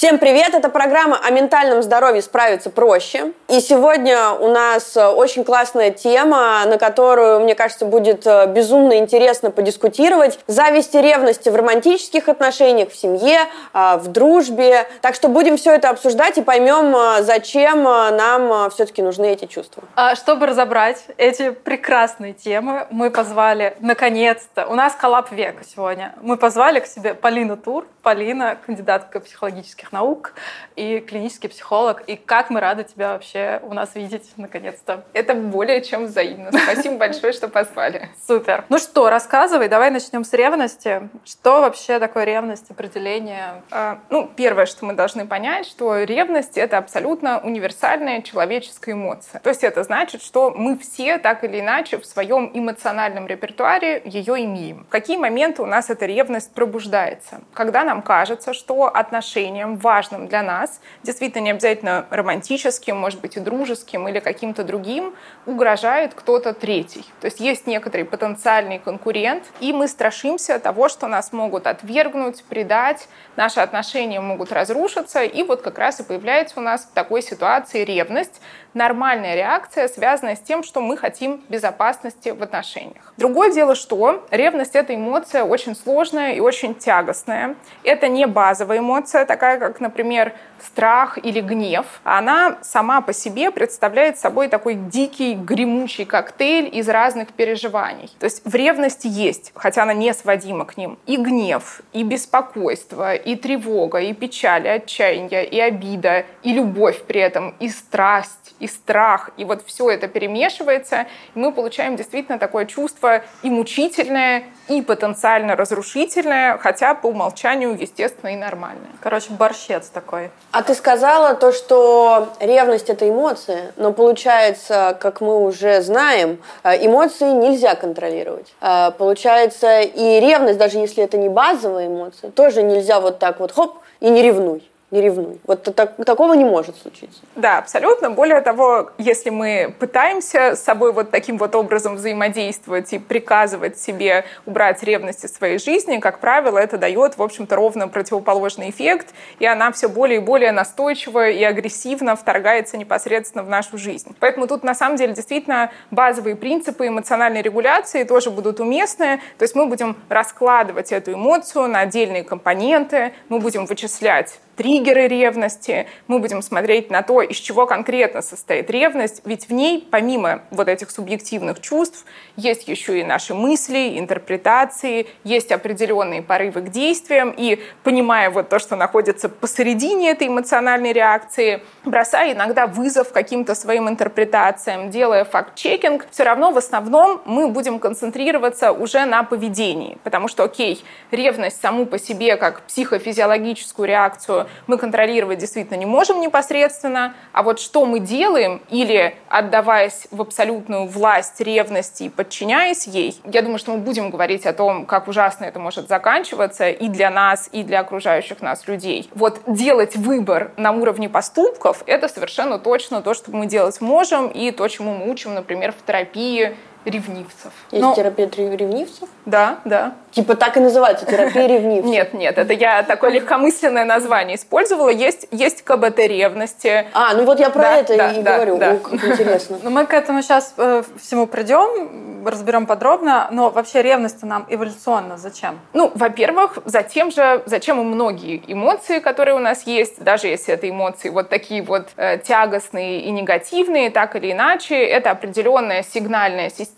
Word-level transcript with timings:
Всем 0.00 0.18
привет! 0.18 0.54
Это 0.54 0.70
программа 0.70 1.18
о 1.22 1.28
ментальном 1.28 1.82
здоровье 1.82 2.22
«Справиться 2.22 2.70
проще». 2.70 3.34
И 3.48 3.60
сегодня 3.60 4.30
у 4.30 4.48
нас 4.48 4.96
э, 4.96 5.06
очень 5.06 5.44
классная 5.44 5.90
тема, 5.90 6.64
на 6.64 6.78
которую, 6.78 7.40
мне 7.40 7.54
кажется, 7.54 7.84
будет 7.84 8.26
э, 8.26 8.46
безумно 8.46 8.96
интересно 8.96 9.50
подискутировать. 9.50 10.38
Зависть 10.46 10.94
и 10.94 11.02
ревность 11.02 11.46
в 11.46 11.54
романтических 11.54 12.30
отношениях, 12.30 12.88
в 12.88 12.96
семье, 12.96 13.40
э, 13.74 13.98
в 13.98 14.08
дружбе. 14.08 14.86
Так 15.02 15.14
что 15.14 15.28
будем 15.28 15.58
все 15.58 15.74
это 15.74 15.90
обсуждать 15.90 16.38
и 16.38 16.42
поймем, 16.42 17.22
зачем 17.22 17.82
нам 17.82 18.70
все-таки 18.70 19.02
нужны 19.02 19.26
эти 19.26 19.44
чувства. 19.44 19.82
А 19.96 20.14
чтобы 20.14 20.46
разобрать 20.46 21.04
эти 21.18 21.50
прекрасные 21.50 22.32
темы, 22.32 22.86
мы 22.88 23.10
позвали, 23.10 23.76
наконец-то, 23.80 24.66
у 24.66 24.74
нас 24.74 24.94
коллап 24.94 25.30
века 25.30 25.62
сегодня, 25.62 26.14
мы 26.22 26.38
позвали 26.38 26.80
к 26.80 26.86
себе 26.86 27.12
Полину 27.12 27.58
Тур. 27.58 27.84
Полина, 28.02 28.56
кандидатка 28.64 29.20
психологических 29.20 29.92
наук 29.92 30.34
и 30.76 31.00
клинический 31.00 31.48
психолог. 31.48 32.02
И 32.06 32.16
как 32.16 32.50
мы 32.50 32.60
рады 32.60 32.84
тебя 32.84 33.12
вообще 33.12 33.60
у 33.62 33.74
нас 33.74 33.94
видеть 33.94 34.32
наконец-то. 34.36 35.04
Это 35.12 35.34
более 35.34 35.82
чем 35.82 36.06
взаимно. 36.06 36.50
Спасибо 36.52 36.96
большое, 36.96 37.32
что 37.32 37.48
позвали. 37.48 38.08
Супер. 38.26 38.64
Ну 38.68 38.78
что, 38.78 39.10
рассказывай, 39.10 39.68
давай 39.68 39.90
начнем 39.90 40.24
с 40.24 40.32
ревности. 40.32 41.08
Что 41.24 41.60
вообще 41.60 41.98
такое 41.98 42.24
ревность, 42.24 42.70
определение? 42.70 43.62
А, 43.70 43.98
ну, 44.08 44.30
первое, 44.34 44.66
что 44.66 44.86
мы 44.86 44.94
должны 44.94 45.26
понять, 45.26 45.66
что 45.66 46.02
ревность— 46.02 46.56
это 46.58 46.78
абсолютно 46.78 47.40
универсальная 47.40 48.22
человеческая 48.22 48.92
эмоция. 48.92 49.40
То 49.40 49.50
есть 49.50 49.64
это 49.64 49.82
значит, 49.82 50.22
что 50.22 50.50
мы 50.50 50.78
все 50.78 51.18
так 51.18 51.44
или 51.44 51.60
иначе 51.60 51.98
в 51.98 52.06
своем 52.06 52.50
эмоциональном 52.54 53.26
репертуаре 53.26 54.00
ее 54.04 54.44
имеем. 54.44 54.84
В 54.84 54.88
какие 54.88 55.16
моменты 55.16 55.62
у 55.62 55.66
нас 55.66 55.90
эта 55.90 56.06
ревность 56.06 56.52
пробуждается? 56.52 57.40
Когда 57.52 57.84
нам 57.90 58.02
кажется, 58.02 58.54
что 58.54 58.86
отношениям 58.86 59.76
важным 59.76 60.28
для 60.28 60.42
нас, 60.42 60.80
действительно 61.02 61.42
не 61.42 61.50
обязательно 61.50 62.06
романтическим, 62.10 62.96
может 62.96 63.20
быть 63.20 63.36
и 63.36 63.40
дружеским 63.40 64.06
или 64.06 64.20
каким-то 64.20 64.62
другим, 64.62 65.12
угрожает 65.44 66.14
кто-то 66.14 66.54
третий. 66.54 67.04
То 67.20 67.24
есть 67.24 67.40
есть 67.40 67.66
некоторый 67.66 68.04
потенциальный 68.04 68.78
конкурент, 68.78 69.42
и 69.58 69.72
мы 69.72 69.88
страшимся 69.88 70.60
того, 70.60 70.88
что 70.88 71.08
нас 71.08 71.32
могут 71.32 71.66
отвергнуть, 71.66 72.44
предать, 72.44 73.08
наши 73.34 73.58
отношения 73.58 74.20
могут 74.20 74.52
разрушиться, 74.52 75.24
и 75.24 75.42
вот 75.42 75.62
как 75.62 75.76
раз 75.76 75.98
и 75.98 76.04
появляется 76.04 76.60
у 76.60 76.62
нас 76.62 76.84
в 76.84 76.94
такой 76.94 77.22
ситуации 77.22 77.82
ревность, 77.82 78.40
нормальная 78.74 79.34
реакция, 79.34 79.88
связанная 79.88 80.36
с 80.36 80.40
тем, 80.40 80.62
что 80.62 80.80
мы 80.80 80.96
хотим 80.96 81.42
безопасности 81.48 82.30
в 82.30 82.42
отношениях. 82.42 83.12
Другое 83.16 83.52
дело, 83.52 83.74
что 83.74 84.26
ревность— 84.30 84.74
это 84.74 84.94
эмоция 84.94 85.44
очень 85.44 85.74
сложная 85.74 86.32
и 86.32 86.40
очень 86.40 86.74
тягостная. 86.74 87.56
Это 87.84 88.08
не 88.08 88.26
базовая 88.26 88.78
эмоция, 88.78 89.26
такая 89.26 89.58
как, 89.58 89.80
например, 89.80 90.32
страх 90.62 91.18
или 91.22 91.40
гнев, 91.40 91.86
она 92.04 92.58
сама 92.62 93.00
по 93.00 93.12
себе 93.12 93.50
представляет 93.50 94.18
собой 94.18 94.48
такой 94.48 94.74
дикий, 94.74 95.34
гремучий 95.34 96.04
коктейль 96.04 96.68
из 96.72 96.88
разных 96.88 97.32
переживаний. 97.32 98.10
То 98.18 98.24
есть 98.24 98.42
в 98.44 98.54
ревности 98.54 99.06
есть, 99.06 99.52
хотя 99.54 99.82
она 99.82 99.94
не 99.94 100.12
сводима 100.12 100.64
к 100.64 100.76
ним, 100.76 100.98
и 101.06 101.16
гнев, 101.16 101.80
и 101.92 102.02
беспокойство, 102.02 103.14
и 103.14 103.36
тревога, 103.36 103.98
и 103.98 104.12
печаль, 104.12 104.66
и 104.66 104.70
отчаяние, 104.70 105.44
и 105.44 105.58
обида, 105.60 106.24
и 106.42 106.52
любовь 106.52 107.02
при 107.02 107.20
этом, 107.20 107.54
и 107.60 107.68
страсть, 107.68 108.39
и 108.60 108.68
страх. 108.68 109.30
И 109.36 109.44
вот 109.44 109.62
все 109.66 109.90
это 109.90 110.06
перемешивается, 110.06 111.06
и 111.34 111.38
мы 111.38 111.52
получаем 111.52 111.96
действительно 111.96 112.38
такое 112.38 112.66
чувство 112.66 113.22
и 113.42 113.50
мучительное, 113.50 114.44
и 114.68 114.82
потенциально 114.82 115.56
разрушительное, 115.56 116.58
хотя 116.58 116.94
по 116.94 117.08
умолчанию, 117.08 117.76
естественно, 117.76 118.30
и 118.30 118.36
нормальное. 118.36 118.90
Короче, 119.00 119.32
борщец 119.32 119.88
такой. 119.88 120.30
А 120.52 120.62
ты 120.62 120.74
сказала 120.74 121.34
то, 121.34 121.52
что 121.52 122.28
ревность 122.38 122.88
это 122.88 123.08
эмоции, 123.08 123.72
но 123.76 123.92
получается, 123.92 124.96
как 125.00 125.20
мы 125.20 125.42
уже 125.42 125.82
знаем, 125.82 126.38
э, 126.62 126.86
эмоции 126.86 127.32
нельзя 127.32 127.74
контролировать. 127.74 128.54
Э, 128.60 128.92
получается, 128.96 129.80
и 129.80 130.20
ревность, 130.20 130.58
даже 130.58 130.78
если 130.78 131.02
это 131.02 131.16
не 131.16 131.28
базовая 131.28 131.88
эмоция, 131.88 132.30
тоже 132.30 132.62
нельзя 132.62 133.00
вот 133.00 133.18
так 133.18 133.40
вот 133.40 133.52
хоп 133.52 133.78
и 134.00 134.08
не 134.08 134.22
ревнуй 134.22 134.69
не 134.90 135.00
ревнуй. 135.00 135.38
Вот 135.46 135.62
так, 135.74 135.96
такого 136.04 136.34
не 136.34 136.44
может 136.44 136.76
случиться. 136.76 137.20
Да, 137.36 137.58
абсолютно. 137.58 138.10
Более 138.10 138.40
того, 138.40 138.90
если 138.98 139.30
мы 139.30 139.74
пытаемся 139.78 140.56
с 140.56 140.62
собой 140.62 140.92
вот 140.92 141.10
таким 141.10 141.38
вот 141.38 141.54
образом 141.54 141.96
взаимодействовать 141.96 142.92
и 142.92 142.98
приказывать 142.98 143.78
себе 143.78 144.24
убрать 144.46 144.82
ревность 144.82 145.24
из 145.24 145.32
своей 145.32 145.58
жизни, 145.58 145.98
как 145.98 146.18
правило, 146.18 146.58
это 146.58 146.76
дает, 146.76 147.16
в 147.16 147.22
общем-то, 147.22 147.54
ровно 147.54 147.88
противоположный 147.88 148.70
эффект, 148.70 149.14
и 149.38 149.46
она 149.46 149.70
все 149.72 149.88
более 149.88 150.18
и 150.18 150.22
более 150.22 150.52
настойчиво 150.52 151.28
и 151.28 151.42
агрессивно 151.44 152.16
вторгается 152.16 152.76
непосредственно 152.76 153.44
в 153.44 153.48
нашу 153.48 153.78
жизнь. 153.78 154.16
Поэтому 154.18 154.46
тут, 154.46 154.64
на 154.64 154.74
самом 154.74 154.96
деле, 154.96 155.14
действительно 155.14 155.70
базовые 155.90 156.34
принципы 156.34 156.88
эмоциональной 156.88 157.42
регуляции 157.42 158.02
тоже 158.04 158.30
будут 158.30 158.60
уместны. 158.60 159.20
То 159.38 159.44
есть 159.44 159.54
мы 159.54 159.66
будем 159.66 159.96
раскладывать 160.08 160.90
эту 160.90 161.12
эмоцию 161.12 161.68
на 161.68 161.80
отдельные 161.80 162.24
компоненты, 162.24 163.12
мы 163.28 163.38
будем 163.38 163.66
вычислять 163.66 164.40
триггеры 164.60 165.08
ревности, 165.08 165.86
мы 166.06 166.18
будем 166.18 166.42
смотреть 166.42 166.90
на 166.90 167.00
то, 167.00 167.22
из 167.22 167.38
чего 167.38 167.64
конкретно 167.64 168.20
состоит 168.20 168.68
ревность, 168.68 169.22
ведь 169.24 169.48
в 169.48 169.54
ней, 169.54 169.88
помимо 169.90 170.42
вот 170.50 170.68
этих 170.68 170.90
субъективных 170.90 171.62
чувств, 171.62 172.04
есть 172.36 172.68
еще 172.68 173.00
и 173.00 173.02
наши 173.02 173.32
мысли, 173.32 173.98
интерпретации, 173.98 175.06
есть 175.24 175.50
определенные 175.50 176.20
порывы 176.20 176.60
к 176.60 176.68
действиям, 176.68 177.32
и 177.34 177.58
понимая 177.84 178.28
вот 178.28 178.50
то, 178.50 178.58
что 178.58 178.76
находится 178.76 179.30
посередине 179.30 180.10
этой 180.10 180.28
эмоциональной 180.28 180.92
реакции, 180.92 181.62
бросая 181.86 182.34
иногда 182.34 182.66
вызов 182.66 183.12
каким-то 183.12 183.54
своим 183.54 183.88
интерпретациям, 183.88 184.90
делая 184.90 185.24
факт-чекинг, 185.24 186.06
все 186.10 186.24
равно 186.24 186.50
в 186.50 186.58
основном 186.58 187.22
мы 187.24 187.48
будем 187.48 187.78
концентрироваться 187.78 188.72
уже 188.72 189.06
на 189.06 189.22
поведении, 189.22 189.96
потому 190.04 190.28
что, 190.28 190.44
окей, 190.44 190.84
ревность 191.10 191.58
саму 191.62 191.86
по 191.86 191.98
себе 191.98 192.36
как 192.36 192.60
психофизиологическую 192.64 193.88
реакцию 193.88 194.49
мы 194.66 194.78
контролировать 194.78 195.38
действительно 195.38 195.76
не 195.76 195.86
можем 195.86 196.20
непосредственно, 196.20 197.14
а 197.32 197.42
вот 197.42 197.60
что 197.60 197.84
мы 197.86 198.00
делаем 198.00 198.62
или 198.70 199.14
отдаваясь 199.28 200.06
в 200.10 200.20
абсолютную 200.20 200.86
власть 200.86 201.40
ревности 201.40 202.04
и 202.04 202.08
подчиняясь 202.08 202.86
ей, 202.86 203.20
я 203.24 203.42
думаю, 203.42 203.58
что 203.58 203.72
мы 203.72 203.78
будем 203.78 204.10
говорить 204.10 204.46
о 204.46 204.52
том, 204.52 204.86
как 204.86 205.08
ужасно 205.08 205.44
это 205.44 205.58
может 205.58 205.88
заканчиваться 205.88 206.68
и 206.70 206.88
для 206.88 207.10
нас, 207.10 207.48
и 207.52 207.62
для 207.62 207.80
окружающих 207.80 208.40
нас 208.40 208.66
людей. 208.66 209.10
Вот 209.14 209.40
делать 209.46 209.96
выбор 209.96 210.52
на 210.56 210.72
уровне 210.72 211.08
поступков— 211.08 211.82
это 211.86 212.08
совершенно 212.08 212.58
точно 212.58 213.02
то, 213.02 213.14
что 213.14 213.30
мы 213.30 213.46
делать 213.46 213.80
можем, 213.80 214.28
и 214.28 214.50
то, 214.50 214.66
чему 214.68 214.94
мы 214.94 215.10
учим, 215.10 215.34
например, 215.34 215.72
в 215.72 215.86
терапии 215.86 216.56
ревнивцев. 216.84 217.52
Есть 217.70 217.82
Но... 217.82 217.94
терапия 217.94 218.28
ревнивцев? 218.28 219.08
Да, 219.26 219.58
да. 219.64 219.94
Типа 220.12 220.34
так 220.34 220.56
и 220.56 220.60
называется, 220.60 221.06
терапия 221.06 221.46
ревнивцев? 221.46 221.90
Нет, 221.90 222.14
нет, 222.14 222.38
это 222.38 222.52
я 222.52 222.82
такое 222.82 223.10
легкомысленное 223.10 223.84
название 223.84 224.36
использовала. 224.36 224.88
Есть, 224.88 225.28
есть 225.30 225.62
КБТ 225.62 225.98
ревности. 225.98 226.86
А, 226.92 227.14
ну 227.14 227.24
вот 227.24 227.38
я 227.38 227.50
про 227.50 227.62
да, 227.62 227.76
это 227.76 227.96
да, 227.96 228.12
и 228.12 228.22
да, 228.22 228.36
говорю. 228.36 228.58
Да. 228.58 228.72
О, 228.72 228.76
как 228.78 229.04
интересно. 229.04 229.58
Ну 229.62 229.70
мы 229.70 229.84
к 229.86 229.92
этому 229.92 230.22
сейчас 230.22 230.54
э, 230.56 230.82
всему 230.98 231.26
придем, 231.26 232.24
разберем 232.26 232.66
подробно. 232.66 233.28
Но 233.30 233.50
вообще 233.50 233.82
ревность 233.82 234.22
нам 234.22 234.46
эволюционно 234.48 235.16
зачем? 235.16 235.60
Ну, 235.72 235.92
во-первых, 235.94 236.58
затем 236.64 237.10
же, 237.10 237.42
зачем 237.46 237.80
и 237.80 237.84
многие 237.84 238.42
эмоции, 238.46 238.98
которые 238.98 239.34
у 239.34 239.38
нас 239.38 239.66
есть, 239.66 240.02
даже 240.02 240.26
если 240.28 240.54
это 240.54 240.68
эмоции 240.68 241.08
вот 241.08 241.28
такие 241.28 241.62
вот 241.62 241.88
э, 241.96 242.18
тягостные 242.18 243.02
и 243.02 243.10
негативные, 243.10 243.90
так 243.90 244.16
или 244.16 244.32
иначе, 244.32 244.74
это 244.76 245.10
определенная 245.10 245.82
сигнальная 245.82 246.50
система, 246.50 246.69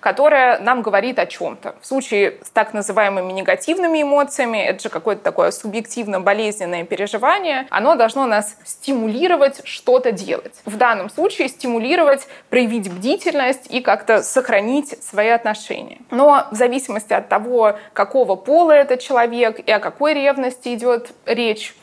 которая 0.00 0.58
нам 0.58 0.82
говорит 0.82 1.18
о 1.18 1.26
чем-то. 1.26 1.74
В 1.80 1.86
случае 1.86 2.38
с 2.42 2.50
так 2.50 2.74
называемыми 2.74 3.32
негативными 3.32 4.02
эмоциями, 4.02 4.58
это 4.58 4.82
же 4.82 4.88
какое-то 4.88 5.22
такое 5.22 5.50
субъективно-болезненное 5.50 6.84
переживание, 6.84 7.66
оно 7.70 7.94
должно 7.94 8.26
нас 8.26 8.56
стимулировать 8.64 9.62
что-то 9.64 10.12
делать. 10.12 10.54
В 10.64 10.76
данном 10.76 11.10
случае 11.10 11.48
стимулировать, 11.48 12.26
проявить 12.50 12.92
бдительность 12.92 13.66
и 13.70 13.80
как-то 13.80 14.22
сохранить 14.22 15.02
свои 15.02 15.28
отношения. 15.28 15.98
Но 16.10 16.46
в 16.50 16.54
зависимости 16.54 17.12
от 17.12 17.28
того, 17.28 17.78
какого 17.92 18.36
пола 18.36 18.72
этот 18.72 19.00
человек 19.00 19.58
и 19.58 19.70
о 19.70 19.78
какой 19.78 20.14
ревности 20.14 20.74
идет 20.74 21.12
речь, 21.26 21.74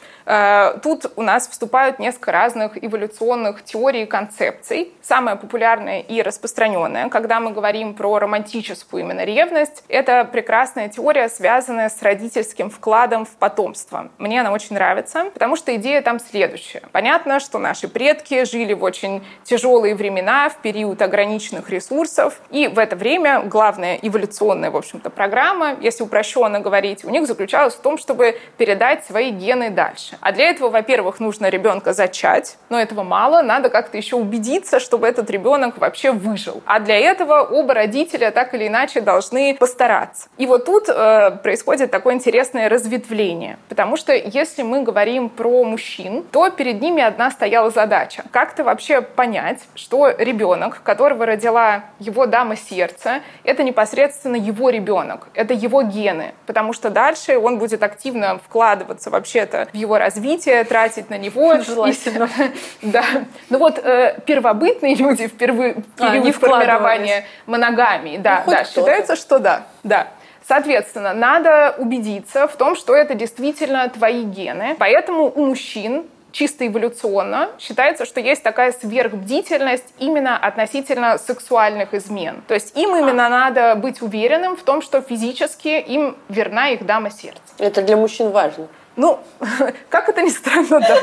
тут 0.84 1.12
у 1.16 1.22
нас 1.22 1.48
вступают 1.48 2.00
несколько 2.00 2.32
разных 2.32 2.84
эволюционных 2.84 3.64
теорий 3.64 4.04
и 4.04 4.06
концепций. 4.06 4.94
Самая 5.02 5.36
популярная 5.36 6.02
и 6.02 6.22
распространенная, 6.22 7.10
когда 7.10 7.40
мы 7.40 7.52
говорим 7.52 7.96
про 7.96 8.20
романтическую 8.20 9.04
именно 9.04 9.24
ревность, 9.24 9.84
это 9.88 10.26
прекрасная 10.26 10.90
теория, 10.90 11.30
связанная 11.30 11.90
с 11.90 12.02
родительским 12.02 12.70
вкладом 12.70 13.26
в 13.26 13.32
потомство. 13.32 14.10
Мне 14.18 14.42
она 14.42 14.52
очень 14.52 14.76
нравится, 14.76 15.26
потому 15.34 15.56
что 15.56 15.76
идея 15.76 16.02
там 16.02 16.20
следующая. 16.20 16.84
Понятно, 16.92 17.40
что 17.40 17.58
наши 17.58 17.88
предки 17.88 18.44
жили 18.44 18.74
в 18.74 18.84
очень 18.84 19.26
тяжелые 19.44 19.96
времена, 19.96 20.50
в 20.50 20.58
период 20.58 21.02
ограниченных 21.02 21.70
ресурсов, 21.70 22.40
и 22.52 22.68
в 22.68 22.78
это 22.78 22.96
время 22.96 23.42
главная 23.42 23.98
эволюционная, 24.02 24.70
в 24.70 24.78
общем-то, 24.78 25.10
программа, 25.10 25.76
если 25.82 26.04
упрощенно 26.04 26.60
говорить, 26.60 27.04
у 27.04 27.10
них 27.10 27.26
заключалась 27.26 27.74
в 27.74 27.80
том, 27.80 27.98
чтобы 27.98 28.40
передать 28.58 29.06
свои 29.06 29.32
гены 29.32 29.72
дальше. 29.72 30.18
А 30.22 30.32
для 30.32 30.50
этого, 30.50 30.70
во-первых, 30.70 31.20
нужно 31.20 31.50
ребенка 31.50 31.94
зачать, 31.94 32.58
но 32.70 32.80
этого 32.80 33.04
мало, 33.04 33.42
надо 33.42 33.70
как-то 33.70 33.98
еще 33.98 34.16
убедиться, 34.16 34.80
чтобы 34.80 35.08
этот 35.08 35.30
ребенок 35.30 35.78
вообще 35.78 36.12
выжил. 36.12 36.62
А 36.66 36.80
для 36.80 36.98
этого 36.98 37.42
оба 37.42 37.74
родителя 37.74 38.32
так 38.32 38.54
или 38.54 38.68
иначе 38.68 39.02
должны 39.02 39.56
постараться. 39.56 40.30
И 40.38 40.46
вот 40.46 40.66
тут 40.66 40.90
э, 40.90 41.32
происходит 41.44 41.92
такое 41.92 42.16
интересное 42.16 42.70
разветвление, 42.70 43.58
потому 43.70 43.98
что 43.98 44.14
если 44.14 44.64
мы 44.64 44.84
говорим 44.84 45.30
про 45.30 45.64
мужчин, 45.64 46.24
то 46.32 46.50
перед 46.50 46.82
ними 46.82 47.02
одна 47.02 47.32
стояла 47.32 47.70
задача. 47.70 48.24
Как-то 48.32 48.64
вообще 48.64 49.02
понять, 49.02 49.60
что 49.76 50.10
ребенок, 50.10 50.82
которого 50.84 51.26
родила 51.26 51.84
его 52.00 52.26
дама 52.26 52.56
сердца, 52.56 53.22
это 53.44 53.64
непосредственно 53.64 54.36
его 54.36 54.70
ребенок, 54.70 55.28
это 55.34 55.54
его 55.54 55.84
гены, 55.84 56.34
потому 56.46 56.74
что 56.74 56.90
дальше 56.90 57.38
он 57.38 57.60
будет 57.60 57.84
активно 57.84 58.40
вкладываться 58.40 59.10
вообще-то 59.10 59.68
в 59.72 59.76
его 59.76 59.98
развитие, 60.00 60.64
тратить 60.64 61.10
на 61.10 61.18
него. 61.18 61.60
Желательно. 61.62 62.30
Да. 62.82 63.04
Ну 63.50 63.60
вот 63.60 63.78
э, 63.78 64.20
первобытные 64.26 64.96
люди 64.96 65.28
в 65.28 65.34
период 65.34 65.78
А, 66.00 66.32
формирования 66.32 67.26
моногамии, 67.46 68.18
да, 68.18 68.44
Ну, 68.46 68.52
да, 68.52 68.64
считается, 68.64 69.16
что 69.16 69.40
да, 69.40 69.64
да. 69.84 70.08
Соответственно, 70.48 71.14
надо 71.14 71.76
убедиться 71.78 72.48
в 72.48 72.56
том, 72.56 72.76
что 72.76 72.96
это 72.96 73.14
действительно 73.14 73.88
твои 73.90 74.24
гены. 74.24 74.76
Поэтому 74.80 75.30
у 75.30 75.46
мужчин 75.46 76.06
чисто 76.32 76.68
эволюционно 76.68 77.50
считается, 77.60 78.06
что 78.06 78.20
есть 78.20 78.44
такая 78.44 78.72
сверхбдительность 78.72 79.94
именно 80.00 80.38
относительно 80.38 81.18
сексуальных 81.18 81.94
измен. 81.94 82.42
То 82.48 82.54
есть 82.54 82.78
им 82.78 82.96
именно 82.96 83.30
надо 83.30 83.76
быть 83.76 84.02
уверенным 84.02 84.56
в 84.56 84.64
том, 84.64 84.82
что 84.82 85.02
физически 85.02 85.80
им 85.80 86.18
верна 86.30 86.70
их 86.70 86.86
дама 86.86 87.12
сердца. 87.12 87.42
Это 87.58 87.82
для 87.82 87.98
мужчин 87.98 88.32
важно. 88.32 88.68
Ну, 89.00 89.18
как 89.90 90.10
это 90.10 90.22
ни 90.22 90.30
странно, 90.30 90.82
да. 90.82 90.98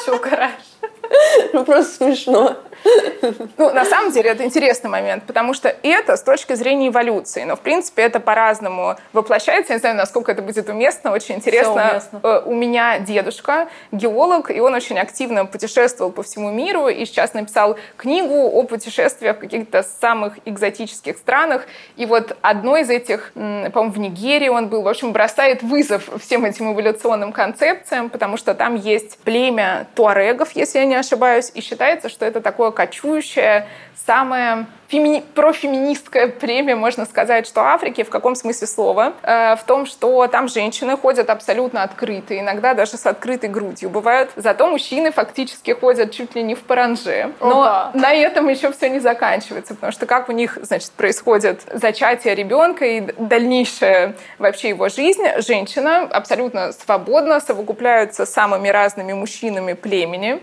Что 0.00 0.16
угораешь? 0.16 0.78
Ну, 1.52 1.62
просто 1.66 1.96
смешно. 1.96 2.56
Ну, 3.56 3.72
на 3.72 3.84
самом 3.84 4.10
деле, 4.10 4.30
это 4.30 4.44
интересный 4.44 4.90
момент, 4.90 5.24
потому 5.26 5.54
что 5.54 5.74
это 5.82 6.16
с 6.16 6.22
точки 6.22 6.54
зрения 6.54 6.88
эволюции, 6.88 7.44
но, 7.44 7.56
в 7.56 7.60
принципе, 7.60 8.02
это 8.02 8.20
по-разному 8.20 8.96
воплощается. 9.12 9.72
Я 9.72 9.76
не 9.76 9.80
знаю, 9.80 9.96
насколько 9.96 10.32
это 10.32 10.42
будет 10.42 10.68
уместно, 10.68 11.12
очень 11.12 11.36
интересно. 11.36 11.90
уместно. 11.90 12.20
Э, 12.22 12.42
У 12.44 12.54
меня 12.54 12.98
дедушка 12.98 13.68
геолог, 13.92 14.50
и 14.50 14.60
он 14.60 14.74
очень 14.74 14.98
активно 14.98 15.46
путешествовал 15.46 16.10
по 16.10 16.22
всему 16.22 16.50
миру, 16.50 16.88
и 16.88 17.04
сейчас 17.04 17.34
написал 17.34 17.76
книгу 17.96 18.34
о 18.34 18.62
путешествиях 18.64 19.36
в 19.36 19.40
каких-то 19.40 19.84
самых 20.00 20.34
экзотических 20.44 21.16
странах. 21.16 21.66
И 21.96 22.06
вот 22.06 22.36
одно 22.42 22.76
из 22.76 22.90
этих, 22.90 23.32
по-моему, 23.34 23.92
в 23.92 23.98
Нигерии 23.98 24.48
он 24.48 24.68
был, 24.68 24.82
в 24.82 24.88
общем, 24.88 25.12
бросает 25.12 25.62
вызов 25.62 26.08
всем 26.20 26.44
этим 26.44 26.72
эволюционным 26.72 27.32
концепциям, 27.32 28.10
потому 28.10 28.36
что 28.36 28.54
там 28.54 28.74
есть 28.74 29.18
племя 29.18 29.86
туарегов, 29.94 30.52
если 30.52 30.78
я 30.78 30.84
не 30.84 30.96
ошибаюсь, 30.96 31.52
и 31.54 31.60
считается, 31.60 32.08
что 32.08 32.24
это 32.24 32.40
такое 32.40 32.71
кочующее, 32.72 33.68
самое 34.06 34.66
фемини... 34.88 35.22
профеминистское 35.34 36.28
племя, 36.28 36.74
можно 36.76 37.06
сказать, 37.06 37.46
что 37.46 37.62
Африки, 37.62 38.02
в 38.02 38.10
каком 38.10 38.34
смысле 38.34 38.66
слова, 38.66 39.12
Э, 39.22 39.56
в 39.56 39.62
том, 39.64 39.86
что 39.86 40.26
там 40.26 40.48
женщины 40.48 40.96
ходят 40.96 41.30
абсолютно 41.30 41.82
открыты, 41.82 42.40
иногда 42.40 42.74
даже 42.74 42.96
с 42.96 43.06
открытой 43.06 43.48
грудью 43.48 43.90
бывают, 43.90 44.30
зато 44.36 44.66
мужчины 44.66 45.12
фактически 45.12 45.70
ходят 45.72 46.10
чуть 46.12 46.34
ли 46.34 46.42
не 46.42 46.54
в 46.54 46.60
паранже. 46.60 47.32
Но 47.40 47.62
Опа. 47.62 47.90
на 47.94 48.12
этом 48.12 48.48
еще 48.48 48.72
все 48.72 48.88
не 48.90 48.98
заканчивается, 49.00 49.74
потому 49.74 49.92
что 49.92 50.06
как 50.06 50.28
у 50.28 50.32
них, 50.32 50.58
значит, 50.62 50.90
происходит 50.92 51.62
зачатие 51.72 52.34
ребенка 52.34 52.84
и 52.84 53.00
дальнейшая 53.00 54.14
вообще 54.38 54.70
его 54.70 54.88
жизнь, 54.88 55.24
женщина 55.38 56.08
абсолютно 56.10 56.72
свободно 56.72 57.40
совокупляются 57.40 58.26
с 58.26 58.32
самыми 58.32 58.68
разными 58.68 59.12
мужчинами 59.12 59.74
племени. 59.74 60.40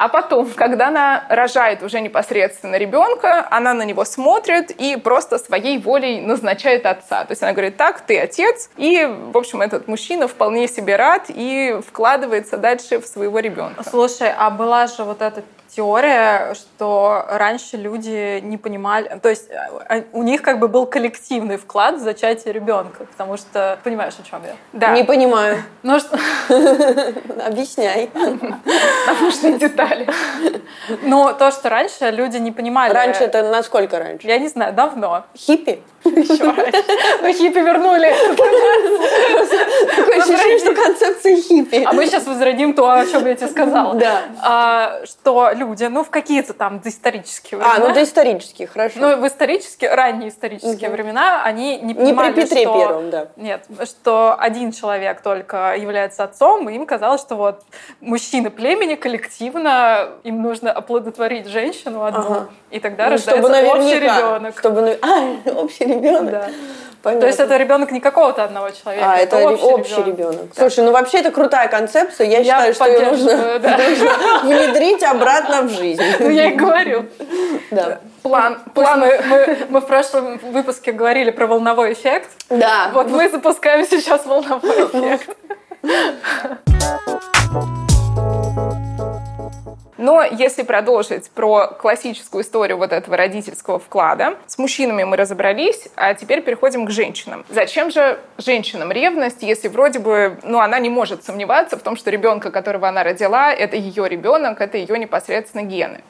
А 0.00 0.08
потом, 0.08 0.48
когда 0.56 0.88
она 0.88 1.24
рожает 1.28 1.82
уже 1.82 2.00
непосредственно 2.00 2.76
ребенка, 2.76 3.46
она 3.50 3.74
на 3.74 3.82
него 3.82 4.06
смотрит 4.06 4.70
и 4.70 4.96
просто 4.96 5.38
своей 5.38 5.76
волей 5.76 6.22
назначает 6.22 6.86
отца. 6.86 7.26
То 7.26 7.32
есть 7.32 7.42
она 7.42 7.52
говорит, 7.52 7.76
так, 7.76 8.00
ты 8.00 8.18
отец. 8.18 8.70
И, 8.78 9.04
в 9.04 9.36
общем, 9.36 9.60
этот 9.60 9.88
мужчина 9.88 10.26
вполне 10.26 10.68
себе 10.68 10.96
рад 10.96 11.26
и 11.28 11.78
вкладывается 11.86 12.56
дальше 12.56 12.98
в 12.98 13.06
своего 13.06 13.40
ребенка. 13.40 13.84
Слушай, 13.86 14.32
а 14.34 14.48
была 14.48 14.86
же 14.86 15.04
вот 15.04 15.20
эта 15.20 15.42
теория, 15.74 16.54
что 16.54 17.24
раньше 17.28 17.76
люди 17.76 18.40
не 18.40 18.56
понимали, 18.56 19.18
то 19.22 19.28
есть 19.28 19.48
э, 19.50 20.02
у 20.12 20.22
них 20.22 20.42
как 20.42 20.58
бы 20.58 20.68
был 20.68 20.86
коллективный 20.86 21.56
вклад 21.56 21.96
в 21.96 22.00
зачатие 22.00 22.52
ребенка, 22.52 23.04
потому 23.04 23.36
что 23.36 23.78
понимаешь, 23.84 24.14
о 24.18 24.28
чем 24.28 24.42
я? 24.44 24.54
Да, 24.72 24.92
Не 24.94 25.04
понимаю. 25.04 25.62
Ну 25.82 25.98
что, 25.98 26.18
Объясняй. 27.46 28.10
нужны 29.20 29.58
детали. 29.58 30.08
ну 31.02 31.32
то, 31.32 31.50
что 31.50 31.68
раньше 31.68 32.10
люди 32.10 32.38
не 32.38 32.52
понимали. 32.52 32.92
Раньше 32.92 33.24
это 33.24 33.48
насколько 33.50 33.98
раньше? 33.98 34.26
Я 34.26 34.38
не 34.38 34.48
знаю, 34.48 34.72
давно. 34.72 35.24
Хиппи? 35.36 35.82
Ну, 36.04 37.32
хиппи 37.32 37.58
вернули. 37.58 38.12
Такое 39.96 40.18
ощущение, 40.18 40.58
что 40.58 40.74
концепция 40.74 41.36
хиппи. 41.36 41.82
А 41.84 41.92
мы 41.92 42.06
сейчас 42.06 42.26
возродим 42.26 42.74
то, 42.74 42.90
о 42.90 43.06
чем 43.06 43.26
я 43.26 43.34
тебе 43.34 43.48
сказала. 43.48 43.94
Да. 43.94 44.22
А, 44.42 45.00
что 45.04 45.50
люди, 45.54 45.84
ну, 45.84 46.04
в 46.04 46.10
какие-то 46.10 46.52
там 46.54 46.80
доисторические 46.80 47.60
А, 47.60 47.64
времена, 47.74 47.88
ну 47.88 47.94
доисторические, 47.94 48.68
хорошо. 48.68 48.94
ну, 48.98 49.16
в 49.20 49.26
исторические, 49.26 49.94
ранние 49.94 50.30
исторические 50.30 50.90
времена, 50.90 51.42
они 51.44 51.76
не 51.78 51.94
Не 51.94 51.94
при 51.94 52.04
понимали, 52.04 52.32
Петре 52.32 52.62
что... 52.62 52.78
Первом, 52.78 53.10
да. 53.10 53.26
Нет, 53.36 53.64
что 53.84 54.36
один 54.38 54.72
человек 54.72 55.20
только 55.22 55.74
является 55.76 56.24
отцом, 56.24 56.68
и 56.68 56.74
им 56.74 56.86
казалось, 56.86 57.20
что 57.20 57.34
вот 57.36 57.62
мужчины 58.00 58.50
племени 58.50 58.94
коллективно, 58.94 60.08
им 60.24 60.42
нужно 60.42 60.72
оплодотворить 60.72 61.46
женщину 61.46 62.04
одну, 62.04 62.46
и 62.70 62.80
тогда 62.80 63.04
Ну, 63.06 63.10
рождается 63.12 63.66
общий 63.72 63.98
ребенок. 64.00 64.58
Чтобы 64.58 64.98
А, 65.02 65.50
общий 65.56 65.84
ребенок. 65.94 66.30
Да. 66.30 66.48
Понятно. 67.02 67.20
То 67.22 67.26
есть 67.28 67.40
это 67.40 67.56
ребенок 67.56 67.90
не 67.92 68.00
какого-то 68.00 68.44
одного 68.44 68.70
человека, 68.70 69.12
А, 69.12 69.16
это, 69.16 69.38
общий, 69.38 69.64
общий 69.64 69.94
ребенок. 69.96 70.32
ребенок. 70.32 70.46
Слушай, 70.56 70.84
ну 70.84 70.92
вообще 70.92 71.18
это 71.18 71.30
крутая 71.30 71.68
концепция. 71.68 72.26
Я, 72.26 72.42
считаю, 72.42 72.74
что 72.74 72.86
ее 72.86 73.10
нужно, 73.10 73.58
да. 73.62 73.78
нужно 73.78 74.10
внедрить 74.44 75.02
обратно 75.02 75.62
в 75.62 75.70
жизнь. 75.70 76.02
Ну, 76.20 76.28
я 76.28 76.50
и 76.50 76.54
говорю. 76.54 77.06
Да. 77.70 78.00
План, 78.22 78.58
план 78.74 79.00
мы, 79.00 79.20
мы, 79.26 79.58
мы 79.70 79.80
в 79.80 79.86
прошлом 79.86 80.38
выпуске 80.38 80.92
говорили 80.92 81.30
про 81.30 81.46
волновой 81.46 81.94
эффект. 81.94 82.28
Да. 82.50 82.90
Вот 82.92 83.08
мы 83.08 83.28
запускаем 83.30 83.86
сейчас 83.86 84.26
волновой 84.26 84.84
эффект. 84.84 85.36
Но 90.00 90.22
если 90.24 90.62
продолжить 90.62 91.30
про 91.30 91.66
классическую 91.68 92.42
историю 92.42 92.78
вот 92.78 92.90
этого 92.90 93.18
родительского 93.18 93.78
вклада, 93.78 94.38
с 94.46 94.56
мужчинами 94.56 95.04
мы 95.04 95.18
разобрались, 95.18 95.88
а 95.94 96.14
теперь 96.14 96.40
переходим 96.40 96.86
к 96.86 96.90
женщинам. 96.90 97.44
Зачем 97.50 97.90
же 97.90 98.18
женщинам 98.38 98.92
ревность, 98.92 99.42
если 99.42 99.68
вроде 99.68 99.98
бы, 99.98 100.38
ну, 100.42 100.58
она 100.60 100.78
не 100.78 100.88
может 100.88 101.22
сомневаться 101.24 101.76
в 101.76 101.82
том, 101.82 101.96
что 101.96 102.10
ребенка, 102.10 102.50
которого 102.50 102.88
она 102.88 103.04
родила, 103.04 103.52
это 103.52 103.76
ее 103.76 104.08
ребенок, 104.08 104.62
это 104.62 104.78
ее 104.78 104.98
непосредственно 104.98 105.64
гены. 105.64 106.00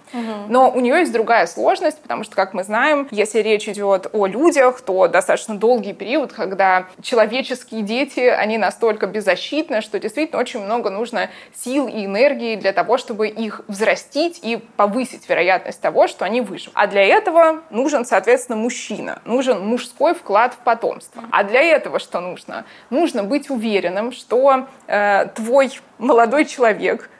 Но 0.49 0.71
у 0.71 0.79
нее 0.79 1.01
есть 1.01 1.13
другая 1.13 1.47
сложность, 1.47 2.01
потому 2.01 2.23
что, 2.23 2.37
как 2.37 2.55
мы 2.55 2.63
знаем, 2.63 3.09
если 3.11 3.41
речь 3.41 3.69
идет 3.69 4.07
о 4.13 4.27
людях, 4.27 4.81
то 4.83 5.09
достаточно 5.09 5.57
долгий 5.57 5.95
период, 5.95 6.33
когда 6.33 6.87
человеческие 7.03 7.83
дети, 7.83 8.21
они 8.21 8.57
настолько 8.57 9.07
беззащитны, 9.07 9.81
что 9.81 9.99
действительно 9.99 10.41
очень 10.41 10.61
много 10.61 10.91
нужно 10.91 11.29
сил 11.57 11.89
и 11.89 12.07
энергии 12.07 12.55
для 12.55 12.73
того, 12.73 12.97
чтобы 12.99 13.27
их 13.27 13.63
взрастить 13.67 13.80
и 14.43 14.57
повысить 14.77 15.29
вероятность 15.29 15.81
того, 15.81 16.07
что 16.09 16.25
они 16.25 16.41
выживут. 16.41 16.73
А 16.75 16.87
для 16.87 17.03
этого 17.03 17.63
нужен, 17.71 18.05
соответственно, 18.05 18.57
мужчина, 18.57 19.21
нужен 19.25 19.65
мужской 19.67 20.15
вклад 20.15 20.55
в 20.55 20.59
потомство. 20.59 21.23
А 21.31 21.45
для 21.45 21.63
этого 21.63 21.99
что 21.99 22.21
нужно? 22.21 22.65
Нужно 22.91 23.25
быть 23.25 23.51
уверенным, 23.51 24.13
что 24.13 24.67
э, 24.87 25.27
твой 25.35 25.71
молодой 25.99 26.45
человек, 26.45 27.11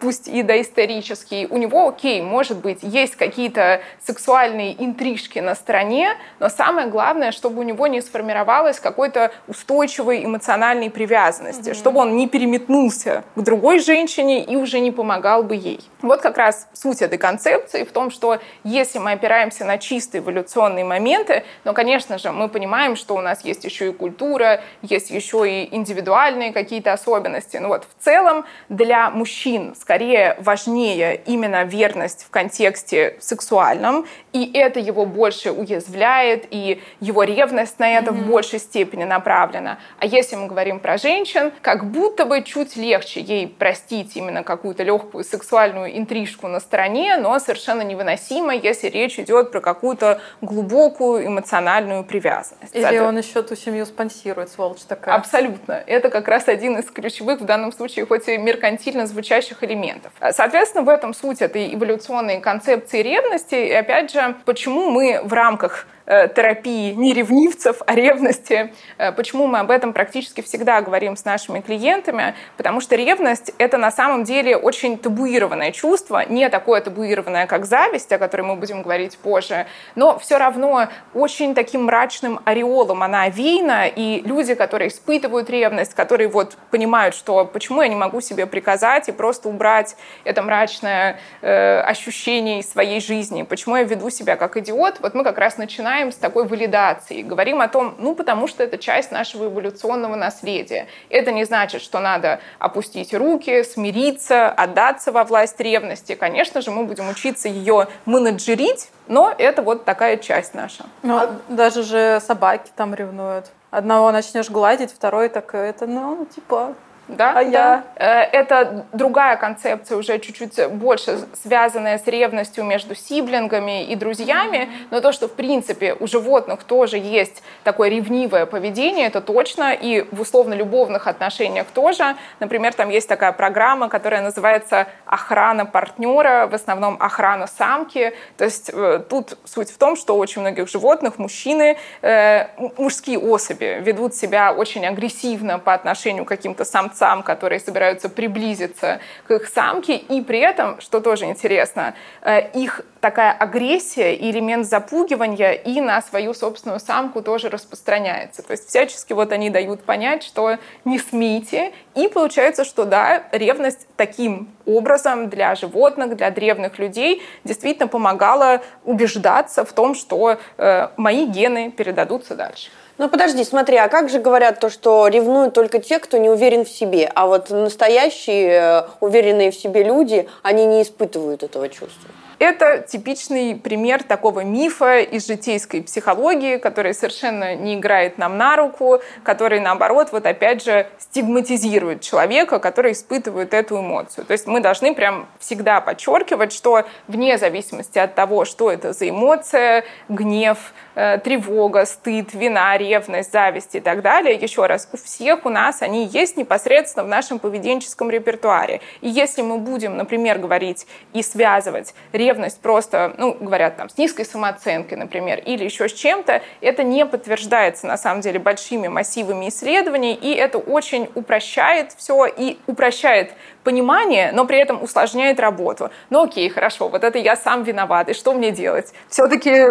пусть 0.00 0.26
и 0.26 0.42
доисторический, 0.42 1.46
у 1.46 1.56
него, 1.56 1.88
окей, 1.88 2.20
может 2.20 2.58
быть, 2.58 2.80
есть 2.82 3.14
какие-то 3.14 3.80
сексуальные 4.04 4.74
интрижки 4.82 5.38
на 5.38 5.54
стороне, 5.54 6.16
но 6.40 6.48
самое 6.48 6.88
главное, 6.88 7.30
чтобы 7.30 7.60
у 7.60 7.62
него 7.62 7.86
не 7.86 8.00
сформировалось 8.00 8.80
какой-то 8.80 9.30
устойчивой 9.46 10.24
эмоциональной 10.24 10.90
привязанности, 10.90 11.74
чтобы 11.74 12.00
он 12.00 12.16
не 12.16 12.26
переметнулся 12.26 13.22
к 13.36 13.40
другой 13.40 13.78
женщине 13.78 14.42
и 14.42 14.56
уже 14.56 14.80
не 14.80 14.90
помогал 14.90 15.44
бы 15.44 15.54
ей. 15.54 15.80
Вот 16.00 16.20
как 16.20 16.38
раз 16.38 16.66
суть 16.72 17.00
этой 17.00 17.18
концепции 17.18 17.84
в 17.84 17.92
том, 17.92 18.10
что 18.10 18.40
если 18.64 18.98
мы 18.98 19.12
опираемся 19.12 19.64
на 19.64 19.78
чисто 19.78 20.18
эволюционные 20.18 20.84
моменты, 20.84 21.44
но, 21.62 21.72
конечно 21.72 22.18
же, 22.18 22.32
мы 22.32 22.48
понимаем, 22.48 22.96
что 22.96 23.14
у 23.14 23.20
нас 23.20 23.44
есть 23.44 23.62
еще 23.62 23.90
и 23.90 23.92
культура, 23.92 24.60
есть 24.82 25.10
еще 25.10 25.48
и 25.48 25.72
индивидуальные 25.72 26.52
какие-то 26.52 26.92
особенности. 26.92 27.58
Ну 27.58 27.68
вот 27.68 27.84
в 27.84 28.02
целом 28.02 28.44
для 28.68 29.10
мужчин 29.10 29.51
мужчин 29.58 29.74
скорее 29.80 30.36
важнее 30.40 31.20
именно 31.26 31.64
верность 31.64 32.24
в 32.24 32.30
контексте 32.30 33.16
сексуальном, 33.20 34.06
и 34.32 34.50
это 34.54 34.80
его 34.80 35.06
больше 35.06 35.50
уязвляет, 35.50 36.46
и 36.50 36.80
его 37.00 37.24
ревность 37.24 37.78
на 37.78 37.98
это 37.98 38.10
mm-hmm. 38.10 38.24
в 38.24 38.26
большей 38.28 38.58
степени 38.58 39.04
направлена. 39.04 39.78
А 39.98 40.06
если 40.06 40.36
мы 40.36 40.46
говорим 40.46 40.80
про 40.80 40.96
женщин, 40.98 41.52
как 41.60 41.90
будто 41.90 42.24
бы 42.24 42.42
чуть 42.42 42.76
легче 42.76 43.20
ей 43.20 43.46
простить 43.46 44.16
именно 44.16 44.42
какую-то 44.42 44.82
легкую 44.82 45.24
сексуальную 45.24 45.96
интрижку 45.98 46.48
на 46.48 46.60
стороне, 46.60 47.16
но 47.16 47.38
совершенно 47.38 47.82
невыносимо, 47.82 48.54
если 48.54 48.88
речь 48.88 49.18
идет 49.18 49.50
про 49.50 49.60
какую-то 49.60 50.20
глубокую 50.40 51.26
эмоциональную 51.26 52.04
привязанность. 52.04 52.74
Или 52.74 52.96
это... 52.96 53.04
он 53.04 53.18
еще 53.18 53.42
ту 53.42 53.56
семью 53.56 53.86
спонсирует, 53.86 54.50
сволочь 54.50 54.82
такая. 54.88 55.14
Абсолютно. 55.14 55.82
Это 55.86 56.10
как 56.10 56.28
раз 56.28 56.48
один 56.48 56.78
из 56.78 56.90
ключевых 56.90 57.40
в 57.40 57.44
данном 57.44 57.72
случае, 57.72 58.06
хоть 58.06 58.28
и 58.28 58.38
меркантильно 58.38 59.06
звучащих 59.06 59.41
элементов. 59.62 60.12
Соответственно, 60.30 60.84
в 60.84 60.88
этом 60.88 61.14
суть 61.14 61.42
этой 61.42 61.74
эволюционной 61.74 62.40
концепции 62.40 63.02
ревности. 63.02 63.54
И 63.54 63.72
опять 63.72 64.12
же, 64.12 64.36
почему 64.44 64.90
мы 64.90 65.20
в 65.22 65.32
рамках 65.32 65.86
терапии 66.06 66.92
не 66.92 67.12
ревнивцев, 67.12 67.82
а 67.86 67.94
ревности. 67.94 68.72
Э, 68.98 69.12
почему 69.12 69.46
мы 69.46 69.60
об 69.60 69.70
этом 69.70 69.92
практически 69.92 70.40
всегда 70.40 70.80
говорим 70.80 71.16
с 71.16 71.24
нашими 71.24 71.60
клиентами? 71.60 72.34
Потому 72.56 72.80
что 72.80 72.96
ревность— 72.96 73.52
это 73.58 73.78
на 73.78 73.90
самом 73.90 74.24
деле 74.24 74.56
очень 74.56 74.98
табуированное 74.98 75.72
чувство, 75.72 76.24
не 76.28 76.48
такое 76.48 76.80
табуированное, 76.80 77.46
как 77.46 77.64
зависть, 77.64 78.12
о 78.12 78.18
которой 78.18 78.42
мы 78.42 78.56
будем 78.56 78.82
говорить 78.82 79.16
позже, 79.18 79.66
но 79.94 80.18
все 80.18 80.38
равно 80.38 80.88
очень 81.14 81.54
таким 81.54 81.84
мрачным 81.84 82.40
ореолом 82.44 83.02
она 83.02 83.24
овеяна, 83.24 83.86
и 83.86 84.22
люди, 84.24 84.54
которые 84.54 84.88
испытывают 84.88 85.50
ревность, 85.50 85.94
которые 85.94 86.28
вот 86.28 86.56
понимают, 86.70 87.14
что 87.14 87.44
почему 87.44 87.82
я 87.82 87.88
не 87.88 87.96
могу 87.96 88.20
себе 88.20 88.46
приказать 88.46 89.08
и 89.08 89.12
просто 89.12 89.48
убрать 89.48 89.96
это 90.24 90.42
мрачное 90.42 91.20
э, 91.42 91.80
ощущение 91.80 92.60
из 92.60 92.70
своей 92.70 93.00
жизни, 93.00 93.42
почему 93.42 93.76
я 93.76 93.84
веду 93.84 94.10
себя 94.10 94.36
как 94.36 94.56
идиот, 94.56 95.00
вот 95.00 95.14
мы 95.14 95.24
как 95.24 95.38
раз 95.38 95.58
начинаем 95.58 95.91
начинаем 95.92 96.12
с 96.12 96.16
такой 96.16 96.46
валидации, 96.46 97.22
говорим 97.22 97.60
о 97.60 97.68
том, 97.68 97.94
ну, 97.98 98.14
потому 98.14 98.48
что 98.48 98.62
это 98.62 98.78
часть 98.78 99.12
нашего 99.12 99.44
эволюционного 99.44 100.16
наследия. 100.16 100.86
Это 101.10 101.32
не 101.32 101.44
значит, 101.44 101.82
что 101.82 102.00
надо 102.00 102.40
опустить 102.58 103.12
руки, 103.12 103.62
смириться, 103.62 104.48
отдаться 104.48 105.12
во 105.12 105.24
власть 105.24 105.60
ревности. 105.60 106.14
Конечно 106.14 106.62
же, 106.62 106.70
мы 106.70 106.84
будем 106.84 107.10
учиться 107.10 107.48
ее 107.48 107.88
менеджерить, 108.06 108.88
но 109.06 109.34
это 109.36 109.60
вот 109.60 109.84
такая 109.84 110.16
часть 110.16 110.54
наша. 110.54 110.84
Ну, 111.02 111.16
а... 111.18 111.40
даже 111.48 111.82
же 111.82 112.20
собаки 112.20 112.70
там 112.74 112.94
ревнуют. 112.94 113.50
Одного 113.70 114.12
начнешь 114.12 114.50
гладить, 114.50 114.92
второй 114.92 115.28
так 115.28 115.54
это, 115.54 115.86
ну, 115.86 116.26
типа, 116.34 116.74
да, 117.08 117.30
а 117.30 117.34
да. 117.34 117.40
я? 117.42 117.84
Э, 117.96 118.22
это 118.22 118.86
другая 118.92 119.36
концепция, 119.36 119.98
уже 119.98 120.18
чуть-чуть 120.18 120.68
больше 120.68 121.18
связанная 121.42 121.98
с 121.98 122.06
ревностью 122.06 122.64
между 122.64 122.94
сиблингами 122.94 123.84
и 123.84 123.96
друзьями, 123.96 124.58
mm-hmm. 124.58 124.86
но 124.90 125.00
то, 125.00 125.12
что 125.12 125.28
в 125.28 125.32
принципе 125.32 125.94
у 125.98 126.06
животных 126.06 126.62
тоже 126.64 126.98
есть 126.98 127.42
такое 127.64 127.88
ревнивое 127.88 128.46
поведение, 128.46 129.08
это 129.08 129.20
точно, 129.20 129.72
и 129.72 130.06
в 130.12 130.20
условно-любовных 130.20 131.06
отношениях 131.06 131.66
тоже. 131.74 132.16
Например, 132.40 132.72
там 132.72 132.88
есть 132.88 133.08
такая 133.08 133.32
программа, 133.32 133.88
которая 133.88 134.22
называется 134.22 134.86
«Охрана 135.04 135.66
партнера», 135.66 136.46
в 136.46 136.54
основном 136.54 136.96
охрана 137.00 137.46
самки. 137.46 138.14
То 138.36 138.44
есть 138.44 138.70
э, 138.72 139.02
тут 139.08 139.38
суть 139.44 139.70
в 139.70 139.76
том, 139.76 139.96
что 139.96 140.14
у 140.14 140.18
очень 140.18 140.40
многих 140.40 140.68
животных 140.68 141.18
мужчины, 141.18 141.76
э, 142.02 142.46
мужские 142.78 143.18
особи 143.18 143.82
ведут 143.82 144.14
себя 144.14 144.52
очень 144.52 144.86
агрессивно 144.86 145.58
по 145.58 145.74
отношению 145.74 146.24
к 146.24 146.28
каким-то 146.28 146.64
самцам, 146.64 146.91
самцам, 146.92 147.22
которые 147.22 147.60
собираются 147.60 148.08
приблизиться 148.08 149.00
к 149.26 149.30
их 149.30 149.48
самке, 149.48 149.96
и 149.96 150.20
при 150.20 150.38
этом, 150.38 150.80
что 150.80 151.00
тоже 151.00 151.26
интересно, 151.26 151.94
э, 152.22 152.50
их 152.50 152.82
такая 153.00 153.32
агрессия 153.32 154.14
и 154.14 154.30
элемент 154.30 154.66
запугивания 154.66 155.52
и 155.52 155.80
на 155.80 156.00
свою 156.02 156.34
собственную 156.34 156.80
самку 156.80 157.22
тоже 157.22 157.48
распространяется. 157.48 158.42
То 158.42 158.52
есть 158.52 158.68
всячески 158.68 159.12
вот 159.12 159.32
они 159.32 159.50
дают 159.50 159.82
понять, 159.82 160.22
что 160.22 160.58
не 160.84 160.98
смейте, 160.98 161.72
и 161.94 162.08
получается, 162.08 162.64
что 162.64 162.84
да, 162.84 163.24
ревность 163.32 163.86
таким 163.96 164.48
образом 164.66 165.28
для 165.28 165.54
животных, 165.54 166.16
для 166.16 166.30
древних 166.30 166.78
людей 166.78 167.22
действительно 167.44 167.88
помогала 167.88 168.62
убеждаться 168.84 169.64
в 169.64 169.72
том, 169.72 169.94
что 169.94 170.38
э, 170.58 170.88
мои 170.96 171.26
гены 171.26 171.70
передадутся 171.70 172.34
дальше. 172.34 172.70
Ну 172.98 173.08
подожди, 173.08 173.42
смотри, 173.44 173.76
а 173.76 173.88
как 173.88 174.10
же 174.10 174.18
говорят 174.18 174.60
то, 174.60 174.68
что 174.68 175.08
ревнуют 175.08 175.54
только 175.54 175.78
те, 175.78 175.98
кто 175.98 176.18
не 176.18 176.28
уверен 176.28 176.64
в 176.64 176.68
себе, 176.68 177.10
а 177.14 177.26
вот 177.26 177.50
настоящие 177.50 178.50
э, 178.50 178.82
уверенные 179.00 179.50
в 179.50 179.54
себе 179.54 179.82
люди, 179.82 180.28
они 180.42 180.66
не 180.66 180.82
испытывают 180.82 181.42
этого 181.42 181.68
чувства? 181.68 182.10
Это 182.42 182.78
типичный 182.80 183.54
пример 183.54 184.02
такого 184.02 184.40
мифа 184.40 184.98
из 184.98 185.28
житейской 185.28 185.80
психологии, 185.80 186.56
который 186.56 186.92
совершенно 186.92 187.54
не 187.54 187.76
играет 187.76 188.18
нам 188.18 188.36
на 188.36 188.56
руку, 188.56 189.00
который, 189.22 189.60
наоборот, 189.60 190.08
вот 190.10 190.26
опять 190.26 190.64
же 190.64 190.88
стигматизирует 190.98 192.00
человека, 192.00 192.58
который 192.58 192.94
испытывает 192.94 193.54
эту 193.54 193.78
эмоцию. 193.78 194.24
То 194.24 194.32
есть 194.32 194.48
мы 194.48 194.58
должны 194.58 194.92
прям 194.92 195.28
всегда 195.38 195.80
подчеркивать, 195.80 196.52
что 196.52 196.84
вне 197.06 197.38
зависимости 197.38 198.00
от 198.00 198.16
того, 198.16 198.44
что 198.44 198.72
это 198.72 198.92
за 198.92 199.08
эмоция, 199.08 199.84
гнев, 200.08 200.72
э, 200.96 201.18
тревога, 201.18 201.84
стыд, 201.86 202.34
вина, 202.34 202.76
ревность, 202.76 203.30
зависть 203.30 203.76
и 203.76 203.80
так 203.80 204.02
далее, 204.02 204.34
еще 204.34 204.66
раз, 204.66 204.88
у 204.92 204.96
всех 204.96 205.46
у 205.46 205.48
нас 205.48 205.80
они 205.80 206.06
есть 206.06 206.36
непосредственно 206.36 207.04
в 207.04 207.08
нашем 207.08 207.38
поведенческом 207.38 208.10
репертуаре. 208.10 208.80
И 209.00 209.08
если 209.08 209.42
мы 209.42 209.58
будем, 209.58 209.96
например, 209.96 210.40
говорить 210.40 210.88
и 211.12 211.22
связывать 211.22 211.94
ревность 212.12 212.31
ревность 212.32 212.60
просто, 212.60 213.14
ну, 213.18 213.36
говорят 213.38 213.76
там, 213.76 213.88
с 213.88 213.98
низкой 213.98 214.24
самооценкой, 214.24 214.96
например, 214.96 215.40
или 215.44 215.64
еще 215.64 215.88
с 215.88 215.92
чем-то, 215.92 216.42
это 216.60 216.82
не 216.82 217.04
подтверждается, 217.06 217.86
на 217.86 217.96
самом 217.96 218.20
деле, 218.22 218.38
большими 218.38 218.88
массивами 218.88 219.48
исследований, 219.48 220.14
и 220.14 220.34
это 220.34 220.58
очень 220.58 221.08
упрощает 221.14 221.92
все 221.92 222.26
и 222.26 222.58
упрощает 222.66 223.32
понимание, 223.64 224.32
но 224.32 224.46
при 224.46 224.58
этом 224.58 224.82
усложняет 224.82 225.40
работу. 225.40 225.90
Ну 226.10 226.24
окей, 226.24 226.48
хорошо, 226.48 226.88
вот 226.88 227.04
это 227.04 227.18
я 227.18 227.36
сам 227.36 227.62
виноват, 227.62 228.08
и 228.08 228.14
что 228.14 228.32
мне 228.32 228.50
делать? 228.50 228.92
Все-таки 229.08 229.66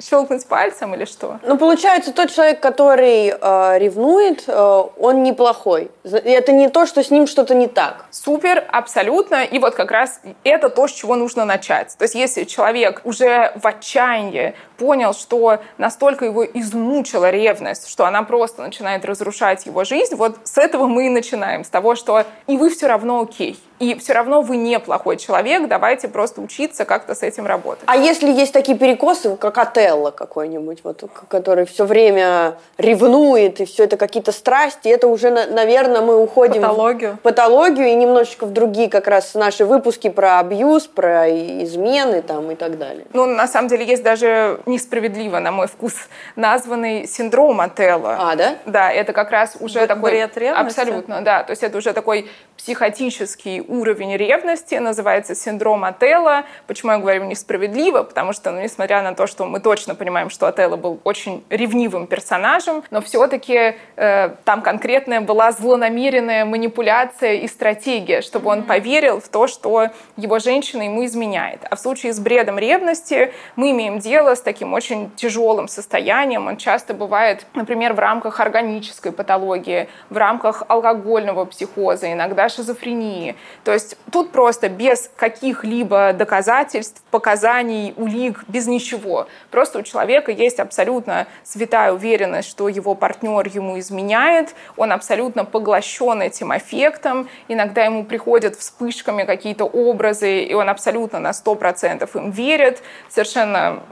щелкнуть 0.00 0.46
пальцем 0.46 0.94
или 0.94 1.04
что? 1.04 1.38
Ну, 1.42 1.56
получается, 1.56 2.12
тот 2.12 2.30
человек, 2.30 2.60
который 2.60 3.28
э, 3.28 3.78
ревнует, 3.78 4.44
э, 4.46 4.82
он 4.98 5.22
неплохой. 5.22 5.90
Это 6.04 6.52
не 6.52 6.68
то, 6.68 6.86
что 6.86 7.02
с 7.02 7.10
ним 7.10 7.26
что-то 7.26 7.54
не 7.54 7.68
так. 7.68 8.06
Супер, 8.10 8.64
абсолютно. 8.70 9.44
И 9.44 9.58
вот 9.58 9.74
как 9.74 9.90
раз 9.90 10.20
это 10.44 10.68
то, 10.68 10.88
с 10.88 10.92
чего 10.92 11.16
нужно 11.16 11.44
начать. 11.44 11.96
То 11.98 12.04
есть 12.04 12.14
если 12.14 12.44
человек 12.44 13.02
уже 13.04 13.52
в 13.56 13.66
отчаянии 13.66 14.54
понял, 14.80 15.12
что 15.12 15.58
настолько 15.76 16.24
его 16.24 16.42
измучила 16.42 17.28
ревность, 17.28 17.86
что 17.86 18.06
она 18.06 18.22
просто 18.22 18.62
начинает 18.62 19.04
разрушать 19.04 19.66
его 19.66 19.84
жизнь, 19.84 20.14
вот 20.14 20.38
с 20.44 20.56
этого 20.56 20.86
мы 20.86 21.06
и 21.06 21.10
начинаем. 21.10 21.64
С 21.64 21.68
того, 21.68 21.94
что 21.94 22.24
и 22.46 22.56
вы 22.56 22.70
все 22.70 22.86
равно 22.86 23.20
окей 23.20 23.60
и 23.80 23.94
все 23.94 24.12
равно 24.12 24.42
вы 24.42 24.58
не 24.58 24.78
плохой 24.78 25.16
человек, 25.16 25.66
давайте 25.66 26.06
просто 26.06 26.42
учиться 26.42 26.84
как-то 26.84 27.14
с 27.14 27.22
этим 27.22 27.46
работать. 27.46 27.82
А 27.86 27.96
если 27.96 28.30
есть 28.30 28.52
такие 28.52 28.76
перекосы, 28.76 29.36
как 29.36 29.56
Отелло 29.56 30.10
какой-нибудь, 30.10 30.80
вот, 30.84 31.02
который 31.28 31.64
все 31.64 31.86
время 31.86 32.56
ревнует, 32.76 33.60
и 33.60 33.64
все 33.64 33.84
это 33.84 33.96
какие-то 33.96 34.32
страсти, 34.32 34.88
это 34.88 35.08
уже, 35.08 35.30
наверное, 35.30 36.02
мы 36.02 36.22
уходим 36.22 36.60
патологию. 36.60 37.16
в 37.16 37.20
патологию 37.20 37.88
и 37.88 37.94
немножечко 37.94 38.44
в 38.44 38.52
другие 38.52 38.90
как 38.90 39.08
раз 39.08 39.34
наши 39.34 39.64
выпуски 39.64 40.10
про 40.10 40.40
абьюз, 40.40 40.86
про 40.86 41.30
измены 41.30 42.20
там 42.20 42.50
и 42.50 42.56
так 42.56 42.78
далее. 42.78 43.06
Ну, 43.14 43.24
на 43.24 43.48
самом 43.48 43.68
деле, 43.68 43.86
есть 43.86 44.02
даже 44.02 44.60
несправедливо, 44.70 45.38
на 45.38 45.52
мой 45.52 45.66
вкус, 45.66 45.94
названный 46.36 47.06
синдром 47.06 47.60
Отелло. 47.60 48.16
А, 48.18 48.36
да? 48.36 48.56
Да, 48.66 48.92
это 48.92 49.12
как 49.12 49.30
раз 49.30 49.56
уже 49.60 49.80
Б- 49.80 49.86
такой... 49.86 50.10
Бред 50.10 50.36
ревности? 50.36 50.80
Абсолютно, 50.80 51.20
да. 51.22 51.42
То 51.42 51.50
есть 51.50 51.62
это 51.62 51.78
уже 51.78 51.92
такой 51.92 52.30
психотический 52.56 53.60
уровень 53.60 54.16
ревности, 54.16 54.74
называется 54.74 55.34
синдром 55.34 55.84
Отелла. 55.84 56.44
Почему 56.66 56.92
я 56.92 56.98
говорю 56.98 57.24
несправедливо? 57.24 58.02
Потому 58.02 58.32
что, 58.32 58.50
ну, 58.50 58.60
несмотря 58.60 59.02
на 59.02 59.14
то, 59.14 59.26
что 59.26 59.46
мы 59.46 59.60
точно 59.60 59.94
понимаем, 59.94 60.28
что 60.28 60.46
Отелло 60.46 60.76
был 60.76 61.00
очень 61.04 61.42
ревнивым 61.48 62.06
персонажем, 62.06 62.84
но 62.90 63.00
все-таки 63.00 63.76
э, 63.96 64.28
там 64.44 64.60
конкретная 64.60 65.22
была 65.22 65.52
злонамеренная 65.52 66.44
манипуляция 66.44 67.34
и 67.34 67.48
стратегия, 67.48 68.20
чтобы 68.20 68.50
он 68.50 68.64
поверил 68.64 69.20
в 69.20 69.28
то, 69.28 69.46
что 69.46 69.88
его 70.16 70.38
женщина 70.38 70.82
ему 70.82 71.04
изменяет. 71.06 71.60
А 71.70 71.76
в 71.76 71.80
случае 71.80 72.12
с 72.12 72.20
бредом 72.20 72.58
ревности 72.58 73.32
мы 73.56 73.70
имеем 73.70 74.00
дело 74.00 74.34
с 74.34 74.42
таким 74.42 74.59
очень 74.64 75.10
тяжелым 75.16 75.68
состоянием. 75.68 76.46
Он 76.46 76.56
часто 76.56 76.94
бывает, 76.94 77.46
например, 77.54 77.94
в 77.94 77.98
рамках 77.98 78.40
органической 78.40 79.12
патологии, 79.12 79.88
в 80.10 80.16
рамках 80.16 80.62
алкогольного 80.68 81.44
психоза, 81.44 82.12
иногда 82.12 82.48
шизофрении. 82.48 83.36
То 83.64 83.72
есть 83.72 83.96
тут 84.12 84.32
просто 84.32 84.68
без 84.68 85.10
каких-либо 85.16 86.12
доказательств, 86.12 87.02
показаний, 87.10 87.94
улик, 87.96 88.44
без 88.48 88.66
ничего. 88.66 89.26
Просто 89.50 89.78
у 89.78 89.82
человека 89.82 90.32
есть 90.32 90.60
абсолютно 90.60 91.26
святая 91.44 91.92
уверенность, 91.92 92.48
что 92.48 92.68
его 92.68 92.94
партнер 92.94 93.46
ему 93.48 93.78
изменяет, 93.78 94.54
он 94.76 94.92
абсолютно 94.92 95.44
поглощен 95.44 96.22
этим 96.22 96.56
эффектом, 96.56 97.28
иногда 97.48 97.84
ему 97.84 98.04
приходят 98.04 98.56
вспышками 98.56 99.24
какие-то 99.24 99.64
образы, 99.64 100.42
и 100.42 100.54
он 100.54 100.68
абсолютно 100.68 101.18
на 101.18 101.30
100% 101.30 102.08
им 102.14 102.30
верит, 102.30 102.82
совершенно 103.08 103.82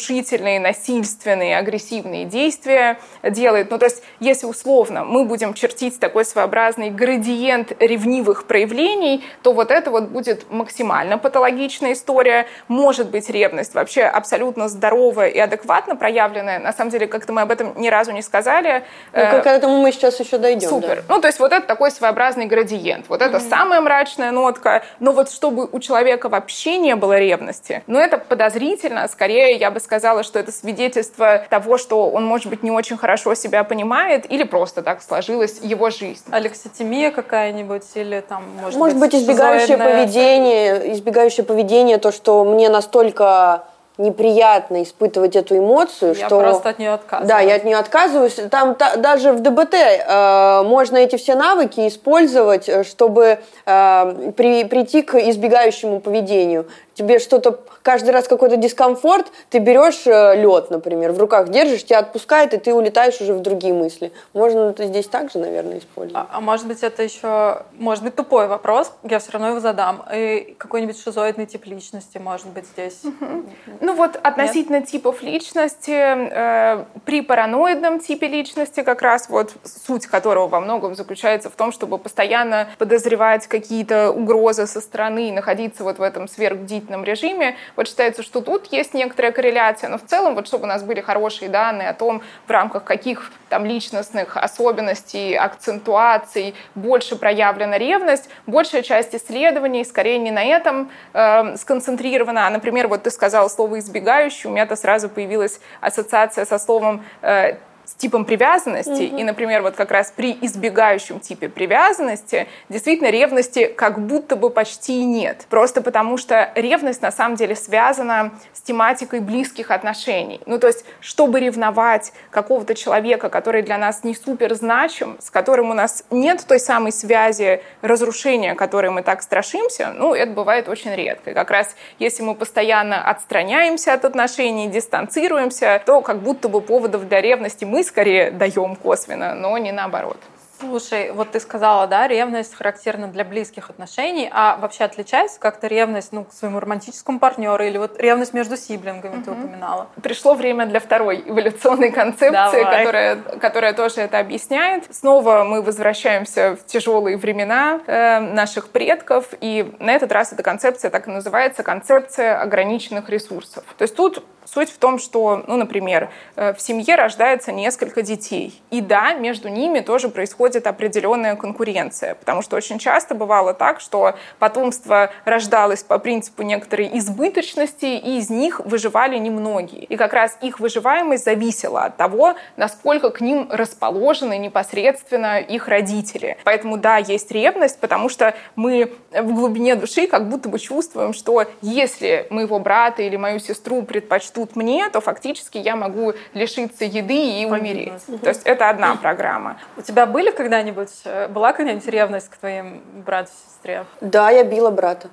разрушительные, 0.00 0.60
насильственные, 0.60 1.58
агрессивные 1.58 2.24
действия 2.24 2.98
делает. 3.22 3.70
Ну, 3.70 3.78
то 3.78 3.86
есть, 3.86 4.02
если 4.18 4.46
условно 4.46 5.04
мы 5.04 5.24
будем 5.24 5.54
чертить 5.54 6.00
такой 6.00 6.24
своеобразный 6.24 6.90
градиент 6.90 7.72
ревнивых 7.80 8.46
проявлений, 8.46 9.24
то 9.42 9.52
вот 9.52 9.70
это 9.70 9.90
вот 9.90 10.04
будет 10.04 10.50
максимально 10.50 11.18
патологичная 11.18 11.92
история. 11.92 12.46
Может 12.68 13.10
быть, 13.10 13.28
ревность 13.30 13.74
вообще 13.74 14.02
абсолютно 14.02 14.68
здоровая 14.68 15.28
и 15.28 15.38
адекватно 15.38 15.96
проявленная. 15.96 16.58
На 16.58 16.72
самом 16.72 16.90
деле, 16.90 17.06
как-то 17.06 17.32
мы 17.32 17.42
об 17.42 17.50
этом 17.50 17.74
ни 17.76 17.88
разу 17.88 18.12
не 18.12 18.22
сказали. 18.22 18.84
Ну, 19.12 19.42
к 19.42 19.46
этому 19.46 19.80
мы 19.82 19.92
сейчас 19.92 20.18
еще 20.20 20.38
дойдем. 20.38 20.68
Супер. 20.68 21.04
Да. 21.06 21.14
Ну, 21.14 21.20
то 21.20 21.26
есть 21.26 21.38
вот 21.38 21.52
это 21.52 21.66
такой 21.66 21.90
своеобразный 21.90 22.46
градиент. 22.46 23.06
Вот 23.08 23.22
это 23.22 23.36
mm-hmm. 23.36 23.48
самая 23.48 23.80
мрачная 23.80 24.30
нотка. 24.30 24.82
Но 24.98 25.12
вот 25.12 25.30
чтобы 25.30 25.68
у 25.70 25.78
человека 25.80 26.28
вообще 26.28 26.78
не 26.78 26.96
было 26.96 27.18
ревности, 27.18 27.82
ну, 27.86 27.98
это 27.98 28.18
подозрительно. 28.18 29.06
Скорее, 29.08 29.56
я 29.56 29.70
бы 29.70 29.80
сказала, 29.80 29.89
что 30.22 30.38
это 30.38 30.52
свидетельство 30.52 31.42
того, 31.50 31.78
что 31.78 32.08
он, 32.10 32.24
может 32.24 32.48
быть, 32.48 32.62
не 32.62 32.70
очень 32.70 32.96
хорошо 32.96 33.34
себя 33.34 33.64
понимает 33.64 34.30
или 34.30 34.44
просто 34.44 34.82
так 34.82 35.02
сложилась 35.02 35.58
его 35.62 35.90
жизнь. 35.90 36.24
Алекситимия 36.30 37.10
какая-нибудь 37.10 37.84
или 37.94 38.20
там, 38.20 38.44
может, 38.60 38.78
может 38.78 38.98
быть, 38.98 39.12
быть 39.12 39.22
избегающее 39.22 39.76
поведение, 39.76 40.92
избегающее 40.92 41.44
поведение, 41.44 41.98
то, 41.98 42.12
что 42.12 42.44
мне 42.44 42.68
настолько 42.68 43.64
неприятно 44.00 44.82
испытывать 44.82 45.36
эту 45.36 45.58
эмоцию, 45.58 46.14
я 46.14 46.26
что... 46.26 46.40
просто 46.40 46.70
от 46.70 46.78
нее 46.78 46.92
отказываюсь. 46.92 47.28
Да, 47.28 47.40
я 47.40 47.56
от 47.56 47.64
нее 47.64 47.76
отказываюсь. 47.76 48.34
Там 48.50 48.74
та, 48.74 48.96
даже 48.96 49.32
в 49.32 49.40
ДБТ 49.40 49.74
э, 49.74 50.62
можно 50.64 50.96
эти 50.96 51.16
все 51.16 51.34
навыки 51.34 51.86
использовать, 51.86 52.68
э, 52.68 52.82
чтобы 52.82 53.40
э, 53.66 54.32
при, 54.36 54.64
прийти 54.64 55.02
к 55.02 55.16
избегающему 55.16 56.00
поведению 56.00 56.66
тебе 57.00 57.18
что-то 57.18 57.58
каждый 57.82 58.10
раз 58.10 58.28
какой-то 58.28 58.56
дискомфорт, 58.56 59.32
ты 59.48 59.58
берешь 59.58 60.06
э, 60.06 60.36
лед, 60.36 60.70
например, 60.70 61.12
в 61.12 61.18
руках 61.18 61.48
держишь, 61.48 61.84
тебя 61.84 62.00
отпускает, 62.00 62.52
и 62.52 62.58
ты 62.58 62.74
улетаешь 62.74 63.20
уже 63.20 63.32
в 63.32 63.40
другие 63.40 63.72
мысли. 63.72 64.12
Можно 64.34 64.70
это 64.70 64.84
здесь 64.86 65.06
также, 65.06 65.38
наверное, 65.38 65.78
использовать. 65.78 66.26
А, 66.30 66.36
а 66.36 66.40
может 66.40 66.66
быть, 66.66 66.82
это 66.82 67.02
еще, 67.02 67.62
может 67.78 68.04
быть, 68.04 68.14
тупой 68.14 68.48
вопрос, 68.48 68.92
я 69.02 69.18
все 69.18 69.32
равно 69.32 69.48
его 69.48 69.60
задам. 69.60 70.04
И 70.14 70.54
какой-нибудь 70.58 71.00
шизоидный 71.02 71.46
тип 71.46 71.64
личности, 71.64 72.18
может 72.18 72.48
быть, 72.48 72.66
здесь? 72.66 73.00
Угу. 73.04 73.44
Ну 73.80 73.94
вот 73.94 74.20
относительно 74.22 74.80
Нет? 74.80 74.88
типов 74.88 75.22
личности, 75.22 75.90
э, 75.90 76.84
при 77.06 77.22
параноидном 77.22 78.00
типе 78.00 78.28
личности 78.28 78.82
как 78.82 79.00
раз 79.00 79.30
вот 79.30 79.54
суть 79.64 80.06
которого 80.06 80.48
во 80.48 80.60
многом 80.60 80.94
заключается 80.94 81.48
в 81.48 81.54
том, 81.54 81.72
чтобы 81.72 81.96
постоянно 81.96 82.68
подозревать 82.78 83.46
какие-то 83.46 84.10
угрозы 84.10 84.66
со 84.66 84.80
стороны 84.80 85.28
и 85.28 85.32
находиться 85.32 85.82
вот 85.82 85.98
в 85.98 86.02
этом 86.02 86.28
сверхбдительном 86.28 86.89
исключительном 86.90 87.04
режиме. 87.04 87.56
Вот 87.76 87.88
считается, 87.88 88.22
что 88.22 88.40
тут 88.40 88.72
есть 88.72 88.94
некоторая 88.94 89.32
корреляция, 89.32 89.90
но 89.90 89.98
в 89.98 90.04
целом, 90.04 90.34
вот 90.34 90.46
чтобы 90.46 90.64
у 90.64 90.66
нас 90.66 90.82
были 90.82 91.00
хорошие 91.00 91.48
данные 91.48 91.88
о 91.88 91.94
том, 91.94 92.22
в 92.46 92.50
рамках 92.50 92.84
каких 92.84 93.30
там 93.48 93.64
личностных 93.64 94.36
особенностей, 94.36 95.34
акцентуаций 95.34 96.54
больше 96.74 97.16
проявлена 97.16 97.78
ревность, 97.78 98.28
большая 98.46 98.82
часть 98.82 99.14
исследований 99.14 99.84
скорее 99.84 100.18
не 100.18 100.30
на 100.30 100.44
этом 100.44 100.90
э, 101.12 101.56
сконцентрирована, 101.56 102.46
а, 102.46 102.50
например, 102.50 102.88
вот 102.88 103.02
ты 103.02 103.10
сказала 103.10 103.48
слово 103.48 103.78
«избегающий», 103.78 104.48
у 104.48 104.52
меня-то 104.52 104.76
сразу 104.76 105.08
появилась 105.08 105.60
ассоциация 105.80 106.44
со 106.44 106.58
словом 106.58 107.04
э, 107.22 107.56
типом 108.00 108.24
привязанности, 108.24 109.08
угу. 109.08 109.18
и, 109.18 109.22
например, 109.22 109.60
вот 109.60 109.76
как 109.76 109.90
раз 109.90 110.10
при 110.16 110.36
избегающем 110.40 111.20
типе 111.20 111.50
привязанности 111.50 112.48
действительно 112.70 113.10
ревности 113.10 113.66
как 113.66 114.00
будто 114.00 114.36
бы 114.36 114.48
почти 114.48 115.04
нет. 115.04 115.46
Просто 115.50 115.82
потому 115.82 116.16
что 116.16 116.50
ревность 116.54 117.02
на 117.02 117.12
самом 117.12 117.36
деле 117.36 117.54
связана 117.54 118.32
с 118.54 118.62
тематикой 118.62 119.20
близких 119.20 119.70
отношений. 119.70 120.40
Ну, 120.46 120.58
то 120.58 120.66
есть, 120.66 120.84
чтобы 121.00 121.40
ревновать 121.40 122.12
какого-то 122.30 122.74
человека, 122.74 123.28
который 123.28 123.62
для 123.62 123.76
нас 123.76 124.02
не 124.02 124.14
супер 124.14 124.54
значим, 124.54 125.18
с 125.20 125.30
которым 125.30 125.70
у 125.70 125.74
нас 125.74 126.02
нет 126.10 126.42
той 126.48 126.58
самой 126.58 126.92
связи 126.92 127.60
разрушения, 127.82 128.54
которой 128.54 128.90
мы 128.90 129.02
так 129.02 129.20
страшимся, 129.20 129.92
ну, 129.94 130.14
это 130.14 130.32
бывает 130.32 130.68
очень 130.70 130.94
редко. 130.94 131.32
И 131.32 131.34
как 131.34 131.50
раз 131.50 131.76
если 131.98 132.22
мы 132.22 132.34
постоянно 132.34 133.02
отстраняемся 133.04 133.92
от 133.92 134.06
отношений, 134.06 134.68
дистанцируемся, 134.68 135.82
то 135.84 136.00
как 136.00 136.20
будто 136.20 136.48
бы 136.48 136.62
поводов 136.62 137.06
для 137.06 137.20
ревности 137.20 137.66
мы 137.66 137.84
скорее 137.90 138.30
даем 138.30 138.76
косвенно, 138.76 139.34
но 139.34 139.58
не 139.58 139.72
наоборот. 139.72 140.18
Слушай, 140.60 141.10
вот 141.12 141.30
ты 141.30 141.40
сказала, 141.40 141.86
да, 141.86 142.06
ревность 142.06 142.54
характерна 142.54 143.08
для 143.08 143.24
близких 143.24 143.70
отношений, 143.70 144.28
а 144.30 144.58
вообще 144.58 144.84
отличается 144.84 145.40
как-то 145.40 145.66
ревность 145.68 146.12
ну, 146.12 146.24
к 146.24 146.34
своему 146.34 146.60
романтическому 146.60 147.18
партнеру 147.18 147.64
или 147.64 147.78
вот 147.78 147.98
ревность 147.98 148.34
между 148.34 148.58
сиблингами 148.58 149.16
угу. 149.16 149.22
ты 149.24 149.30
упоминала? 149.30 149.86
Пришло 150.02 150.34
время 150.34 150.66
для 150.66 150.78
второй 150.78 151.24
эволюционной 151.26 151.90
концепции, 151.90 152.62
которая, 152.62 153.16
которая 153.16 153.72
тоже 153.72 154.02
это 154.02 154.18
объясняет. 154.18 154.84
Снова 154.94 155.44
мы 155.44 155.62
возвращаемся 155.62 156.56
в 156.56 156.66
тяжелые 156.66 157.16
времена 157.16 157.80
э, 157.86 158.20
наших 158.20 158.68
предков, 158.68 159.28
и 159.40 159.74
на 159.78 159.92
этот 159.92 160.12
раз 160.12 160.34
эта 160.34 160.42
концепция 160.42 160.90
так 160.90 161.08
и 161.08 161.10
называется 161.10 161.62
концепция 161.62 162.38
ограниченных 162.38 163.08
ресурсов. 163.08 163.64
То 163.78 163.82
есть 163.82 163.96
тут 163.96 164.22
Суть 164.44 164.70
в 164.70 164.78
том, 164.78 164.98
что, 164.98 165.44
ну, 165.46 165.56
например, 165.56 166.10
э, 166.34 166.54
в 166.54 166.60
семье 166.60 166.96
рождается 166.96 167.52
несколько 167.52 168.02
детей. 168.02 168.60
И 168.70 168.80
да, 168.80 169.14
между 169.14 169.48
ними 169.48 169.80
тоже 169.80 170.08
происходит 170.08 170.66
определенная 170.66 171.36
конкуренция, 171.36 172.14
потому 172.14 172.42
что 172.42 172.56
очень 172.56 172.78
часто 172.78 173.14
бывало 173.14 173.54
так, 173.54 173.80
что 173.80 174.14
потомство 174.38 175.10
рождалось 175.24 175.82
по 175.84 175.98
принципу 175.98 176.42
некоторой 176.42 176.90
избыточности, 176.98 177.84
и 177.84 178.18
из 178.18 178.30
них 178.30 178.60
выживали 178.64 179.18
немногие. 179.18 179.84
И 179.84 179.96
как 179.96 180.12
раз 180.12 180.36
их 180.40 180.58
выживаемость 180.58 181.24
зависела 181.24 181.84
от 181.84 181.96
того, 181.96 182.34
насколько 182.56 183.10
к 183.10 183.20
ним 183.20 183.48
расположены 183.50 184.36
непосредственно 184.38 185.38
их 185.38 185.68
родители. 185.68 186.38
Поэтому 186.44 186.76
да, 186.76 186.96
есть 186.96 187.30
ревность, 187.30 187.78
потому 187.78 188.08
что 188.08 188.34
мы 188.56 188.92
в 189.12 189.34
глубине 189.34 189.76
души 189.76 190.06
как 190.06 190.28
будто 190.28 190.48
бы 190.48 190.58
чувствуем, 190.58 191.12
что 191.12 191.44
если 191.62 192.26
моего 192.30 192.58
брата 192.58 193.02
или 193.02 193.16
мою 193.16 193.38
сестру 193.38 193.82
предпочтут 193.82 194.39
тут 194.40 194.56
мне, 194.56 194.88
то 194.90 195.00
фактически 195.00 195.58
я 195.58 195.76
могу 195.76 196.14
лишиться 196.34 196.84
еды 196.84 197.40
и 197.40 197.44
умереть. 197.44 197.92
Угу. 198.08 198.18
То 198.18 198.28
есть 198.30 198.42
это 198.44 198.70
одна 198.70 198.96
программа. 198.96 199.58
У 199.76 199.82
тебя 199.82 200.06
были 200.06 200.30
когда-нибудь, 200.30 200.90
э, 201.04 201.28
была 201.28 201.52
когда-нибудь 201.52 201.86
ревность 201.86 202.30
к 202.30 202.36
твоим 202.36 202.82
брату 203.06 203.30
и 203.30 203.50
сестре? 203.54 203.84
Да, 204.00 204.30
я 204.30 204.44
била 204.44 204.70
брата. 204.70 205.08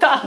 Так, 0.00 0.24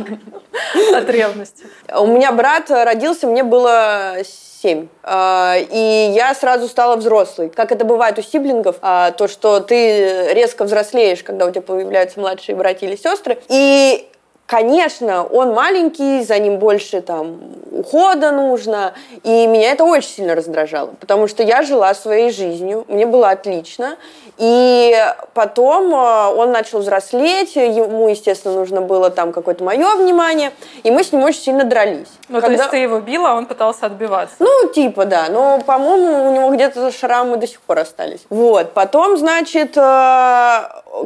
от 0.94 1.10
ревности. 1.10 1.66
У 1.96 2.08
меня 2.08 2.32
брат 2.32 2.70
родился, 2.70 3.28
мне 3.28 3.44
было 3.44 4.18
7. 4.62 4.88
А, 5.04 5.56
и 5.58 6.12
я 6.14 6.34
сразу 6.34 6.68
стала 6.68 6.96
взрослой. 6.96 7.50
Как 7.50 7.72
это 7.72 7.86
бывает 7.86 8.18
у 8.20 8.22
сиблингов, 8.22 8.78
а, 8.82 9.12
то, 9.12 9.28
что 9.28 9.60
ты 9.60 10.34
резко 10.34 10.66
взрослеешь, 10.66 11.24
когда 11.24 11.46
у 11.46 11.52
тебя 11.52 11.62
появляются 11.62 12.20
младшие 12.20 12.56
братья 12.56 12.88
или 12.88 12.96
сестры. 12.96 13.38
И 13.50 14.10
Конечно, 14.48 15.26
он 15.26 15.54
маленький, 15.54 16.24
за 16.24 16.40
ним 16.40 16.58
больше 16.58 17.02
там 17.02 17.38
ухода 17.70 18.32
нужно, 18.32 18.94
и 19.24 19.46
меня 19.46 19.74
это 19.74 19.84
очень 19.84 20.08
сильно 20.08 20.36
раздражало, 20.36 20.92
потому 21.02 21.28
что 21.28 21.44
я 21.44 21.64
жила 21.64 21.94
своей 21.94 22.32
жизнью, 22.32 22.86
мне 22.88 23.06
было 23.06 23.30
отлично, 23.30 23.98
и 24.38 24.96
потом 25.34 25.94
э, 25.94 26.28
он 26.34 26.52
начал 26.54 26.80
взрослеть, 26.80 27.58
ему, 27.58 28.08
естественно, 28.08 28.56
нужно 28.56 28.80
было 28.80 29.10
там 29.10 29.34
какое-то 29.34 29.66
мое 29.66 29.96
внимание, 29.96 30.54
и 30.84 30.92
мы 30.92 31.04
с 31.04 31.12
ним 31.12 31.24
очень 31.24 31.42
сильно 31.42 31.66
дрались. 31.66 32.08
Ну, 32.30 32.40
Когда... 32.40 32.48
то 32.48 32.54
есть 32.54 32.72
ты 32.72 32.78
его 32.78 33.02
била, 33.02 33.32
а 33.32 33.36
он 33.36 33.48
пытался 33.48 33.88
отбиваться? 33.88 34.38
Ну, 34.40 34.70
типа, 34.70 35.04
да, 35.04 35.28
но, 35.30 35.60
по-моему, 35.60 36.30
у 36.30 36.34
него 36.34 36.50
где-то 36.52 36.90
шрамы 36.92 37.36
до 37.36 37.48
сих 37.48 37.60
пор 37.60 37.80
остались. 37.80 38.22
Вот, 38.30 38.72
потом, 38.72 39.18
значит, 39.18 39.76
э, 39.76 40.62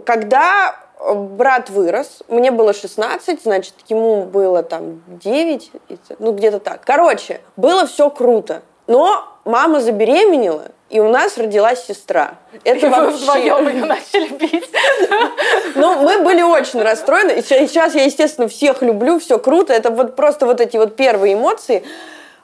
когда 0.06 0.76
брат 1.16 1.70
вырос, 1.70 2.22
мне 2.28 2.52
было 2.52 2.74
16, 2.74 3.44
значит, 3.44 3.74
ему 3.88 4.24
было 4.24 4.64
там 4.64 5.02
9, 5.08 5.72
ну 6.20 6.32
где-то 6.34 6.60
так. 6.60 6.82
Короче, 6.86 7.42
было 7.58 7.86
все 7.88 8.10
круто, 8.10 8.62
но 8.88 9.26
мама 9.46 9.80
забеременела, 9.82 10.72
и 10.90 11.00
у 11.00 11.10
нас 11.10 11.38
родилась 11.38 11.86
сестра. 11.86 12.36
Это 12.64 12.88
и 12.88 12.90
вообще... 12.90 13.18
вдвоем 13.18 13.68
ее 13.70 13.86
начали 13.86 14.28
бить. 14.28 14.70
Ну, 15.76 16.02
мы 16.02 16.20
были 16.20 16.42
очень 16.42 16.82
расстроены. 16.82 17.42
Сейчас 17.42 17.96
я, 17.96 18.04
естественно, 18.04 18.50
всех 18.50 18.82
люблю, 18.82 19.20
все 19.20 19.40
круто. 19.40 19.72
Это 19.72 19.90
вот 19.90 20.18
просто 20.18 20.46
вот 20.46 20.60
эти 20.60 20.76
вот 20.76 20.98
первые 20.98 21.36
эмоции. 21.36 21.84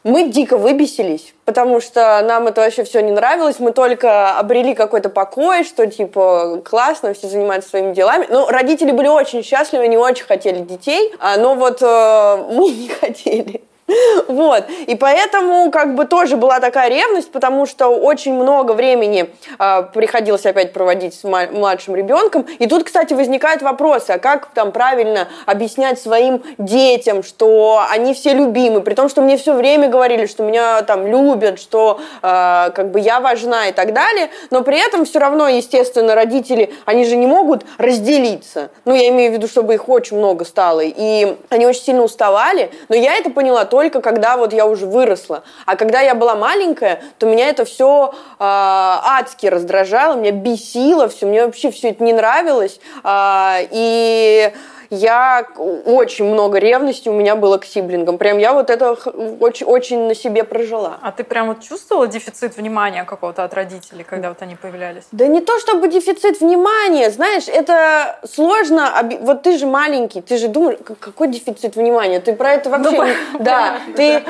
Мы 0.07 0.29
дико 0.29 0.55
выбесились, 0.55 1.33
потому 1.43 1.81
что 1.81 2.21
нам 2.21 2.47
это 2.47 2.61
вообще 2.61 2.85
все 2.85 3.01
не 3.01 3.11
нравилось. 3.11 3.59
Мы 3.59 3.73
только 3.73 4.37
обрели 4.37 4.73
какой-то 4.73 5.09
покой, 5.09 5.65
что 5.65 5.85
типа 5.85 6.61
классно, 6.63 7.13
все 7.13 7.27
занимаются 7.27 7.71
своими 7.71 7.93
делами. 7.93 8.25
Ну, 8.29 8.47
родители 8.47 8.93
были 8.93 9.09
очень 9.09 9.43
счастливы, 9.43 9.83
они 9.83 9.97
очень 9.97 10.23
хотели 10.23 10.61
детей, 10.61 11.13
а, 11.19 11.35
но 11.35 11.55
вот 11.55 11.81
э, 11.81 12.45
мы 12.53 12.69
не 12.69 12.87
хотели. 12.87 13.61
Вот. 14.27 14.65
И 14.87 14.95
поэтому 14.95 15.71
как 15.71 15.95
бы 15.95 16.05
тоже 16.05 16.37
была 16.37 16.59
такая 16.59 16.89
ревность, 16.89 17.31
потому 17.31 17.65
что 17.65 17.87
очень 17.87 18.33
много 18.33 18.73
времени 18.73 19.29
э, 19.57 19.83
приходилось 19.93 20.45
опять 20.45 20.73
проводить 20.73 21.13
с 21.13 21.23
младшим 21.23 21.95
ребенком. 21.95 22.45
И 22.59 22.67
тут, 22.67 22.83
кстати, 22.83 23.13
возникают 23.13 23.61
вопросы, 23.61 24.11
а 24.11 24.19
как 24.19 24.47
там 24.53 24.71
правильно 24.71 25.27
объяснять 25.45 25.99
своим 25.99 26.43
детям, 26.57 27.23
что 27.23 27.83
они 27.89 28.13
все 28.13 28.33
любимы, 28.33 28.81
при 28.81 28.93
том, 28.93 29.09
что 29.09 29.21
мне 29.21 29.37
все 29.37 29.53
время 29.53 29.89
говорили, 29.89 30.25
что 30.25 30.43
меня 30.43 30.81
там 30.83 31.07
любят, 31.07 31.59
что 31.59 31.99
э, 32.21 32.71
как 32.71 32.91
бы 32.91 32.99
я 32.99 33.19
важна 33.19 33.67
и 33.67 33.71
так 33.71 33.93
далее, 33.93 34.29
но 34.51 34.63
при 34.63 34.77
этом 34.77 35.05
все 35.05 35.19
равно, 35.19 35.47
естественно, 35.47 36.15
родители, 36.15 36.73
они 36.85 37.05
же 37.05 37.15
не 37.15 37.27
могут 37.27 37.63
разделиться. 37.77 38.69
Ну, 38.85 38.93
я 38.93 39.07
имею 39.09 39.31
в 39.31 39.35
виду, 39.35 39.47
чтобы 39.47 39.73
их 39.73 39.87
очень 39.89 40.17
много 40.17 40.45
стало. 40.45 40.81
И 40.83 41.37
они 41.49 41.65
очень 41.65 41.83
сильно 41.83 42.03
уставали, 42.03 42.71
но 42.89 42.95
я 42.95 43.15
это 43.15 43.29
поняла 43.29 43.65
только 43.65 43.76
только 43.77 44.01
когда 44.01 44.37
вот 44.37 44.53
я 44.53 44.65
уже 44.65 44.87
выросла. 44.87 45.43
А 45.67 45.75
когда 45.75 46.01
я 46.01 46.15
была 46.15 46.35
маленькая, 46.35 46.99
то 47.19 47.27
меня 47.27 47.47
это 47.47 47.63
все 47.63 48.11
э, 48.11 48.15
а, 48.39 49.19
адски 49.19 49.45
раздражало, 49.45 50.15
меня 50.15 50.31
бесило 50.31 51.07
все, 51.09 51.27
мне 51.27 51.45
вообще 51.45 51.69
все 51.69 51.91
это 51.91 52.03
не 52.03 52.11
нравилось. 52.11 52.79
Э, 53.03 53.67
и 53.69 54.51
я 54.89 55.47
очень 55.85 56.25
много 56.25 56.59
ревности 56.59 57.09
у 57.09 57.13
меня 57.13 57.35
было 57.35 57.57
к 57.57 57.65
сиблингам. 57.65 58.17
Прям 58.17 58.37
я 58.37 58.53
вот 58.53 58.69
это 58.69 58.93
очень, 59.39 59.65
очень 59.65 60.07
на 60.07 60.15
себе 60.15 60.43
прожила. 60.43 60.97
А 61.01 61.11
ты 61.11 61.23
прям 61.23 61.47
вот 61.47 61.61
чувствовала 61.61 62.07
дефицит 62.07 62.57
внимания 62.57 63.03
какого-то 63.03 63.43
от 63.43 63.53
родителей, 63.53 64.03
когда 64.03 64.29
вот 64.29 64.41
они 64.41 64.55
появлялись? 64.55 65.03
Да 65.11 65.27
не 65.27 65.41
то 65.41 65.59
чтобы 65.59 65.87
дефицит 65.87 66.39
внимания, 66.39 67.09
знаешь, 67.09 67.47
это 67.47 68.19
сложно. 68.29 68.91
Вот 69.21 69.43
ты 69.43 69.57
же 69.57 69.65
маленький, 69.65 70.21
ты 70.21 70.37
же 70.37 70.47
думаешь, 70.47 70.79
какой 70.99 71.27
дефицит 71.27 71.75
внимания? 71.75 72.19
Ты 72.19 72.33
про 72.33 72.53
это 72.53 72.69
вообще... 72.69 73.15
Ну, 73.33 73.39
да, 73.39 73.77
ты, 73.95 74.23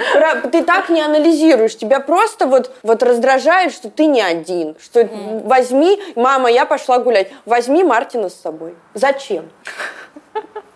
ты 0.52 0.63
так 0.63 0.89
не 0.89 1.02
анализируешь. 1.02 1.78
Тебя 1.78 2.00
просто 2.00 2.48
вот, 2.48 2.72
вот 2.84 3.04
раздражает, 3.04 3.74
что 3.74 3.89
ты 3.89 4.06
не 4.06 4.22
один. 4.22 4.76
Что 4.82 5.02
mm. 5.02 5.48
возьми, 5.48 6.00
мама, 6.15 6.50
я 6.50 6.65
пошла 6.65 7.00
гулять, 7.00 7.32
возьми 7.46 7.84
Мартина 7.84 8.30
с 8.30 8.36
собой. 8.36 8.76
Зачем? 8.93 9.50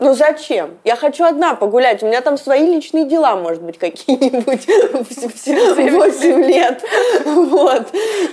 Ну 0.02 0.16
зачем? 0.16 0.80
Я 0.84 0.96
хочу 0.96 1.24
одна 1.26 1.54
погулять. 1.54 2.02
У 2.02 2.08
меня 2.08 2.22
там 2.22 2.36
свои 2.36 2.66
личные 2.66 3.06
дела, 3.06 3.36
может 3.36 3.62
быть, 3.62 3.78
какие-нибудь 3.78 4.66
в 4.96 5.96
8 5.96 6.44
лет. 6.48 6.82
Вот. 7.24 7.84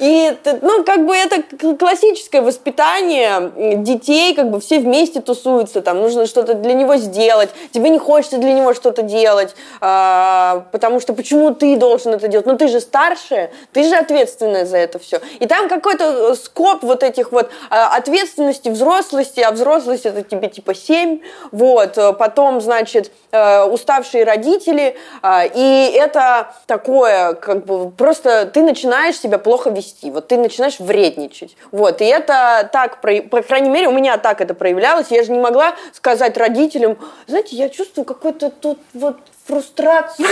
И, 0.01 0.35
ну, 0.63 0.83
как 0.83 1.05
бы 1.05 1.15
это 1.15 1.43
классическое 1.77 2.41
воспитание 2.41 3.53
детей, 3.83 4.35
как 4.35 4.51
бы 4.51 4.61
все 4.61 4.79
вместе 4.79 5.21
тусуются, 5.21 5.83
там 5.83 6.01
нужно 6.01 6.25
что-то 6.25 6.55
для 6.55 6.73
него 6.73 6.97
сделать. 6.97 7.51
Тебе 7.73 7.91
не 7.91 7.99
хочется 7.99 8.39
для 8.39 8.55
него 8.55 8.73
что-то 8.73 9.03
делать, 9.03 9.55
а, 9.83 10.65
потому 10.73 11.01
что 11.01 11.13
почему 11.13 11.55
ты 11.55 11.77
должен 11.77 12.15
это 12.15 12.29
делать? 12.29 12.47
Ну, 12.47 12.57
ты 12.57 12.69
же 12.69 12.81
старше, 12.81 13.51
ты 13.75 13.85
же 13.85 13.95
ответственная 13.95 14.65
за 14.65 14.79
это 14.79 14.99
все. 14.99 15.21
И 15.39 15.47
там 15.47 15.69
какой-то 15.69 16.35
скоп 16.35 16.83
вот 16.83 17.03
этих 17.03 17.31
вот 17.31 17.51
а, 17.69 17.95
ответственности, 17.95 18.71
взрослости, 18.71 19.41
а 19.41 19.53
взрослость 19.53 20.07
это 20.07 20.23
тебе 20.23 20.49
типа 20.49 20.75
7, 20.75 21.21
вот, 21.59 21.99
э, 21.99 22.13
потом, 22.13 22.61
значит, 22.61 23.11
э, 23.33 23.65
уставшие 23.65 24.25
родители, 24.25 24.97
э, 25.23 25.49
и 25.55 25.93
это 25.93 26.55
такое, 26.67 27.35
как 27.35 27.67
бы, 27.67 27.91
просто 27.91 28.47
ты 28.47 28.63
начинаешь 28.63 29.19
себя 29.19 29.39
плохо 29.39 29.71
вести, 29.71 30.11
вот 30.13 30.29
ты 30.29 30.37
начинаешь 30.37 30.79
вредничать, 30.79 31.57
вот, 31.73 32.01
и 32.01 32.05
это 32.05 32.69
так, 32.73 33.01
по 33.01 33.43
крайней 33.43 33.71
мере, 33.71 33.89
у 33.89 33.93
меня 33.93 34.19
так 34.19 34.41
это 34.41 34.55
проявлялось, 34.55 35.09
я 35.11 35.25
же 35.25 35.33
не 35.33 35.41
могла 35.41 35.75
сказать 35.93 36.37
родителям, 36.39 36.97
знаете, 37.27 37.57
я 37.57 37.69
чувствую 37.69 38.05
какой-то 38.05 38.51
тут 38.51 38.79
вот 38.95 39.17
фрустрацию, 39.49 40.27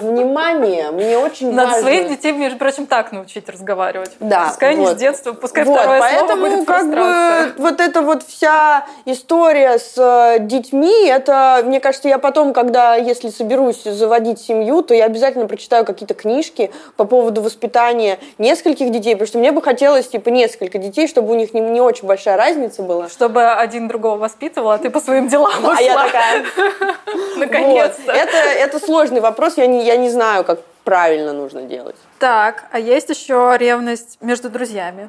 внимание. 0.00 0.90
Мне 0.90 1.16
очень 1.16 1.52
Надо 1.52 1.70
важно. 1.70 1.82
своих 1.82 2.08
детей, 2.10 2.32
между 2.32 2.58
прочим, 2.58 2.86
так 2.86 3.10
научить 3.10 3.48
разговаривать. 3.48 4.10
Да. 4.20 4.48
Пускай 4.48 4.76
вот. 4.76 4.90
не 4.90 4.94
с 4.94 4.98
детства, 4.98 5.32
пускай 5.32 5.64
вот, 5.64 5.78
второе 5.78 6.00
поэтому, 6.00 6.28
слово 6.28 6.56
будет 6.56 6.66
как 6.66 6.90
бы 6.90 7.62
вот 7.62 7.80
эта 7.80 8.02
вот 8.02 8.22
вся 8.22 8.84
история 9.06 9.78
с 9.78 9.94
э, 9.96 10.40
детьми, 10.40 11.06
это, 11.06 11.62
мне 11.64 11.80
кажется, 11.80 12.08
я 12.08 12.18
потом, 12.18 12.52
когда, 12.52 12.94
если 12.94 13.30
соберусь 13.30 13.84
заводить 13.84 14.38
семью, 14.38 14.82
то 14.82 14.92
я 14.92 15.06
обязательно 15.06 15.46
прочитаю 15.46 15.86
какие-то 15.86 16.12
книжки 16.12 16.70
по 16.96 17.06
поводу 17.06 17.40
воспитания 17.40 18.18
нескольких 18.36 18.90
детей, 18.92 19.14
потому 19.14 19.28
что 19.28 19.38
мне 19.38 19.52
бы 19.52 19.62
хотелось, 19.62 20.08
типа, 20.08 20.28
несколько 20.28 20.76
детей, 20.76 21.08
чтобы 21.08 21.32
у 21.32 21.36
них 21.36 21.54
не, 21.54 21.60
не 21.60 21.80
очень 21.80 22.06
большая 22.06 22.36
разница 22.36 22.82
была. 22.82 23.08
Чтобы 23.08 23.50
один 23.50 23.88
другого 23.88 24.18
воспитывал, 24.18 24.72
а 24.72 24.78
ты 24.78 24.90
по 24.90 25.00
своим 25.00 25.28
делам 25.28 25.54
А 25.64 25.80
я 25.80 25.94
такая... 25.94 26.44
Наконец-то. 27.36 28.12
Это 28.12 28.41
это 28.58 28.78
сложный 28.78 29.20
вопрос, 29.20 29.56
я 29.56 29.66
не, 29.66 29.84
я 29.84 29.96
не 29.96 30.10
знаю, 30.10 30.44
как 30.44 30.60
правильно 30.84 31.32
нужно 31.32 31.62
делать. 31.62 31.96
Так, 32.18 32.64
а 32.72 32.78
есть 32.78 33.08
еще 33.10 33.54
ревность 33.58 34.18
между 34.20 34.50
друзьями? 34.50 35.08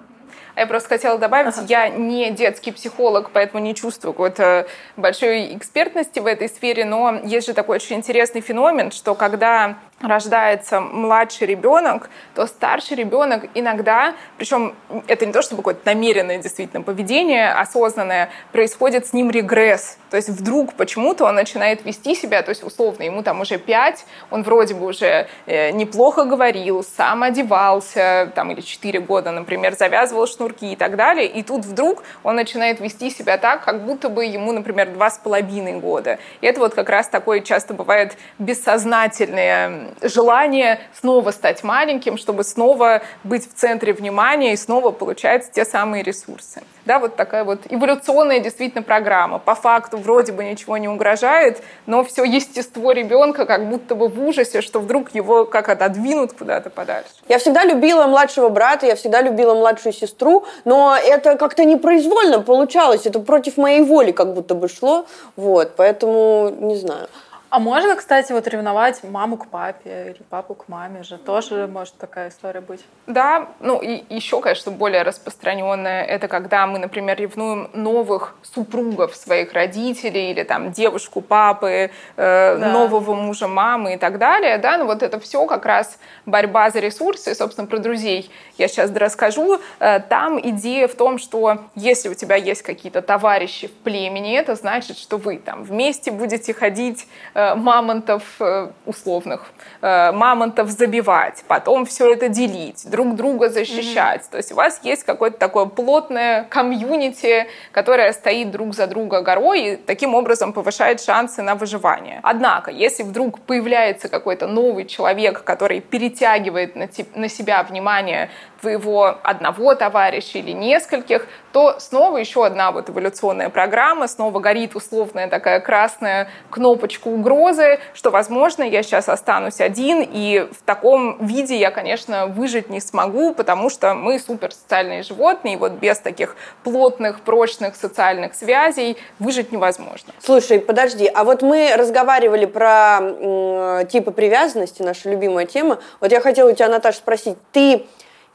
Я 0.56 0.68
просто 0.68 0.90
хотела 0.90 1.18
добавить, 1.18 1.56
ага. 1.58 1.66
я 1.68 1.90
не 1.90 2.30
детский 2.30 2.72
психолог, 2.72 3.32
поэтому 3.34 3.64
не 3.64 3.74
чувствую 3.74 4.14
какой-то 4.14 4.68
большой 4.98 5.58
экспертности 5.58 6.20
в 6.20 6.28
этой 6.28 6.48
сфере, 6.48 6.86
но 6.86 7.22
есть 7.24 7.48
же 7.48 7.54
такой 7.54 7.78
очень 7.78 7.96
интересный 7.96 8.42
феномен, 8.42 8.92
что 8.92 9.16
когда 9.16 9.78
рождается 10.04 10.82
младший 10.82 11.48
ребенок, 11.48 12.10
то 12.36 12.46
старший 12.46 12.98
ребенок 12.98 13.46
иногда, 13.54 14.14
причем 14.38 14.76
это 15.08 15.26
не 15.26 15.32
то, 15.32 15.42
чтобы 15.42 15.62
какое-то 15.62 15.82
намеренное 15.86 16.38
действительно 16.38 16.84
поведение, 16.84 17.52
осознанное, 17.52 18.30
происходит 18.52 19.08
с 19.08 19.14
ним 19.14 19.32
регресс. 19.32 19.98
То 20.10 20.18
есть 20.18 20.30
вдруг 20.30 20.74
почему-то 20.74 21.26
он 21.26 21.36
начинает 21.36 21.86
вести 21.86 22.16
себя, 22.16 22.44
то 22.44 22.50
есть 22.50 22.64
условно 22.64 23.04
ему 23.04 23.24
там 23.24 23.42
уже 23.42 23.58
пять, 23.58 24.06
он 24.30 24.44
вроде 24.44 24.74
бы 24.76 24.86
уже 24.86 25.28
э, 25.46 25.72
неплохо 25.72 26.26
говорил, 26.26 26.84
сам 26.84 27.24
одевался, 27.24 28.32
там 28.36 28.52
или 28.52 28.62
четыре 28.62 29.00
года, 29.00 29.32
например, 29.32 29.74
завязывал 29.76 30.28
шнурки 30.28 30.74
и 30.74 30.76
так 30.76 30.96
далее, 30.98 31.28
и 31.28 31.42
тут 31.44 31.66
вдруг 31.66 32.04
он 32.24 32.36
начинает 32.36 32.80
вести 32.80 33.10
себя 33.10 33.38
так, 33.38 33.64
как 33.64 33.86
будто 33.86 34.10
бы 34.10 34.26
ему, 34.26 34.52
например, 34.52 34.92
два 34.92 35.10
с 35.10 35.18
половиной 35.18 35.80
года. 35.80 36.20
И 36.42 36.46
это 36.46 36.60
вот 36.60 36.76
как 36.76 36.90
раз 36.90 37.08
такое 37.08 37.40
часто 37.40 37.74
бывает 37.74 38.18
бессознательное 38.38 39.93
желание 40.02 40.80
снова 41.00 41.32
стать 41.32 41.64
маленьким, 41.64 42.18
чтобы 42.18 42.44
снова 42.44 43.02
быть 43.24 43.50
в 43.50 43.54
центре 43.54 43.94
внимания 43.94 44.54
и 44.54 44.58
снова 44.58 44.92
получать 44.92 45.52
те 45.52 45.66
самые 45.66 46.04
ресурсы. 46.04 46.62
Да, 46.86 47.00
вот 47.00 47.16
такая 47.16 47.46
вот 47.46 47.62
эволюционная 47.70 48.40
действительно 48.40 48.84
программа. 48.84 49.40
По 49.40 49.56
факту 49.56 49.98
вроде 49.98 50.34
бы 50.34 50.44
ничего 50.44 50.76
не 50.78 50.90
угрожает, 50.90 51.64
но 51.86 52.04
все 52.04 52.26
естество 52.26 52.92
ребенка 52.92 53.46
как 53.46 53.70
будто 53.70 53.96
бы 53.96 54.10
в 54.10 54.22
ужасе, 54.22 54.62
что 54.62 54.80
вдруг 54.80 55.16
его 55.16 55.46
как 55.46 55.70
отодвинут 55.70 56.34
куда-то 56.34 56.70
подальше. 56.70 57.10
Я 57.30 57.40
всегда 57.40 57.64
любила 57.64 58.06
младшего 58.08 58.50
брата, 58.50 58.86
я 58.86 58.96
всегда 58.96 59.22
любила 59.22 59.54
младшую 59.54 59.94
сестру, 59.94 60.46
но 60.66 60.98
это 60.98 61.38
как-то 61.38 61.64
непроизвольно 61.64 62.42
получалось, 62.42 63.06
это 63.06 63.20
против 63.20 63.56
моей 63.56 63.82
воли 63.82 64.12
как 64.12 64.34
будто 64.34 64.54
бы 64.54 64.68
шло, 64.68 65.06
вот, 65.38 65.76
поэтому 65.78 66.50
не 66.60 66.76
знаю. 66.76 67.08
А 67.54 67.60
можно, 67.60 67.96
кстати, 67.96 68.32
вот 68.32 68.48
ревновать 68.48 69.04
маму 69.04 69.38
к 69.38 69.46
папе 69.46 70.16
или 70.16 70.24
папу 70.28 70.56
к 70.56 70.68
маме 70.70 71.04
же? 71.04 71.20
Тоже 71.20 71.68
может 71.68 71.96
такая 71.98 72.30
история 72.30 72.62
быть. 72.62 72.84
Да, 73.06 73.50
ну 73.60 73.80
и 73.80 74.04
еще, 74.10 74.42
конечно, 74.42 74.72
более 74.72 75.04
распространенная 75.04 76.04
это 76.04 76.28
когда 76.28 76.66
мы, 76.66 76.80
например, 76.80 77.16
ревнуем 77.16 77.70
новых 77.76 78.34
супругов 78.42 79.16
своих 79.16 79.54
родителей 79.54 80.32
или 80.32 80.42
там 80.42 80.72
девушку 80.72 81.22
папы, 81.22 81.68
э, 81.68 81.90
да. 82.16 82.72
нового 82.72 83.14
мужа 83.14 83.48
мамы 83.48 83.94
и 83.94 83.98
так 83.98 84.18
далее. 84.18 84.58
Да, 84.58 84.80
ну 84.80 84.86
вот 84.86 85.04
это 85.04 85.20
все 85.20 85.46
как 85.46 85.68
раз 85.68 86.00
борьба 86.26 86.72
за 86.72 86.80
ресурсы. 86.80 87.36
Собственно, 87.36 87.68
про 87.68 87.78
друзей 87.78 88.32
я 88.58 88.68
сейчас 88.68 88.92
расскажу. 88.96 89.60
Э, 89.80 90.00
там 90.00 90.40
идея 90.42 90.88
в 90.88 90.96
том, 90.96 91.20
что 91.20 91.60
если 91.76 92.10
у 92.10 92.16
тебя 92.16 92.36
есть 92.36 92.64
какие-то 92.64 93.04
товарищи 93.04 93.68
в 93.68 93.74
племени, 93.74 94.36
это 94.36 94.56
значит, 94.56 94.98
что 94.98 95.18
вы 95.18 95.38
там 95.38 95.64
вместе 95.64 96.10
будете 96.10 96.52
ходить 96.56 97.06
э, 97.36 97.43
Э, 97.43 97.43
мамонтов 97.56 98.24
э, 98.40 98.70
условных, 98.86 99.52
э, 99.82 100.12
мамонтов 100.12 100.70
забивать, 100.70 101.44
потом 101.48 101.86
все 101.86 102.14
это 102.14 102.30
делить, 102.30 102.90
друг 102.90 103.16
друга 103.16 103.50
защищать. 103.50 104.22
Mm-hmm. 104.22 104.32
То 104.32 104.38
есть 104.38 104.52
у 104.52 104.56
вас 104.56 104.80
есть 104.84 105.04
какое-то 105.04 105.38
такое 105.38 105.66
плотное 105.66 106.46
комьюнити, 106.50 107.48
которое 107.72 108.14
стоит 108.14 108.52
друг 108.52 108.74
за 108.74 108.88
друга 108.88 109.22
горой 109.22 109.62
и 109.62 109.76
таким 109.76 110.16
образом 110.16 110.54
повышает 110.54 111.02
шансы 111.02 111.42
на 111.42 111.56
выживание. 111.56 112.20
Однако, 112.24 112.72
если 112.72 113.04
вдруг 113.04 113.40
появляется 113.40 114.10
какой-то 114.10 114.48
новый 114.48 114.86
человек, 114.86 115.44
который 115.44 115.82
перетягивает 115.82 116.76
на, 116.76 116.88
на 117.16 117.30
себя 117.30 117.64
внимание 117.64 118.30
твоего 118.64 119.18
одного 119.24 119.76
товарища 119.76 120.38
или 120.38 120.52
нескольких, 120.52 121.28
то 121.52 121.80
снова 121.80 122.16
еще 122.16 122.46
одна 122.46 122.72
вот 122.72 122.90
эволюционная 122.90 123.50
программа, 123.50 124.08
снова 124.08 124.40
горит 124.40 124.74
условная 124.74 125.28
такая 125.28 125.60
красная 125.60 126.30
кнопочка 126.50 127.10
угрозы, 127.10 127.82
что, 127.94 128.10
возможно, 128.10 128.64
я 128.64 128.82
сейчас 128.82 129.10
останусь 129.10 129.60
один, 129.60 130.02
и 130.02 130.48
в 130.50 130.64
таком 130.64 131.26
виде 131.26 131.58
я, 131.58 131.72
конечно, 131.72 132.28
выжить 132.28 132.70
не 132.70 132.80
смогу, 132.80 133.34
потому 133.34 133.70
что 133.70 133.94
мы 133.96 134.18
суперсоциальные 134.18 135.04
животные, 135.04 135.56
и 135.56 135.58
вот 135.58 135.74
без 135.74 136.00
таких 136.00 136.38
плотных, 136.64 137.20
прочных 137.20 137.76
социальных 137.76 138.34
связей 138.34 138.98
выжить 139.20 139.52
невозможно. 139.52 140.14
Слушай, 140.22 140.62
подожди, 140.62 141.12
а 141.14 141.26
вот 141.26 141.42
мы 141.42 141.74
разговаривали 141.76 142.46
про 142.46 143.00
э, 143.02 143.86
типы 143.92 144.12
привязанности, 144.12 144.82
наша 144.82 145.10
любимая 145.10 145.46
тема. 145.46 145.80
Вот 146.00 146.14
я 146.14 146.22
хотела 146.22 146.50
у 146.50 146.54
тебя, 146.54 146.70
Наташа, 146.70 147.00
спросить, 147.00 147.36
ты 147.52 147.86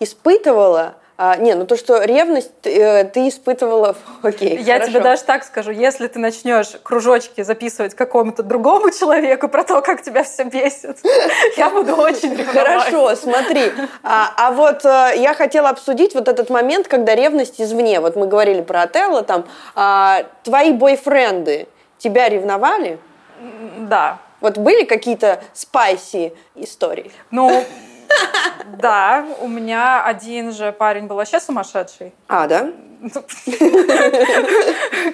испытывала 0.01 0.95
а, 1.21 1.37
не, 1.37 1.57
ну 1.57 1.67
то, 1.67 1.77
что 1.77 2.05
ревность 2.05 2.53
э, 2.63 3.03
ты 3.03 3.27
испытывала, 3.29 3.97
окей. 4.23 4.57
Я 4.59 4.75
хорошо. 4.75 4.93
тебе 4.93 5.01
даже 5.01 5.23
так 5.25 5.43
скажу, 5.43 5.73
если 5.73 6.07
ты 6.07 6.21
начнешь 6.21 6.69
кружочки 6.85 7.43
записывать 7.43 7.95
какому-то 7.97 8.45
другому 8.45 8.91
человеку 8.99 9.49
про 9.49 9.65
то, 9.65 9.83
как 9.83 10.03
тебя 10.03 10.23
все 10.23 10.45
бесит, 10.45 10.99
я 11.57 11.71
буду 11.71 11.97
очень 11.97 12.35
ревновать. 12.37 12.55
Хорошо, 12.55 13.17
смотри. 13.17 13.73
А, 14.05 14.33
а 14.37 14.53
вот 14.53 14.87
а, 14.87 15.11
я 15.11 15.35
хотела 15.35 15.71
обсудить 15.71 16.15
вот 16.15 16.29
этот 16.29 16.51
момент, 16.51 16.87
когда 16.87 17.17
ревность 17.17 17.61
извне. 17.61 17.99
Вот 17.99 18.15
мы 18.15 18.29
говорили 18.29 18.61
про 18.61 18.83
Отелло, 18.83 19.25
там, 19.25 19.45
а, 19.75 20.23
твои 20.45 20.71
бойфренды 20.71 21.67
тебя 21.99 22.29
ревновали? 22.29 23.01
Да. 23.79 24.21
Вот 24.41 24.57
были 24.57 24.85
какие-то 24.85 25.41
спайси 25.53 26.33
истории? 26.55 27.11
Ну, 27.33 27.65
да, 28.79 29.25
у 29.41 29.49
меня 29.49 30.03
один 30.05 30.53
же 30.53 30.73
парень 30.73 31.07
был 31.07 31.17
вообще 31.17 31.41
сумасшедший. 31.41 32.13
А, 32.29 32.47
да? 32.47 32.71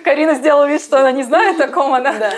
Карина 0.04 0.34
сделала 0.34 0.66
вид, 0.66 0.82
что 0.82 1.00
она 1.00 1.12
не 1.12 1.22
знает 1.22 1.60
о 1.60 1.68
ком 1.68 1.94
она. 1.94 2.12
Да. 2.12 2.32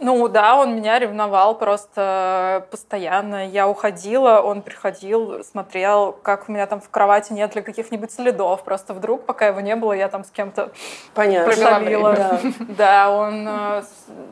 Ну 0.00 0.28
да, 0.28 0.56
он 0.56 0.76
меня 0.76 0.98
ревновал 0.98 1.56
просто 1.56 2.66
постоянно. 2.70 3.46
Я 3.48 3.68
уходила, 3.68 4.40
он 4.40 4.62
приходил, 4.62 5.44
смотрел, 5.44 6.12
как 6.12 6.48
у 6.48 6.52
меня 6.52 6.66
там 6.66 6.80
в 6.80 6.88
кровати 6.88 7.32
нет 7.32 7.54
ли 7.56 7.62
каких-нибудь 7.62 8.12
следов. 8.12 8.62
Просто 8.62 8.94
вдруг, 8.94 9.26
пока 9.26 9.48
его 9.48 9.60
не 9.60 9.76
было, 9.76 9.92
я 9.92 10.08
там 10.08 10.24
с 10.24 10.30
кем-то 10.30 10.70
Понятно. 11.14 12.12
Да. 12.16 12.40
да, 12.68 13.10
он 13.10 13.46
э, 13.48 13.82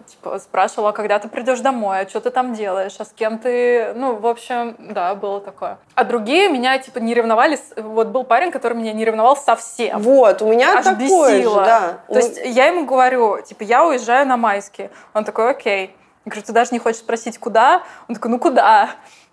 типа, 0.07 0.39
спрашивал, 0.39 0.89
а 0.89 0.93
когда 0.93 1.19
ты 1.19 1.29
придешь 1.29 1.61
домой, 1.61 2.01
а 2.01 2.09
что 2.09 2.21
ты 2.21 2.31
там 2.31 2.55
делаешь, 2.55 2.95
а 2.99 3.05
с 3.05 3.11
кем 3.11 3.39
ты... 3.39 3.93
Ну, 3.95 4.17
в 4.17 4.27
общем, 4.27 4.77
да, 4.79 5.15
было 5.15 5.41
такое. 5.41 5.79
А 5.95 6.05
другие 6.05 6.49
меня, 6.49 6.79
типа, 6.79 6.99
не 6.99 7.15
ревновали. 7.15 7.59
Вот 7.77 8.09
был 8.09 8.25
парень, 8.25 8.51
который 8.51 8.77
меня 8.77 8.93
не 8.93 9.05
ревновал 9.05 9.37
совсем. 9.37 10.01
Вот, 10.01 10.43
у 10.43 10.49
меня 10.49 10.79
Аж 10.79 10.85
такое 10.85 11.39
бесило. 11.39 11.65
же, 11.65 11.71
да. 11.71 11.99
То 12.09 12.19
есть 12.19 12.41
я 12.45 12.67
ему 12.67 12.87
говорю, 12.87 13.43
типа, 13.43 13.63
я 13.65 13.85
уезжаю 13.85 14.27
на 14.27 14.37
майские. 14.37 14.91
Он 15.15 15.25
такой, 15.25 15.56
окей. 15.57 15.95
Я 16.25 16.31
говорю, 16.31 16.43
ты 16.47 16.53
даже 16.53 16.71
не 16.73 16.79
хочешь 16.79 17.01
спросить, 17.01 17.39
куда? 17.39 17.83
Он 18.09 18.15
такой, 18.15 18.31
ну 18.31 18.39
куда? 18.39 18.91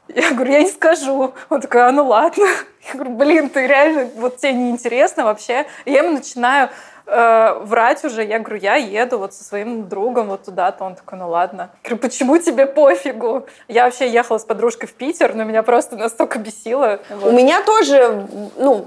Я 0.08 0.32
говорю, 0.32 0.52
я 0.52 0.64
не 0.64 0.70
скажу. 0.70 1.34
Он 1.50 1.62
такой, 1.62 1.88
а 1.88 1.92
ну 1.92 2.06
ладно. 2.08 2.46
Я 2.88 2.94
говорю, 2.94 3.12
блин, 3.16 3.50
ты 3.50 3.66
реально, 3.66 4.10
вот 4.16 4.38
тебе 4.38 4.54
не 4.54 4.70
интересно 4.70 5.24
вообще. 5.24 5.66
И 5.86 5.92
я 5.92 6.00
ему 6.00 6.12
начинаю 6.12 6.70
э, 7.06 7.54
врать 7.62 8.04
уже. 8.04 8.24
Я 8.24 8.40
говорю, 8.40 8.58
я 8.58 8.76
еду 8.76 9.18
вот 9.18 9.34
со 9.34 9.44
своим 9.44 9.88
другом 9.88 10.28
вот 10.28 10.44
туда-то. 10.44 10.84
Он 10.84 10.96
такой, 10.96 11.18
ну 11.18 11.30
ладно. 11.30 11.70
Я 11.84 11.90
говорю, 11.90 12.02
почему 12.02 12.38
тебе 12.38 12.66
пофигу? 12.66 13.48
Я 13.68 13.86
вообще 13.86 14.10
ехала 14.10 14.38
с 14.38 14.44
подружкой 14.44 14.90
в 14.90 14.94
Питер, 14.94 15.34
но 15.34 15.46
меня 15.46 15.64
просто 15.64 15.96
настолько 15.96 16.40
бесило. 16.40 17.00
Вот. 17.10 17.32
У 17.32 17.32
меня 17.32 17.62
тоже, 17.64 18.28
ну, 18.58 18.86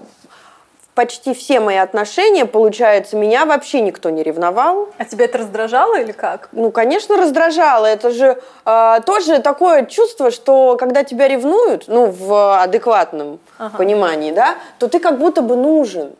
почти 0.97 1.35
все 1.35 1.61
мои 1.61 1.77
отношения, 1.77 2.47
получается, 2.47 3.17
меня 3.17 3.45
вообще 3.45 3.83
никто 3.83 4.09
не 4.09 4.23
ревновал. 4.23 4.89
А 4.97 5.05
тебя 5.05 5.27
это 5.27 5.39
раздражало 5.39 6.01
или 6.01 6.11
как? 6.11 6.49
Ну, 6.53 6.73
конечно, 6.73 7.19
раздражало. 7.19 7.85
Это 7.85 8.11
же 8.11 8.41
э, 8.65 9.01
тоже 9.05 9.39
такое 9.41 9.85
чувство, 9.85 10.31
что 10.31 10.77
когда 10.79 11.05
тебя 11.05 11.29
ревнуют, 11.29 11.85
ну, 11.87 12.07
в 12.07 12.63
адекватном 12.63 13.39
ага. 13.59 13.77
понимании, 13.77 14.33
да, 14.33 14.55
то 14.79 14.89
ты 14.89 14.99
как 14.99 15.19
будто 15.19 15.43
бы 15.43 15.55
нужен. 15.55 16.15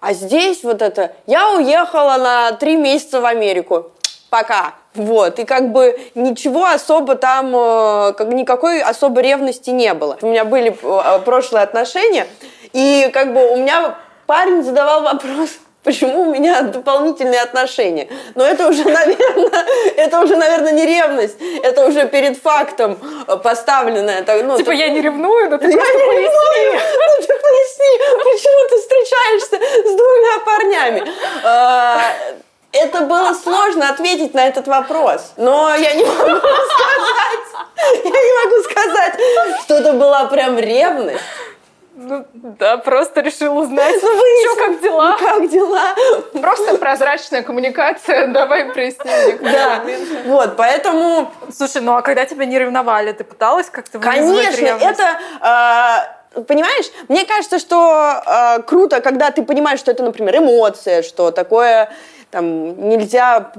А 0.00 0.12
здесь 0.12 0.62
вот 0.62 0.82
это, 0.82 1.12
я 1.26 1.54
уехала 1.54 2.18
на 2.18 2.52
три 2.52 2.76
месяца 2.76 3.22
в 3.22 3.24
Америку, 3.24 3.92
пока. 4.28 4.74
Вот, 4.94 5.38
и 5.38 5.44
как 5.44 5.72
бы 5.72 5.98
ничего 6.14 6.66
особо 6.66 7.14
там, 7.14 7.56
э, 7.56 8.12
как, 8.12 8.28
никакой 8.28 8.82
особой 8.82 9.22
ревности 9.22 9.70
не 9.70 9.94
было. 9.94 10.18
У 10.20 10.26
меня 10.26 10.44
были 10.44 10.76
э, 10.82 11.18
прошлые 11.20 11.62
отношения, 11.62 12.26
и 12.74 13.08
как 13.14 13.32
бы 13.32 13.52
у 13.52 13.56
меня 13.56 13.96
парень 14.28 14.62
задавал 14.62 15.02
вопрос, 15.02 15.50
почему 15.82 16.22
у 16.22 16.32
меня 16.32 16.62
дополнительные 16.62 17.40
отношения. 17.40 18.08
Но 18.36 18.44
это 18.44 18.68
уже, 18.68 18.84
наверное, 19.00 19.64
это 19.96 20.20
уже, 20.20 20.36
наверное, 20.36 20.72
не 20.72 20.86
ревность, 20.86 21.36
это 21.62 21.86
уже 21.86 22.06
перед 22.06 22.38
фактом 22.38 22.98
поставленное. 23.42 24.24
Ну, 24.26 24.56
типа, 24.56 24.70
так, 24.70 24.78
я 24.78 24.88
не 24.90 25.00
ревную, 25.00 25.50
но 25.50 25.58
ты 25.58 25.66
я 25.70 25.76
просто 25.76 25.96
не 25.96 26.04
поясни. 26.04 26.22
Ревную, 26.22 26.72
ну 26.72 27.26
ты 27.26 27.34
поясни, 27.48 27.92
почему 28.24 28.68
ты 28.68 28.78
встречаешься 28.78 29.56
с 29.88 29.96
двумя 29.96 30.38
парнями. 30.44 31.12
А, 31.44 32.00
это 32.72 33.00
было 33.00 33.32
сложно 33.32 33.88
ответить 33.88 34.34
на 34.34 34.46
этот 34.46 34.68
вопрос, 34.68 35.32
но 35.38 35.74
я 35.74 35.94
не 35.94 36.04
могу 36.04 36.36
сказать, 36.36 37.46
я 38.04 38.10
не 38.10 38.44
могу 38.44 38.62
сказать, 38.62 39.14
что 39.62 39.74
это 39.76 39.92
была 39.94 40.26
прям 40.26 40.58
ревность. 40.58 41.22
Ну, 42.00 42.24
да, 42.32 42.76
просто 42.76 43.22
решил 43.22 43.58
узнать, 43.58 43.96
ну, 44.00 44.54
что, 44.54 44.66
как 44.66 44.80
дела? 44.80 45.16
Ну, 45.20 45.26
как 45.26 45.50
дела? 45.50 45.82
Просто 46.40 46.78
прозрачная 46.78 47.42
коммуникация, 47.42 48.26
давай 48.32 48.66
проясним. 48.66 49.38
Да, 49.42 49.82
вот, 50.26 50.56
поэтому... 50.56 51.32
Слушай, 51.52 51.82
ну 51.82 51.96
а 51.96 52.02
когда 52.02 52.24
тебя 52.24 52.44
не 52.44 52.56
ревновали, 52.56 53.10
ты 53.10 53.24
пыталась 53.24 53.68
как-то 53.68 53.98
Конечно, 53.98 54.64
это... 54.64 55.18
Э, 56.36 56.42
понимаешь, 56.42 56.86
мне 57.08 57.24
кажется, 57.24 57.58
что 57.58 58.22
э, 58.24 58.62
круто, 58.62 59.00
когда 59.00 59.32
ты 59.32 59.42
понимаешь, 59.42 59.80
что 59.80 59.90
это, 59.90 60.04
например, 60.04 60.36
эмоция, 60.36 61.02
что 61.02 61.32
такое 61.32 61.90
там 62.30 62.88
нельзя, 62.88 63.50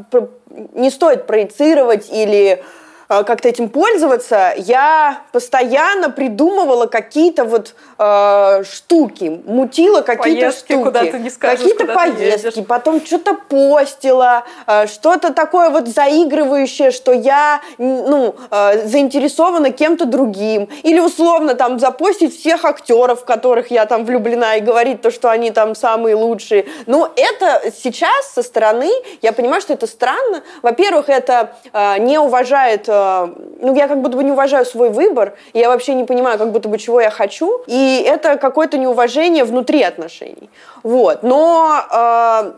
не 0.74 0.90
стоит 0.90 1.28
проецировать 1.28 2.08
или 2.10 2.64
как-то 3.10 3.50
этим 3.50 3.70
пользоваться, 3.70 4.54
я 4.56 5.24
постоянно 5.32 6.12
придумывала 6.12 6.86
какие-то 6.86 7.44
вот 7.44 7.74
э, 7.98 8.64
штуки, 8.64 9.42
мутила 9.48 10.02
какие-то 10.02 10.52
штуки. 10.52 10.84
куда 10.84 11.06
ты 11.06 11.18
не 11.18 11.32
скажешь, 11.32 11.60
Какие-то 11.60 11.88
поездки, 11.88 12.62
потом 12.62 13.04
что-то 13.04 13.34
постила, 13.34 14.44
э, 14.68 14.86
что-то 14.86 15.34
такое 15.34 15.72
вот 15.72 15.88
заигрывающее, 15.88 16.92
что 16.92 17.12
я 17.12 17.62
ну, 17.80 18.36
э, 18.52 18.88
заинтересована 18.88 19.72
кем-то 19.72 20.06
другим. 20.06 20.70
Или 20.84 21.00
условно 21.00 21.56
там 21.56 21.80
запостить 21.80 22.40
всех 22.40 22.64
актеров, 22.64 23.22
в 23.22 23.26
которых 23.26 23.72
я 23.72 23.88
там 23.88 24.06
влюблена, 24.06 24.58
и 24.58 24.62
говорить 24.62 25.02
то, 25.02 25.10
что 25.10 25.32
они 25.32 25.50
там 25.50 25.74
самые 25.74 26.14
лучшие. 26.14 26.68
Но 26.86 27.12
это 27.16 27.72
сейчас 27.76 28.34
со 28.36 28.44
стороны, 28.44 28.92
я 29.24 29.34
понимаю, 29.34 29.62
что 29.62 29.74
это 29.74 29.88
странно. 29.88 30.44
Во-первых, 30.62 31.10
это 31.10 31.56
э, 31.74 31.98
не 31.98 32.20
уважает 32.20 32.88
э, 33.00 33.28
ну, 33.62 33.76
я 33.76 33.88
как 33.88 34.02
будто 34.02 34.18
бы 34.18 34.24
не 34.24 34.32
уважаю 34.32 34.66
свой 34.66 34.90
выбор, 34.90 35.34
я 35.54 35.70
вообще 35.70 35.94
не 35.94 36.04
понимаю, 36.04 36.38
как 36.38 36.52
будто 36.52 36.70
бы 36.70 36.78
чего 36.78 37.02
я 37.02 37.10
хочу, 37.10 37.62
и 37.68 38.04
это 38.06 38.38
какое-то 38.38 38.78
неуважение 38.78 39.44
внутри 39.44 39.84
отношений. 39.84 40.50
Вот. 40.84 41.24
Но 41.24 41.82
э, 41.92 42.52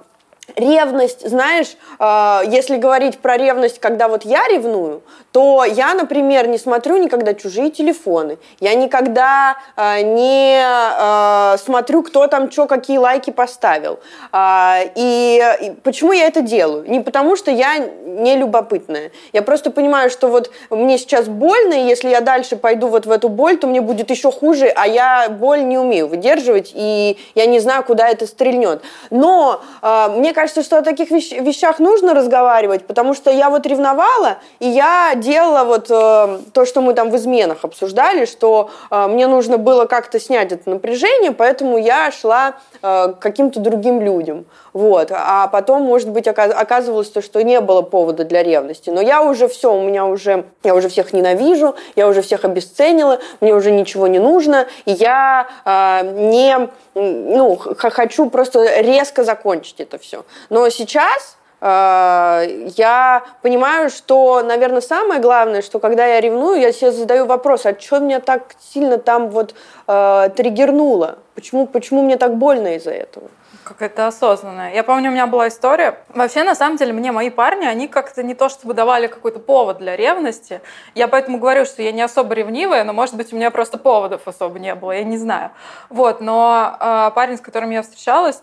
Ревность, 0.55 1.27
знаешь, 1.27 1.77
э, 1.99 2.41
если 2.47 2.77
говорить 2.77 3.19
про 3.19 3.37
ревность, 3.37 3.79
когда 3.79 4.07
вот 4.07 4.23
я 4.25 4.47
ревную, 4.47 5.01
то 5.31 5.63
я, 5.63 5.93
например, 5.93 6.47
не 6.47 6.57
смотрю 6.57 6.97
никогда 6.97 7.33
чужие 7.33 7.71
телефоны, 7.71 8.37
я 8.59 8.75
никогда 8.75 9.57
э, 9.77 10.01
не 10.01 10.61
э, 10.61 11.57
смотрю, 11.57 12.03
кто 12.03 12.27
там 12.27 12.51
что, 12.51 12.67
какие 12.67 12.97
лайки 12.97 13.29
поставил. 13.29 13.99
И, 14.33 15.55
и 15.61 15.71
почему 15.83 16.11
я 16.11 16.27
это 16.27 16.41
делаю? 16.41 16.89
Не 16.89 16.99
потому, 16.99 17.35
что 17.35 17.51
я 17.51 17.77
не 17.77 18.35
любопытная. 18.35 19.11
Я 19.33 19.41
просто 19.41 19.71
понимаю, 19.71 20.09
что 20.09 20.27
вот 20.27 20.51
мне 20.69 20.97
сейчас 20.97 21.27
больно, 21.27 21.73
и 21.73 21.87
если 21.87 22.09
я 22.09 22.21
дальше 22.21 22.55
пойду 22.55 22.87
вот 22.87 23.05
в 23.05 23.11
эту 23.11 23.29
боль, 23.29 23.57
то 23.57 23.67
мне 23.67 23.81
будет 23.81 24.09
еще 24.09 24.31
хуже, 24.31 24.67
а 24.67 24.87
я 24.87 25.29
боль 25.29 25.63
не 25.63 25.77
умею 25.77 26.07
выдерживать, 26.07 26.71
и 26.73 27.17
я 27.35 27.45
не 27.45 27.59
знаю, 27.59 27.83
куда 27.83 28.09
это 28.09 28.27
стрельнет. 28.27 28.81
Но 29.09 29.61
мне 29.81 30.33
кажется, 30.33 30.40
что 30.47 30.77
о 30.77 30.81
таких 30.81 31.11
вещ- 31.11 31.39
вещах 31.41 31.79
нужно 31.79 32.13
разговаривать, 32.13 32.85
потому 32.85 33.13
что 33.13 33.31
я 33.31 33.49
вот 33.49 33.65
ревновала, 33.65 34.37
и 34.59 34.67
я 34.67 35.13
делала 35.15 35.63
вот 35.63 35.87
э, 35.89 36.39
то, 36.53 36.65
что 36.65 36.81
мы 36.81 36.93
там 36.93 37.11
в 37.11 37.15
изменах 37.15 37.59
обсуждали, 37.63 38.25
что 38.25 38.69
э, 38.89 39.07
мне 39.07 39.27
нужно 39.27 39.57
было 39.57 39.85
как-то 39.85 40.19
снять 40.19 40.51
это 40.51 40.69
напряжение, 40.69 41.31
поэтому 41.31 41.77
я 41.77 42.11
шла 42.11 42.55
э, 42.81 43.13
к 43.13 43.19
каким-то 43.19 43.59
другим 43.59 44.01
людям. 44.01 44.45
Вот. 44.73 45.11
А 45.11 45.47
потом, 45.47 45.81
может 45.83 46.09
быть, 46.09 46.27
оказывалось 46.27 47.09
то, 47.09 47.21
что 47.21 47.43
не 47.43 47.59
было 47.59 47.81
повода 47.81 48.23
для 48.23 48.41
ревности. 48.41 48.89
Но 48.89 49.01
я 49.01 49.21
уже 49.21 49.47
все, 49.47 49.73
у 49.73 49.81
меня 49.81 50.05
уже, 50.05 50.45
я 50.63 50.75
уже 50.75 50.87
всех 50.89 51.13
ненавижу, 51.13 51.75
я 51.95 52.07
уже 52.07 52.21
всех 52.21 52.45
обесценила, 52.45 53.19
мне 53.41 53.53
уже 53.53 53.71
ничего 53.71 54.07
не 54.07 54.19
нужно, 54.19 54.67
и 54.85 54.91
я 54.91 55.47
э, 55.65 56.11
не, 56.13 56.69
ну, 56.95 57.55
хочу 57.57 58.29
просто 58.29 58.81
резко 58.81 59.23
закончить 59.23 59.79
это 59.79 59.97
все. 59.97 60.20
Но 60.49 60.69
сейчас 60.69 61.37
э, 61.61 62.69
я 62.75 63.23
понимаю, 63.41 63.89
что, 63.89 64.41
наверное, 64.41 64.81
самое 64.81 65.21
главное, 65.21 65.61
что 65.61 65.79
когда 65.79 66.05
я 66.05 66.19
ревную, 66.19 66.59
я 66.59 66.71
себе 66.71 66.91
задаю 66.91 67.25
вопрос, 67.25 67.65
а 67.65 67.79
что 67.79 67.99
меня 67.99 68.19
так 68.19 68.55
сильно 68.59 68.97
там 68.97 69.29
вот 69.29 69.55
э, 69.87 70.29
триггернуло? 70.35 71.19
Почему, 71.35 71.67
почему 71.67 72.03
мне 72.03 72.17
так 72.17 72.35
больно 72.35 72.75
из-за 72.75 72.91
этого? 72.91 73.29
Какая-то 73.63 74.07
осознанная. 74.07 74.73
Я 74.73 74.83
помню, 74.83 75.09
у 75.09 75.13
меня 75.13 75.27
была 75.27 75.47
история. 75.47 75.99
Вообще, 76.09 76.43
на 76.43 76.55
самом 76.55 76.77
деле, 76.77 76.93
мне 76.93 77.11
мои 77.11 77.29
парни, 77.29 77.65
они 77.65 77.87
как-то 77.87 78.23
не 78.23 78.33
то 78.33 78.49
чтобы 78.49 78.73
давали 78.73 79.07
какой-то 79.07 79.39
повод 79.39 79.77
для 79.77 79.95
ревности. 79.95 80.61
Я 80.95 81.07
поэтому 81.07 81.37
говорю, 81.37 81.65
что 81.65 81.81
я 81.81 81.91
не 81.91 82.01
особо 82.01 82.33
ревнивая, 82.33 82.83
но, 82.83 82.91
может 82.91 83.15
быть, 83.15 83.31
у 83.31 83.35
меня 83.35 83.51
просто 83.51 83.77
поводов 83.77 84.27
особо 84.27 84.59
не 84.59 84.73
было, 84.75 84.91
я 84.91 85.03
не 85.03 85.17
знаю. 85.17 85.51
Вот, 85.89 86.21
но 86.21 86.75
э, 86.79 87.11
парень, 87.15 87.37
с 87.37 87.41
которым 87.41 87.69
я 87.69 87.81
встречалась, 87.83 88.41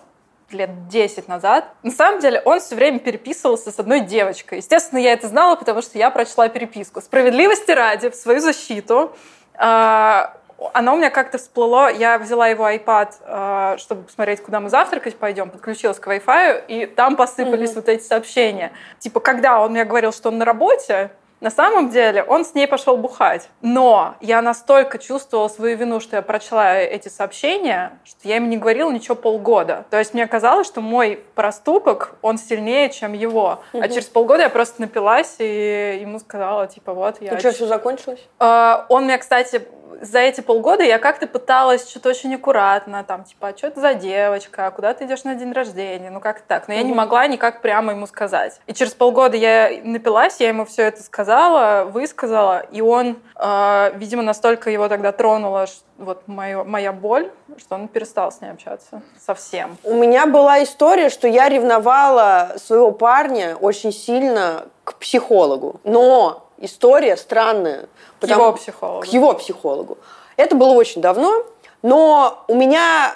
лет 0.53 0.89
10 0.89 1.29
назад. 1.29 1.73
На 1.83 1.91
самом 1.91 2.21
деле 2.21 2.41
он 2.45 2.61
все 2.61 2.75
время 2.75 2.99
переписывался 2.99 3.71
с 3.71 3.79
одной 3.79 4.01
девочкой. 4.01 4.59
Естественно, 4.59 4.99
я 4.99 5.13
это 5.13 5.29
знала, 5.29 5.57
потому 5.57 5.83
что 5.83 5.99
я 5.99 6.11
прочла 6.11 6.49
переписку. 6.49 7.01
Справедливости 7.01 7.71
ради, 7.71 8.11
в 8.11 8.15
свою 8.15 8.41
защиту, 8.41 9.13
э, 9.55 10.27
оно 10.73 10.95
у 10.95 10.97
меня 10.97 11.11
как-то 11.11 11.39
всплыло. 11.39 11.93
Я 11.93 12.19
взяла 12.19 12.49
его 12.49 12.69
iPad, 12.69 13.13
э, 13.21 13.79
чтобы 13.79 14.03
посмотреть, 14.03 14.43
куда 14.43 14.61
мы 14.61 14.71
завтракать 14.71 15.17
пойдем, 15.17 15.51
подключилась 15.51 15.99
к 15.99 16.07
Wi-Fi, 16.07 16.67
и 16.67 16.87
там 16.87 17.17
посыпались 17.17 17.71
mm-hmm. 17.71 17.75
вот 17.75 17.89
эти 17.89 18.03
сообщения. 18.03 18.73
Типа, 18.99 19.21
когда 19.21 19.61
он 19.61 19.73
мне 19.73 19.85
говорил, 19.85 20.13
что 20.13 20.31
он 20.31 20.39
на 20.39 20.45
работе, 20.45 21.11
на 21.41 21.51
самом 21.51 21.91
деле 21.91 22.23
он 22.23 22.45
с 22.45 22.55
ней 22.55 22.67
пошел 22.67 22.97
бухать. 22.97 23.49
Но 23.63 24.15
я 24.21 24.43
настолько 24.43 24.99
чувствовала 24.99 25.49
свою 25.49 25.77
вину, 25.77 26.01
что 26.01 26.17
я 26.17 26.23
прочла 26.23 26.77
эти 26.77 27.09
сообщения, 27.09 27.99
что 28.05 28.29
я 28.29 28.37
ему 28.37 28.47
не 28.47 28.57
говорила 28.57 28.91
ничего 28.91 29.15
полгода. 29.15 29.85
То 29.91 29.99
есть 29.99 30.15
мне 30.15 30.27
казалось, 30.27 30.67
что 30.67 30.81
мой 30.81 31.23
проступок, 31.35 32.17
он 32.23 32.39
сильнее, 32.39 32.91
чем 32.91 33.13
его. 33.13 33.63
Угу. 33.73 33.83
А 33.83 33.89
через 33.89 34.07
полгода 34.07 34.43
я 34.43 34.51
просто 34.51 34.81
напилась 34.81 35.37
и 35.39 35.99
ему 36.01 36.19
сказала, 36.19 36.67
типа, 36.67 36.93
вот 36.93 37.21
я... 37.21 37.35
И 37.35 37.39
что, 37.39 37.53
все 37.53 37.67
закончилось? 37.67 38.21
Uh, 38.39 38.85
он 38.89 39.05
мне, 39.05 39.19
кстати, 39.19 39.63
за 40.01 40.21
эти 40.21 40.41
полгода 40.41 40.83
я 40.83 40.99
как-то 40.99 41.27
пыталась 41.27 41.89
что-то 41.89 42.11
очень 42.11 42.35
аккуратно, 42.35 43.05
там, 43.05 43.25
типа, 43.25 43.49
а 43.49 43.57
что 43.57 43.69
это 43.69 43.81
за 43.81 43.95
девочка, 43.95 44.71
куда 44.71 44.95
ты 44.95 45.07
идешь 45.07 45.25
на 45.25 45.35
день 45.35 45.53
рождения, 45.53 46.11
ну 46.11 46.21
как 46.21 46.41
так. 46.41 46.69
Но 46.69 46.75
я 46.75 46.83
не 46.83 46.93
могла 46.93 47.27
никак 47.27 47.61
прямо 47.61 47.93
ему 47.93 48.07
сказать. 48.07 48.61
И 48.67 48.75
через 48.75 48.95
полгода 48.95 49.37
я 49.37 49.71
напилась, 49.83 50.41
я 50.41 50.49
ему 50.49 50.65
все 50.65 50.83
это 50.83 51.03
сказала, 51.03 51.85
высказала, 51.85 52.61
и 52.61 52.81
он, 52.81 53.19
э, 53.37 53.93
видимо, 53.95 54.23
настолько 54.23 54.71
его 54.71 54.89
тогда 54.89 55.13
тронула, 55.13 55.67
вот 55.99 56.29
моё, 56.29 56.65
моя 56.65 56.93
боль, 56.93 57.31
что 57.57 57.75
он 57.75 57.89
перестал 57.89 58.31
с 58.31 58.41
ней 58.41 58.51
общаться 58.51 59.03
совсем. 59.21 59.77
У 59.83 59.95
меня 59.95 60.27
была 60.27 60.63
история, 60.63 61.09
что 61.09 61.27
я 61.27 61.49
ревновала 61.49 62.55
своего 62.57 62.93
парня 62.93 63.57
очень 63.57 63.93
сильно 63.93 64.67
к 64.85 64.95
психологу. 64.95 65.81
Но 65.85 66.48
история 66.59 67.17
странная. 67.17 67.83
К 67.83 68.21
потому, 68.21 68.45
его 68.45 68.53
психологу. 68.55 69.03
К 69.03 69.07
его 69.07 69.35
психологу. 69.35 69.99
Это 70.37 70.55
было 70.55 70.73
очень 70.73 71.01
давно. 71.01 71.45
Но 71.83 72.45
у 72.49 72.57
меня 72.57 73.15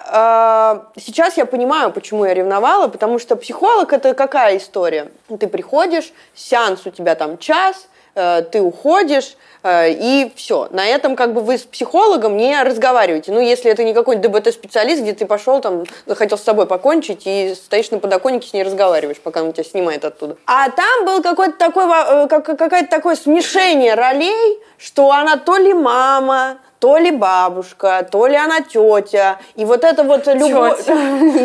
э, 0.94 1.00
сейчас 1.00 1.37
я 1.37 1.46
понимаю, 1.46 1.90
почему 1.90 2.24
я 2.24 2.33
ревновала, 2.33 2.87
потому 2.87 3.18
что 3.18 3.35
психолог 3.35 3.92
это 3.92 4.14
какая 4.14 4.57
история? 4.59 5.11
Ты 5.40 5.48
приходишь, 5.48 6.12
сеанс 6.35 6.87
у 6.87 6.90
тебя 6.90 7.16
там 7.16 7.38
час, 7.38 7.88
ты 8.14 8.61
уходишь, 8.61 9.37
Э, 9.62 9.90
и 9.90 10.33
все. 10.35 10.68
На 10.70 10.87
этом 10.87 11.16
как 11.16 11.33
бы 11.33 11.40
вы 11.40 11.59
с 11.59 11.62
психологом 11.62 12.37
не 12.37 12.61
разговариваете. 12.62 13.33
Ну, 13.33 13.40
если 13.40 13.70
это 13.70 13.85
не 13.85 13.94
какой-нибудь 13.94 14.31
ДБТ-специалист, 14.31 15.03
где 15.03 15.12
ты 15.12 15.27
пошел 15.27 15.61
там, 15.61 15.85
захотел 16.07 16.37
с 16.37 16.42
собой 16.42 16.66
покончить 16.66 17.22
и 17.27 17.55
стоишь 17.55 17.90
на 17.90 17.98
подоконнике 17.98 18.48
с 18.48 18.53
ней 18.53 18.64
разговариваешь, 18.64 19.20
пока 19.20 19.42
он 19.42 19.53
тебя 19.53 19.64
снимает 19.64 20.05
оттуда. 20.05 20.37
А 20.46 20.68
там 20.70 21.05
был 21.07 21.22
какой-то 21.22 21.57
такой, 21.57 21.85
э, 21.85 22.27
какое-то 22.27 22.87
такое 22.88 23.14
смешение 23.14 23.94
ролей, 23.94 24.61
что 24.79 25.12
она 25.12 25.37
то 25.37 25.57
ли 25.57 25.72
мама, 25.72 26.59
то 26.81 26.98
ли 26.98 27.12
бабушка, 27.12 28.07
то 28.11 28.27
ли 28.27 28.35
она 28.35 28.61
тетя. 28.62 29.38
И 29.55 29.64
вот 29.64 29.85
это 29.85 30.03
вот 30.03 30.27
любое, 30.35 30.77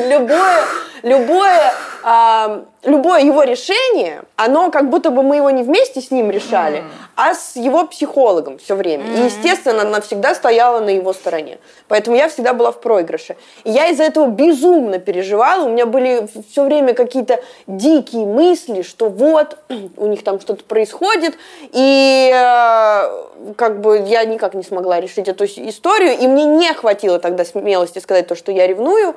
любое, 0.10 0.64
любое, 1.04 1.74
любое 2.84 3.22
его 3.22 3.44
решение, 3.44 4.24
оно 4.36 4.72
как 4.72 4.90
будто 4.90 5.10
бы 5.10 5.24
мы 5.24 5.38
его 5.38 5.50
не 5.50 5.64
вместе 5.64 6.02
с 6.02 6.12
ним 6.12 6.30
решали, 6.30 6.80
mm. 6.80 6.84
а 7.16 7.34
с 7.34 7.56
его 7.56 7.86
психологом 7.88 8.60
все 8.60 8.76
время. 8.76 9.06
Mm. 9.06 9.18
И, 9.18 9.26
естественно, 9.26 9.82
она 9.82 10.02
всегда 10.02 10.36
стояла 10.36 10.80
на 10.80 10.90
его 10.90 11.14
стороне. 11.14 11.58
Поэтому 11.88 12.16
я 12.16 12.30
всегда 12.30 12.54
была 12.54 12.72
в 12.72 12.80
проигрыше. 12.80 13.36
И 13.64 13.72
я 13.72 13.88
из-за 13.90 14.04
этого 14.04 14.28
безумно 14.28 15.00
переживала. 15.00 15.66
У 15.66 15.70
меня 15.70 15.86
были 15.86 16.28
все 16.50 16.64
время 16.64 16.94
какие-то 16.94 17.42
дикие 17.66 18.26
мысли, 18.26 18.84
что 18.84 19.10
вот, 19.10 19.58
у 19.98 20.08
них 20.08 20.24
там 20.24 20.40
что-то 20.40 20.64
происходит, 20.64 21.36
и 21.72 22.32
э, 22.34 23.54
как 23.56 23.82
бы 23.82 24.06
я 24.08 24.24
никак 24.26 24.54
не 24.54 24.64
смогла 24.64 25.00
решить 25.00 25.28
эту 25.28 25.46
историю, 25.46 26.18
и 26.18 26.28
мне 26.28 26.46
не 26.46 26.74
хватило 26.74 27.20
тогда 27.20 27.44
смелости 27.44 28.00
сказать 28.00 28.28
то, 28.28 28.36
что 28.36 28.52
я 28.52 28.68
ревную. 28.68 29.16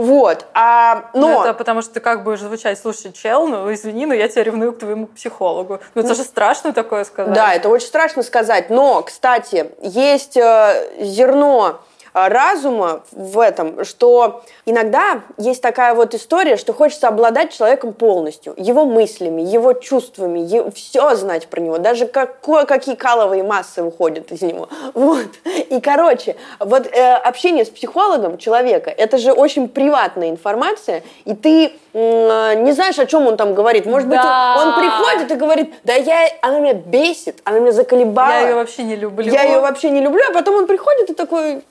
Вот. 0.00 0.46
А, 0.54 1.10
но... 1.12 1.28
Ну, 1.28 1.42
это 1.42 1.52
потому 1.52 1.82
что 1.82 1.92
ты 1.92 2.00
как 2.00 2.24
будешь 2.24 2.40
звучать, 2.40 2.78
слушай, 2.78 3.12
чел, 3.12 3.46
ну 3.46 3.70
извини, 3.70 4.06
но 4.06 4.14
я 4.14 4.28
тебя 4.28 4.44
ревную 4.44 4.72
к 4.72 4.78
твоему 4.78 5.06
психологу. 5.06 5.80
Ну 5.94 6.00
это 6.00 6.14
же 6.14 6.22
страшно 6.22 6.72
такое 6.72 7.04
сказать. 7.04 7.34
Да, 7.34 7.52
это 7.52 7.68
очень 7.68 7.88
страшно 7.88 8.22
сказать. 8.22 8.70
Но, 8.70 9.02
кстати, 9.02 9.72
есть 9.82 10.38
э, 10.38 10.90
зерно 11.00 11.80
разума 12.12 13.02
в 13.12 13.38
этом, 13.38 13.84
что 13.84 14.42
иногда 14.66 15.22
есть 15.36 15.62
такая 15.62 15.94
вот 15.94 16.14
история, 16.14 16.56
что 16.56 16.72
хочется 16.72 17.08
обладать 17.08 17.52
человеком 17.56 17.92
полностью, 17.92 18.54
его 18.56 18.84
мыслями, 18.84 19.42
его 19.42 19.72
чувствами, 19.72 20.40
его, 20.40 20.70
все 20.70 21.14
знать 21.14 21.46
про 21.48 21.60
него, 21.60 21.78
даже 21.78 22.06
какое, 22.06 22.64
какие 22.64 22.94
каловые 22.94 23.42
массы 23.42 23.82
выходят 23.82 24.32
из 24.32 24.42
него. 24.42 24.68
Вот. 24.94 25.28
И, 25.70 25.80
короче, 25.80 26.36
вот 26.58 26.86
э, 26.86 27.14
общение 27.14 27.64
с 27.64 27.70
психологом 27.70 28.38
человека, 28.38 28.90
это 28.90 29.18
же 29.18 29.32
очень 29.32 29.68
приватная 29.68 30.30
информация, 30.30 31.02
и 31.24 31.34
ты 31.34 31.72
э, 31.92 32.54
не 32.62 32.72
знаешь, 32.72 32.98
о 32.98 33.06
чем 33.06 33.26
он 33.26 33.36
там 33.36 33.54
говорит. 33.54 33.86
Может 33.86 34.08
да. 34.08 34.16
быть, 34.16 34.62
он, 34.62 34.68
он 34.68 34.80
приходит 34.80 35.32
и 35.32 35.34
говорит, 35.36 35.74
да 35.84 35.94
я, 35.94 36.28
она 36.42 36.60
меня 36.60 36.74
бесит, 36.74 37.40
она 37.44 37.60
меня 37.60 37.72
заколебала. 37.72 38.30
Я 38.30 38.48
ее 38.48 38.54
вообще 38.54 38.82
не 38.82 38.96
люблю. 38.96 39.32
Я 39.32 39.42
ее 39.42 39.60
вообще 39.60 39.90
не 39.90 40.00
люблю, 40.00 40.22
а 40.28 40.32
потом 40.32 40.56
он 40.56 40.66
приходит 40.66 41.10
и 41.10 41.14
такой, 41.14 41.62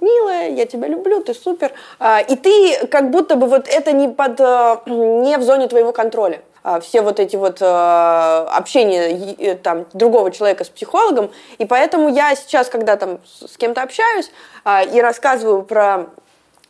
милая, 0.00 0.50
я 0.50 0.66
тебя 0.66 0.88
люблю, 0.88 1.20
ты 1.20 1.34
супер. 1.34 1.72
А, 1.98 2.20
и 2.20 2.36
ты 2.36 2.86
как 2.86 3.10
будто 3.10 3.36
бы 3.36 3.46
вот 3.46 3.68
это 3.68 3.92
не, 3.92 4.08
под, 4.08 4.40
э, 4.40 4.76
не 4.86 5.36
в 5.38 5.42
зоне 5.42 5.68
твоего 5.68 5.92
контроля. 5.92 6.42
А, 6.62 6.80
все 6.80 7.02
вот 7.02 7.20
эти 7.20 7.36
вот 7.36 7.62
э, 7.62 7.64
общения 7.64 9.34
э, 9.38 9.54
там 9.54 9.86
другого 9.92 10.30
человека 10.30 10.64
с 10.64 10.68
психологом, 10.68 11.30
и 11.58 11.64
поэтому 11.64 12.08
я 12.08 12.34
сейчас, 12.34 12.68
когда 12.68 12.96
там 12.96 13.20
с 13.24 13.56
кем-то 13.56 13.82
общаюсь 13.82 14.30
а, 14.64 14.82
и 14.82 15.00
рассказываю 15.00 15.62
про 15.62 16.06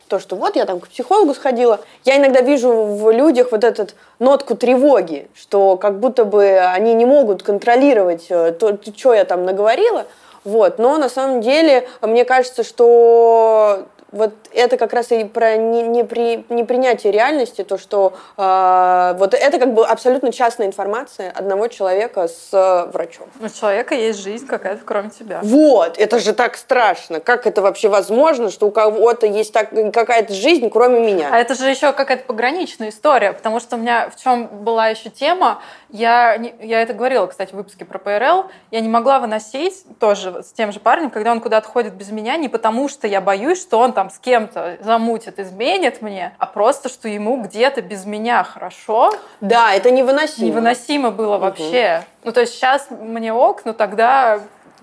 то, 0.07 0.19
что 0.19 0.35
вот 0.35 0.55
я 0.55 0.65
там 0.65 0.79
к 0.79 0.87
психологу 0.87 1.33
сходила, 1.33 1.79
я 2.05 2.17
иногда 2.17 2.41
вижу 2.41 2.71
в 2.71 3.11
людях 3.11 3.51
вот 3.51 3.63
этот 3.63 3.95
нотку 4.19 4.55
тревоги, 4.55 5.27
что 5.35 5.75
как 5.75 5.99
будто 5.99 6.23
бы 6.23 6.59
они 6.59 6.93
не 6.93 7.05
могут 7.05 7.43
контролировать 7.43 8.27
то, 8.27 8.79
что 8.95 9.13
я 9.13 9.25
там 9.25 9.45
наговорила, 9.45 10.05
вот. 10.43 10.79
Но 10.79 10.97
на 10.97 11.09
самом 11.09 11.41
деле, 11.41 11.87
мне 12.01 12.25
кажется, 12.25 12.63
что 12.63 13.85
вот 14.11 14.33
это 14.51 14.77
как 14.77 14.93
раз 14.93 15.11
и 15.11 15.23
про 15.23 15.57
не, 15.57 15.83
не 15.83 16.03
при, 16.03 16.45
непринятие 16.49 17.11
реальности, 17.11 17.63
то, 17.63 17.77
что 17.77 18.13
э, 18.37 19.15
вот 19.17 19.33
это 19.33 19.59
как 19.59 19.73
бы 19.73 19.85
абсолютно 19.85 20.31
частная 20.31 20.67
информация 20.67 21.31
одного 21.31 21.67
человека 21.67 22.27
с 22.27 22.49
э, 22.51 22.91
врачом. 22.91 23.27
У 23.39 23.49
человека 23.49 23.95
есть 23.95 24.19
жизнь 24.19 24.47
какая-то, 24.47 24.81
кроме 24.83 25.09
тебя. 25.09 25.39
Вот, 25.43 25.97
это 25.97 26.19
же 26.19 26.33
так 26.33 26.57
страшно. 26.57 27.19
Как 27.19 27.45
это 27.45 27.61
вообще 27.61 27.89
возможно, 27.89 28.49
что 28.49 28.67
у 28.67 28.71
кого-то 28.71 29.27
есть 29.27 29.53
так, 29.53 29.69
какая-то 29.93 30.33
жизнь, 30.33 30.69
кроме 30.69 30.99
меня? 30.99 31.29
А 31.31 31.37
это 31.37 31.55
же 31.55 31.69
еще 31.69 31.93
какая-то 31.93 32.25
пограничная 32.25 32.89
история, 32.89 33.33
потому 33.33 33.59
что 33.59 33.75
у 33.75 33.79
меня 33.79 34.09
в 34.09 34.21
чем 34.21 34.47
была 34.47 34.87
еще 34.87 35.09
тема, 35.09 35.61
я, 35.89 36.35
я 36.61 36.81
это 36.81 36.93
говорила, 36.93 37.27
кстати, 37.27 37.51
в 37.51 37.57
выпуске 37.57 37.85
про 37.85 37.97
ПРЛ, 37.99 38.45
я 38.71 38.79
не 38.79 38.89
могла 38.89 39.19
выносить 39.19 39.85
тоже 39.99 40.43
с 40.43 40.51
тем 40.53 40.71
же 40.71 40.79
парнем, 40.79 41.09
когда 41.09 41.31
он 41.31 41.41
куда-то 41.41 41.67
ходит 41.67 41.93
без 41.93 42.11
меня, 42.11 42.37
не 42.37 42.47
потому 42.47 42.89
что 42.89 43.07
я 43.07 43.21
боюсь, 43.21 43.61
что 43.61 43.79
он 43.79 43.93
там 43.99 44.09
с 44.09 44.17
кем-то 44.17 44.77
замутит, 44.79 45.39
изменит 45.39 46.01
мне, 46.01 46.31
а 46.37 46.45
просто, 46.45 46.87
что 46.87 47.09
ему 47.09 47.41
где-то 47.43 47.81
без 47.81 48.05
меня 48.05 48.45
хорошо. 48.45 49.11
Да, 49.41 49.73
это 49.73 49.91
невыносимо. 49.91 50.47
Невыносимо 50.47 51.11
было 51.11 51.35
угу. 51.35 51.41
вообще. 51.43 52.05
Ну, 52.23 52.31
то 52.31 52.39
есть 52.39 52.53
сейчас 52.53 52.87
мне 52.89 53.33
ок, 53.33 53.65
но 53.65 53.73
тогда 53.73 54.39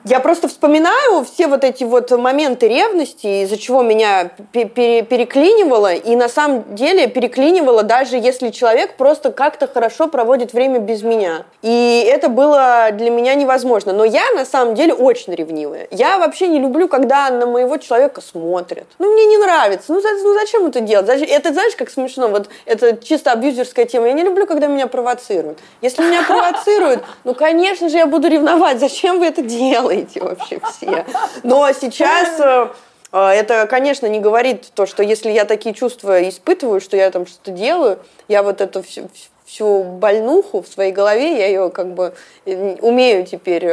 Я 0.09 0.21
просто 0.21 0.47
вспоминаю 0.47 1.25
все 1.25 1.49
вот 1.49 1.65
эти 1.65 1.83
вот 1.83 2.13
моменты 2.13 2.69
ревности, 2.69 3.43
из-за 3.43 3.59
чего 3.59 3.83
меня 3.83 4.31
переклинивало, 4.53 5.95
и 5.95 6.15
на 6.15 6.29
самом 6.29 6.77
деле 6.77 7.09
переклинивало 7.09 7.83
даже 7.83 8.17
если 8.17 8.51
человек 8.51 8.97
просто 8.97 9.33
как-то 9.33 9.67
хорошо 9.67 10.07
проводит 10.07 10.53
время 10.53 10.79
без 10.79 11.03
меня. 11.03 11.45
И 11.63 12.09
это 12.09 12.29
было 12.29 12.91
для 12.93 13.11
меня 13.11 13.35
невозможно. 13.35 13.93
Но 13.93 14.05
я 14.05 14.23
на 14.37 14.45
самом 14.45 14.77
деле 14.77 14.95
очень 14.95 15.35
ревнивая. 15.35 15.89
Я 15.91 16.19
вообще 16.19 16.47
не 16.47 16.61
люблю, 16.61 16.87
когда 16.87 17.29
на 17.31 17.47
моего 17.47 17.77
человека 17.77 18.21
смотрят. 18.21 18.87
Ну, 19.01 19.13
мне 19.13 19.27
не 19.27 19.39
нравится. 19.39 19.93
Ну, 19.93 20.01
ну 20.01 20.35
зачем 20.35 20.67
это 20.67 20.81
делать? 20.81 21.09
Это, 21.09 21.53
знаешь, 21.53 21.75
как 21.75 21.91
смешно. 21.91 22.29
Вот 22.29 22.49
это 22.65 22.97
чисто 22.97 23.33
абьюзерская 23.33 23.87
тема. 23.87 24.07
Я 24.07 24.13
не 24.13 24.23
люблю, 24.23 24.47
когда 24.47 24.69
меня 24.69 24.87
провоцируют. 24.87 25.59
Если 25.83 26.03
меня 26.05 26.23
провоцируют, 26.23 27.03
ну, 27.25 27.35
конечно 27.35 27.89
же, 27.89 27.97
я 27.97 28.07
буду 28.07 28.29
ревновать. 28.29 28.79
Зачем 28.79 29.19
вы 29.19 29.27
это 29.27 29.43
делаете? 29.43 29.96
Делаете 30.03 30.21
вообще 30.21 30.61
все. 30.61 31.07
Но 31.43 31.71
сейчас 31.73 32.41
э, 32.41 32.69
э, 33.13 33.19
это, 33.19 33.67
конечно, 33.67 34.07
не 34.07 34.21
говорит 34.21 34.71
то, 34.75 34.87
что 34.87 35.03
если 35.03 35.31
я 35.31 35.45
такие 35.45 35.75
чувства 35.75 36.29
испытываю, 36.29 36.81
что 36.81 36.97
я 36.97 37.11
там 37.11 37.27
что-то 37.27 37.51
делаю, 37.53 37.99
я 38.29 38.43
вот 38.43 38.61
это 38.61 38.83
все, 38.83 39.09
всю 39.45 39.85
больнуху 39.85 40.63
в 40.63 40.69
своей 40.69 40.93
голове, 40.93 41.39
я 41.39 41.47
ее 41.47 41.71
как 41.71 41.95
бы 41.95 42.15
э, 42.45 42.77
умею 42.81 43.27
теперь 43.27 43.67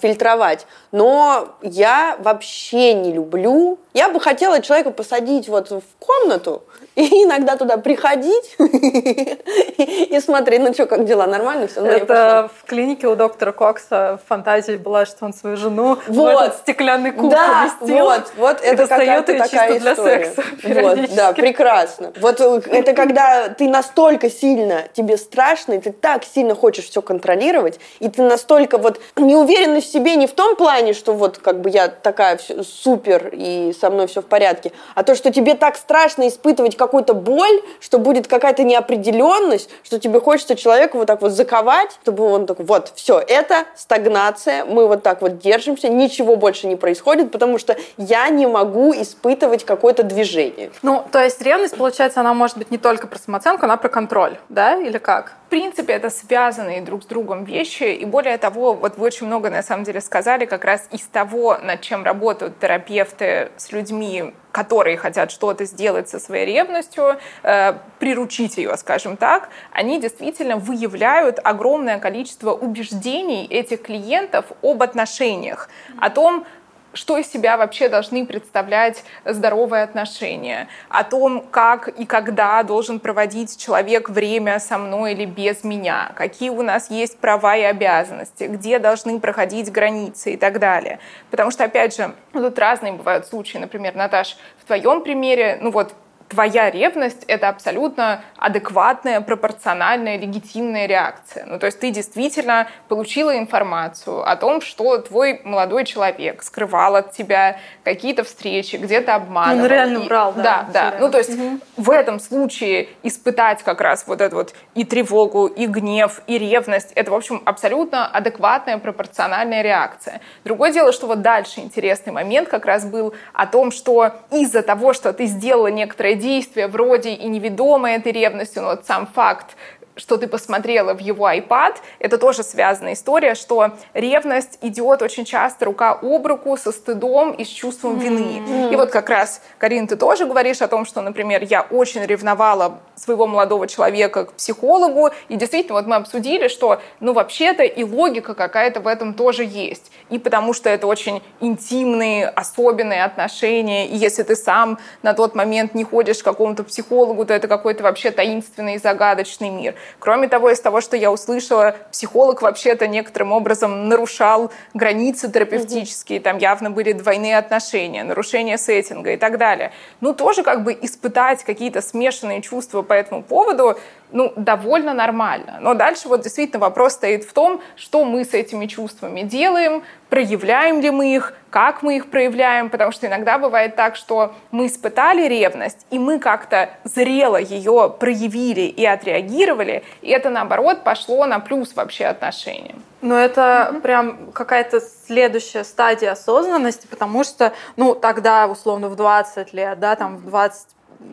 фильтровать. 0.00 0.66
Но 0.90 1.48
я 1.62 2.16
вообще 2.20 2.94
не 2.94 3.12
люблю. 3.12 3.78
Я 3.94 4.08
бы 4.08 4.20
хотела 4.20 4.60
человека 4.60 4.90
посадить 4.90 5.48
вот 5.48 5.70
в 5.70 5.82
комнату, 5.98 6.62
и 6.94 7.02
иногда 7.24 7.56
туда 7.56 7.76
приходить 7.76 8.54
и 8.58 10.20
смотреть, 10.20 10.60
ну 10.62 10.72
что, 10.74 10.86
как 10.86 11.04
дела, 11.04 11.26
нормально 11.26 11.66
все? 11.66 11.80
Ну, 11.80 11.86
Это 11.86 12.50
в 12.58 12.66
клинике 12.66 13.06
у 13.08 13.16
доктора 13.16 13.52
Кокса 13.52 14.20
фантазия 14.28 14.76
была, 14.78 15.06
что 15.06 15.24
он 15.24 15.32
свою 15.34 15.56
жену 15.56 15.98
в 16.06 16.26
этот 16.26 16.58
стеклянный 16.58 17.12
куб 17.12 17.30
да, 17.30 17.70
вот, 17.80 18.32
вот 18.36 18.60
это 18.62 18.86
какая-то 18.86 19.38
такая 19.38 19.78
для 19.78 19.94
секса 19.94 20.42
вот, 20.62 21.14
да, 21.14 21.32
прекрасно. 21.32 22.12
Вот 22.20 22.40
э, 22.40 22.62
это 22.66 22.92
когда 22.94 23.48
ты 23.48 23.68
настолько 23.68 24.30
сильно, 24.30 24.84
тебе 24.92 25.16
страшно, 25.16 25.74
и 25.74 25.80
ты 25.80 25.92
так 25.92 26.24
сильно 26.24 26.54
хочешь 26.54 26.88
все 26.88 27.02
контролировать, 27.02 27.78
и 28.00 28.08
ты 28.08 28.22
настолько 28.22 28.78
вот 28.78 29.00
не 29.16 29.36
уверена 29.36 29.80
в 29.80 29.84
себе 29.84 30.16
не 30.16 30.26
в 30.26 30.32
том 30.32 30.56
плане, 30.56 30.92
что 30.92 31.14
вот 31.14 31.38
как 31.38 31.60
бы 31.60 31.70
я 31.70 31.88
такая 31.88 32.38
супер 32.62 33.30
и 33.32 33.72
со 33.82 33.90
мной 33.90 34.06
все 34.06 34.22
в 34.22 34.26
порядке, 34.26 34.70
а 34.94 35.02
то, 35.02 35.16
что 35.16 35.32
тебе 35.32 35.54
так 35.56 35.76
страшно 35.76 36.28
испытывать 36.28 36.76
какую-то 36.76 37.14
боль, 37.14 37.60
что 37.80 37.98
будет 37.98 38.28
какая-то 38.28 38.62
неопределенность, 38.62 39.68
что 39.82 39.98
тебе 39.98 40.20
хочется 40.20 40.54
человека 40.54 40.96
вот 40.96 41.08
так 41.08 41.20
вот 41.20 41.32
заковать, 41.32 41.98
чтобы 42.02 42.24
он 42.24 42.46
такой, 42.46 42.64
вот, 42.64 42.92
все, 42.94 43.18
это 43.18 43.64
стагнация, 43.74 44.64
мы 44.64 44.86
вот 44.86 45.02
так 45.02 45.20
вот 45.20 45.40
держимся, 45.40 45.88
ничего 45.88 46.36
больше 46.36 46.68
не 46.68 46.76
происходит, 46.76 47.32
потому 47.32 47.58
что 47.58 47.76
я 47.96 48.28
не 48.28 48.46
могу 48.46 48.94
испытывать 48.94 49.64
какое-то 49.64 50.04
движение. 50.04 50.70
Ну, 50.82 51.04
то 51.10 51.18
есть 51.18 51.42
ревность, 51.42 51.76
получается, 51.76 52.20
она 52.20 52.34
может 52.34 52.58
быть 52.58 52.70
не 52.70 52.78
только 52.78 53.08
про 53.08 53.18
самооценку, 53.18 53.64
она 53.64 53.76
про 53.76 53.88
контроль, 53.88 54.36
да, 54.48 54.76
или 54.76 54.98
как? 54.98 55.34
В 55.46 55.50
принципе, 55.50 55.92
это 55.94 56.08
связанные 56.08 56.80
друг 56.82 57.02
с 57.02 57.06
другом 57.06 57.44
вещи, 57.44 57.82
и 57.82 58.04
более 58.04 58.38
того, 58.38 58.74
вот 58.74 58.96
вы 58.96 59.06
очень 59.06 59.26
много, 59.26 59.50
на 59.50 59.62
самом 59.62 59.84
деле, 59.84 60.00
сказали 60.00 60.44
как 60.46 60.64
раз 60.64 60.86
из 60.92 61.02
того, 61.02 61.58
над 61.62 61.80
чем 61.80 62.04
работают 62.04 62.58
терапевты 62.60 63.50
с 63.56 63.71
людьми, 63.72 64.34
которые 64.52 64.96
хотят 64.96 65.30
что-то 65.30 65.64
сделать 65.64 66.08
со 66.08 66.18
своей 66.18 66.46
ревностью, 66.46 67.18
э, 67.42 67.74
приручить 67.98 68.58
ее, 68.58 68.76
скажем 68.76 69.16
так, 69.16 69.48
они 69.72 70.00
действительно 70.00 70.56
выявляют 70.56 71.38
огромное 71.42 71.98
количество 71.98 72.52
убеждений 72.52 73.46
этих 73.46 73.82
клиентов 73.82 74.46
об 74.62 74.82
отношениях, 74.82 75.68
о 75.98 76.10
том, 76.10 76.46
что 76.94 77.18
из 77.18 77.30
себя 77.30 77.56
вообще 77.56 77.88
должны 77.88 78.26
представлять 78.26 79.04
здоровые 79.24 79.82
отношения, 79.82 80.68
о 80.88 81.04
том, 81.04 81.44
как 81.50 81.88
и 81.88 82.04
когда 82.04 82.62
должен 82.62 83.00
проводить 83.00 83.56
человек 83.56 84.08
время 84.08 84.58
со 84.58 84.78
мной 84.78 85.12
или 85.12 85.24
без 85.24 85.64
меня, 85.64 86.12
какие 86.14 86.50
у 86.50 86.62
нас 86.62 86.90
есть 86.90 87.18
права 87.18 87.56
и 87.56 87.62
обязанности, 87.62 88.44
где 88.44 88.78
должны 88.78 89.18
проходить 89.20 89.70
границы 89.70 90.34
и 90.34 90.36
так 90.36 90.58
далее. 90.58 90.98
Потому 91.30 91.50
что, 91.50 91.64
опять 91.64 91.96
же, 91.96 92.14
тут 92.32 92.58
разные 92.58 92.92
бывают 92.92 93.26
случаи. 93.26 93.58
Например, 93.58 93.94
Наташ, 93.94 94.36
в 94.58 94.66
твоем 94.66 95.02
примере, 95.02 95.58
ну 95.60 95.70
вот 95.70 95.94
твоя 96.32 96.70
ревность— 96.70 97.24
это 97.28 97.50
абсолютно 97.50 98.24
адекватная, 98.38 99.20
пропорциональная, 99.20 100.16
легитимная 100.16 100.86
реакция. 100.86 101.44
Ну, 101.44 101.58
то 101.58 101.66
есть 101.66 101.78
ты 101.78 101.90
действительно 101.90 102.68
получила 102.88 103.36
информацию 103.36 104.26
о 104.26 104.34
том, 104.36 104.62
что 104.62 104.96
твой 104.96 105.42
молодой 105.44 105.84
человек 105.84 106.42
скрывал 106.42 106.96
от 106.96 107.12
тебя 107.12 107.58
какие-то 107.84 108.24
встречи, 108.24 108.76
где-то 108.76 109.14
обманывал. 109.14 109.64
Он 109.64 109.70
реально 109.70 109.98
и, 109.98 110.06
врал, 110.06 110.32
да. 110.32 110.42
Да, 110.42 110.66
да. 110.72 110.94
Ну, 111.00 111.10
то 111.10 111.18
есть 111.18 111.38
угу. 111.38 111.58
в 111.76 111.90
этом 111.90 112.18
случае 112.18 112.88
испытать 113.02 113.62
как 113.62 113.82
раз 113.82 114.06
вот 114.06 114.22
эту 114.22 114.36
вот 114.36 114.54
и 114.74 114.84
тревогу, 114.84 115.46
и 115.46 115.66
гнев, 115.66 116.22
и 116.26 116.38
ревность— 116.38 116.92
это, 116.94 117.10
в 117.10 117.14
общем, 117.14 117.42
абсолютно 117.44 118.06
адекватная, 118.06 118.78
пропорциональная 118.78 119.60
реакция. 119.60 120.22
Другое 120.44 120.72
дело, 120.72 120.92
что 120.92 121.06
вот 121.06 121.20
дальше 121.20 121.60
интересный 121.60 122.12
момент 122.14 122.48
как 122.48 122.64
раз 122.64 122.86
был 122.86 123.12
о 123.34 123.46
том, 123.46 123.70
что 123.70 124.12
из-за 124.30 124.62
того, 124.62 124.94
что 124.94 125.12
ты 125.12 125.26
сделала 125.26 125.66
некоторое 125.66 126.14
действия 126.22 126.68
вроде 126.68 127.14
и 127.14 127.28
неведомой 127.28 127.94
этой 127.94 128.12
ревности, 128.12 128.58
но 128.58 128.68
вот 128.70 128.86
сам 128.86 129.06
факт 129.06 129.56
что 129.96 130.16
ты 130.16 130.26
посмотрела 130.26 130.94
в 130.94 130.98
его 130.98 131.30
iPad, 131.30 131.76
это 131.98 132.18
тоже 132.18 132.42
связанная 132.42 132.94
история, 132.94 133.34
что 133.34 133.72
ревность 133.94 134.58
идет 134.62 135.02
очень 135.02 135.24
часто 135.24 135.66
рука 135.66 135.98
об 136.00 136.26
руку 136.26 136.56
со 136.56 136.72
стыдом 136.72 137.32
и 137.32 137.44
с 137.44 137.48
чувством 137.48 137.98
вины. 137.98 138.42
Mm-hmm. 138.42 138.72
И 138.72 138.76
вот 138.76 138.90
как 138.90 139.10
раз, 139.10 139.42
Карин, 139.58 139.86
ты 139.86 139.96
тоже 139.96 140.26
говоришь 140.26 140.62
о 140.62 140.68
том, 140.68 140.84
что, 140.84 141.00
например, 141.00 141.42
я 141.42 141.62
очень 141.62 142.04
ревновала 142.04 142.80
своего 142.94 143.26
молодого 143.26 143.66
человека 143.66 144.26
к 144.26 144.32
психологу, 144.34 145.10
и 145.28 145.36
действительно, 145.36 145.74
вот 145.74 145.86
мы 145.86 145.96
обсудили, 145.96 146.48
что, 146.48 146.80
ну, 147.00 147.12
вообще-то 147.12 147.62
и 147.62 147.84
логика 147.84 148.34
какая-то 148.34 148.80
в 148.80 148.86
этом 148.86 149.14
тоже 149.14 149.44
есть. 149.44 149.90
И 150.08 150.18
потому 150.18 150.52
что 150.52 150.70
это 150.70 150.86
очень 150.86 151.22
интимные, 151.40 152.28
особенные 152.28 153.04
отношения, 153.04 153.86
и 153.88 153.96
если 153.96 154.22
ты 154.22 154.36
сам 154.36 154.78
на 155.02 155.14
тот 155.14 155.34
момент 155.34 155.74
не 155.74 155.84
ходишь 155.84 156.18
к 156.18 156.24
какому-то 156.24 156.64
психологу, 156.64 157.24
то 157.24 157.34
это 157.34 157.48
какой-то 157.48 157.82
вообще 157.82 158.10
таинственный 158.10 158.74
и 158.74 158.78
загадочный 158.78 159.50
мир. 159.50 159.74
Кроме 159.98 160.28
того, 160.28 160.50
из 160.50 160.60
того, 160.60 160.80
что 160.80 160.96
я 160.96 161.10
услышала, 161.10 161.76
психолог 161.90 162.42
вообще-то 162.42 162.86
некоторым 162.86 163.32
образом 163.32 163.88
нарушал 163.88 164.50
границы 164.74 165.30
терапевтические, 165.30 166.20
там 166.20 166.38
явно 166.38 166.70
были 166.70 166.92
двойные 166.92 167.38
отношения, 167.38 168.04
нарушение 168.04 168.58
сеттинга 168.58 169.12
и 169.12 169.16
так 169.16 169.38
далее. 169.38 169.72
Ну, 170.00 170.14
тоже 170.14 170.42
как 170.42 170.64
бы 170.64 170.76
испытать 170.80 171.44
какие-то 171.44 171.80
смешанные 171.80 172.42
чувства 172.42 172.82
по 172.82 172.92
этому 172.92 173.22
поводу, 173.22 173.78
ну, 174.12 174.32
довольно 174.36 174.94
нормально. 174.94 175.58
Но 175.60 175.74
дальше 175.74 176.08
вот 176.08 176.22
действительно 176.22 176.60
вопрос 176.60 176.94
стоит 176.94 177.24
в 177.24 177.32
том, 177.32 177.60
что 177.76 178.04
мы 178.04 178.24
с 178.24 178.34
этими 178.34 178.66
чувствами 178.66 179.22
делаем, 179.22 179.82
проявляем 180.08 180.80
ли 180.80 180.90
мы 180.90 181.14
их, 181.14 181.34
как 181.50 181.82
мы 181.82 181.96
их 181.96 182.10
проявляем, 182.10 182.70
потому 182.70 182.92
что 182.92 183.06
иногда 183.06 183.38
бывает 183.38 183.76
так, 183.76 183.96
что 183.96 184.34
мы 184.50 184.66
испытали 184.66 185.26
ревность, 185.26 185.86
и 185.90 185.98
мы 185.98 186.18
как-то 186.18 186.70
зрело 186.84 187.38
ее 187.38 187.94
проявили 187.98 188.62
и 188.62 188.84
отреагировали, 188.84 189.82
и 190.02 190.10
это, 190.10 190.30
наоборот, 190.30 190.84
пошло 190.84 191.26
на 191.26 191.40
плюс 191.40 191.74
вообще 191.74 192.06
отношениям. 192.06 192.82
Но 193.00 193.18
это 193.18 193.40
mm-hmm. 193.72 193.80
прям 193.80 194.32
какая-то 194.32 194.80
следующая 194.80 195.64
стадия 195.64 196.12
осознанности, 196.12 196.86
потому 196.86 197.24
что, 197.24 197.52
ну, 197.76 197.94
тогда, 197.94 198.46
условно, 198.46 198.88
в 198.88 198.96
20 198.96 199.52
лет, 199.52 199.80
да, 199.80 199.96
там, 199.96 200.18
в 200.18 200.26
20 200.26 200.68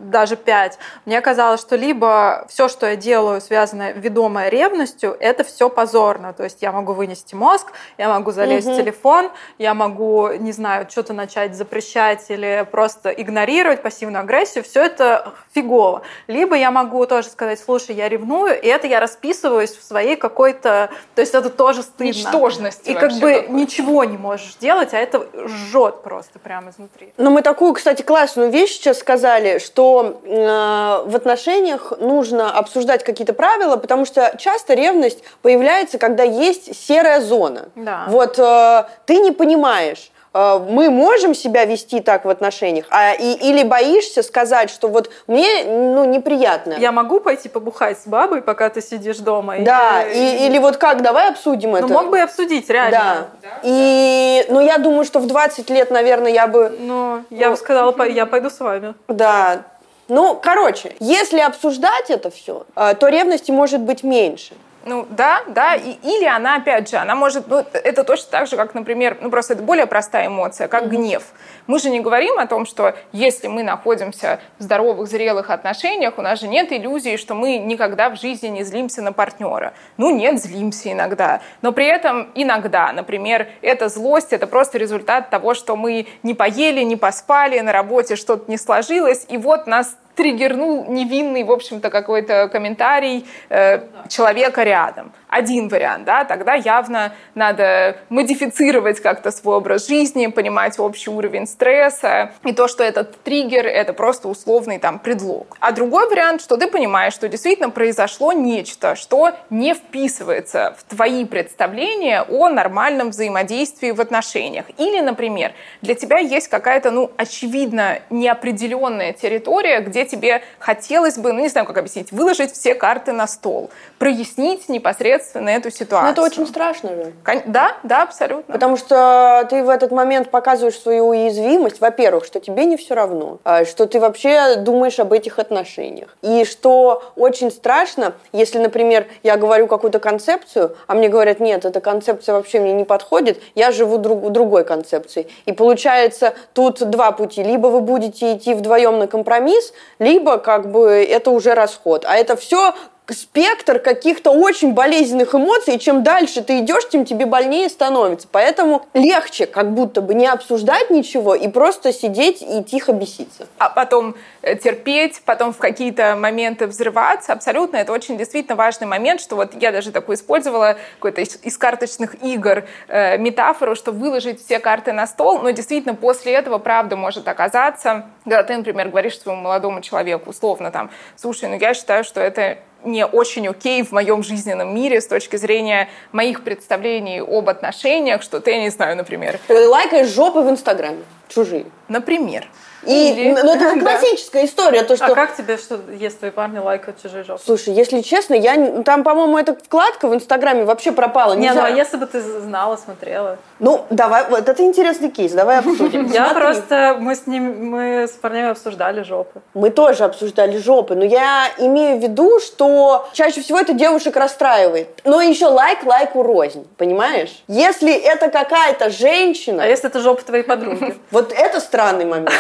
даже 0.10 0.36
пять, 0.36 0.78
мне 1.06 1.22
казалось, 1.22 1.62
что 1.62 1.76
либо 1.76 2.46
все, 2.50 2.68
что 2.68 2.88
я 2.88 2.96
делаю, 2.96 3.42
связанное 3.42 3.94
ведомое 3.94 4.50
ревностью, 4.50 5.16
это 5.20 5.44
все 5.44 5.70
позорно. 5.70 6.34
То 6.34 6.44
есть 6.44 6.62
я 6.62 6.72
могу 6.72 6.94
вынести 6.94 7.36
мозг, 7.36 7.72
я 7.98 8.10
могу 8.10 8.32
залезть 8.32 8.68
угу. 8.68 8.76
в 8.76 8.78
телефон, 8.78 9.32
я 9.58 9.74
могу, 9.74 10.30
не 10.34 10.52
знаю, 10.52 10.88
что-то 10.90 11.14
начать 11.14 11.56
запрещать 11.56 12.26
или 12.30 12.68
просто 12.70 13.10
игнорировать 13.10 13.82
пассивную 13.82 14.22
агрессию. 14.22 14.64
Все 14.64 14.84
это 14.86 15.34
фигово. 15.54 16.02
Либо 16.28 16.56
я 16.56 16.72
могу 16.72 17.06
тоже 17.06 17.30
сказать, 17.30 17.60
слушай, 17.60 17.96
я 17.96 18.10
ревную, 18.10 18.60
и 18.60 18.68
это 18.68 18.88
я 18.88 19.00
расписываюсь 19.00 19.72
в 19.72 19.84
своей 19.84 20.16
какой-то... 20.16 20.90
То 21.16 21.22
есть 21.22 21.34
это 21.34 21.50
тоже 21.50 21.84
стыдно. 21.84 22.10
Ничтожность. 22.10 22.88
И 22.88 22.94
как 22.94 23.12
бы 23.14 23.34
какой-то. 23.34 23.52
ничего 23.52 24.04
не 24.04 24.18
можешь 24.18 24.56
делать, 24.56 24.94
а 24.94 24.98
это 24.98 25.26
жжет 25.48 26.04
просто 26.04 26.40
прямо 26.40 26.72
изнутри. 26.72 27.14
Но 27.18 27.30
мы 27.30 27.42
такую, 27.42 27.74
кстати, 27.74 28.02
классную 28.02 28.50
вещь 28.50 28.72
сейчас 28.72 29.00
сказали, 29.00 29.60
что 29.60 29.79
что 29.80 30.20
э, 30.26 31.10
в 31.10 31.16
отношениях 31.16 31.94
нужно 32.02 32.52
обсуждать 32.52 33.06
какие-то 33.06 33.32
правила, 33.32 33.78
потому 33.78 34.04
что 34.04 34.36
часто 34.38 34.74
ревность 34.74 35.24
появляется, 35.42 35.98
когда 35.98 36.24
есть 36.24 36.76
серая 36.76 37.22
зона. 37.22 37.70
Да. 37.76 38.04
Вот 38.10 38.38
э, 38.38 38.84
ты 39.06 39.20
не 39.20 39.32
понимаешь, 39.32 40.12
мы 40.34 40.90
можем 40.90 41.34
себя 41.34 41.66
вести 41.66 42.02
так 42.02 42.26
в 42.26 42.30
отношениях, 42.30 42.86
а, 42.90 43.14
и, 43.14 43.34
или 43.34 43.64
боишься 43.64 44.22
сказать, 44.22 44.70
что 44.70 44.88
вот 44.88 45.10
мне 45.28 45.64
ну, 45.66 46.06
неприятно. 46.06 46.76
Я 46.78 46.92
могу 46.92 47.20
пойти 47.20 47.50
побухать 47.50 48.00
с 48.00 48.08
бабой, 48.08 48.42
пока 48.42 48.70
ты 48.70 48.82
сидишь 48.82 49.18
дома? 49.18 49.56
Да, 49.60 50.04
и, 50.04 50.48
или 50.48 50.60
вот 50.60 50.78
как, 50.78 51.02
давай 51.02 51.30
обсудим 51.30 51.72
ну, 51.72 51.78
это. 51.78 51.88
мог 51.88 52.10
бы 52.10 52.18
и 52.20 52.22
обсудить, 52.22 52.70
реально. 52.70 53.28
Да. 53.42 53.50
И, 53.64 54.46
ну, 54.50 54.60
я 54.60 54.78
думаю, 54.78 55.06
что 55.06 55.20
в 55.20 55.28
20 55.28 55.70
лет, 55.70 55.92
наверное, 55.92 56.32
я 56.32 56.48
бы... 56.48 56.76
Ну, 56.80 57.24
я 57.30 57.50
бы 57.50 57.58
сказала, 57.58 57.92
по- 57.92 58.08
я 58.08 58.26
пойду 58.26 58.50
с 58.50 58.60
вами. 58.60 58.94
Да. 59.08 59.64
Ну, 60.08 60.40
короче, 60.42 60.96
если 61.00 61.40
обсуждать 61.40 62.10
это 62.10 62.32
все, 62.32 62.66
то 62.76 63.08
ревности 63.08 63.52
может 63.52 63.82
быть 63.82 64.04
меньше. 64.04 64.54
Ну 64.90 65.06
да, 65.08 65.44
да, 65.46 65.76
и, 65.76 65.92
или 66.02 66.26
она, 66.26 66.56
опять 66.56 66.90
же, 66.90 66.98
она 66.98 67.14
может, 67.14 67.48
ну 67.48 67.64
это 67.74 68.04
точно 68.04 68.32
так 68.32 68.48
же, 68.48 68.58
как, 68.58 68.74
например, 68.74 69.20
ну 69.22 69.30
просто 69.30 69.54
это 69.54 69.62
более 69.62 69.86
простая 69.86 70.26
эмоция, 70.26 70.68
как 70.68 70.86
mm-hmm. 70.86 70.88
гнев. 70.88 71.24
Мы 71.68 71.78
же 71.78 71.92
не 71.92 72.00
говорим 72.00 72.40
о 72.40 72.48
том, 72.48 72.66
что 72.66 72.96
если 73.12 73.46
мы 73.46 73.62
находимся 73.62 74.40
в 74.58 74.64
здоровых, 74.64 75.08
зрелых 75.08 75.52
отношениях, 75.52 76.18
у 76.18 76.24
нас 76.24 76.40
же 76.40 76.48
нет 76.48 76.72
иллюзии, 76.72 77.18
что 77.18 77.36
мы 77.36 77.60
никогда 77.60 78.10
в 78.10 78.20
жизни 78.20 78.48
не 78.48 78.64
злимся 78.64 79.04
на 79.04 79.14
партнера. 79.14 79.74
Ну 79.98 80.10
нет, 80.10 80.42
злимся 80.42 80.92
иногда, 80.92 81.42
но 81.62 81.72
при 81.72 81.86
этом 81.86 82.32
иногда, 82.34 82.92
например, 82.92 83.48
эта 83.62 83.90
злость, 83.90 84.34
это 84.34 84.48
просто 84.48 84.80
результат 84.80 85.30
того, 85.30 85.54
что 85.54 85.76
мы 85.76 86.08
не 86.24 86.34
поели, 86.34 86.82
не 86.82 86.96
поспали, 86.96 87.60
на 87.60 87.74
работе 87.74 88.16
что-то 88.16 88.50
не 88.50 88.58
сложилось, 88.58 89.28
и 89.30 89.38
вот 89.38 89.68
нас 89.68 89.96
триггернул 90.20 90.86
невинный, 90.90 91.46
в 91.46 91.52
общем-то, 91.52 91.90
какой-то 91.90 92.50
комментарий 92.50 93.26
э, 93.48 93.80
человека 94.10 94.64
рядом. 94.64 95.14
Один 95.30 95.70
вариант, 95.70 96.06
да, 96.06 96.26
тогда 96.26 96.56
явно 96.56 97.14
надо 97.36 97.98
модифицировать 98.10 99.00
как-то 99.00 99.30
свой 99.30 99.58
образ 99.58 99.88
жизни, 99.88 100.26
понимать 100.26 100.80
общий 100.80 101.12
уровень 101.12 101.46
стресса, 101.46 102.32
и 102.44 102.52
то, 102.52 102.68
что 102.68 102.84
этот 102.84 103.22
триггер— 103.22 103.68
это 103.68 103.94
просто 103.94 104.28
условный 104.28 104.80
там 104.80 104.98
предлог. 104.98 105.56
А 105.60 105.72
другой 105.72 106.10
вариант, 106.10 106.42
что 106.42 106.58
ты 106.58 106.66
понимаешь, 106.66 107.14
что 107.14 107.28
действительно 107.28 107.70
произошло 107.70 108.34
нечто, 108.34 108.96
что 108.96 109.34
не 109.52 109.76
вписывается 109.76 110.76
в 110.80 110.96
твои 110.96 111.26
представления 111.26 112.24
о 112.24 112.50
нормальном 112.50 113.12
взаимодействии 113.12 113.92
в 113.92 114.02
отношениях. 114.02 114.66
Или, 114.80 115.00
например, 115.00 115.52
для 115.84 115.94
тебя 115.94 116.18
есть 116.18 116.48
какая-то, 116.48 116.90
ну, 116.90 117.12
очевидно 117.18 118.00
неопределенная 118.10 119.14
территория, 119.14 119.82
где 119.82 120.06
тебе 120.06 120.42
хотелось 120.58 121.20
бы, 121.20 121.34
ну 121.34 121.42
не 121.42 121.50
знаю, 121.50 121.68
как 121.68 121.78
объяснить, 121.78 122.12
выложить 122.12 122.52
все 122.54 122.74
карты 122.74 123.12
на 123.12 123.28
стол, 123.28 123.70
прояснить 124.00 124.70
непосредственно 124.70 125.19
эту 125.34 125.72
ситуацию. 125.72 126.04
Но 126.04 126.12
это 126.12 126.22
очень 126.22 126.48
страшно 126.48 126.90
же. 126.90 127.14
Да, 127.46 127.78
да, 127.84 128.04
абсолютно. 128.04 128.54
Потому 128.54 128.78
что 128.78 129.46
ты 129.50 129.64
в 129.64 129.70
этот 129.70 129.92
момент 129.92 130.30
показываешь 130.32 130.80
свою 130.80 131.08
уязвимость, 131.08 131.82
во-первых, 131.82 132.26
что 132.26 132.40
тебе 132.40 132.66
не 132.66 132.78
все 132.78 132.96
равно, 132.96 133.40
а, 133.44 133.66
что 133.66 133.86
ты 133.86 134.00
вообще 134.00 134.56
думаешь 134.58 135.00
об 135.00 135.14
этих 135.14 135.40
отношениях. 135.40 136.16
И 136.22 136.46
что 136.46 137.04
очень 137.16 137.52
страшно, 137.52 138.14
если, 138.32 138.60
например, 138.60 139.08
я 139.24 139.38
говорю 139.38 139.68
какую-то 139.68 140.00
концепцию, 140.00 140.76
а 140.88 140.96
мне 140.96 141.10
говорят, 141.10 141.40
нет, 141.40 141.66
эта 141.66 141.82
концепция 141.82 142.34
вообще 142.34 142.60
мне 142.60 142.74
не 142.74 142.84
подходит, 142.84 143.42
я 143.56 143.72
живу 143.72 143.98
друг, 143.98 144.32
другой 144.32 144.64
концепцией. 144.64 145.28
И 145.46 145.52
получается, 145.52 146.34
тут 146.54 146.90
два 146.90 147.12
пути. 147.12 147.44
Либо 147.44 147.68
вы 147.68 147.82
будете 147.82 148.36
идти 148.36 148.54
вдвоем 148.54 149.00
на 149.00 149.08
компромисс, 149.08 149.74
либо 150.00 150.38
как 150.38 150.72
бы 150.72 150.90
это 151.04 151.32
уже 151.32 151.54
расход. 151.54 152.06
А 152.06 152.16
это 152.16 152.36
все 152.36 152.74
спектр 153.14 153.80
каких-то 153.80 154.32
очень 154.32 154.74
болезненных 154.74 155.34
эмоций, 155.36 155.76
и 155.76 155.80
чем 155.80 156.04
дальше 156.04 156.42
ты 156.42 156.60
идешь, 156.60 156.88
тем 156.90 157.06
тебе 157.06 157.26
больнее 157.26 157.70
становится. 157.70 158.28
Поэтому 158.32 158.86
легче 158.94 159.46
как 159.46 159.72
будто 159.72 160.02
бы 160.02 160.14
не 160.14 160.28
обсуждать 160.28 160.90
ничего 160.90 161.36
и 161.36 161.48
просто 161.48 161.94
сидеть 161.94 162.42
и 162.42 162.64
тихо 162.64 162.94
беситься. 162.94 163.48
А 163.58 163.70
потом 163.70 164.16
э, 164.42 164.56
терпеть, 164.56 165.22
потом 165.26 165.54
в 165.54 165.58
какие-то 165.58 166.16
моменты 166.16 166.68
взрываться. 166.68 167.34
Абсолютно, 167.34 167.78
это 167.78 167.92
очень 167.92 168.18
действительно 168.18 168.56
важный 168.56 168.88
момент, 168.88 169.22
что 169.22 169.36
вот 169.36 169.52
я 169.60 169.72
даже 169.72 169.92
такую 169.92 170.16
использовала 170.16 170.78
какой-то 170.96 171.22
из, 171.22 171.40
из 171.44 171.58
карточных 171.58 172.24
игр 172.24 172.66
э, 172.88 173.18
метафору, 173.18 173.76
что 173.76 173.92
выложить 173.92 174.44
все 174.44 174.60
карты 174.60 174.94
на 174.94 175.08
стол, 175.08 175.40
но 175.40 175.52
действительно 175.52 175.96
после 175.96 176.34
этого 176.34 176.58
правда 176.58 176.96
может 176.96 177.28
оказаться, 177.28 178.06
когда 178.24 178.44
ты, 178.44 178.58
например, 178.58 178.90
говоришь 178.90 179.20
своему 179.20 179.42
молодому 179.42 179.82
человеку 179.82 180.30
условно 180.30 180.72
там, 180.72 180.90
слушай, 181.16 181.50
ну 181.50 181.58
я 181.58 181.74
считаю, 181.74 182.04
что 182.04 182.22
это 182.22 182.60
не 182.84 183.06
очень 183.06 183.48
окей 183.48 183.84
в 183.84 183.92
моем 183.92 184.24
жизненном 184.24 184.74
мире 184.74 185.02
с 185.02 185.08
точки 185.08 185.36
зрения 185.36 185.90
моих 186.12 186.44
представлений 186.44 187.22
об 187.22 187.50
отношениях, 187.50 188.22
что 188.22 188.40
ты, 188.40 188.52
я 188.52 188.62
не 188.62 188.70
знаю, 188.70 188.96
например... 188.98 189.40
Лайкаешь 189.50 190.10
жопы 190.10 190.40
в 190.40 190.50
Инстаграме, 190.50 191.04
чужие. 191.28 191.66
Например. 191.88 192.48
И, 192.84 193.12
Или... 193.12 193.32
ну, 193.32 193.54
это 193.54 193.80
классическая 193.80 194.46
история. 194.46 194.84
То, 194.84 194.94
а 194.94 194.98
что... 194.98 195.06
А 195.08 195.16
как 195.16 195.36
тебе, 195.36 195.58
что 195.58 195.80
если 195.92 196.18
твои 196.18 196.32
парни 196.32 196.60
лайкают 196.60 197.02
чужие 197.02 197.24
жопы? 197.24 197.42
Слушай, 197.46 197.74
если 197.74 198.02
честно, 198.02 198.34
я 198.34 198.82
там, 198.84 199.04
по-моему, 199.04 199.38
эта 199.38 199.56
вкладка 199.56 200.08
в 200.08 200.14
Инстаграме 200.14 200.66
вообще 200.66 200.92
пропала. 200.92 201.34
Не, 201.34 201.54
ну 201.54 201.62
а 201.62 201.70
если 201.70 201.98
бы 201.98 202.06
ты 202.06 202.22
знала, 202.22 202.78
смотрела? 202.78 203.38
Ну, 203.60 203.86
давай, 203.90 204.26
вот 204.30 204.48
это 204.48 204.64
интересный 204.64 205.10
кейс, 205.10 205.32
давай 205.34 205.60
обсудим. 205.60 206.08
Я 206.08 206.30
просто, 206.30 206.98
мы 207.00 207.16
с 207.16 207.28
ним, 207.28 207.70
мы 207.70 208.08
с 208.08 208.12
парнями 208.12 208.50
обсуждали 208.50 209.04
жопы. 209.04 209.42
Мы 209.54 209.70
тоже 209.70 210.06
обсуждали 210.06 210.58
жопы, 210.58 210.96
но 210.96 211.04
я 211.04 211.48
имею 211.58 212.00
в 212.00 212.04
виду, 212.04 212.40
что 212.40 213.08
чаще 213.14 213.42
всего 213.42 213.60
это 213.60 213.74
девушек 213.74 214.16
расстраивает. 214.16 214.88
Но 215.04 215.22
еще 215.22 215.48
лайк 215.48 215.84
лайку 215.84 216.24
рознь, 216.24 216.68
понимаешь? 216.78 217.44
Если 217.48 217.94
это 217.94 218.30
какая-то 218.30 218.90
женщина... 218.90 219.64
А 219.64 219.66
если 219.66 219.90
это 219.90 220.00
жопа 220.00 220.24
твоей 220.24 220.44
подруги? 220.44 220.98
Вот 221.12 221.34
это 221.34 221.60
странный 221.60 222.06
момент. 222.06 222.32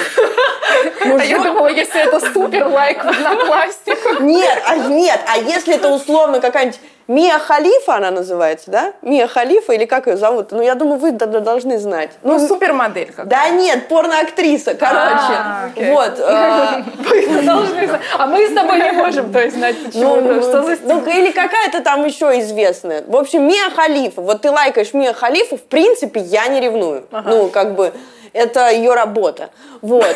Ну, 1.05 1.17
а 1.17 1.23
я 1.23 1.39
думала, 1.39 1.67
если 1.67 2.01
это 2.01 2.19
супер 2.19 2.67
лайк 2.67 3.03
на 3.03 3.35
пластик. 3.35 4.21
Нет, 4.21 4.61
а 4.65 4.75
нет, 4.77 5.19
а 5.27 5.37
если 5.37 5.75
это 5.75 5.89
условно 5.89 6.39
какая-нибудь 6.39 6.79
Мия 7.09 7.39
Халифа 7.39 7.95
она 7.95 8.11
называется, 8.11 8.69
да? 8.69 8.93
Мия 9.01 9.25
Халифа 9.25 9.73
или 9.73 9.85
как 9.85 10.05
ее 10.05 10.15
зовут? 10.15 10.51
Ну, 10.51 10.61
я 10.61 10.75
думаю, 10.75 10.99
вы 10.99 11.11
должны 11.11 11.79
знать. 11.79 12.11
Ну, 12.21 12.37
ну 12.37 12.47
супермодель. 12.47 13.11
Как 13.11 13.27
да 13.27 13.49
нет, 13.49 13.87
порноактриса, 13.87 14.75
короче. 14.75 15.33
А, 15.33 15.69
вот. 15.75 16.19
А. 16.19 16.83
Вы 17.09 17.41
должны 17.41 17.87
знать. 17.87 18.01
А 18.15 18.27
мы 18.27 18.47
с 18.47 18.53
тобой 18.53 18.79
не 18.79 18.91
можем, 18.91 19.33
то 19.33 19.41
есть, 19.41 19.55
знать, 19.55 19.75
почему. 19.83 20.17
Ну, 20.17 20.41
что 20.43 20.61
за 20.61 20.77
ну, 20.83 21.03
или 21.07 21.31
какая-то 21.31 21.81
там 21.81 22.05
еще 22.05 22.39
известная. 22.41 23.03
В 23.07 23.15
общем, 23.15 23.47
Мия 23.47 23.71
Халифа. 23.75 24.21
Вот 24.21 24.43
ты 24.43 24.51
лайкаешь 24.51 24.93
Мия 24.93 25.13
Халифу, 25.13 25.57
в 25.57 25.63
принципе, 25.63 26.19
я 26.19 26.47
не 26.47 26.59
ревную. 26.59 27.05
Ну, 27.11 27.47
как 27.49 27.73
бы 27.73 27.91
это 28.33 28.69
ее 28.69 28.93
работа. 28.93 29.49
Вот. 29.81 30.15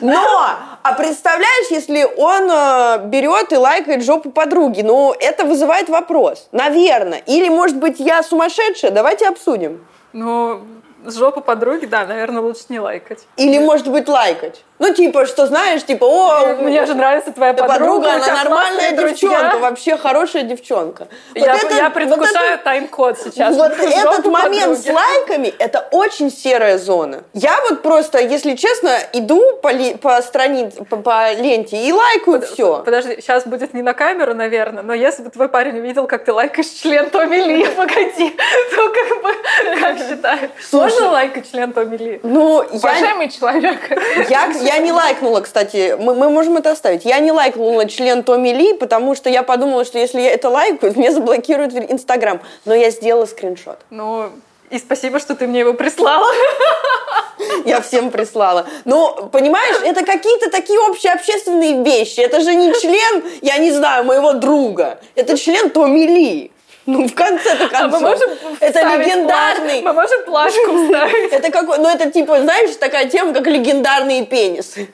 Но, 0.00 0.48
а 0.82 0.92
представляешь, 0.94 1.70
если 1.70 2.04
он 2.04 2.50
э, 2.50 3.06
берет 3.06 3.52
и 3.52 3.56
лайкает 3.56 4.02
жопу 4.02 4.30
подруги, 4.30 4.82
ну, 4.82 5.14
это 5.18 5.44
вызывает 5.44 5.88
вопрос. 5.88 6.48
Наверное. 6.52 7.22
Или, 7.26 7.48
может 7.48 7.76
быть, 7.76 8.00
я 8.00 8.22
сумасшедшая? 8.22 8.90
Давайте 8.90 9.28
обсудим. 9.28 9.86
Ну, 10.12 10.62
с 11.04 11.16
жопы 11.16 11.40
подруги, 11.40 11.86
да, 11.86 12.04
наверное, 12.06 12.42
лучше 12.42 12.64
не 12.68 12.80
лайкать. 12.80 13.26
Или, 13.36 13.58
может 13.58 13.88
быть, 13.88 14.08
лайкать. 14.08 14.64
Ну, 14.84 14.92
типа, 14.92 15.24
что 15.24 15.46
знаешь, 15.46 15.82
типа, 15.82 16.04
о, 16.04 16.56
мне 16.56 16.84
же 16.84 16.94
нравится 16.94 17.32
твоя 17.32 17.54
подруга. 17.54 17.78
Подруга, 17.78 18.12
она 18.12 18.44
нормальная 18.44 18.90
девчонка, 18.90 19.40
друзья. 19.40 19.56
вообще 19.58 19.96
хорошая 19.96 20.42
девчонка. 20.42 21.08
Вот 21.34 21.46
я, 21.46 21.56
это, 21.56 21.74
я 21.74 21.88
предвкушаю 21.88 22.50
вот 22.50 22.64
тайм-код 22.64 23.18
сейчас. 23.18 23.56
Вот 23.56 23.72
этот 23.72 24.26
момент 24.26 24.76
подруги. 24.76 24.86
с 24.86 24.90
лайками, 24.90 25.54
это 25.58 25.88
очень 25.90 26.30
серая 26.30 26.76
зона. 26.76 27.24
Я 27.32 27.58
вот 27.70 27.80
просто, 27.80 28.18
если 28.18 28.56
честно, 28.56 28.98
иду 29.14 29.56
по, 29.62 29.72
ли, 29.72 29.94
по 29.94 30.20
странице, 30.20 30.84
по, 30.84 30.98
по 30.98 31.32
ленте 31.32 31.78
и 31.78 31.90
лайкаю 31.90 32.40
Под, 32.40 32.50
все. 32.50 32.82
Подожди, 32.84 33.22
сейчас 33.22 33.46
будет 33.46 33.72
не 33.72 33.80
на 33.80 33.94
камеру, 33.94 34.34
наверное, 34.34 34.82
но 34.82 34.92
если 34.92 35.22
бы 35.22 35.30
твой 35.30 35.48
парень 35.48 35.78
увидел, 35.78 36.06
как 36.06 36.26
ты 36.26 36.32
лайкаешь 36.34 36.68
член 36.68 37.08
Томми 37.08 37.36
Ли, 37.36 37.66
погоди, 37.76 38.36
то 38.74 38.92
как 38.92 39.22
бы, 39.22 39.80
как 39.80 39.98
считаешь? 39.98 40.50
Можно 40.72 41.10
лайкать 41.10 41.50
член 41.50 41.72
Томми 41.72 41.96
Ли? 41.96 42.20
Ну, 42.22 42.62
я... 42.62 42.68
Уважаемый 42.68 43.30
человек. 43.30 43.80
Я, 44.28 44.50
я 44.60 44.73
не 44.78 44.92
лайкнула, 44.92 45.40
кстати, 45.40 45.96
мы, 45.98 46.14
мы 46.14 46.30
можем 46.30 46.56
это 46.56 46.70
оставить. 46.70 47.04
Я 47.04 47.18
не 47.18 47.32
лайкнула 47.32 47.88
член 47.88 48.22
Томми 48.22 48.50
Ли, 48.50 48.74
потому 48.74 49.14
что 49.14 49.30
я 49.30 49.42
подумала, 49.42 49.84
что 49.84 49.98
если 49.98 50.20
я 50.20 50.32
это 50.32 50.48
лайкаю, 50.48 50.92
мне 50.96 51.10
заблокируют 51.10 51.74
Инстаграм. 51.74 52.40
Но 52.64 52.74
я 52.74 52.90
сделала 52.90 53.26
скриншот. 53.26 53.78
Ну, 53.90 54.30
и 54.70 54.78
спасибо, 54.78 55.18
что 55.20 55.34
ты 55.34 55.46
мне 55.46 55.60
его 55.60 55.74
прислала. 55.74 56.26
Я 57.64 57.80
всем 57.80 58.10
прислала. 58.10 58.66
Ну, 58.84 59.28
понимаешь, 59.30 59.76
это 59.82 60.04
какие-то 60.04 60.50
такие 60.50 60.78
общеобщественные 60.88 61.82
вещи. 61.82 62.20
Это 62.20 62.40
же 62.40 62.54
не 62.54 62.72
член, 62.72 63.22
я 63.42 63.58
не 63.58 63.70
знаю, 63.70 64.04
моего 64.04 64.32
друга. 64.32 64.98
Это 65.14 65.36
член 65.36 65.70
Томми 65.70 66.06
Ли. 66.06 66.52
Ну, 66.86 67.08
в 67.08 67.14
конце-то 67.14 67.68
концов. 67.68 67.80
А 67.80 67.88
мы 67.88 68.00
можем 68.00 68.30
это 68.60 68.82
легендарный. 68.82 69.82
Мы 69.82 69.92
можем 69.92 70.24
плашку 70.24 70.84
вставить. 70.84 71.32
Это 71.32 71.50
какой, 71.50 71.78
ну 71.78 71.88
это 71.88 72.10
типа, 72.10 72.40
знаешь, 72.40 72.76
такая 72.76 73.08
тема, 73.08 73.32
как 73.32 73.46
легендарные 73.46 74.26
пенисы. 74.26 74.88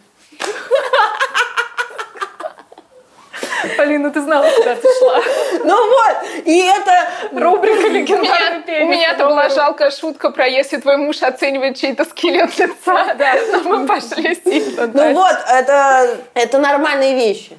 Полина, 3.76 4.10
ты 4.10 4.22
знала, 4.22 4.48
куда 4.56 4.74
ты 4.74 4.88
шла. 4.98 5.20
Ну 5.64 5.88
вот, 5.88 6.16
и 6.46 6.58
это... 6.60 7.08
Рубрика 7.32 7.88
«Легендарный 7.88 8.62
пенис». 8.62 8.84
У 8.84 8.88
меня 8.88 9.12
это 9.12 9.26
была 9.26 9.48
жалкая 9.50 9.90
шутка 9.90 10.30
про 10.30 10.46
если 10.46 10.78
твой 10.78 10.96
муж 10.96 11.22
оценивает 11.22 11.76
чей-то 11.76 12.04
скелет 12.04 12.58
лица. 12.58 13.14
Да, 13.18 13.34
мы 13.64 13.86
пошли 13.86 14.38
сильно 14.44 14.86
Ну 14.86 15.12
вот, 15.12 15.36
это, 15.48 16.16
это 16.34 16.58
нормальные 16.58 17.14
вещи. 17.14 17.56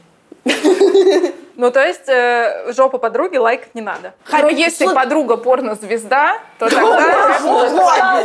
Ну, 1.55 1.71
то 1.71 1.85
есть 1.85 2.07
э, 2.07 2.71
жопу 2.73 2.97
подруги 2.97 3.37
лайкать 3.37 3.75
не 3.75 3.81
надо. 3.81 4.13
Но 4.31 4.49
если 4.49 4.85
подруга 4.87 5.37
порнозвезда, 5.37 6.37
то 6.59 6.69
тогда... 6.69 7.39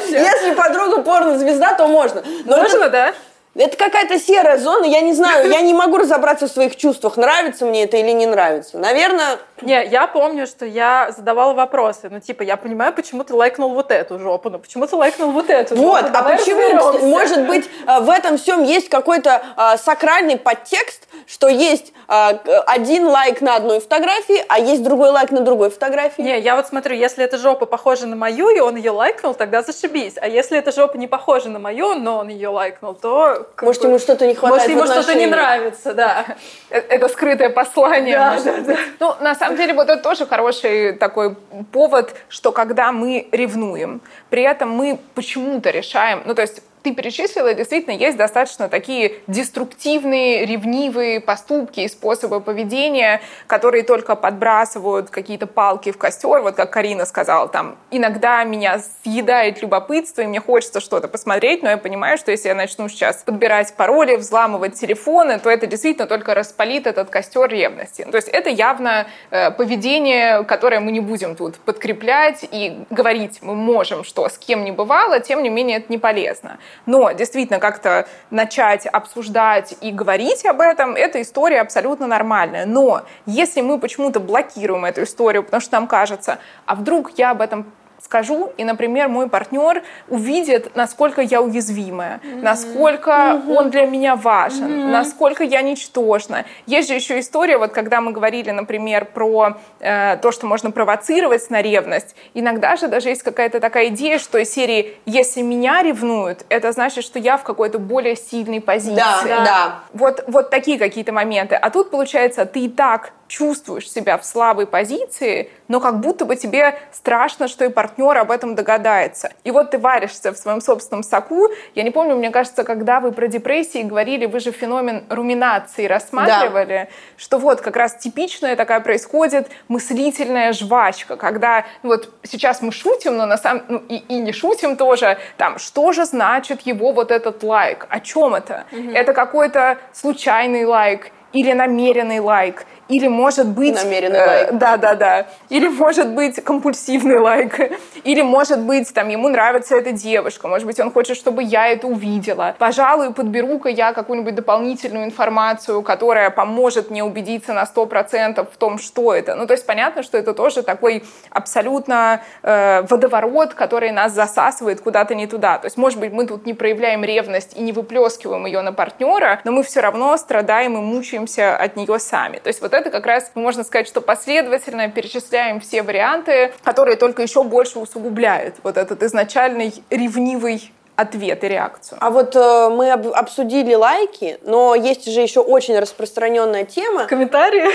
Если 0.09 0.55
подруга 0.55 1.03
порнозвезда, 1.03 1.75
то 1.77 1.87
можно. 1.87 2.23
Можно, 2.45 2.89
да? 2.89 3.13
Это 3.59 3.77
какая-то 3.77 4.19
серая 4.19 4.59
зона, 4.59 4.85
я 4.85 5.01
не 5.01 5.15
знаю, 5.15 5.51
я 5.51 5.63
не 5.63 5.73
могу 5.73 5.97
разобраться 5.97 6.47
в 6.47 6.51
своих 6.51 6.77
чувствах, 6.77 7.17
нравится 7.17 7.65
мне 7.65 7.85
это 7.85 7.97
или 7.97 8.11
не 8.11 8.27
нравится. 8.27 8.77
Наверное... 8.77 9.39
Не, 9.63 9.87
я 9.87 10.07
помню, 10.07 10.47
что 10.47 10.67
я 10.67 11.13
задавала 11.17 11.55
вопросы, 11.55 12.09
ну 12.11 12.21
типа, 12.21 12.43
я 12.43 12.57
понимаю, 12.57 12.93
почему 12.93 13.25
ты 13.25 13.35
лайкнул 13.35 13.71
вот 13.71 13.91
эту 13.91 14.19
жопу, 14.19 14.51
но 14.51 14.59
почему 14.59 14.87
ты 14.87 14.97
лайкнул 14.97 15.31
вот 15.31 15.51
эту 15.51 15.77
жопу? 15.77 15.89
Вот, 15.89 16.05
а 16.13 16.23
почему, 16.23 16.61
разберемся. 16.61 17.07
может 17.07 17.47
быть, 17.47 17.71
э, 17.87 18.01
в 18.01 18.11
этом 18.11 18.39
всем 18.39 18.63
есть 18.63 18.89
какой-то 18.89 19.43
а, 19.57 19.77
сакральный 19.79 20.37
подтекст, 20.37 21.09
что 21.27 21.49
есть 21.49 21.93
а, 22.09 22.39
один 22.67 23.07
лайк 23.07 23.41
на 23.41 23.57
одной 23.57 23.81
фотографии, 23.81 24.45
а 24.49 24.59
есть 24.59 24.83
другой 24.83 25.11
лайк 25.11 25.31
на 25.31 25.41
другой 25.41 25.71
фотографии? 25.71 26.23
Не, 26.23 26.39
я 26.41 26.57
вот 26.57 26.67
смотрю, 26.67 26.95
если 26.95 27.25
эта 27.25 27.39
жопа 27.39 27.67
похожа 27.67 28.07
на 28.07 28.17
мою, 28.17 28.51
и 28.51 28.61
он 28.61 28.77
ее 28.77 28.91
лайкнул, 28.91 29.35
тогда 29.35 29.63
зашибись. 29.63 30.15
А 30.21 30.29
если 30.29 30.59
эта 30.59 30.73
жопа 30.73 30.97
не 30.97 31.07
похожа 31.07 31.49
на 31.49 31.59
мою, 31.59 31.95
но 31.95 32.19
он 32.19 32.29
ее 32.29 32.49
лайкнул, 32.49 32.95
то 32.95 33.49
может, 33.61 33.85
ему 33.85 33.99
что-то 33.99 34.27
не 34.27 34.35
хватает 34.35 34.69
Может, 34.69 34.89
ему 34.89 35.01
что-то 35.03 35.19
не 35.19 35.27
нравится, 35.27 35.95
да. 35.95 36.25
Это 36.71 37.09
скрытое 37.09 37.51
послание. 37.51 38.17
Да, 38.17 38.39
да, 38.45 38.57
да. 38.61 38.77
Ну, 39.01 39.15
на 39.21 39.35
самом 39.35 39.46
деле, 39.55 39.75
вот 39.75 39.89
это 39.89 40.03
тоже 40.03 40.27
хороший 40.27 40.95
такой 40.95 41.37
повод, 41.71 42.17
что 42.29 42.51
когда 42.51 42.91
мы 42.91 43.29
ревнуем, 43.31 44.01
при 44.31 44.43
этом 44.43 44.71
мы 44.71 44.99
почему-то 45.15 45.71
решаем, 45.71 46.23
ну, 46.25 46.35
то 46.35 46.43
есть 46.43 46.63
ты 46.87 46.95
перечислила, 46.95 47.53
действительно 47.53 47.95
есть 47.95 48.17
достаточно 48.17 48.69
такие 48.69 49.15
деструктивные, 49.27 50.47
ревнивые 50.47 51.21
поступки 51.21 51.81
и 51.81 51.89
способы 51.89 52.41
поведения, 52.41 53.21
которые 53.49 53.83
только 53.83 54.15
подбрасывают 54.15 55.11
какие-то 55.11 55.49
палки 55.49 55.91
в 55.91 55.99
костер. 55.99 56.43
Вот 56.43 56.55
как 56.55 56.71
Карина 56.71 57.05
сказала, 57.05 57.49
там, 57.49 57.77
иногда 57.91 58.45
меня 58.45 58.81
съедает 59.03 59.63
любопытство, 59.63 60.23
и 60.23 60.27
мне 60.27 60.41
хочется 60.41 60.79
что-то 60.79 61.09
посмотреть, 61.09 61.65
но 61.65 61.71
я 61.71 61.77
понимаю, 61.77 62.19
что 62.19 62.31
если 62.31 62.51
я 62.51 62.55
начну 62.55 62.89
сейчас 62.89 63.17
подбирать 63.25 63.75
пароли, 63.75 64.15
взламывать 64.15 64.75
телефоны, 64.75 65.41
то 65.41 65.51
это 65.51 65.67
действительно 65.67 66.07
только 66.07 66.35
распалит 66.35 66.87
этот 66.87 67.11
костер 67.11 67.49
ревности. 67.49 68.07
То 68.09 68.17
есть 68.17 68.29
это 68.29 68.49
явно 68.49 69.09
э, 69.33 69.51
поведение, 69.51 70.45
которое 70.45 70.79
мы 70.79 70.93
не 70.93 71.01
будем 71.01 71.35
тут 71.35 71.57
подкреплять 71.57 72.45
и 72.49 72.79
говорить 72.91 73.39
мы 73.43 73.57
можем, 73.57 74.05
что 74.05 74.29
с 74.29 74.39
кем 74.39 74.63
не 74.63 74.71
бывало, 74.71 75.19
тем 75.19 75.43
не 75.43 75.49
менее 75.49 75.79
это 75.79 75.87
не 75.89 75.99
полезно. 75.99 76.61
Но 76.85 77.13
действительно 77.13 77.59
как-то 77.59 78.07
начать 78.31 78.87
обсуждать 78.87 79.75
и 79.81 79.91
говорить 79.91 80.45
об 80.45 80.61
этом, 80.61 80.95
эта 80.95 81.23
история 81.23 81.61
абсолютно 81.61 82.07
нормальная. 82.07 82.67
Но 82.67 83.05
если 83.25 83.61
мы 83.63 83.79
почему-то 83.79 84.21
блокируем 84.21 84.85
эту 84.85 85.05
историю, 85.05 85.43
потому 85.43 85.61
что 85.61 85.73
нам 85.75 85.87
кажется, 85.87 86.39
а 86.67 86.75
вдруг 86.75 87.13
я 87.17 87.31
об 87.31 87.41
этом 87.41 87.73
скажу, 88.01 88.53
и, 88.57 88.65
например, 88.65 89.09
мой 89.09 89.29
партнер 89.29 89.83
увидит, 90.09 90.75
насколько 90.77 91.21
я 91.21 91.43
уязвимая, 91.43 92.21
mm-hmm. 92.23 92.43
насколько 92.43 93.11
mm-hmm. 93.11 93.57
он 93.57 93.71
для 93.71 93.87
меня 93.87 94.17
важен, 94.17 94.67
mm-hmm. 94.67 94.91
насколько 94.91 95.45
я 95.45 95.63
ничтожна. 95.63 96.45
Есть 96.67 96.89
же 96.89 96.95
еще 96.95 97.19
история, 97.19 97.59
вот 97.59 97.73
когда 97.73 98.01
мы 98.01 98.13
говорили, 98.13 98.51
например, 98.51 99.07
про 99.07 99.59
э, 99.81 100.17
то, 100.19 100.33
что 100.33 100.47
можно 100.47 100.71
провоцировать 100.71 101.51
на 101.51 101.63
ревность, 101.63 102.17
иногда 102.35 102.77
же 102.77 102.89
даже 102.89 103.09
есть 103.09 103.23
какая-то 103.23 103.61
такая 103.61 103.89
идея, 103.89 104.19
что 104.19 104.39
из 104.39 104.53
серии 104.53 104.97
«если 105.07 105.43
меня 105.43 105.83
ревнуют, 105.83 106.45
это 106.49 106.73
значит, 106.73 107.05
что 107.05 107.19
я 107.19 107.37
в 107.37 107.43
какой-то 107.43 107.79
более 107.79 108.17
сильной 108.17 108.61
позиции». 108.61 108.97
Да, 108.97 109.23
да. 109.25 109.45
да. 109.45 109.81
Вот, 109.93 110.25
вот 110.27 110.51
такие 110.51 110.79
какие-то 110.79 111.13
моменты. 111.13 111.55
А 111.55 111.71
тут, 111.71 111.91
получается, 111.91 112.47
ты 112.47 112.61
и 112.61 112.69
так 112.69 113.13
чувствуешь 113.29 113.91
себя 113.91 114.19
в 114.19 114.25
слабой 114.25 114.67
позиции, 114.67 115.51
но 115.69 115.81
как 115.81 116.01
будто 116.01 116.25
бы 116.25 116.37
тебе 116.37 116.79
страшно, 116.93 117.49
что 117.49 117.65
и 117.65 117.69
партнер 117.69 118.17
об 118.17 118.31
этом 118.31 118.55
догадается. 118.55 119.33
И 119.45 119.51
вот 119.51 119.71
ты 119.71 119.79
варишься 119.79 120.33
в 120.33 120.37
своем 120.37 120.61
собственном 120.61 121.03
соку. 121.03 121.49
Я 121.75 121.83
не 121.83 121.91
помню, 121.91 122.17
мне 122.17 122.31
кажется, 122.31 122.65
когда 122.65 123.01
вы 123.01 123.13
про 123.13 123.27
депрессии 123.29 123.83
говорили, 123.83 124.27
вы 124.27 124.41
же 124.41 124.53
феномен 124.53 125.05
руминации 125.09 125.87
рассматривали, 125.87 126.89
да. 126.89 126.97
что 127.17 127.39
вот 127.39 127.61
как 127.61 127.77
раз 127.77 127.97
типичная 127.97 128.57
такая 128.57 128.81
происходит 128.81 129.51
мыслительная 129.69 130.53
жвачка, 130.53 131.17
когда 131.17 131.65
ну 131.83 131.91
вот 131.91 132.11
сейчас 132.23 132.63
мы 132.63 132.73
шутим, 132.73 133.17
но 133.17 133.27
на 133.27 133.37
самом 133.37 133.65
ну, 133.69 133.79
и, 133.89 133.97
и 133.97 134.19
не 134.19 134.33
шутим 134.33 134.77
тоже, 134.77 135.19
там, 135.37 135.59
что 135.59 135.93
же 135.93 136.05
значит 136.05 136.63
его 136.63 136.93
вот 136.93 137.11
этот 137.11 137.43
лайк? 137.43 137.87
О 137.89 138.01
чем 138.01 138.35
это? 138.35 138.65
Угу. 138.73 138.91
Это 138.93 139.13
какой-то 139.13 139.79
случайный 139.93 140.65
лайк 140.65 141.11
или 141.33 141.53
намеренный 141.53 142.21
лайк? 142.21 142.67
Или 142.89 143.09
может 143.09 143.49
быть... 143.49 143.75
Намеренный 143.75 144.19
э, 144.19 144.27
лайк. 144.27 144.49
Да, 144.53 144.77
да, 144.77 144.95
да. 144.95 145.27
Или 145.49 145.69
может 145.69 146.09
быть 146.09 146.43
компульсивный 146.43 147.19
лайк. 147.19 147.59
Или 148.05 148.23
может 148.23 148.61
быть, 148.61 148.93
там, 148.95 149.09
ему 149.09 149.29
нравится 149.29 149.77
эта 149.77 149.91
девушка. 149.91 150.47
Может 150.47 150.67
быть, 150.67 150.79
он 150.79 150.93
хочет, 150.93 151.17
чтобы 151.17 151.43
я 151.43 151.67
это 151.69 151.89
увидела. 151.89 152.55
Пожалуй, 152.59 153.13
подберу-ка 153.13 153.69
я 153.69 153.93
какую-нибудь 153.93 154.35
дополнительную 154.37 155.05
информацию, 155.05 155.83
которая 155.83 156.31
поможет 156.31 156.91
мне 156.91 157.03
убедиться 157.03 157.53
на 157.53 157.65
100% 157.65 158.47
в 158.53 158.57
том, 158.57 158.79
что 158.79 159.13
это. 159.15 159.35
Ну, 159.35 159.47
то 159.47 159.55
есть 159.55 159.67
понятно, 159.67 160.03
что 160.05 160.17
это 160.17 160.33
тоже 160.33 160.63
такой 160.63 161.05
абсолютно 161.31 162.23
э, 162.43 162.83
водоворот, 162.83 163.55
который 163.55 163.91
нас 163.91 164.13
засасывает 164.13 164.81
куда-то 164.81 165.15
не 165.15 165.27
туда. 165.27 165.59
То 165.59 165.67
есть, 165.67 165.77
может 165.77 165.99
быть, 165.99 166.13
мы 166.13 166.27
тут 166.27 166.47
не 166.47 166.55
проявляем 166.55 167.03
ревность 167.05 167.57
и 167.57 167.63
не 167.63 167.73
выплескиваем 167.73 168.47
ее 168.47 168.61
на 168.63 168.73
партнера, 168.73 169.41
но 169.43 169.51
мы 169.51 169.65
все 169.65 169.81
равно 169.81 170.17
страдаем 170.17 170.77
и 170.77 170.81
мучаемся 170.81 171.57
от 171.57 171.75
нее 171.77 171.99
сами. 171.99 172.39
То 172.39 172.49
есть 172.49 172.63
вот 172.63 172.76
это 172.77 172.91
как 172.91 173.07
раз, 173.07 173.31
можно 173.35 173.65
сказать, 173.65 173.89
что 173.89 174.01
последовательно 174.01 174.89
перечисляем 174.89 175.61
все 175.61 175.83
варианты, 175.83 176.53
которые 176.63 176.97
только 176.97 177.23
еще 177.23 177.43
больше 177.43 177.79
усугубляют 177.79 178.57
вот 178.63 178.77
этот 178.77 179.03
изначальный 179.03 179.75
ревнивый 179.91 180.73
ответ 180.97 181.45
и 181.45 181.49
реакцию. 181.49 181.99
А 182.01 182.11
вот 182.11 182.35
э, 182.35 182.69
мы 182.71 182.91
об, 182.91 183.09
обсудили 183.09 183.75
лайки, 183.75 184.39
но 184.43 184.75
есть 184.75 185.05
же 185.11 185.21
еще 185.21 185.41
очень 185.41 185.79
распространенная 185.79 186.65
тема. 186.65 187.05
Комментарии? 187.05 187.69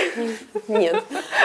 Нет. 0.68 0.96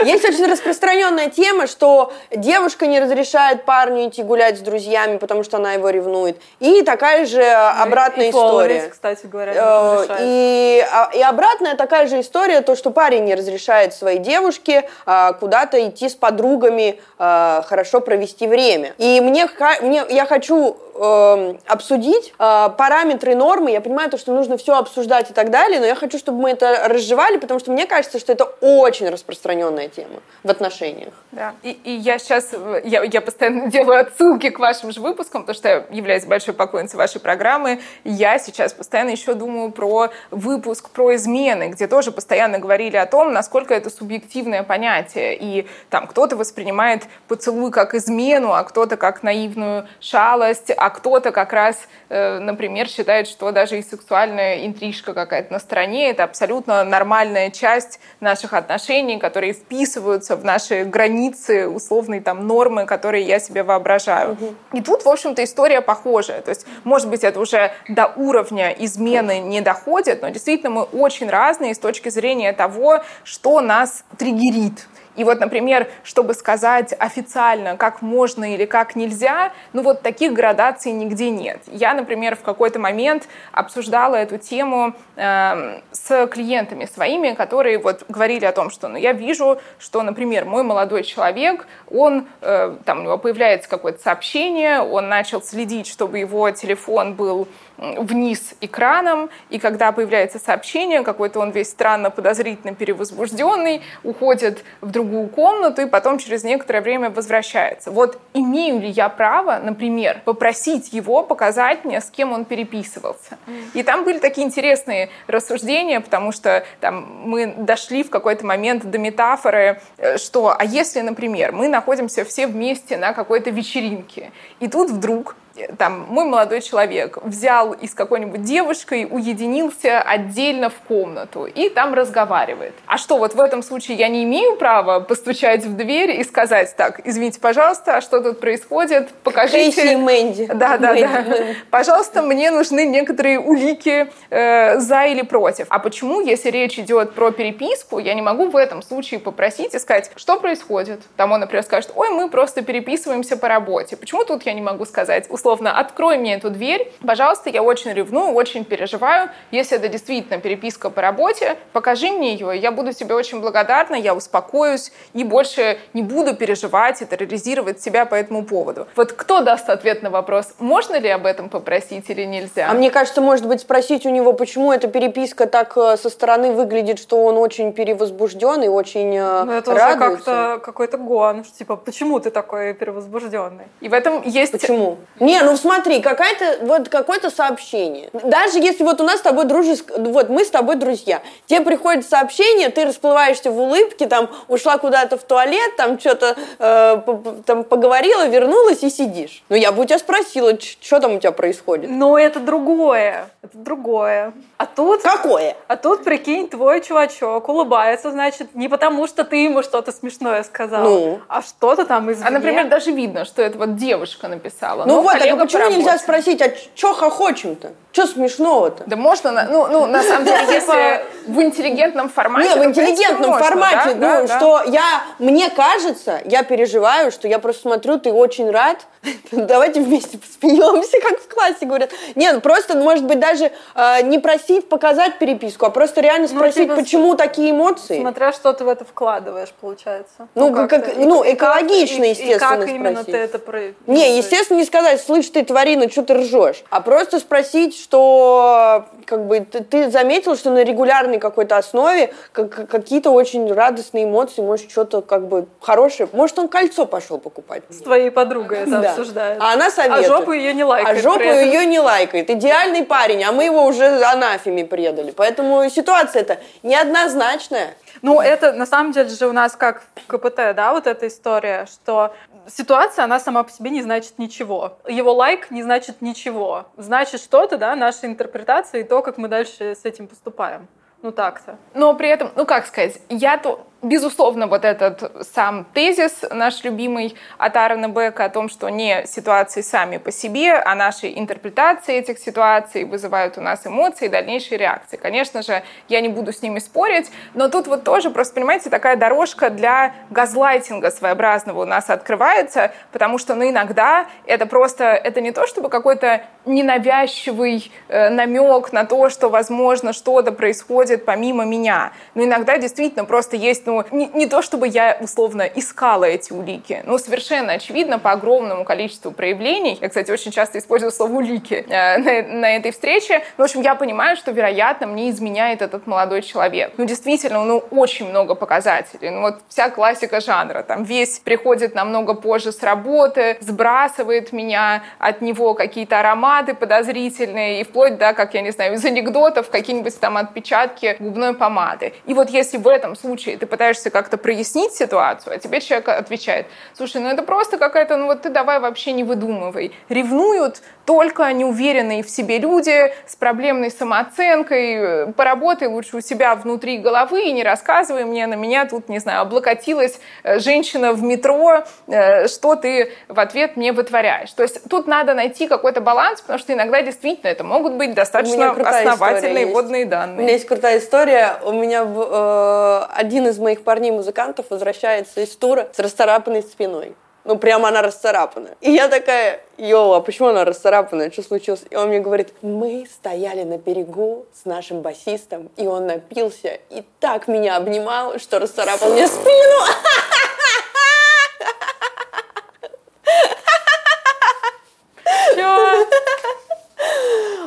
Есть 0.03 0.25
очень 0.25 0.45
распространенная 0.51 1.29
тема, 1.29 1.67
что 1.67 2.11
девушка 2.35 2.87
не 2.87 2.99
разрешает 2.99 3.63
парню 3.63 4.09
идти 4.09 4.23
гулять 4.23 4.57
с 4.57 4.61
друзьями, 4.61 5.17
потому 5.17 5.43
что 5.43 5.57
она 5.57 5.73
его 5.73 5.89
ревнует. 5.89 6.41
И 6.59 6.81
такая 6.81 7.25
же 7.25 7.43
обратная 7.43 8.27
и 8.27 8.29
история. 8.29 8.89
кстати 8.89 9.27
говоря, 9.27 9.53
э, 9.55 10.17
и, 10.21 10.85
а, 10.91 11.11
и 11.13 11.21
обратная 11.21 11.75
такая 11.75 12.07
же 12.07 12.21
история, 12.21 12.61
то, 12.61 12.75
что 12.75 12.89
парень 12.89 13.25
не 13.25 13.35
разрешает 13.35 13.93
своей 13.93 14.19
девушке 14.19 14.89
а, 15.05 15.33
куда-то 15.33 15.87
идти 15.87 16.09
с 16.09 16.15
подругами, 16.15 16.99
а, 17.19 17.63
хорошо 17.67 18.01
провести 18.01 18.47
время. 18.47 18.93
И 18.97 19.21
мне, 19.21 19.47
мне 19.81 20.03
я 20.09 20.25
хочу 20.25 20.77
э, 20.99 21.55
обсудить 21.65 22.33
э, 22.37 22.69
параметры 22.77 23.35
нормы. 23.35 23.71
Я 23.71 23.81
понимаю, 23.81 24.09
то, 24.09 24.17
что 24.17 24.33
нужно 24.33 24.57
все 24.57 24.75
обсуждать 24.75 25.31
и 25.31 25.33
так 25.33 25.49
далее, 25.49 25.79
но 25.79 25.85
я 25.85 25.95
хочу, 25.95 26.17
чтобы 26.17 26.41
мы 26.41 26.51
это 26.51 26.87
разжевали, 26.87 27.37
потому 27.37 27.59
что 27.59 27.71
мне 27.71 27.85
кажется, 27.85 28.19
что 28.19 28.31
это 28.31 28.45
очень 28.61 29.09
распространенная 29.09 29.89
тема 29.89 30.21
в 30.43 30.49
отношениях. 30.49 31.13
Да. 31.31 31.53
И, 31.63 31.71
и 31.83 31.91
я 31.91 32.19
сейчас, 32.19 32.51
я, 32.83 33.03
я 33.03 33.21
постоянно 33.21 33.67
делаю 33.71 34.01
отсылки 34.01 34.49
к 34.49 34.59
вашим 34.59 34.91
же 34.91 35.01
выпускам, 35.01 35.43
потому 35.43 35.55
что 35.55 35.69
я 35.69 35.85
являюсь 35.91 36.25
большой 36.25 36.53
поклонницей 36.53 36.97
вашей 36.97 37.21
программы. 37.21 37.79
Я 38.03 38.39
сейчас 38.39 38.73
постоянно 38.73 39.11
еще 39.11 39.33
думаю 39.33 39.71
про 39.71 40.09
выпуск 40.31 40.89
про 40.89 41.15
измены, 41.15 41.69
где 41.69 41.87
тоже 41.87 42.11
постоянно 42.11 42.59
говорили 42.59 42.97
о 42.97 43.05
том, 43.05 43.33
насколько 43.33 43.73
это 43.73 43.89
субъективное 43.89 44.63
понятие. 44.63 45.37
И 45.39 45.67
там 45.89 46.07
кто-то 46.07 46.35
воспринимает 46.35 47.03
поцелуй 47.27 47.71
как 47.71 47.93
измену, 47.93 48.53
а 48.53 48.63
кто-то 48.63 48.97
как 48.97 49.23
наивную 49.23 49.87
шалость, 49.99 50.71
а 50.75 50.86
кто-то 50.89 51.31
как 51.31 51.53
раз, 51.53 51.77
э, 52.09 52.39
например, 52.39 52.87
считает, 52.87 53.27
что 53.27 53.51
даже 53.51 53.79
и 53.79 53.83
сексуальная 53.83 54.65
интрижка 54.65 55.13
какая-то 55.13 55.53
на 55.53 55.59
стороне— 55.59 56.09
это 56.11 56.23
абсолютно 56.23 56.83
нормальная 56.83 57.49
часть 57.51 57.99
наших 58.19 58.53
отношений, 58.53 59.17
которые 59.17 59.53
вписываются 59.53 60.35
в 60.35 60.43
наши 60.43 60.83
границы, 60.83 61.67
условные 61.67 62.21
там 62.21 62.47
нормы, 62.47 62.85
которые 62.85 63.23
я 63.23 63.39
себе 63.39 63.63
воображаю. 63.63 64.33
Угу. 64.33 64.55
И 64.73 64.81
тут, 64.81 65.03
в 65.03 65.09
общем-то, 65.09 65.43
история 65.43 65.81
похожая. 65.81 66.41
То 66.41 66.49
есть, 66.49 66.65
может 66.83 67.09
быть, 67.09 67.23
это 67.23 67.39
уже 67.39 67.71
до 67.87 68.07
уровня 68.15 68.69
измены 68.71 69.39
не 69.39 69.61
доходит, 69.61 70.21
но 70.21 70.29
действительно 70.29 70.69
мы 70.71 70.83
очень 70.83 71.29
разные 71.29 71.73
с 71.73 71.79
точки 71.79 72.09
зрения 72.09 72.53
того, 72.53 73.03
что 73.23 73.61
нас 73.61 74.03
триггерит 74.17 74.87
И 75.17 75.23
вот, 75.23 75.39
например, 75.39 75.87
чтобы 76.03 76.33
сказать 76.33 76.93
официально, 76.97 77.75
как 77.75 78.01
можно 78.01 78.53
или 78.53 78.65
как 78.65 78.95
нельзя, 78.95 79.51
ну 79.73 79.81
вот 79.81 80.03
таких 80.03 80.31
градаций 80.31 80.91
нигде 80.91 81.31
нет. 81.31 81.59
Я, 81.67 81.93
например, 81.93 82.35
в 82.35 82.41
какой-то 82.41 82.79
момент 82.79 83.27
обсуждала 83.51 84.15
эту 84.15 84.37
тему 84.37 84.93
э, 85.15 85.81
с 85.91 86.27
клиентами 86.27 86.85
своими, 86.85 87.33
которые 87.33 87.79
вот 87.79 88.05
говорили 88.07 88.45
о 88.45 88.51
том, 88.51 88.69
что 88.69 88.87
ну, 88.87 88.97
я 88.97 89.11
вижу, 89.11 89.59
что, 89.79 90.03
например, 90.03 90.45
мой 90.45 90.63
молодой 90.63 91.03
человек, 91.03 91.67
он, 91.89 92.27
э, 92.41 92.77
там 92.85 92.99
у 92.99 93.03
него 93.03 93.17
появляется 93.17 93.67
какое-то 93.67 94.01
сообщение, 94.01 94.81
он 94.81 95.09
начал 95.09 95.41
следить, 95.41 95.87
чтобы 95.87 96.19
его 96.19 96.51
телефон 96.51 97.15
был 97.15 97.47
вниз 97.77 98.55
экраном, 98.61 99.29
и 99.49 99.59
когда 99.59 99.91
появляется 99.91 100.39
сообщение, 100.39 101.03
какой-то 101.03 101.39
он 101.39 101.51
весь 101.51 101.69
странно 101.69 102.09
подозрительно 102.09 102.73
перевозбужденный, 102.73 103.81
уходит 104.03 104.63
в 104.81 104.91
другую 104.91 105.27
комнату 105.27 105.81
и 105.81 105.85
потом 105.85 106.17
через 106.17 106.43
некоторое 106.43 106.81
время 106.81 107.09
возвращается. 107.09 107.91
Вот 107.91 108.19
имею 108.33 108.79
ли 108.79 108.89
я 108.89 109.09
право, 109.09 109.59
например, 109.63 110.21
попросить 110.25 110.93
его 110.93 111.23
показать 111.23 111.85
мне, 111.85 112.01
с 112.01 112.09
кем 112.09 112.31
он 112.31 112.45
переписывался? 112.45 113.37
И 113.73 113.83
там 113.83 114.03
были 114.03 114.19
такие 114.19 114.45
интересные 114.45 115.09
рассуждения, 115.27 115.99
потому 115.99 116.31
что 116.31 116.65
там 116.79 117.07
мы 117.23 117.53
дошли 117.57 118.03
в 118.03 118.09
какой-то 118.09 118.45
момент 118.45 118.85
до 118.89 118.97
метафоры, 118.97 119.81
э, 119.97 120.17
что, 120.17 120.55
а 120.57 120.63
если, 120.63 121.01
например, 121.01 121.51
мы 121.51 121.67
находимся 121.67 122.25
все 122.25 122.47
вместе 122.47 122.97
на 122.97 123.13
какой-то 123.13 123.49
вечеринке, 123.49 124.31
и 124.59 124.67
тут 124.67 124.89
вдруг 124.89 125.35
там, 125.77 126.05
мой 126.09 126.25
молодой 126.25 126.61
человек 126.61 127.17
взял 127.23 127.73
и 127.73 127.87
с 127.87 127.93
какой-нибудь 127.93 128.43
девушкой 128.43 129.07
уединился 129.09 130.01
отдельно 130.01 130.69
в 130.69 130.75
комнату 130.87 131.45
и 131.45 131.69
там 131.69 131.93
разговаривает. 131.93 132.73
А 132.85 132.97
что, 132.97 133.17
вот 133.17 133.33
в 133.33 133.39
этом 133.39 133.63
случае 133.63 133.97
я 133.97 134.07
не 134.07 134.23
имею 134.23 134.55
права 134.57 134.99
постучать 134.99 135.65
в 135.65 135.75
дверь 135.75 136.19
и 136.19 136.23
сказать, 136.23 136.75
так, 136.75 137.01
извините, 137.05 137.39
пожалуйста, 137.39 137.97
а 137.97 138.01
что 138.01 138.21
тут 138.21 138.39
происходит? 138.39 139.09
Покажите. 139.23 139.71
Кейси 139.71 139.93
и 139.93 139.95
Мэнди. 139.95 140.45
Да, 140.53 140.77
да, 140.77 140.93
Мэнди. 140.93 141.07
да. 141.07 141.37
Пожалуйста, 141.71 142.21
мне 142.21 142.51
нужны 142.51 142.85
некоторые 142.85 143.39
улики 143.39 144.11
э, 144.29 144.79
за 144.79 145.05
или 145.05 145.23
против. 145.23 145.67
А 145.69 145.79
почему, 145.79 146.21
если 146.21 146.49
речь 146.49 146.79
идет 146.79 147.13
про 147.13 147.31
переписку, 147.31 147.99
я 147.99 148.13
не 148.13 148.21
могу 148.21 148.49
в 148.49 148.55
этом 148.55 148.81
случае 148.81 149.19
попросить 149.19 149.73
и 149.73 149.79
сказать, 149.79 150.11
что 150.15 150.39
происходит? 150.39 151.01
Там 151.15 151.31
он, 151.31 151.39
например, 151.39 151.63
скажет, 151.63 151.91
ой, 151.95 152.09
мы 152.09 152.29
просто 152.29 152.61
переписываемся 152.61 153.37
по 153.37 153.47
работе. 153.47 153.97
Почему 153.97 154.23
тут 154.23 154.43
я 154.45 154.53
не 154.53 154.61
могу 154.61 154.85
сказать, 154.85 155.25
условно, 155.29 155.46
открой 155.53 156.17
мне 156.17 156.35
эту 156.35 156.49
дверь, 156.49 156.91
пожалуйста, 157.05 157.49
я 157.49 157.63
очень 157.63 157.93
ревную, 157.93 158.33
очень 158.33 158.65
переживаю. 158.65 159.29
Если 159.51 159.77
это 159.77 159.87
действительно 159.87 160.39
переписка 160.39 160.89
по 160.89 161.01
работе, 161.01 161.57
покажи 161.73 162.09
мне 162.09 162.33
ее, 162.33 162.57
я 162.57 162.71
буду 162.71 162.93
тебе 162.93 163.15
очень 163.15 163.41
благодарна, 163.41 163.95
я 163.95 164.13
успокоюсь 164.15 164.91
и 165.13 165.23
больше 165.23 165.77
не 165.93 166.01
буду 166.01 166.35
переживать 166.35 167.01
и 167.01 167.05
терроризировать 167.05 167.81
себя 167.81 168.05
по 168.05 168.15
этому 168.15 168.43
поводу. 168.43 168.87
Вот 168.95 169.13
кто 169.13 169.41
даст 169.41 169.69
ответ 169.69 170.03
на 170.03 170.09
вопрос, 170.09 170.53
можно 170.59 170.97
ли 170.99 171.09
об 171.09 171.25
этом 171.25 171.49
попросить 171.49 172.09
или 172.09 172.23
нельзя? 172.23 172.67
А 172.69 172.73
мне 172.73 172.91
кажется, 172.91 173.21
может 173.21 173.47
быть, 173.47 173.61
спросить 173.61 174.05
у 174.05 174.09
него, 174.09 174.33
почему 174.33 174.71
эта 174.71 174.87
переписка 174.87 175.47
так 175.47 175.77
э, 175.77 175.97
со 175.97 176.09
стороны 176.09 176.51
выглядит, 176.51 176.99
что 176.99 177.23
он 177.23 177.37
очень 177.37 177.73
перевозбужден 177.73 178.63
и 178.63 178.67
очень 178.67 179.15
э, 179.15 179.43
ну, 179.43 179.51
это 179.51 179.73
радуется. 179.73 180.05
уже 180.05 180.15
как-то 180.15 180.59
какой-то 180.63 180.97
гон, 180.97 181.43
типа, 181.43 181.75
почему 181.75 182.19
ты 182.19 182.29
такой 182.29 182.73
перевозбужденный? 182.73 183.65
И 183.81 183.89
в 183.89 183.93
этом 183.93 184.21
есть... 184.23 184.51
Почему? 184.51 184.97
Не, 185.19 185.36
не, 185.37 185.43
ну 185.43 185.55
смотри, 185.57 186.01
какая-то 186.01 186.65
вот 186.65 186.89
какое-то 186.89 187.29
сообщение. 187.29 188.09
Даже 188.13 188.59
если 188.59 188.83
вот 188.83 188.99
у 189.01 189.03
нас 189.03 189.19
с 189.19 189.21
тобой 189.21 189.45
дружеск... 189.45 189.91
вот 189.95 190.29
мы 190.29 190.43
с 190.43 190.49
тобой 190.49 190.75
друзья, 190.75 191.21
тебе 191.45 191.61
приходит 191.61 192.07
сообщение, 192.07 192.69
ты 192.69 192.85
расплываешься 192.85 193.51
в 193.51 193.59
улыбке, 193.59 194.07
там 194.07 194.29
ушла 194.47 194.77
куда-то 194.77 195.17
в 195.17 195.23
туалет, 195.23 195.75
там 195.75 195.99
что-то 195.99 196.35
э, 196.59 197.41
там 197.45 197.63
поговорила, 197.63 198.27
вернулась 198.27 198.83
и 198.83 198.89
сидишь. 198.89 199.43
Ну 199.49 199.55
я 199.55 199.71
бы 199.71 199.83
у 199.83 199.85
тебя 199.85 199.99
спросила, 199.99 200.57
что 200.59 200.99
там 200.99 201.15
у 201.15 201.19
тебя 201.19 201.31
происходит. 201.31 201.89
Но 201.89 202.17
это 202.17 202.39
другое, 202.39 203.29
это 203.43 203.57
другое. 203.57 204.33
А 204.57 204.65
тут... 204.65 205.03
Какое? 205.03 205.55
А 205.67 205.77
тут, 205.77 206.03
прикинь, 206.03 206.49
твой 206.49 206.81
чувачок 206.81 207.47
улыбается, 207.47 208.09
значит, 208.09 208.55
не 208.55 208.67
потому, 208.67 209.05
что 209.05 209.23
ты 209.23 209.43
ему 209.43 209.61
что-то 209.61 209.91
смешное 209.91 210.41
сказал, 210.41 210.83
ну. 210.83 211.19
а 211.27 211.43
что-то 211.43 211.85
там 211.85 212.11
извне. 212.11 212.27
А, 212.27 212.31
например, 212.31 212.67
даже 212.67 212.91
видно, 212.91 213.23
что 213.25 213.43
это 213.43 213.59
вот 213.59 213.75
девушка 213.75 214.27
написала. 214.27 214.85
Ну 214.85 215.01
вот, 215.01 215.15
а 215.15 215.35
почему 215.35 215.69
нельзя 215.69 215.99
спросить, 215.99 216.41
а 216.41 216.51
что 216.75 216.93
хохочем-то? 216.95 217.73
Что 217.91 218.07
смешного-то? 218.07 218.83
Да 218.87 218.95
можно, 218.95 219.47
ну, 219.49 219.67
ну 219.67 219.85
на 219.85 220.01
самом 220.01 220.25
деле, 220.25 220.39
если 220.49 221.03
в 221.27 221.39
интеллигентном 221.39 222.09
формате. 222.09 222.49
Не, 222.49 222.55
в 222.55 222.65
интеллигентном 222.65 223.37
формате, 223.37 223.95
ну, 223.95 224.27
что 224.27 224.63
я, 224.65 225.03
мне 225.19 225.49
кажется, 225.51 226.21
я 226.25 226.41
переживаю, 226.41 227.11
что 227.11 227.27
я 227.27 227.37
просто 227.37 227.63
смотрю, 227.63 227.99
ты 227.99 228.11
очень 228.11 228.49
рад, 228.49 228.85
давайте 229.31 229.81
вместе 229.81 230.17
посмеемся, 230.17 230.99
как 230.99 231.19
в 231.19 231.27
классе 231.27 231.65
говорят. 231.65 231.91
Нет, 232.15 232.33
ну, 232.33 232.41
просто, 232.41 232.75
может 232.75 233.05
быть, 233.05 233.19
даже 233.19 233.51
э, 233.75 234.01
не 234.03 234.19
просить 234.19 234.46
показать 234.69 235.19
переписку, 235.19 235.65
а 235.65 235.69
просто 235.69 236.01
реально 236.01 236.27
ну, 236.31 236.37
спросить, 236.37 236.67
ну, 236.67 236.75
типа, 236.75 236.75
почему 236.75 237.15
такие 237.15 237.51
эмоции. 237.51 237.99
Смотря 237.99 238.31
что 238.33 238.53
ты 238.53 238.63
в 238.63 238.67
это 238.67 238.85
вкладываешь, 238.85 239.53
получается. 239.59 240.27
Ну, 240.35 240.49
ну 240.49 240.67
как, 240.67 240.97
ну 240.97 241.23
экологично, 241.25 242.03
и, 242.03 242.09
естественно, 242.09 242.33
и 242.33 242.59
как 242.59 242.69
именно 242.69 243.03
ты 243.03 243.17
это... 243.17 243.39
Про... 243.39 243.73
Не, 243.85 244.17
естественно, 244.17 244.57
не 244.57 244.65
сказать, 244.65 245.01
слышь, 245.01 245.29
ты, 245.29 245.43
тварина, 245.43 245.89
что 245.89 246.03
ты 246.03 246.15
ржешь, 246.15 246.63
а 246.69 246.81
просто 246.81 247.19
спросить, 247.19 247.77
что 247.77 248.85
как 249.05 249.25
бы 249.25 249.39
ты, 249.39 249.63
ты 249.63 249.89
заметил, 249.89 250.35
что 250.35 250.51
на 250.51 250.63
регулярной 250.63 251.19
какой-то 251.19 251.57
основе 251.57 252.13
как, 252.31 252.69
какие-то 252.69 253.11
очень 253.11 253.51
радостные 253.51 254.05
эмоции, 254.05 254.41
может, 254.41 254.69
что-то 254.69 255.01
как 255.01 255.27
бы 255.27 255.47
хорошее. 255.61 256.09
Может, 256.11 256.39
он 256.39 256.47
кольцо 256.47 256.85
пошел 256.85 257.17
покупать. 257.17 257.63
С 257.69 257.77
твоей 257.77 258.11
подругой 258.11 258.59
это 258.59 258.79
да. 258.79 258.89
обсуждает. 258.91 259.41
А 259.41 259.53
она 259.53 259.69
советует. 259.69 260.05
А 260.05 260.07
жопу 260.07 260.31
ее 260.31 260.53
не 260.53 260.63
лайкает. 260.63 260.97
А 260.97 261.01
жопу 261.01 261.23
ее 261.23 261.65
не 261.65 261.79
лайкает. 261.79 262.29
Идеальный 262.29 262.83
парень, 262.83 263.23
а 263.23 263.31
мы 263.31 263.45
его 263.45 263.65
уже 263.65 263.97
анафеме 264.37 264.65
предали. 264.65 265.11
Поэтому 265.11 265.69
ситуация 265.69 266.21
это 266.21 266.39
неоднозначная. 266.63 267.75
Ну, 268.01 268.21
это 268.21 268.53
на 268.53 268.65
самом 268.65 268.91
деле 268.91 269.09
же 269.09 269.27
у 269.27 269.33
нас 269.33 269.55
как 269.55 269.83
в 269.95 270.07
КПТ, 270.07 270.55
да, 270.55 270.73
вот 270.73 270.87
эта 270.87 271.07
история, 271.07 271.65
что 271.65 272.13
ситуация, 272.47 273.05
она 273.05 273.19
сама 273.19 273.43
по 273.43 273.51
себе 273.51 273.71
не 273.71 273.81
значит 273.81 274.19
ничего. 274.19 274.77
Его 274.87 275.13
лайк 275.13 275.51
не 275.51 275.63
значит 275.63 276.01
ничего. 276.01 276.67
Значит 276.77 277.21
что-то, 277.21 277.57
да, 277.57 277.75
наша 277.75 278.05
интерпретация 278.05 278.81
и 278.81 278.83
то, 278.83 279.01
как 279.01 279.17
мы 279.17 279.27
дальше 279.27 279.75
с 279.75 279.85
этим 279.85 280.07
поступаем. 280.07 280.67
Ну 281.03 281.11
так-то. 281.11 281.57
Но 281.73 281.93
при 281.93 282.09
этом, 282.09 282.31
ну 282.35 282.45
как 282.45 282.65
сказать, 282.65 282.99
я-то 283.09 283.67
Безусловно, 283.83 284.47
вот 284.47 284.65
этот 284.65 285.27
сам 285.35 285.63
тезис 285.71 286.25
наш 286.31 286.63
любимый 286.63 287.15
от 287.37 287.55
Аарона 287.55 287.87
Бека 287.87 288.25
о 288.25 288.29
том, 288.29 288.49
что 288.49 288.69
не 288.69 289.05
ситуации 289.05 289.61
сами 289.61 289.97
по 289.97 290.11
себе, 290.11 290.53
а 290.53 290.73
наши 290.73 291.13
интерпретации 291.13 291.95
этих 291.95 292.17
ситуаций 292.17 292.85
вызывают 292.85 293.37
у 293.37 293.41
нас 293.41 293.67
эмоции 293.67 294.05
и 294.05 294.09
дальнейшие 294.09 294.57
реакции. 294.57 294.97
Конечно 294.97 295.43
же, 295.43 295.61
я 295.89 296.01
не 296.01 296.09
буду 296.09 296.33
с 296.33 296.41
ними 296.41 296.57
спорить, 296.57 297.11
но 297.35 297.49
тут 297.49 297.67
вот 297.67 297.83
тоже, 297.83 298.09
просто 298.09 298.33
понимаете, 298.33 298.71
такая 298.71 298.95
дорожка 298.95 299.51
для 299.51 299.93
газлайтинга 300.09 300.89
своеобразного 300.89 301.61
у 301.61 301.65
нас 301.65 301.91
открывается, 301.91 302.71
потому 302.91 303.19
что, 303.19 303.35
ну, 303.35 303.47
иногда 303.47 304.07
это 304.25 304.47
просто, 304.47 304.85
это 304.85 305.21
не 305.21 305.31
то, 305.31 305.45
чтобы 305.45 305.69
какой-то 305.69 306.23
ненавязчивый 306.45 307.71
э, 307.89 308.09
намек 308.09 308.71
на 308.71 308.85
то, 308.85 309.11
что, 309.11 309.29
возможно, 309.29 309.93
что-то 309.93 310.31
происходит 310.31 311.05
помимо 311.05 311.45
меня, 311.45 311.91
но 312.15 312.23
иногда 312.23 312.57
действительно 312.57 313.05
просто 313.05 313.35
есть 313.35 313.66
ну, 313.67 313.83
не, 313.91 314.07
не 314.13 314.27
то 314.27 314.41
чтобы 314.41 314.67
я 314.67 314.97
условно 315.01 315.41
искала 315.41 316.05
эти 316.05 316.31
улики, 316.31 316.81
но 316.85 316.97
совершенно 316.97 317.53
очевидно 317.53 317.99
по 317.99 318.11
огромному 318.11 318.63
количеству 318.63 319.11
проявлений, 319.11 319.77
я, 319.81 319.89
кстати, 319.89 320.09
очень 320.09 320.31
часто 320.31 320.57
использую 320.57 320.91
слово 320.91 321.11
улики 321.17 321.65
э, 321.67 321.97
на, 321.97 322.39
на 322.39 322.55
этой 322.55 322.71
встрече, 322.71 323.23
ну, 323.37 323.43
в 323.43 323.45
общем, 323.45 323.61
я 323.61 323.75
понимаю, 323.75 324.15
что, 324.15 324.31
вероятно, 324.31 324.87
мне 324.87 325.09
изменяет 325.09 325.61
этот 325.61 325.85
молодой 325.85 326.21
человек. 326.21 326.73
Ну, 326.77 326.85
действительно, 326.85 327.43
ну, 327.43 327.63
очень 327.69 328.09
много 328.09 328.35
показателей. 328.35 329.09
Ну, 329.09 329.21
вот 329.21 329.39
вся 329.49 329.69
классика 329.69 330.21
жанра, 330.21 330.63
там, 330.63 330.83
весь 330.83 331.19
приходит 331.19 331.75
намного 331.75 332.13
позже 332.13 332.51
с 332.53 332.63
работы, 332.63 333.37
сбрасывает 333.41 334.31
меня 334.31 334.83
от 334.97 335.21
него 335.21 335.53
какие-то 335.53 335.99
ароматы 335.99 336.53
подозрительные, 336.53 337.61
и 337.61 337.63
вплоть, 337.65 337.97
да, 337.97 338.13
как, 338.13 338.33
я 338.33 338.41
не 338.41 338.51
знаю, 338.51 338.75
из 338.75 338.85
анекдотов, 338.85 339.49
какие-нибудь 339.49 339.99
там 339.99 340.15
отпечатки 340.15 340.95
губной 340.99 341.33
помады. 341.33 341.93
И 342.05 342.13
вот 342.13 342.29
если 342.29 342.57
в 342.57 342.67
этом 342.67 342.95
случае 342.95 343.37
ты 343.37 343.45
пытаешься 343.57 343.89
как-то 343.89 344.17
прояснить 344.17 344.73
ситуацию, 344.73 345.33
а 345.33 345.39
тебе 345.39 345.59
человек 345.61 345.89
отвечает, 345.89 346.45
слушай, 346.75 347.01
ну 347.01 347.09
это 347.09 347.23
просто 347.23 347.57
какая-то, 347.57 347.97
ну 347.97 348.05
вот 348.05 348.21
ты 348.21 348.29
давай 348.29 348.59
вообще 348.59 348.91
не 348.91 349.03
выдумывай. 349.03 349.73
Ревнуют 349.89 350.61
только 350.85 351.33
неуверенные 351.33 352.03
в 352.03 352.09
себе 352.09 352.37
люди 352.37 352.93
с 353.07 353.15
проблемной 353.15 353.71
самооценкой, 353.71 355.11
поработай 355.13 355.67
лучше 355.67 355.97
у 355.97 356.01
себя 356.01 356.35
внутри 356.35 356.77
головы 356.77 357.23
и 357.23 357.33
не 357.33 357.43
рассказывай 357.43 358.05
мне, 358.05 358.27
на 358.27 358.35
меня 358.35 358.65
тут, 358.65 358.89
не 358.89 358.99
знаю, 358.99 359.21
облокотилась 359.21 359.99
э, 360.23 360.39
женщина 360.39 360.93
в 360.93 361.01
метро, 361.01 361.63
э, 361.87 362.27
что 362.27 362.55
ты 362.55 362.93
в 363.07 363.19
ответ 363.19 363.57
мне 363.57 363.71
вытворяешь. 363.71 364.31
То 364.31 364.43
есть 364.43 364.69
тут 364.69 364.87
надо 364.87 365.15
найти 365.15 365.47
какой-то 365.47 365.81
баланс, 365.81 366.21
потому 366.21 366.37
что 366.37 366.53
иногда 366.53 366.81
действительно 366.83 367.29
это 367.29 367.43
могут 367.43 367.73
быть 367.73 367.95
достаточно 367.95 368.51
основательные 368.51 369.47
водные 369.47 369.85
данные. 369.85 370.19
У 370.19 370.21
меня 370.21 370.33
есть 370.33 370.47
крутая 370.47 370.77
история. 370.77 371.37
У 371.43 371.51
меня 371.51 371.83
э, 371.83 372.85
один 372.95 373.27
из 373.27 373.39
моих 373.39 373.46
парней-музыкантов 373.55 374.47
возвращается 374.49 375.21
из 375.21 375.35
тура 375.35 375.69
с 375.73 375.79
расцарапанной 375.79 376.43
спиной. 376.43 376.95
Ну, 377.23 377.37
прямо 377.37 377.67
она 377.67 377.81
расцарапана. 377.81 378.51
И 378.61 378.71
я 378.71 378.87
такая, 378.87 379.41
йоу, 379.57 379.93
а 379.93 380.01
почему 380.01 380.29
она 380.29 380.45
расцарапана? 380.45 381.11
Что 381.11 381.23
случилось? 381.23 381.63
И 381.69 381.75
он 381.75 381.89
мне 381.89 381.99
говорит, 381.99 382.33
мы 382.41 382.87
стояли 382.89 383.43
на 383.43 383.57
берегу 383.57 384.25
с 384.33 384.45
нашим 384.45 384.81
басистом, 384.81 385.49
и 385.57 385.67
он 385.67 385.87
напился, 385.87 386.59
и 386.69 386.83
так 387.01 387.27
меня 387.27 387.57
обнимал, 387.57 388.17
что 388.17 388.39
расцарапал 388.39 388.93
мне 388.93 389.07
спину. 389.07 389.65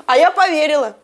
А 0.06 0.16
я 0.16 0.32
поверила. 0.32 0.94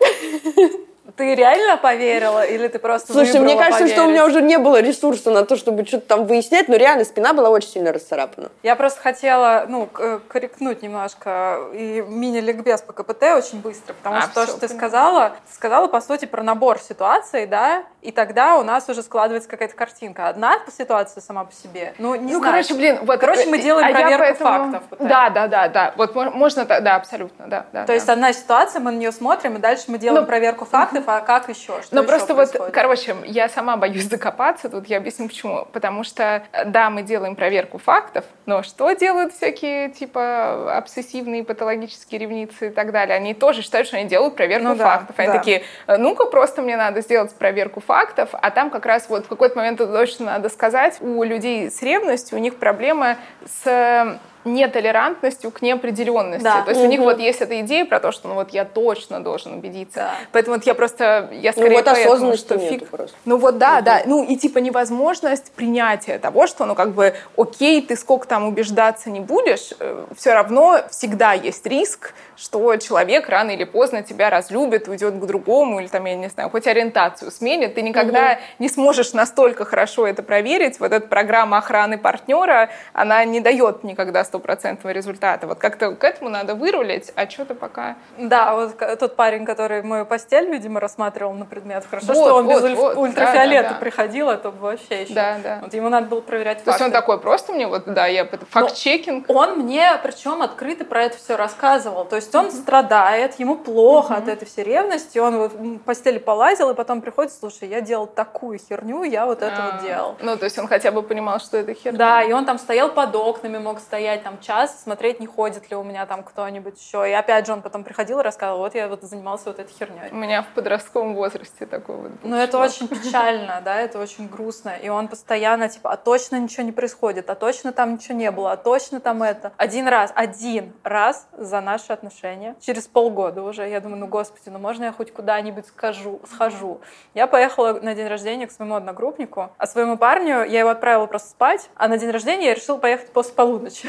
Ты 1.17 1.35
реально 1.35 1.79
поверила 1.79 2.45
или 2.45 2.69
ты 2.69 2.79
просто 2.79 3.13
Слушай, 3.15 3.41
мне 3.41 3.57
кажется, 3.57 3.87
что 3.89 4.05
у 4.05 4.09
меня 4.09 4.23
поверить? 4.23 4.37
уже 4.37 4.43
не 4.47 4.59
было 4.59 4.81
ресурса 4.83 5.31
на 5.31 5.47
то, 5.47 5.57
чтобы 5.57 5.87
что-то 5.87 6.07
там 6.07 6.27
выяснять, 6.27 6.69
но 6.69 6.77
реально 6.77 7.05
спина 7.05 7.33
была 7.33 7.49
очень 7.49 7.71
сильно 7.71 7.91
расцарапана. 7.93 8.51
Я 8.63 8.77
просто 8.77 9.01
хотела, 9.01 9.65
ну, 9.69 9.87
к- 9.87 10.21
корректнуть 10.29 10.83
немножко 10.83 11.61
и 11.73 12.05
мини-ликбез 12.07 12.83
по 12.83 12.93
КПТ 12.93 13.23
очень 13.37 13.61
быстро, 13.61 13.95
потому 13.95 14.17
А, 14.17 14.23
что 14.23 14.35
то, 14.35 14.47
что 14.47 14.61
ты 14.61 14.69
сказала, 14.69 15.33
сказала, 15.51 15.87
по 15.87 16.01
сути, 16.03 16.27
про 16.27 16.43
набор 16.43 16.79
ситуаций, 16.79 17.47
да, 17.47 17.85
и 18.07 18.13
тогда 18.13 18.57
у 18.57 18.63
нас 18.63 18.89
уже 18.89 19.03
складывается 19.03 19.49
какая-то 19.49 19.75
картинка. 19.75 20.29
Одна 20.29 20.59
ситуация 20.71 21.21
сама 21.21 21.45
по 21.45 21.53
себе, 21.53 21.93
ну, 21.99 22.15
не 22.15 22.33
ну, 22.35 22.39
знаю. 22.39 22.53
короче, 22.55 22.75
блин, 22.75 22.99
вот... 23.03 23.19
Короче, 23.19 23.47
мы 23.47 23.59
э, 23.59 23.63
делаем 23.63 23.89
а 23.89 23.91
проверку 24.01 24.23
поэтому- 24.45 24.73
фактов. 24.73 24.99
Да, 25.01 25.31
да, 25.31 25.49
да, 25.49 25.69
да. 25.69 25.95
Вот 25.97 26.15
мо- 26.15 26.31
можно, 26.31 26.65
да, 26.65 26.95
абсолютно, 26.95 27.49
да. 27.49 27.67
да 27.73 27.81
То 27.81 27.89
да. 27.89 27.95
есть 27.95 28.09
одна 28.09 28.33
ситуация, 28.33 28.81
мы 28.81 28.93
на 28.93 28.97
нее 28.99 29.11
смотрим, 29.11 29.57
и 29.57 29.59
дальше 29.59 29.87
мы 29.89 29.99
делаем 29.99 30.23
Ну, 30.23 30.27
проверку 30.29 30.65
фактов, 30.67 31.03
а 31.09 31.21
как 31.21 31.49
еще? 31.49 31.83
Что 31.83 31.99
еще 31.99 32.09
просто 32.09 32.35
вот, 32.35 32.51
происходит? 32.51 32.75
короче, 32.75 33.17
я 33.25 33.49
сама 33.49 33.77
боюсь 33.77 34.09
закопаться, 34.09 34.69
тут 34.69 34.87
я 34.87 34.99
объясню 34.99 35.27
почему. 35.27 35.67
Потому 35.73 36.05
что, 36.05 36.45
э, 36.53 36.65
да, 36.65 36.91
мы 36.91 37.03
делаем 37.03 37.35
проверку 37.35 37.79
фактов, 37.79 38.25
но 38.47 38.63
что 38.63 38.93
делают 38.93 39.33
всякие, 39.35 39.91
типа, 39.91 40.77
обсессивные, 40.79 41.43
патологические 41.43 42.21
ревницы 42.21 42.69
и 42.69 42.71
так 42.71 42.93
далее? 42.93 43.17
Они 43.17 43.35
тоже 43.35 43.63
считают, 43.63 43.89
что 43.89 43.97
они 43.97 44.07
делают 44.09 44.37
проверку 44.37 44.69
Ну 44.69 44.75
да, 44.77 44.85
фактов. 44.85 45.17
Они 45.19 45.29
да. 45.29 45.39
такие, 45.39 45.65
«Э, 45.89 45.97
ну-ка, 45.97 46.27
просто 46.27 46.63
мне 46.63 46.77
надо 46.77 47.01
сделать 47.01 47.35
проверку 47.35 47.81
фактов, 47.81 47.96
а 48.33 48.51
там 48.51 48.71
как 48.71 48.87
раз 48.87 49.09
вот 49.09 49.27
в 49.27 49.29
какой-то 49.29 49.57
момент 49.57 49.81
это 49.81 49.93
точно 49.93 50.27
надо 50.27 50.49
сказать, 50.49 50.99
у 51.01 51.23
людей 51.23 51.71
с 51.71 51.83
ревностью, 51.83 52.39
у 52.39 52.41
них 52.41 52.57
проблема 52.57 53.17
с 53.63 54.19
нетолерантностью 54.47 55.51
к 55.51 55.63
неопределенности. 55.63 56.45
Да. 56.45 56.63
То 56.63 56.71
есть 56.71 56.83
у 56.83 56.87
них 56.87 57.01
вот 57.01 57.19
есть 57.19 57.41
эта 57.41 57.61
идея 57.61 57.85
про 57.85 58.01
то, 58.01 58.13
что 58.13 58.29
ну 58.29 58.35
вот 58.35 58.51
я 58.51 58.65
точно 58.65 59.21
должен 59.21 59.55
убедиться. 59.55 59.99
Да. 59.99 60.15
Поэтому 60.33 60.57
вот 60.57 60.67
я 60.67 60.75
просто, 60.75 61.29
я 61.33 61.53
Ну 61.55 61.63
скорее 61.63 61.77
вот 61.77 61.85
поэтому, 61.85 62.37
что 62.37 62.59
фиг. 62.59 62.89
просто. 62.89 63.17
Ну 63.25 63.37
вот 63.37 63.59
да, 63.59 63.81
да, 63.81 64.03
ну 64.07 64.25
и 64.25 64.37
типа 64.37 64.59
невозможность 64.59 65.53
принятия 65.53 66.19
того, 66.19 66.47
что 66.47 66.65
ну 66.65 66.75
как 66.75 66.93
бы 66.93 67.15
окей, 67.37 67.83
ты 67.83 67.97
сколько 67.97 68.27
там 68.27 68.47
убеждаться 68.47 69.11
не 69.11 69.21
будешь, 69.21 69.73
все 70.17 70.33
равно 70.33 70.81
всегда 70.91 71.33
есть 71.33 71.67
риск, 71.67 72.15
что 72.37 72.77
человек 72.77 73.29
рано 73.29 73.51
или 73.51 73.65
поздно 73.65 74.03
тебя 74.03 74.31
разлюбит, 74.31 74.89
уйдет 74.89 75.15
к 75.15 75.27
другому 75.27 75.81
или 75.81 75.89
там, 75.89 76.05
я 76.05 76.15
не 76.15 76.29
знаю, 76.29 76.51
хоть 76.51 76.67
ориентацию 76.67 77.31
сменит, 77.31 77.75
ты 77.75 77.83
никогда 77.83 78.39
не 78.59 78.69
сможешь 78.69 79.13
настолько 79.13 79.65
хорошо 79.65 80.07
это 80.07 80.23
проверить. 80.23 80.79
Вот 80.81 80.93
эта 80.93 81.07
программа 81.07 81.59
охраны 81.59 81.99
партнера, 81.99 82.71
она 82.93 83.25
не 83.25 83.41
дает 83.41 83.85
никогда 83.85 84.25
стопроцентного 84.37 84.93
результата. 84.93 85.47
Вот 85.47 85.59
как-то 85.59 85.93
к 85.95 86.05
этому 86.05 86.29
надо 86.31 86.55
вырулить, 86.55 87.13
а 87.17 87.29
что-то 87.29 87.55
пока... 87.55 87.97
Да, 88.19 88.55
вот 88.55 88.77
тот 88.99 89.17
парень, 89.17 89.45
который 89.45 89.83
мою 89.83 90.05
постель, 90.05 90.51
видимо, 90.51 90.79
рассматривал 90.81 91.33
на 91.33 91.47
предмет. 91.47 91.85
Хорошо, 91.89 92.13
Вот, 92.13 92.15
что 92.15 92.35
он 92.35 92.49
без 92.49 92.61
вот, 92.61 92.71
ульф- 92.71 92.77
вот, 92.77 92.97
ультрафиолета 92.99 93.69
да, 93.71 93.75
да, 93.75 93.81
приходил, 93.81 94.29
а 94.29 94.37
то 94.37 94.51
вообще 94.51 95.03
еще. 95.03 95.15
Да, 95.15 95.39
да. 95.43 95.59
Вот 95.63 95.73
ему 95.75 95.89
надо 95.89 96.07
было 96.07 96.21
проверять 96.21 96.63
То 96.65 96.71
есть 96.71 96.81
он 96.81 96.91
факты. 96.91 97.01
такой, 97.01 97.21
просто 97.21 97.53
мне 97.53 97.67
вот, 97.67 97.85
да, 97.87 98.07
я 98.07 98.27
факт-чекинг. 98.51 99.29
Он 99.29 99.59
мне, 99.59 99.89
причем 100.03 100.43
открыто 100.43 100.85
про 100.85 101.05
это 101.05 101.17
все 101.17 101.37
рассказывал. 101.37 102.05
То 102.05 102.17
есть 102.17 102.35
он 102.35 102.51
страдает, 102.51 103.39
ему 103.39 103.57
плохо 103.57 104.17
от 104.17 104.29
этой 104.29 104.47
всей 104.47 104.65
ревности. 104.65 105.19
Он 105.19 105.39
вот 105.39 105.53
в 105.53 105.79
постели 105.79 106.19
полазил, 106.19 106.71
и 106.71 106.75
потом 106.75 107.01
приходит, 107.01 107.33
слушай, 107.33 107.69
я 107.69 107.81
делал 107.81 108.07
такую 108.07 108.59
херню, 108.59 109.03
я 109.05 109.27
вот 109.27 109.43
это 109.43 109.73
вот 109.73 109.83
делал. 109.83 110.17
Ну, 110.21 110.37
то 110.37 110.45
есть 110.45 110.59
он 110.59 110.69
хотя 110.69 110.91
бы 110.91 111.03
понимал, 111.03 111.41
что 111.41 111.57
это 111.57 111.73
херня. 111.75 111.99
Да, 111.99 112.23
и 112.23 112.33
он 112.33 112.45
там 112.45 112.59
стоял 112.59 112.91
под 112.91 113.15
окнами, 113.15 113.59
мог 113.59 113.81
стоять 113.81 114.26
там 114.27 114.41
час, 114.41 114.83
смотреть, 114.83 115.21
не 115.21 115.27
ходит 115.29 115.71
ли 115.71 115.77
у 115.77 115.85
меня 115.85 116.05
там 116.05 116.25
кто-нибудь 116.25 116.81
еще. 116.81 117.09
И 117.09 117.13
опять 117.13 117.47
же 117.47 117.53
он 117.53 117.63
потом 117.63 117.85
приходил 117.85 118.19
и 118.19 118.23
рассказывал, 118.25 118.59
вот 118.59 118.75
я 118.75 118.89
вот 118.89 119.03
занимался 119.03 119.45
вот 119.47 119.61
этой 119.61 119.73
херней. 119.73 120.11
У 120.11 120.17
меня 120.17 120.43
в 120.43 120.49
подростковом 120.49 121.15
возрасте 121.15 121.65
такой 121.65 121.97
вот. 121.97 122.11
Ну, 122.25 122.35
это 122.35 122.59
очень 122.59 122.89
печально, 122.89 123.63
да, 123.65 123.77
это 123.77 124.01
очень 124.01 124.27
грустно. 124.27 124.71
И 124.83 124.89
он 124.89 125.07
постоянно, 125.07 125.69
типа, 125.69 125.93
а 125.93 125.97
точно 125.97 126.41
ничего 126.41 126.65
не 126.65 126.73
происходит, 126.73 127.31
а 127.31 127.37
точно 127.37 127.71
там 127.73 127.95
ничего 127.95 128.19
не 128.19 128.33
было, 128.33 128.51
а 128.51 128.57
точно 128.57 128.99
там 128.99 129.23
это. 129.23 129.53
Один 129.59 129.87
раз, 129.87 130.11
один 130.17 130.73
раз 130.83 131.29
за 131.39 131.61
наши 131.61 131.93
отношения, 131.93 132.57
через 132.61 132.89
полгода 132.89 133.45
уже, 133.45 133.69
я 133.69 133.81
думаю, 133.81 134.01
ну, 134.01 134.09
господи, 134.09 134.49
ну, 134.49 134.59
можно 134.59 134.87
я 134.87 134.93
хоть 134.93 135.13
куда-нибудь 135.13 135.69
скажу, 135.69 136.21
схожу. 136.29 136.81
Я 137.15 137.29
поехала 137.29 137.75
на 137.75 137.95
день 137.95 138.09
рождения 138.09 138.49
к 138.49 138.51
своему 138.51 138.75
одногруппнику, 138.75 139.51
а 139.57 139.67
своему 139.69 139.97
парню 139.97 140.43
я 140.43 140.59
его 140.59 140.71
отправила 140.71 141.07
просто 141.07 141.29
спать, 141.29 141.71
а 141.77 141.87
на 141.87 141.97
день 141.97 142.11
рождения 142.11 142.47
я 142.47 142.55
решила 142.55 142.79
поехать 142.79 143.13
после 143.13 143.33
полуночи. 143.35 143.89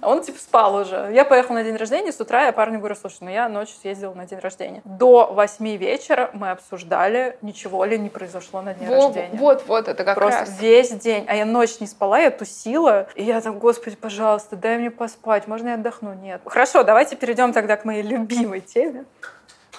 А 0.00 0.08
он, 0.08 0.22
типа, 0.22 0.38
спал 0.38 0.74
уже. 0.76 1.10
Я 1.12 1.24
поехала 1.24 1.56
на 1.56 1.64
день 1.64 1.76
рождения, 1.76 2.12
с 2.12 2.20
утра 2.20 2.46
я 2.46 2.52
парню 2.52 2.78
говорю, 2.78 2.94
слушай, 2.94 3.18
ну, 3.20 3.30
я 3.30 3.48
ночью 3.48 3.74
съездила 3.80 4.14
на 4.14 4.26
день 4.26 4.38
рождения. 4.38 4.82
До 4.84 5.32
восьми 5.32 5.76
вечера 5.76 6.30
мы 6.32 6.50
обсуждали, 6.50 7.36
ничего 7.42 7.84
ли 7.84 7.98
не 7.98 8.08
произошло 8.08 8.62
на 8.62 8.74
день 8.74 8.88
Во- 8.88 9.06
рождения. 9.06 9.30
Вот, 9.34 9.64
вот, 9.66 9.88
это 9.88 10.04
как 10.04 10.14
Просто 10.16 10.40
раз. 10.40 10.60
весь 10.60 10.90
день. 10.90 11.24
А 11.28 11.34
я 11.34 11.44
ночь 11.44 11.80
не 11.80 11.86
спала, 11.86 12.18
я 12.18 12.30
тусила. 12.30 13.08
И 13.14 13.22
я 13.24 13.40
там, 13.40 13.58
господи, 13.58 13.96
пожалуйста, 13.96 14.56
дай 14.56 14.78
мне 14.78 14.90
поспать. 14.90 15.46
Можно 15.46 15.68
я 15.68 15.74
отдохну? 15.74 16.14
Нет. 16.14 16.40
Хорошо, 16.44 16.82
давайте 16.84 17.16
перейдем 17.16 17.52
тогда 17.52 17.76
к 17.76 17.84
моей 17.84 18.02
любимой 18.02 18.60
теме. 18.60 19.04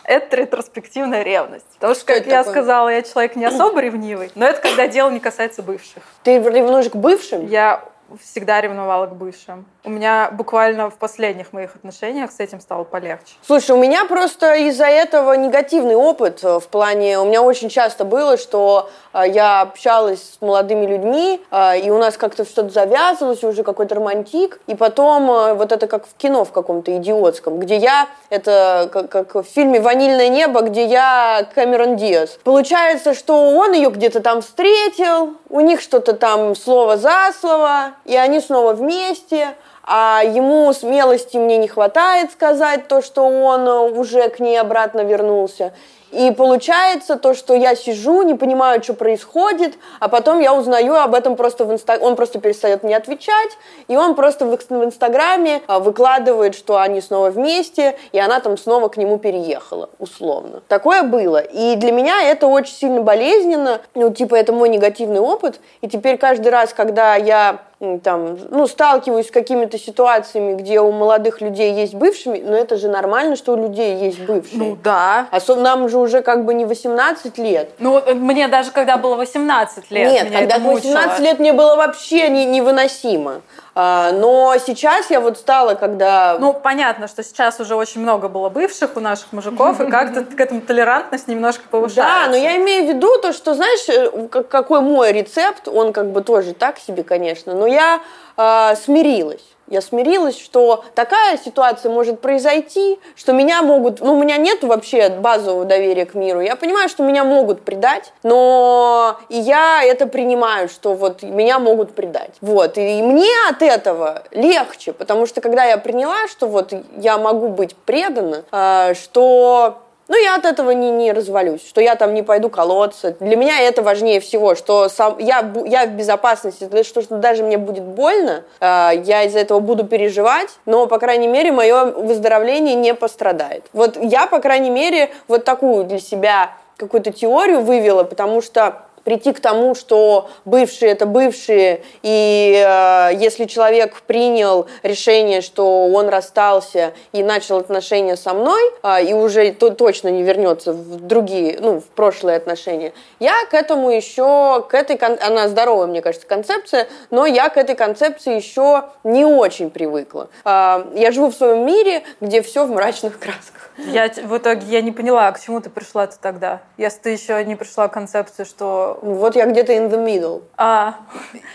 Это 0.05 0.37
ретроспективная 0.37 1.21
ревность. 1.21 1.65
Потому 1.75 1.93
что, 1.93 2.03
Что 2.03 2.13
как 2.15 2.25
я 2.27 2.39
такое? 2.39 2.53
сказала, 2.53 2.89
я 2.89 3.01
человек 3.03 3.35
не 3.35 3.45
особо 3.45 3.79
ревнивый, 3.79 4.31
но 4.33 4.45
это 4.45 4.59
когда 4.61 4.87
дело 4.87 5.11
не 5.11 5.19
касается 5.19 5.61
бывших. 5.61 6.01
Ты 6.23 6.39
ревнуешь 6.39 6.89
к 6.89 6.95
бывшим? 6.95 7.45
Я 7.45 7.83
всегда 8.21 8.61
ревновала 8.61 9.07
к 9.07 9.15
бывшим. 9.15 9.65
У 9.83 9.89
меня 9.89 10.29
буквально 10.31 10.89
в 10.89 10.95
последних 10.95 11.53
моих 11.53 11.75
отношениях 11.75 12.31
с 12.31 12.39
этим 12.39 12.59
стало 12.59 12.83
полегче. 12.83 13.35
Слушай, 13.45 13.71
у 13.71 13.77
меня 13.77 14.05
просто 14.05 14.53
из-за 14.55 14.85
этого 14.85 15.33
негативный 15.33 15.95
опыт 15.95 16.43
э, 16.43 16.59
в 16.59 16.67
плане... 16.67 17.19
У 17.19 17.25
меня 17.25 17.41
очень 17.41 17.69
часто 17.69 18.05
было, 18.05 18.37
что 18.37 18.89
э, 19.13 19.23
я 19.27 19.61
общалась 19.61 20.21
с 20.21 20.41
молодыми 20.41 20.85
людьми, 20.85 21.41
э, 21.49 21.79
и 21.79 21.89
у 21.89 21.97
нас 21.97 22.17
как-то 22.17 22.45
что-то 22.45 22.69
завязывалось, 22.69 23.43
уже 23.43 23.63
какой-то 23.63 23.95
романтик, 23.95 24.59
и 24.67 24.75
потом 24.75 25.55
вот 25.55 25.71
это 25.71 25.87
как 25.87 26.05
в 26.05 26.15
кино 26.15 26.43
в 26.43 26.51
каком-то 26.51 26.95
идиотском, 26.97 27.59
где 27.59 27.77
я, 27.77 28.07
это 28.29 28.89
как, 28.91 29.09
как 29.09 29.35
в 29.35 29.43
фильме 29.43 29.79
«Ванильное 29.79 30.29
небо», 30.29 30.61
где 30.61 30.85
я 30.85 31.47
Кэмерон 31.55 31.95
Диас. 31.95 32.37
Получается, 32.43 33.13
что 33.13 33.51
он 33.51 33.73
ее 33.73 33.89
где-то 33.89 34.19
там 34.19 34.41
встретил, 34.41 35.35
у 35.49 35.61
них 35.61 35.81
что-то 35.81 36.13
там 36.13 36.55
слово 36.55 36.97
за 36.97 37.31
слово, 37.39 37.93
и 38.09 38.15
они 38.15 38.39
снова 38.39 38.73
вместе, 38.73 39.49
а 39.83 40.23
ему 40.25 40.73
смелости 40.73 41.37
мне 41.37 41.57
не 41.57 41.67
хватает 41.67 42.31
сказать 42.31 42.87
то, 42.87 43.03
что 43.03 43.23
он 43.23 43.67
э, 43.67 43.79
уже 43.91 44.29
к 44.29 44.39
ней 44.39 44.59
обратно 44.59 45.01
вернулся. 45.01 45.73
И 46.09 46.31
получается 46.31 47.17
то, 47.17 47.35
что 47.35 47.53
я 47.53 47.75
сижу, 47.75 48.23
не 48.23 48.33
понимаю, 48.33 48.81
что 48.81 48.95
происходит, 48.95 49.75
а 49.99 50.07
потом 50.07 50.39
я 50.39 50.55
узнаю 50.55 50.95
об 50.95 51.13
этом 51.13 51.35
просто 51.35 51.65
в 51.65 51.71
инста... 51.71 51.99
Он 52.01 52.15
просто 52.15 52.39
перестает 52.39 52.81
мне 52.81 52.97
отвечать, 52.97 53.51
и 53.87 53.95
он 53.95 54.15
просто 54.15 54.45
в, 54.45 54.57
в 54.57 54.83
Инстаграме 54.83 55.61
а, 55.67 55.77
выкладывает, 55.77 56.55
что 56.55 56.77
они 56.77 56.99
снова 56.99 57.29
вместе, 57.29 57.95
и 58.11 58.17
она 58.17 58.39
там 58.39 58.57
снова 58.57 58.89
к 58.89 58.97
нему 58.97 59.19
переехала, 59.19 59.91
условно. 59.99 60.63
Такое 60.67 61.03
было. 61.03 61.37
И 61.37 61.75
для 61.75 61.91
меня 61.91 62.23
это 62.23 62.47
очень 62.47 62.73
сильно 62.73 63.01
болезненно. 63.01 63.81
Ну, 63.93 64.11
типа, 64.11 64.33
это 64.33 64.51
мой 64.51 64.69
негативный 64.69 65.19
опыт. 65.19 65.59
И 65.81 65.87
теперь 65.87 66.17
каждый 66.17 66.47
раз, 66.47 66.73
когда 66.73 67.15
я 67.15 67.59
там, 68.03 68.37
ну, 68.49 68.67
сталкиваюсь 68.67 69.27
с 69.27 69.31
какими-то 69.31 69.77
ситуациями, 69.79 70.53
где 70.53 70.81
у 70.81 70.91
молодых 70.91 71.39
людей 71.39 71.73
есть 71.73 71.93
бывшими, 71.93 72.39
но 72.39 72.57
это 72.57 72.75
же 72.75 72.89
нормально, 72.89 73.37
что 73.37 73.53
у 73.53 73.55
людей 73.55 73.95
есть 73.95 74.19
бывшие. 74.19 74.77
да. 74.83 75.27
Особенно 75.31 75.75
нам 75.75 75.87
же 75.87 75.97
уже 75.97 76.21
как 76.21 76.43
бы 76.43 76.53
не 76.53 76.65
18 76.65 77.37
лет. 77.37 77.69
Ну, 77.79 77.93
вот 77.93 78.13
мне 78.13 78.49
даже 78.49 78.71
когда 78.71 78.97
было 78.97 79.15
18 79.15 79.91
лет, 79.91 80.11
Нет, 80.11 80.23
когда 80.25 80.55
это 80.55 80.59
в 80.59 80.63
18 80.65 81.09
мучило. 81.11 81.23
лет 81.23 81.39
мне 81.39 81.53
было 81.53 81.75
вообще 81.77 82.27
не, 82.29 82.45
невыносимо. 82.45 83.41
А, 83.81 84.11
но 84.11 84.57
сейчас 84.57 85.09
я 85.09 85.21
вот 85.21 85.37
стала, 85.37 85.73
когда... 85.73 86.35
Ну, 86.37 86.51
понятно, 86.53 87.07
что 87.07 87.23
сейчас 87.23 87.61
уже 87.61 87.75
очень 87.75 88.01
много 88.01 88.27
было 88.27 88.49
бывших 88.49 88.97
у 88.97 88.99
наших 88.99 89.31
мужиков, 89.31 89.79
и 89.79 89.89
как-то 89.89 90.25
к 90.35 90.37
этому 90.37 90.59
толерантность 90.59 91.29
немножко 91.29 91.63
повышается. 91.71 92.25
Да, 92.25 92.29
но 92.29 92.35
я 92.35 92.57
имею 92.57 92.87
в 92.87 92.89
виду 92.89 93.07
то, 93.21 93.31
что, 93.31 93.53
знаешь, 93.53 93.87
э, 93.87 94.27
как- 94.27 94.49
какой 94.49 94.81
мой 94.81 95.13
рецепт, 95.13 95.69
он 95.69 95.93
как 95.93 96.11
бы 96.11 96.19
тоже 96.21 96.53
так 96.53 96.77
себе, 96.77 97.03
конечно, 97.03 97.53
но 97.53 97.67
я 97.67 98.01
э, 98.35 98.75
смирилась. 98.75 99.45
Я 99.69 99.81
смирилась, 99.81 100.37
что 100.37 100.83
такая 100.95 101.37
ситуация 101.37 101.91
может 101.91 102.19
произойти, 102.19 102.99
что 103.15 103.33
меня 103.33 103.61
могут... 103.61 104.01
Ну, 104.01 104.13
у 104.13 104.21
меня 104.21 104.37
нет 104.37 104.63
вообще 104.63 105.09
базового 105.09 105.65
доверия 105.65 106.05
к 106.05 106.15
миру. 106.15 106.41
Я 106.41 106.55
понимаю, 106.55 106.89
что 106.89 107.03
меня 107.03 107.23
могут 107.23 107.61
предать, 107.61 108.11
но 108.23 109.17
и 109.29 109.37
я 109.37 109.83
это 109.83 110.07
принимаю, 110.07 110.69
что 110.69 110.95
вот 110.95 111.21
меня 111.21 111.59
могут 111.59 111.93
предать. 111.93 112.31
Вот. 112.41 112.77
И 112.77 113.01
мне 113.03 113.29
от 113.49 113.61
этого 113.61 114.23
легче, 114.31 114.91
потому 114.91 115.27
что 115.27 115.39
когда 115.41 115.65
я 115.65 115.77
приняла, 115.77 116.27
что 116.27 116.47
вот 116.47 116.73
я 116.97 117.17
могу 117.17 117.49
быть 117.49 117.75
предана, 117.75 118.43
э, 118.51 118.93
что 118.95 119.79
ну, 120.09 120.17
я 120.17 120.35
от 120.35 120.45
этого 120.45 120.71
не, 120.71 120.89
не 120.89 121.13
развалюсь, 121.13 121.65
что 121.65 121.79
я 121.81 121.95
там 121.95 122.13
не 122.13 122.23
пойду 122.23 122.49
колоться. 122.49 123.15
Для 123.19 123.35
меня 123.35 123.61
это 123.61 123.83
важнее 123.83 124.19
всего, 124.19 124.55
что 124.55 124.89
сам, 124.89 125.17
я, 125.19 125.49
я 125.65 125.85
в 125.85 125.91
безопасности, 125.91 126.67
что, 126.83 127.01
что 127.01 127.17
даже 127.17 127.43
мне 127.43 127.57
будет 127.57 127.83
больно, 127.83 128.43
э, 128.59 128.91
я 129.03 129.23
из-за 129.23 129.39
этого 129.39 129.59
буду 129.59 129.85
переживать, 129.85 130.49
но, 130.65 130.87
по 130.87 130.97
крайней 130.97 131.27
мере, 131.27 131.51
мое 131.51 131.85
выздоровление 131.85 132.73
не 132.73 132.95
пострадает. 132.95 133.65
Вот 133.71 133.97
я, 134.01 134.25
по 134.25 134.39
крайней 134.39 134.71
мере, 134.71 135.11
вот 135.27 135.45
такую 135.45 135.85
для 135.85 135.99
себя 135.99 136.51
какую-то 136.79 137.11
теорию 137.11 137.61
вывела, 137.61 138.03
потому 138.03 138.41
что 138.41 138.83
прийти 139.03 139.33
к 139.33 139.39
тому, 139.39 139.75
что 139.75 140.29
бывшие 140.45 140.91
это 140.91 141.05
бывшие, 141.05 141.81
и 142.03 142.63
э, 142.65 143.15
если 143.15 143.45
человек 143.45 144.01
принял 144.01 144.67
решение, 144.83 145.41
что 145.41 145.87
он 145.87 146.09
расстался 146.09 146.93
и 147.11 147.23
начал 147.23 147.57
отношения 147.57 148.17
со 148.17 148.33
мной, 148.33 148.61
э, 148.83 149.05
и 149.05 149.13
уже 149.13 149.51
то, 149.51 149.69
точно 149.69 150.09
не 150.09 150.23
вернется 150.23 150.73
в 150.73 150.99
другие, 151.01 151.57
ну, 151.59 151.79
в 151.79 151.85
прошлые 151.85 152.37
отношения, 152.37 152.93
я 153.19 153.33
к 153.49 153.53
этому 153.53 153.89
еще, 153.89 154.65
к 154.69 154.73
этой, 154.73 154.95
она 154.95 155.47
здоровая, 155.47 155.87
мне 155.87 156.01
кажется, 156.01 156.27
концепция, 156.27 156.87
но 157.09 157.25
я 157.25 157.49
к 157.49 157.57
этой 157.57 157.75
концепции 157.75 158.35
еще 158.35 158.85
не 159.03 159.25
очень 159.25 159.69
привыкла. 159.69 160.29
Э, 160.45 160.85
я 160.95 161.11
живу 161.11 161.31
в 161.31 161.35
своем 161.35 161.65
мире, 161.65 162.03
где 162.21 162.41
все 162.41 162.65
в 162.65 162.71
мрачных 162.71 163.19
красках. 163.19 163.71
Я 163.77 164.09
в 164.09 164.37
итоге 164.37 164.65
я 164.67 164.81
не 164.81 164.91
поняла, 164.91 165.31
к 165.31 165.39
чему 165.39 165.61
ты 165.61 165.69
пришла 165.69 166.03
-то 166.03 166.15
тогда, 166.21 166.61
если 166.77 166.99
ты 166.99 167.09
еще 167.11 167.43
не 167.45 167.55
пришла 167.55 167.87
к 167.87 167.93
концепции, 167.93 168.43
что 168.43 168.98
вот 169.01 169.35
я 169.35 169.45
где-то 169.45 169.73
in 169.73 169.89
the 169.89 170.03
middle. 170.03 170.43
А, 170.57 170.95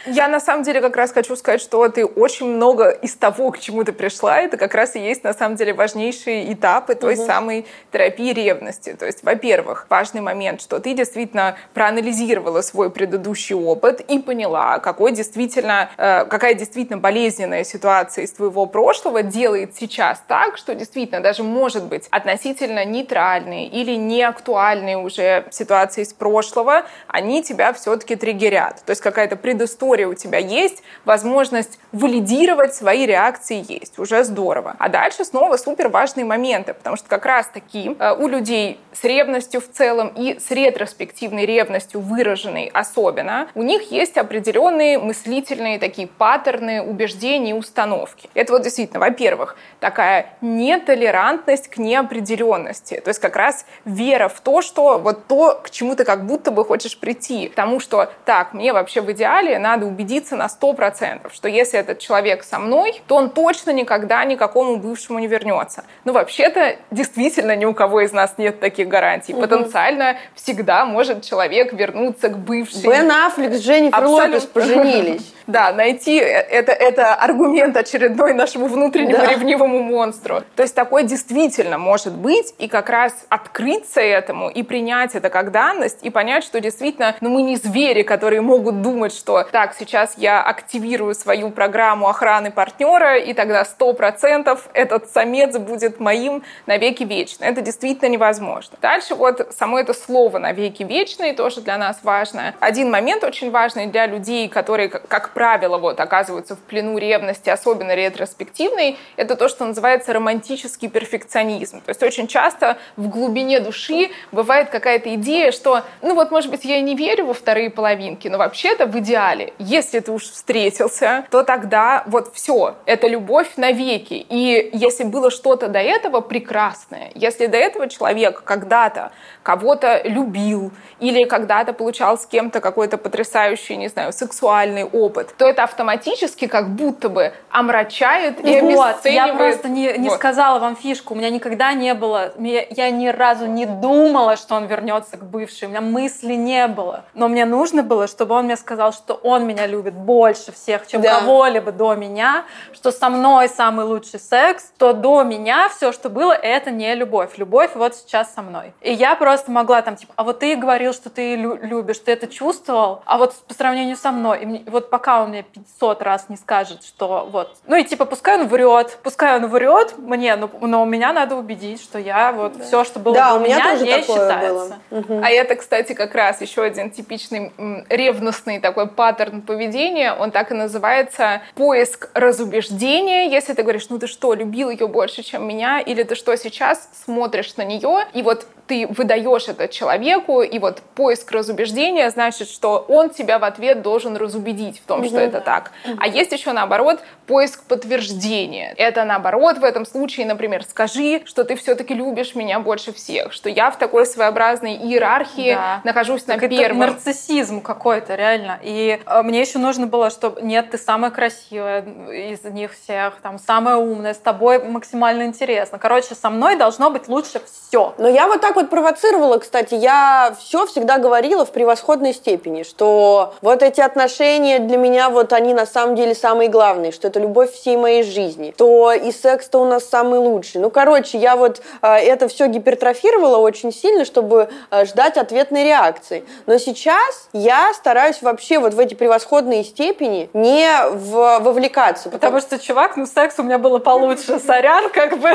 я 0.07 0.29
на 0.29 0.41
самом 0.41 0.63
деле 0.63 0.81
как 0.81 0.97
раз 0.97 1.13
хочу 1.13 1.37
сказать, 1.37 1.61
что 1.61 1.89
ты 1.89 2.07
очень 2.07 2.47
много 2.47 2.89
из 2.89 3.15
того, 3.15 3.51
к 3.51 3.59
чему 3.59 3.85
ты 3.85 3.93
пришла, 3.93 4.41
это 4.41 4.57
как 4.57 4.75
раз 4.75 4.97
и 4.97 5.01
есть 5.01 5.25
на 5.25 5.35
самом 5.35 5.57
деле 5.57 5.75
важнейшие 5.75 6.53
этапы 6.53 6.95
той 6.95 7.15
угу. 7.15 7.27
самой 7.27 7.67
терапии 7.93 8.33
ревности. 8.33 8.95
То 8.95 9.07
есть, 9.07 9.23
во-первых, 9.23 9.87
важный 9.91 10.21
момент, 10.21 10.61
что 10.61 10.79
ты 10.81 10.95
действительно 10.95 11.57
проанализировала 11.75 12.63
свой 12.63 12.91
предыдущий 12.91 13.55
опыт 13.55 14.01
и 14.01 14.19
поняла, 14.19 14.79
какой 14.79 15.13
действительно, 15.13 15.91
э, 15.97 16.25
какая 16.25 16.55
действительно 16.55 16.99
болезненная 16.99 17.65
ситуация 17.65 18.25
из 18.25 18.33
твоего 18.33 18.67
прошлого 18.67 19.23
делает 19.23 19.77
сейчас 19.77 20.23
так, 20.27 20.57
что 20.57 20.75
действительно 20.75 21.21
даже 21.21 21.43
может 21.43 21.85
быть 21.85 22.07
относительно 22.11 22.85
нейтральные 22.85 23.67
или 23.67 23.97
неактуальные 23.97 24.97
уже 24.99 25.47
ситуации 25.51 26.03
из 26.03 26.13
прошлого, 26.13 26.85
они 27.09 27.24
они 27.25 27.43
тебя 27.43 27.73
все-таки 27.73 28.17
триггерят. 28.17 28.83
То 28.85 28.91
есть 28.91 29.01
какая-то 29.01 29.37
предыстория 29.37 30.07
у 30.07 30.15
тебя 30.15 30.39
есть, 30.39 30.83
возможность 31.05 31.79
валидировать 31.93 32.75
свои 32.75 33.07
реакции 33.07 33.65
есть. 33.67 33.99
Уже 33.99 34.25
здорово. 34.25 34.77
А 34.79 34.89
дальше 34.89 35.25
снова 35.25 35.57
супер 35.57 35.89
важные 35.89 36.25
моменты, 36.25 36.75
потому 36.75 36.97
что 36.97 37.09
как 37.09 37.25
раз 37.25 37.47
таки 37.47 37.97
э, 37.99 38.15
у 38.15 38.29
людей 38.29 38.79
с 38.93 39.05
ревностью 39.05 39.61
в 39.61 39.71
целом 39.71 40.09
и 40.09 40.39
с 40.39 40.51
ретроспективной 40.51 41.47
ревностью 41.47 42.01
выраженной 42.01 42.71
особенно, 42.73 43.49
у 43.55 43.63
них 43.63 43.91
есть 43.91 44.19
определенные 44.19 44.99
мыслительные 44.99 45.79
такие 45.79 46.07
паттерны, 46.07 46.83
убеждения 46.83 47.51
и 47.51 47.55
установки. 47.55 48.29
Это 48.35 48.53
вот 48.53 48.63
действительно, 48.63 49.01
во-первых, 49.01 49.57
такая 49.81 50.27
нетолерантность 50.43 51.69
к 51.69 51.79
неопределенности. 51.79 53.01
То 53.01 53.09
есть 53.09 53.21
как 53.21 53.37
раз 53.37 53.65
вера 53.85 54.29
в 54.29 54.41
то, 54.41 54.61
что 54.61 54.99
вот 54.99 55.27
то, 55.27 55.61
к 55.63 55.71
чему 55.71 55.97
ты 55.97 56.05
как 56.05 56.27
будто 56.27 56.51
бы 56.51 56.65
хочешь 56.65 56.99
прийти, 56.99 57.14
прийти 57.15 57.49
к 57.49 57.55
тому, 57.55 57.81
что 57.81 58.11
так, 58.25 58.53
мне 58.53 58.73
вообще 58.73 59.01
в 59.01 59.11
идеале 59.13 59.59
надо 59.59 59.87
убедиться 59.87 60.37
на 60.37 60.47
100%, 60.47 61.33
что 61.33 61.49
если 61.49 61.79
этот 61.79 61.99
человек 61.99 62.43
со 62.45 62.59
мной, 62.59 63.03
то 63.07 63.17
он 63.17 63.31
точно 63.31 63.71
никогда 63.71 64.25
никакому 64.25 64.77
бывшему 64.77 65.19
не 65.19 65.27
вернется. 65.27 65.85
Ну, 66.05 66.13
вообще-то, 66.13 66.77
действительно, 66.91 67.57
ни 67.57 67.65
у 67.65 67.75
кого 67.75 68.01
из 68.01 68.13
нас 68.13 68.35
нет 68.39 68.61
таких 68.61 68.89
гарантий. 68.89 69.33
Угу. 69.33 69.43
Потенциально 69.43 70.17
всегда 70.35 70.85
может 70.85 71.23
человек 71.23 71.73
вернуться 71.73 72.29
к 72.29 72.39
бывшей. 72.39 72.83
Бен 72.83 73.11
Аффлек 73.11 73.55
с 73.55 73.61
Дженнифер 73.61 73.99
Абсолютно. 73.99 74.25
Лопес 74.25 74.47
поженились. 74.47 75.35
Да, 75.47 75.73
найти 75.73 76.17
это, 76.17 76.73
это 76.73 77.15
аргумент 77.15 77.77
очередной 77.77 78.33
нашему 78.33 78.67
внутреннему 78.67 79.19
да. 79.19 79.27
ревнивому 79.27 79.83
монстру. 79.83 80.43
То 80.57 80.63
есть 80.63 80.75
такое 80.75 81.03
действительно 81.03 81.77
может 81.77 82.15
быть, 82.15 82.55
и 82.59 82.67
как 82.67 82.89
раз 82.89 83.15
открыться 83.29 84.01
этому 84.01 84.49
и 84.49 84.63
принять 84.63 85.15
это 85.15 85.29
как 85.29 85.51
данность, 85.51 85.99
и 86.03 86.09
понять, 86.09 86.45
что 86.45 86.61
действительно, 86.61 87.04
ну 87.21 87.31
мы 87.31 87.43
не 87.43 87.57
звери, 87.57 88.03
которые 88.03 88.41
могут 88.41 88.83
думать, 88.83 89.15
что 89.15 89.43
так, 89.45 89.75
сейчас 89.75 90.15
я 90.17 90.43
активирую 90.43 91.15
свою 91.15 91.51
программу 91.51 92.09
охраны 92.09 92.51
партнера, 92.51 93.17
и 93.17 93.33
тогда 93.33 93.65
сто 93.65 93.93
процентов 93.93 94.69
этот 94.73 95.11
самец 95.11 95.57
будет 95.59 96.01
моим 96.01 96.43
навеки 96.67 97.05
вечно. 97.05 97.45
Это 97.45 97.61
действительно 97.61 98.09
невозможно. 98.09 98.77
Дальше 98.81 99.15
вот 99.15 99.55
само 99.57 99.79
это 99.79 99.95
слово 99.95 100.39
навеки 100.39 100.83
вечные 100.83 101.33
тоже 101.33 101.61
для 101.61 101.79
нас 101.79 102.01
важно. 102.03 102.55
Один 102.61 102.91
момент 102.91 103.25
очень 103.25 103.51
важный 103.51 103.87
для 103.87 104.07
людей, 104.07 104.49
которые, 104.49 104.89
как 104.89 105.33
правило, 105.35 105.79
вот, 105.79 106.01
оказываются 106.01 106.57
в 106.57 106.61
плену 106.61 106.99
ревности, 106.99 107.51
особенно 107.51 107.95
ретроспективной, 107.95 108.97
это 109.17 109.37
то, 109.37 109.49
что 109.49 109.65
называется 109.65 110.13
романтический 110.13 110.89
перфекционизм. 110.89 111.81
То 111.81 111.91
есть 111.91 112.03
очень 112.03 112.27
часто 112.27 112.79
в 112.97 113.09
глубине 113.09 113.61
души 113.61 114.11
бывает 114.33 114.71
какая-то 114.71 115.15
идея, 115.15 115.53
что, 115.53 115.83
ну 116.03 116.15
вот, 116.15 116.31
может 116.31 116.51
быть, 116.51 116.65
я 116.65 116.77
и 116.77 116.83
не 116.95 116.97
верю 116.97 117.27
во 117.27 117.35
вторые 117.35 117.71
половинки, 117.71 118.29
но 118.29 118.39
вообще-то 118.39 118.87
в 118.87 118.97
идеале, 118.99 119.53
если 119.59 120.01
ты 120.01 120.13
уж 120.13 120.23
встретился, 120.23 121.25
то 121.31 121.43
тогда 121.43 122.05
вот 122.07 122.33
все, 122.35 122.77
это 122.87 123.09
любовь 123.09 123.57
навеки. 123.57 124.25
И 124.29 124.71
если 124.73 125.05
было 125.05 125.31
что-то 125.31 125.69
до 125.69 125.81
этого 125.81 126.21
прекрасное, 126.21 127.11
если 127.15 127.47
до 127.47 127.57
этого 127.57 127.89
человек 127.89 128.43
когда-то 128.45 129.11
кого-то 129.43 130.03
любил 130.05 130.73
или 131.01 131.25
когда-то 131.25 131.73
получал 131.73 132.17
с 132.17 132.27
кем-то 132.27 132.61
какой-то 132.61 132.97
потрясающий, 132.97 133.77
не 133.77 133.89
знаю, 133.89 134.13
сексуальный 134.13 134.85
опыт, 134.85 135.35
то 135.37 135.47
это 135.47 135.65
автоматически 135.65 136.47
как 136.47 136.71
будто 136.71 137.09
бы 137.09 137.33
омрачает 137.51 138.41
и 138.45 138.61
вот, 138.61 139.05
Я 139.05 139.35
просто 139.35 139.69
не, 139.69 139.99
не 139.99 140.09
вот. 140.09 140.19
сказала 140.19 140.59
вам 140.59 140.77
фишку. 140.77 141.15
У 141.15 141.17
меня 141.17 141.31
никогда 141.31 141.73
не 141.75 141.95
было, 141.95 142.33
я 142.39 142.91
ни 142.91 143.09
разу 143.09 143.47
не 143.47 143.67
думала, 143.67 144.37
что 144.37 144.55
он 144.55 144.67
вернется 144.67 145.17
к 145.17 145.25
бывшей. 145.25 145.67
У 145.67 145.71
меня 145.71 145.81
мысли 145.81 146.35
не 146.35 146.67
было. 146.69 146.84
Но 147.15 147.29
мне 147.29 147.45
нужно 147.45 147.83
было, 147.83 148.07
чтобы 148.07 148.35
он 148.35 148.45
мне 148.45 148.57
сказал, 148.57 148.93
что 148.93 149.15
он 149.15 149.47
меня 149.47 149.67
любит 149.67 149.95
больше 149.95 150.53
всех, 150.53 150.87
чем 150.87 151.03
да. 151.03 151.21
кого-либо 151.21 151.73
до 151.73 151.95
меня, 151.95 152.45
что 152.73 152.93
со 152.93 153.09
мной 153.09 153.49
самый 153.49 153.85
лучший 153.85 154.21
секс, 154.21 154.73
то 154.79 154.93
до 154.93 155.23
меня 155.23 155.69
все, 155.69 155.93
что 155.93 156.09
было, 156.09 156.33
это 156.33 156.71
не 156.71 156.95
любовь. 156.95 157.39
Любовь 157.39 157.71
вот 157.75 157.95
сейчас 157.95 158.33
со 158.35 158.43
мной. 158.43 158.73
И 158.81 158.93
я 158.93 159.15
просто 159.15 159.51
могла 159.51 159.83
там, 159.83 159.97
типа, 159.97 160.13
а 160.17 160.25
вот 160.25 160.41
ты 160.41 160.57
говорил, 160.57 160.93
что 160.93 161.11
ты 161.11 161.37
любишь, 161.37 161.99
ты 161.99 162.13
это 162.13 162.27
чувствовал, 162.27 163.03
а 163.05 163.19
вот 163.19 163.35
по 163.49 163.55
сравнению 163.55 163.97
со 163.97 164.11
мной, 164.11 164.43
и 164.43 164.47
мне, 164.47 164.63
вот 164.67 164.91
пока 164.91 165.23
он 165.23 165.31
мне 165.31 165.43
500 165.43 166.03
раз 166.03 166.29
не 166.29 166.37
скажет, 166.37 166.85
что 166.85 167.29
вот, 167.31 167.57
ну 167.67 167.77
и 167.77 167.85
типа, 167.85 168.05
пускай 168.05 168.41
он 168.41 168.49
врет, 168.49 168.99
пускай 169.03 169.37
он 169.37 169.47
врет 169.47 169.95
мне, 169.99 170.37
но, 170.37 170.51
но 170.61 170.85
меня 170.85 171.13
надо 171.13 171.37
убедить, 171.37 171.83
что 171.83 171.99
я 171.99 172.33
вот 172.33 172.59
да. 172.59 172.65
все, 172.65 172.85
что 172.85 172.99
было 172.99 173.15
да, 173.15 173.35
у 173.35 173.41
меня, 173.41 173.57
меня 173.57 173.71
тоже 173.73 173.85
не 173.85 174.01
такое 174.01 174.17
считается. 174.17 174.79
Было. 174.91 175.01
Угу. 175.01 175.21
А 175.23 175.31
это, 175.31 175.57
кстати, 175.57 175.93
как 175.93 176.15
раз 176.15 176.41
еще 176.41 176.63
один 176.63 176.74
типичный 176.75 177.53
ревностный 177.89 178.61
такой 178.61 178.87
паттерн 178.87 179.43
поведения, 179.43 180.13
он 180.13 180.31
так 180.31 180.51
и 180.51 180.55
называется 180.55 181.43
поиск 181.55 182.11
разубеждения. 182.15 183.31
Если 183.31 183.53
ты 183.53 183.63
говоришь, 183.63 183.89
ну 183.89 183.99
ты 183.99 184.07
что, 184.07 184.35
любил 184.35 184.71
ее 184.71 184.87
больше, 184.87 185.23
чем 185.23 185.47
меня, 185.47 185.81
или 185.81 186.03
ты 186.03 186.15
что, 186.15 186.37
сейчас 186.37 186.89
смотришь 187.05 187.57
на 187.57 187.65
нее, 187.65 188.07
и 188.13 188.23
вот 188.23 188.47
ты 188.67 188.87
выдаешь 188.87 189.49
это 189.49 189.69
человеку, 189.69 190.43
и 190.43 190.59
вот 190.59 190.81
поиск 190.95 191.31
разубеждения 191.33 192.11
значит, 192.11 192.49
что 192.49 192.85
он 192.89 193.11
тебя 193.11 193.39
в 193.39 193.45
ответ 193.45 193.83
должен 193.83 194.17
разубедить 194.17 194.79
в 194.79 194.87
том, 194.87 195.01
угу. 195.01 195.09
что 195.09 195.19
это 195.19 195.41
так. 195.41 195.73
А 195.99 196.07
есть 196.07 196.33
еще 196.33 196.53
наоборот 196.53 197.01
поиск 197.27 197.65
подтверждения. 197.65 198.75
Это 198.77 199.05
наоборот 199.05 199.59
в 199.59 199.65
этом 199.65 199.87
случае, 199.87 200.27
например, 200.27 200.65
скажи, 200.65 201.23
что 201.25 201.45
ты 201.45 201.57
все-таки 201.57 201.95
любишь 201.95 202.35
меня 202.35 202.59
больше 202.61 202.93
всех, 202.93 203.33
что 203.33 203.49
я 203.49 203.71
в 203.71 203.79
такой 203.79 204.07
своеобразной 204.07 204.77
иерархии 204.77 205.55
да. 205.55 205.81
нахожусь 205.85 206.23
так 206.23 206.41
на 206.41 206.49
первом 206.49 206.64
первым. 206.69 206.95
нарциссизм 206.95 207.61
какой-то, 207.61 208.15
реально. 208.15 208.59
И 208.63 209.01
э, 209.05 209.23
мне 209.23 209.41
еще 209.41 209.59
нужно 209.59 209.87
было, 209.87 210.11
чтобы 210.11 210.43
нет, 210.43 210.71
ты 210.71 210.79
самая 210.79 211.11
красивая 211.11 211.83
из 212.11 212.45
них 212.45 212.73
всех, 212.75 213.15
там, 213.23 213.39
самая 213.39 213.77
умная, 213.77 214.15
с 214.15 214.19
тобой 214.19 214.59
максимально 214.59 215.25
интересно. 215.25 215.79
Короче, 215.79 216.15
со 216.15 216.31
мной 216.31 216.57
должно 216.57 216.91
быть 216.91 217.09
лучше 217.09 217.41
все. 217.45 217.95
Но 217.99 218.09
я 218.09 218.27
вот 218.27 218.41
так 218.41 218.57
вот 218.57 218.71
провоцировала, 218.71 219.39
кстати, 219.39 219.75
я 219.75 220.35
все 220.39 220.67
всегда 220.67 220.99
говорила 220.99 221.45
в 221.45 221.51
превосходной 221.51 222.15
степени, 222.15 222.63
что 222.63 223.35
вот 223.41 223.63
эти 223.63 223.81
отношения 223.81 224.59
для 224.59 224.77
меня, 224.77 225.11
вот 225.11 225.33
они 225.33 225.55
на 225.55 225.67
самом 225.67 225.97
деле 225.97 226.15
самые 226.15 226.49
главные, 226.49 226.93
что 226.93 227.09
это 227.09 227.21
любовь 227.21 227.53
всей 227.53 227.77
моей 227.77 228.03
жизни, 228.03 228.55
то 228.57 228.93
и 228.93 229.11
секс-то 229.13 229.59
у 229.61 229.65
нас 229.65 229.85
самый 229.89 230.19
лучший. 230.19 230.61
Ну, 230.61 230.71
короче, 230.71 231.19
я 231.19 231.37
вот 231.37 231.63
э, 231.83 231.89
это 231.89 232.29
все 232.29 232.47
гипертрофировала 232.47 233.39
очень 233.39 233.73
сильно, 233.73 234.05
чтобы 234.05 234.49
э, 234.71 234.85
ждать 234.85 235.17
ответной 235.17 235.65
реакции. 235.65 236.25
Но 236.47 236.54
сейчас 236.59 237.29
я 237.33 237.73
стараюсь 237.75 238.23
вообще 238.23 238.59
вот 238.59 238.75
в 238.75 238.79
эти 238.79 238.95
превосходные 238.95 239.65
степени 239.65 240.31
не 240.33 240.69
в, 240.91 241.41
вовлекаться. 241.41 242.11
Потому 242.11 242.41
что, 242.41 242.59
чувак, 242.59 242.97
ну 242.97 243.07
секс 243.07 243.39
у 243.39 243.43
меня 243.43 243.59
было 243.59 243.79
получше, 243.79 244.39
сорян, 244.47 244.91
как 244.91 245.19
бы. 245.19 245.31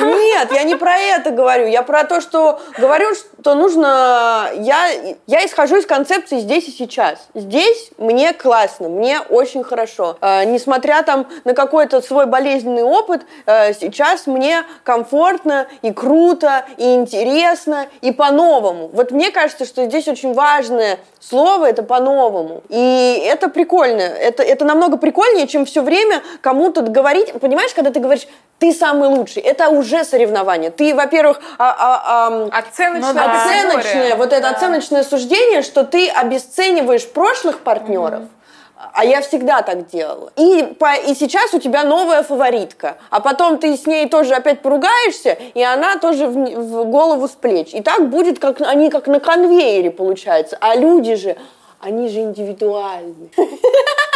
Нет, 0.00 0.52
я 0.52 0.62
не 0.64 0.74
про 0.74 0.96
это 0.96 1.30
говорю. 1.30 1.66
Я 1.66 1.82
про 1.82 2.04
то, 2.04 2.20
что 2.20 2.60
говорю, 2.78 3.14
что 3.14 3.54
нужно... 3.54 4.50
Я, 4.56 4.88
я 5.26 5.44
исхожу 5.46 5.76
из 5.76 5.86
концепции 5.86 6.38
здесь 6.38 6.68
и 6.68 6.70
сейчас. 6.70 7.28
Здесь 7.34 7.90
мне 7.98 8.32
классно, 8.32 8.88
мне 8.88 9.20
очень 9.20 9.64
хорошо. 9.64 10.16
Э, 10.20 10.44
несмотря 10.44 11.02
там 11.02 11.26
на 11.44 11.54
какой-то 11.54 12.00
свой 12.02 12.26
болезненный 12.26 12.82
опыт, 12.82 13.22
э, 13.46 13.72
сейчас 13.74 14.26
мне 14.26 14.64
комфортно 14.82 15.66
и 15.82 15.92
круто, 15.92 16.64
и 16.76 16.94
интересно, 16.94 17.86
и 18.00 18.12
по-новому. 18.12 18.90
Вот 18.92 19.10
мне 19.10 19.30
кажется, 19.30 19.64
что 19.64 19.84
здесь 19.84 20.08
очень 20.08 20.34
важное 20.44 20.98
слово 21.20 21.70
это 21.70 21.82
по-новому. 21.82 22.62
И 22.68 23.22
это 23.24 23.48
прикольно. 23.48 24.02
Это, 24.02 24.42
это 24.42 24.66
намного 24.66 24.98
прикольнее, 24.98 25.46
чем 25.46 25.64
все 25.64 25.80
время 25.80 26.20
кому-то 26.42 26.82
говорить. 26.82 27.32
Понимаешь, 27.40 27.72
когда 27.72 27.90
ты 27.90 28.00
говоришь, 28.00 28.28
ты 28.58 28.72
самый 28.74 29.08
лучший, 29.08 29.42
это 29.42 29.70
уже 29.70 30.04
соревнование. 30.04 30.70
Ты, 30.70 30.94
во-первых, 30.94 31.40
а, 31.58 31.70
а, 31.78 32.48
а, 32.52 32.58
оценочное, 32.58 33.12
ну, 33.12 33.14
да. 33.14 33.42
оценочное 33.42 34.16
вот 34.16 34.32
это 34.34 34.42
да. 34.42 34.50
оценочное 34.50 35.02
суждение, 35.02 35.62
что 35.62 35.84
ты 35.84 36.10
обесцениваешь 36.10 37.06
прошлых 37.08 37.60
партнеров. 37.60 38.20
Mm-hmm 38.20 38.33
а 38.76 39.04
я 39.04 39.20
всегда 39.20 39.62
так 39.62 39.86
делала. 39.86 40.32
И, 40.36 40.74
по, 40.78 40.94
и 40.94 41.14
сейчас 41.14 41.54
у 41.54 41.58
тебя 41.58 41.84
новая 41.84 42.22
фаворитка. 42.22 42.98
А 43.10 43.20
потом 43.20 43.58
ты 43.58 43.76
с 43.76 43.86
ней 43.86 44.08
тоже 44.08 44.34
опять 44.34 44.62
поругаешься, 44.62 45.38
и 45.54 45.62
она 45.62 45.96
тоже 45.98 46.26
в, 46.26 46.32
в 46.32 46.84
голову 46.84 47.28
с 47.28 47.32
плеч. 47.32 47.72
И 47.72 47.82
так 47.82 48.10
будет, 48.10 48.38
как 48.38 48.60
они 48.60 48.90
как 48.90 49.06
на 49.06 49.20
конвейере 49.20 49.90
получается. 49.90 50.58
А 50.60 50.74
люди 50.74 51.14
же, 51.14 51.36
они 51.80 52.08
же 52.08 52.20
индивидуальны. 52.20 53.30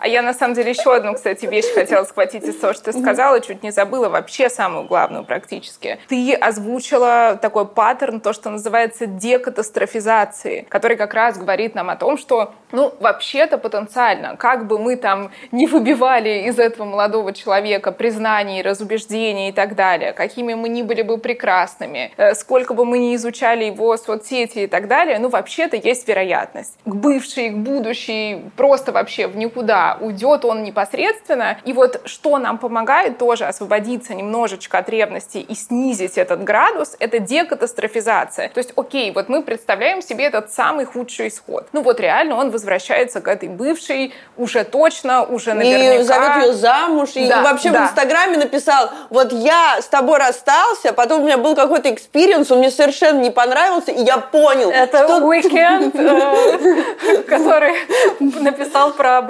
А 0.00 0.08
я, 0.08 0.22
на 0.22 0.32
самом 0.34 0.54
деле, 0.54 0.70
еще 0.70 0.94
одну, 0.94 1.14
кстати, 1.14 1.46
вещь 1.46 1.72
хотела 1.74 2.04
схватить 2.04 2.44
из 2.44 2.56
того, 2.56 2.72
что 2.72 2.92
ты 2.92 2.98
сказала, 2.98 3.40
чуть 3.40 3.62
не 3.62 3.70
забыла, 3.70 4.08
вообще 4.08 4.48
самую 4.48 4.84
главную 4.84 5.24
практически. 5.24 5.98
Ты 6.08 6.34
озвучила 6.34 7.38
такой 7.40 7.66
паттерн, 7.66 8.20
то, 8.20 8.32
что 8.32 8.50
называется 8.50 9.06
декатастрофизацией, 9.06 10.66
который 10.68 10.96
как 10.96 11.14
раз 11.14 11.38
говорит 11.38 11.74
нам 11.74 11.90
о 11.90 11.96
том, 11.96 12.16
что, 12.16 12.52
ну, 12.72 12.94
вообще-то 13.00 13.58
потенциально, 13.58 14.36
как 14.36 14.66
бы 14.66 14.78
мы 14.78 14.96
там 14.96 15.30
не 15.52 15.66
выбивали 15.66 16.48
из 16.48 16.58
этого 16.58 16.86
молодого 16.86 17.32
человека 17.32 17.92
признаний, 17.92 18.62
разубеждений 18.62 19.48
и 19.48 19.52
так 19.52 19.74
далее, 19.74 20.12
какими 20.12 20.54
мы 20.54 20.68
ни 20.68 20.82
были 20.82 21.02
бы 21.02 21.18
прекрасными, 21.18 22.12
э, 22.16 22.34
сколько 22.34 22.74
бы 22.74 22.84
мы 22.84 22.98
ни 22.98 23.14
изучали 23.16 23.64
его 23.64 23.96
соцсети 23.96 24.60
и 24.60 24.66
так 24.66 24.88
далее, 24.88 25.18
ну, 25.18 25.28
вообще-то 25.28 25.76
есть 25.76 26.06
вероятность. 26.06 26.74
К 26.84 26.94
бывшей, 26.94 27.50
к 27.50 27.56
будущей, 27.56 28.42
просто 28.56 28.92
вообще 28.92 29.26
в 29.26 29.36
никуда 29.36 29.97
уйдет 30.00 30.44
он 30.44 30.62
непосредственно. 30.62 31.58
И 31.64 31.72
вот 31.72 32.00
что 32.04 32.38
нам 32.38 32.58
помогает 32.58 33.18
тоже 33.18 33.44
освободиться 33.44 34.14
немножечко 34.14 34.78
от 34.78 34.88
ревности 34.88 35.38
и 35.38 35.54
снизить 35.54 36.18
этот 36.18 36.44
градус, 36.44 36.96
это 36.98 37.18
декатастрофизация. 37.18 38.48
То 38.48 38.58
есть, 38.58 38.72
окей, 38.76 39.12
вот 39.12 39.28
мы 39.28 39.42
представляем 39.42 40.02
себе 40.02 40.26
этот 40.26 40.52
самый 40.52 40.84
худший 40.84 41.28
исход. 41.28 41.68
Ну 41.72 41.82
вот 41.82 42.00
реально 42.00 42.36
он 42.36 42.50
возвращается 42.50 43.20
к 43.20 43.28
этой 43.28 43.48
бывшей 43.48 44.14
уже 44.36 44.64
точно, 44.64 45.24
уже 45.24 45.54
наверняка. 45.54 45.94
И 45.94 46.02
зовет 46.02 46.46
ее 46.46 46.52
замуж, 46.52 47.10
и, 47.14 47.28
да, 47.28 47.42
вообще 47.42 47.70
да. 47.70 47.86
в 47.86 47.90
Инстаграме 47.90 48.38
написал, 48.38 48.90
вот 49.10 49.32
я 49.32 49.80
с 49.80 49.86
тобой 49.86 50.18
расстался, 50.18 50.92
потом 50.92 51.22
у 51.22 51.24
меня 51.24 51.38
был 51.38 51.54
какой-то 51.54 51.92
experience, 51.92 52.50
он 52.50 52.58
мне 52.58 52.70
совершенно 52.70 53.20
не 53.20 53.30
понравился, 53.30 53.90
и 53.90 54.02
я 54.02 54.18
понял. 54.18 54.70
Это 54.70 55.04
что... 55.04 55.18
Weeknd, 55.18 55.94
э, 55.94 57.22
который 57.28 57.74
написал 58.20 58.92
про 58.92 59.22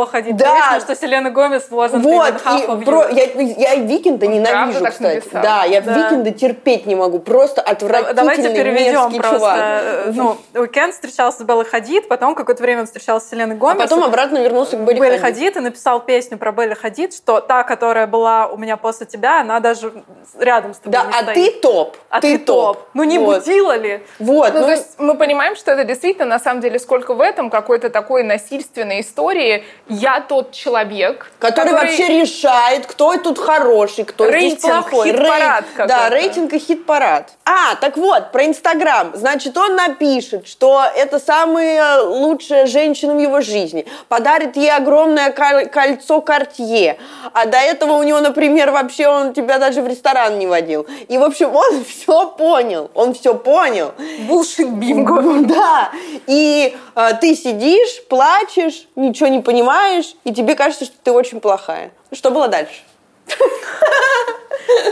Белла 0.00 0.06
Хадид. 0.06 0.36
Да. 0.36 0.54
Песню, 0.54 0.80
что 0.80 0.96
Селена 0.96 1.30
Гомес 1.30 1.68
wasn't 1.70 2.00
вот, 2.00 2.34
и 2.34 2.84
про, 2.84 3.08
я, 3.08 3.24
я 3.24 3.74
Weeknd 3.76 4.19
а 4.19 4.26
ненавижу, 4.26 4.84
кстати. 4.86 5.16
Написал? 5.16 5.42
Да, 5.42 5.64
я 5.64 5.80
да. 5.80 5.94
Weeknd 5.94 6.25
а 6.25 6.30
терпеть 6.32 6.86
не 6.86 6.94
могу. 6.94 7.18
Просто 7.18 7.60
отвратительный 7.60 8.14
Давайте 8.14 8.54
переведем 8.54 9.12
просто. 9.12 9.38
Чувак. 9.38 9.58
Э, 9.60 10.12
ну, 10.14 10.36
Уикенд 10.54 10.94
встречался 10.94 11.38
с 11.38 11.42
Беллой 11.42 11.64
Хадид, 11.64 12.08
потом 12.08 12.34
какое-то 12.34 12.62
время 12.62 12.80
он 12.80 12.86
встречался 12.86 13.26
с 13.26 13.30
Селеной 13.30 13.56
Гомес. 13.56 13.78
А 13.78 13.82
потом 13.82 14.04
обратно 14.04 14.38
вернулся 14.38 14.76
к 14.76 14.80
Белле, 14.80 15.00
Белле 15.00 15.18
Хадид. 15.18 15.36
Хадид 15.36 15.56
и 15.56 15.60
написал 15.60 16.00
песню 16.00 16.38
про 16.38 16.52
Беллу 16.52 16.74
Хадид, 16.74 17.14
что 17.14 17.40
та, 17.40 17.62
которая 17.62 18.06
была 18.06 18.46
у 18.46 18.56
меня 18.56 18.76
после 18.76 19.06
тебя, 19.06 19.40
она 19.40 19.60
даже 19.60 19.92
рядом 20.38 20.74
с 20.74 20.78
тобой 20.78 20.92
Да, 20.92 21.04
не 21.04 21.10
а 21.10 21.22
стоит. 21.22 21.34
ты 21.34 21.60
топ. 21.60 21.96
А 22.08 22.20
ты, 22.20 22.38
ты 22.38 22.44
топ. 22.44 22.76
топ. 22.76 22.86
Ну 22.94 23.04
не 23.04 23.18
вот. 23.18 23.40
мудила 23.40 23.76
ли? 23.76 24.02
Вот. 24.18 24.54
Ну, 24.54 24.60
ну, 24.60 24.66
то 24.66 24.72
есть 24.72 24.98
мы 24.98 25.16
понимаем, 25.16 25.56
что 25.56 25.72
это 25.72 25.84
действительно, 25.84 26.26
на 26.26 26.38
самом 26.38 26.60
деле, 26.60 26.78
сколько 26.78 27.14
в 27.14 27.20
этом 27.20 27.50
какой-то 27.50 27.90
такой 27.90 28.22
насильственной 28.22 29.00
истории 29.00 29.64
я 29.90 30.20
тот 30.20 30.52
человек, 30.52 31.30
который, 31.38 31.70
который... 31.70 31.88
вообще 31.88 32.20
решает, 32.20 32.86
кто 32.86 33.16
тут 33.16 33.38
хороший, 33.38 34.04
кто 34.04 34.26
рейтинг, 34.26 34.58
здесь 34.58 34.70
плохой. 34.70 35.08
Хит-парад 35.08 35.64
Рей... 35.76 35.86
Да, 35.86 36.08
рейтинг 36.08 36.52
и 36.52 36.58
хит-парад. 36.58 37.30
А, 37.44 37.74
так 37.76 37.96
вот, 37.96 38.32
про 38.32 38.46
Инстаграм. 38.46 39.12
Значит, 39.14 39.56
он 39.56 39.74
напишет, 39.76 40.46
что 40.46 40.84
это 40.96 41.18
самая 41.18 42.02
лучшая 42.02 42.66
женщина 42.66 43.14
в 43.14 43.18
его 43.18 43.40
жизни, 43.40 43.86
подарит 44.08 44.56
ей 44.56 44.70
огромное 44.70 45.32
кольцо 45.32 46.20
Картье, 46.20 46.98
а 47.32 47.46
до 47.46 47.58
этого 47.58 47.94
у 47.94 48.02
него, 48.02 48.20
например, 48.20 48.70
вообще 48.70 49.08
он 49.08 49.32
тебя 49.34 49.58
даже 49.58 49.82
в 49.82 49.88
ресторан 49.88 50.38
не 50.38 50.46
водил. 50.46 50.86
И, 51.08 51.18
в 51.18 51.22
общем, 51.24 51.54
он 51.54 51.84
все 51.88 52.28
понял, 52.30 52.90
он 52.94 53.14
все 53.14 53.34
понял. 53.34 53.92
Булшит 54.28 54.70
бинго. 54.70 55.20
Да, 55.50 55.90
и 56.26 56.76
э, 56.94 57.08
ты 57.20 57.34
сидишь, 57.34 58.02
плачешь, 58.08 58.86
ничего 58.94 59.28
не 59.28 59.40
понимаешь, 59.40 59.79
и 60.24 60.32
тебе 60.32 60.54
кажется, 60.54 60.84
что 60.84 60.96
ты 61.02 61.12
очень 61.12 61.40
плохая. 61.40 61.90
Что 62.12 62.30
было 62.30 62.48
дальше? 62.48 62.82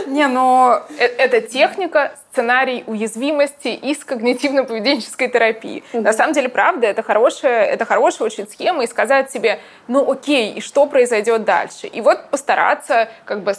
Не, 0.07 0.27
но 0.27 0.81
э, 0.97 1.05
это 1.05 1.41
техника, 1.41 2.11
сценарий 2.31 2.83
уязвимости 2.87 3.67
из 3.67 3.99
когнитивно-поведенческой 3.99 5.29
терапии. 5.29 5.83
Mm-hmm. 5.93 6.01
На 6.01 6.13
самом 6.13 6.33
деле, 6.33 6.49
правда, 6.49 6.87
это 6.87 7.03
хорошая, 7.03 7.65
это 7.65 7.85
хорошая 7.85 8.25
очень 8.25 8.47
схема, 8.47 8.83
и 8.83 8.87
сказать 8.87 9.31
себе, 9.31 9.59
ну 9.87 10.09
окей, 10.11 10.53
и 10.53 10.61
что 10.61 10.85
произойдет 10.85 11.43
дальше? 11.43 11.87
И 11.87 12.01
вот 12.01 12.29
постараться 12.29 13.09
как 13.25 13.43
бы 13.43 13.53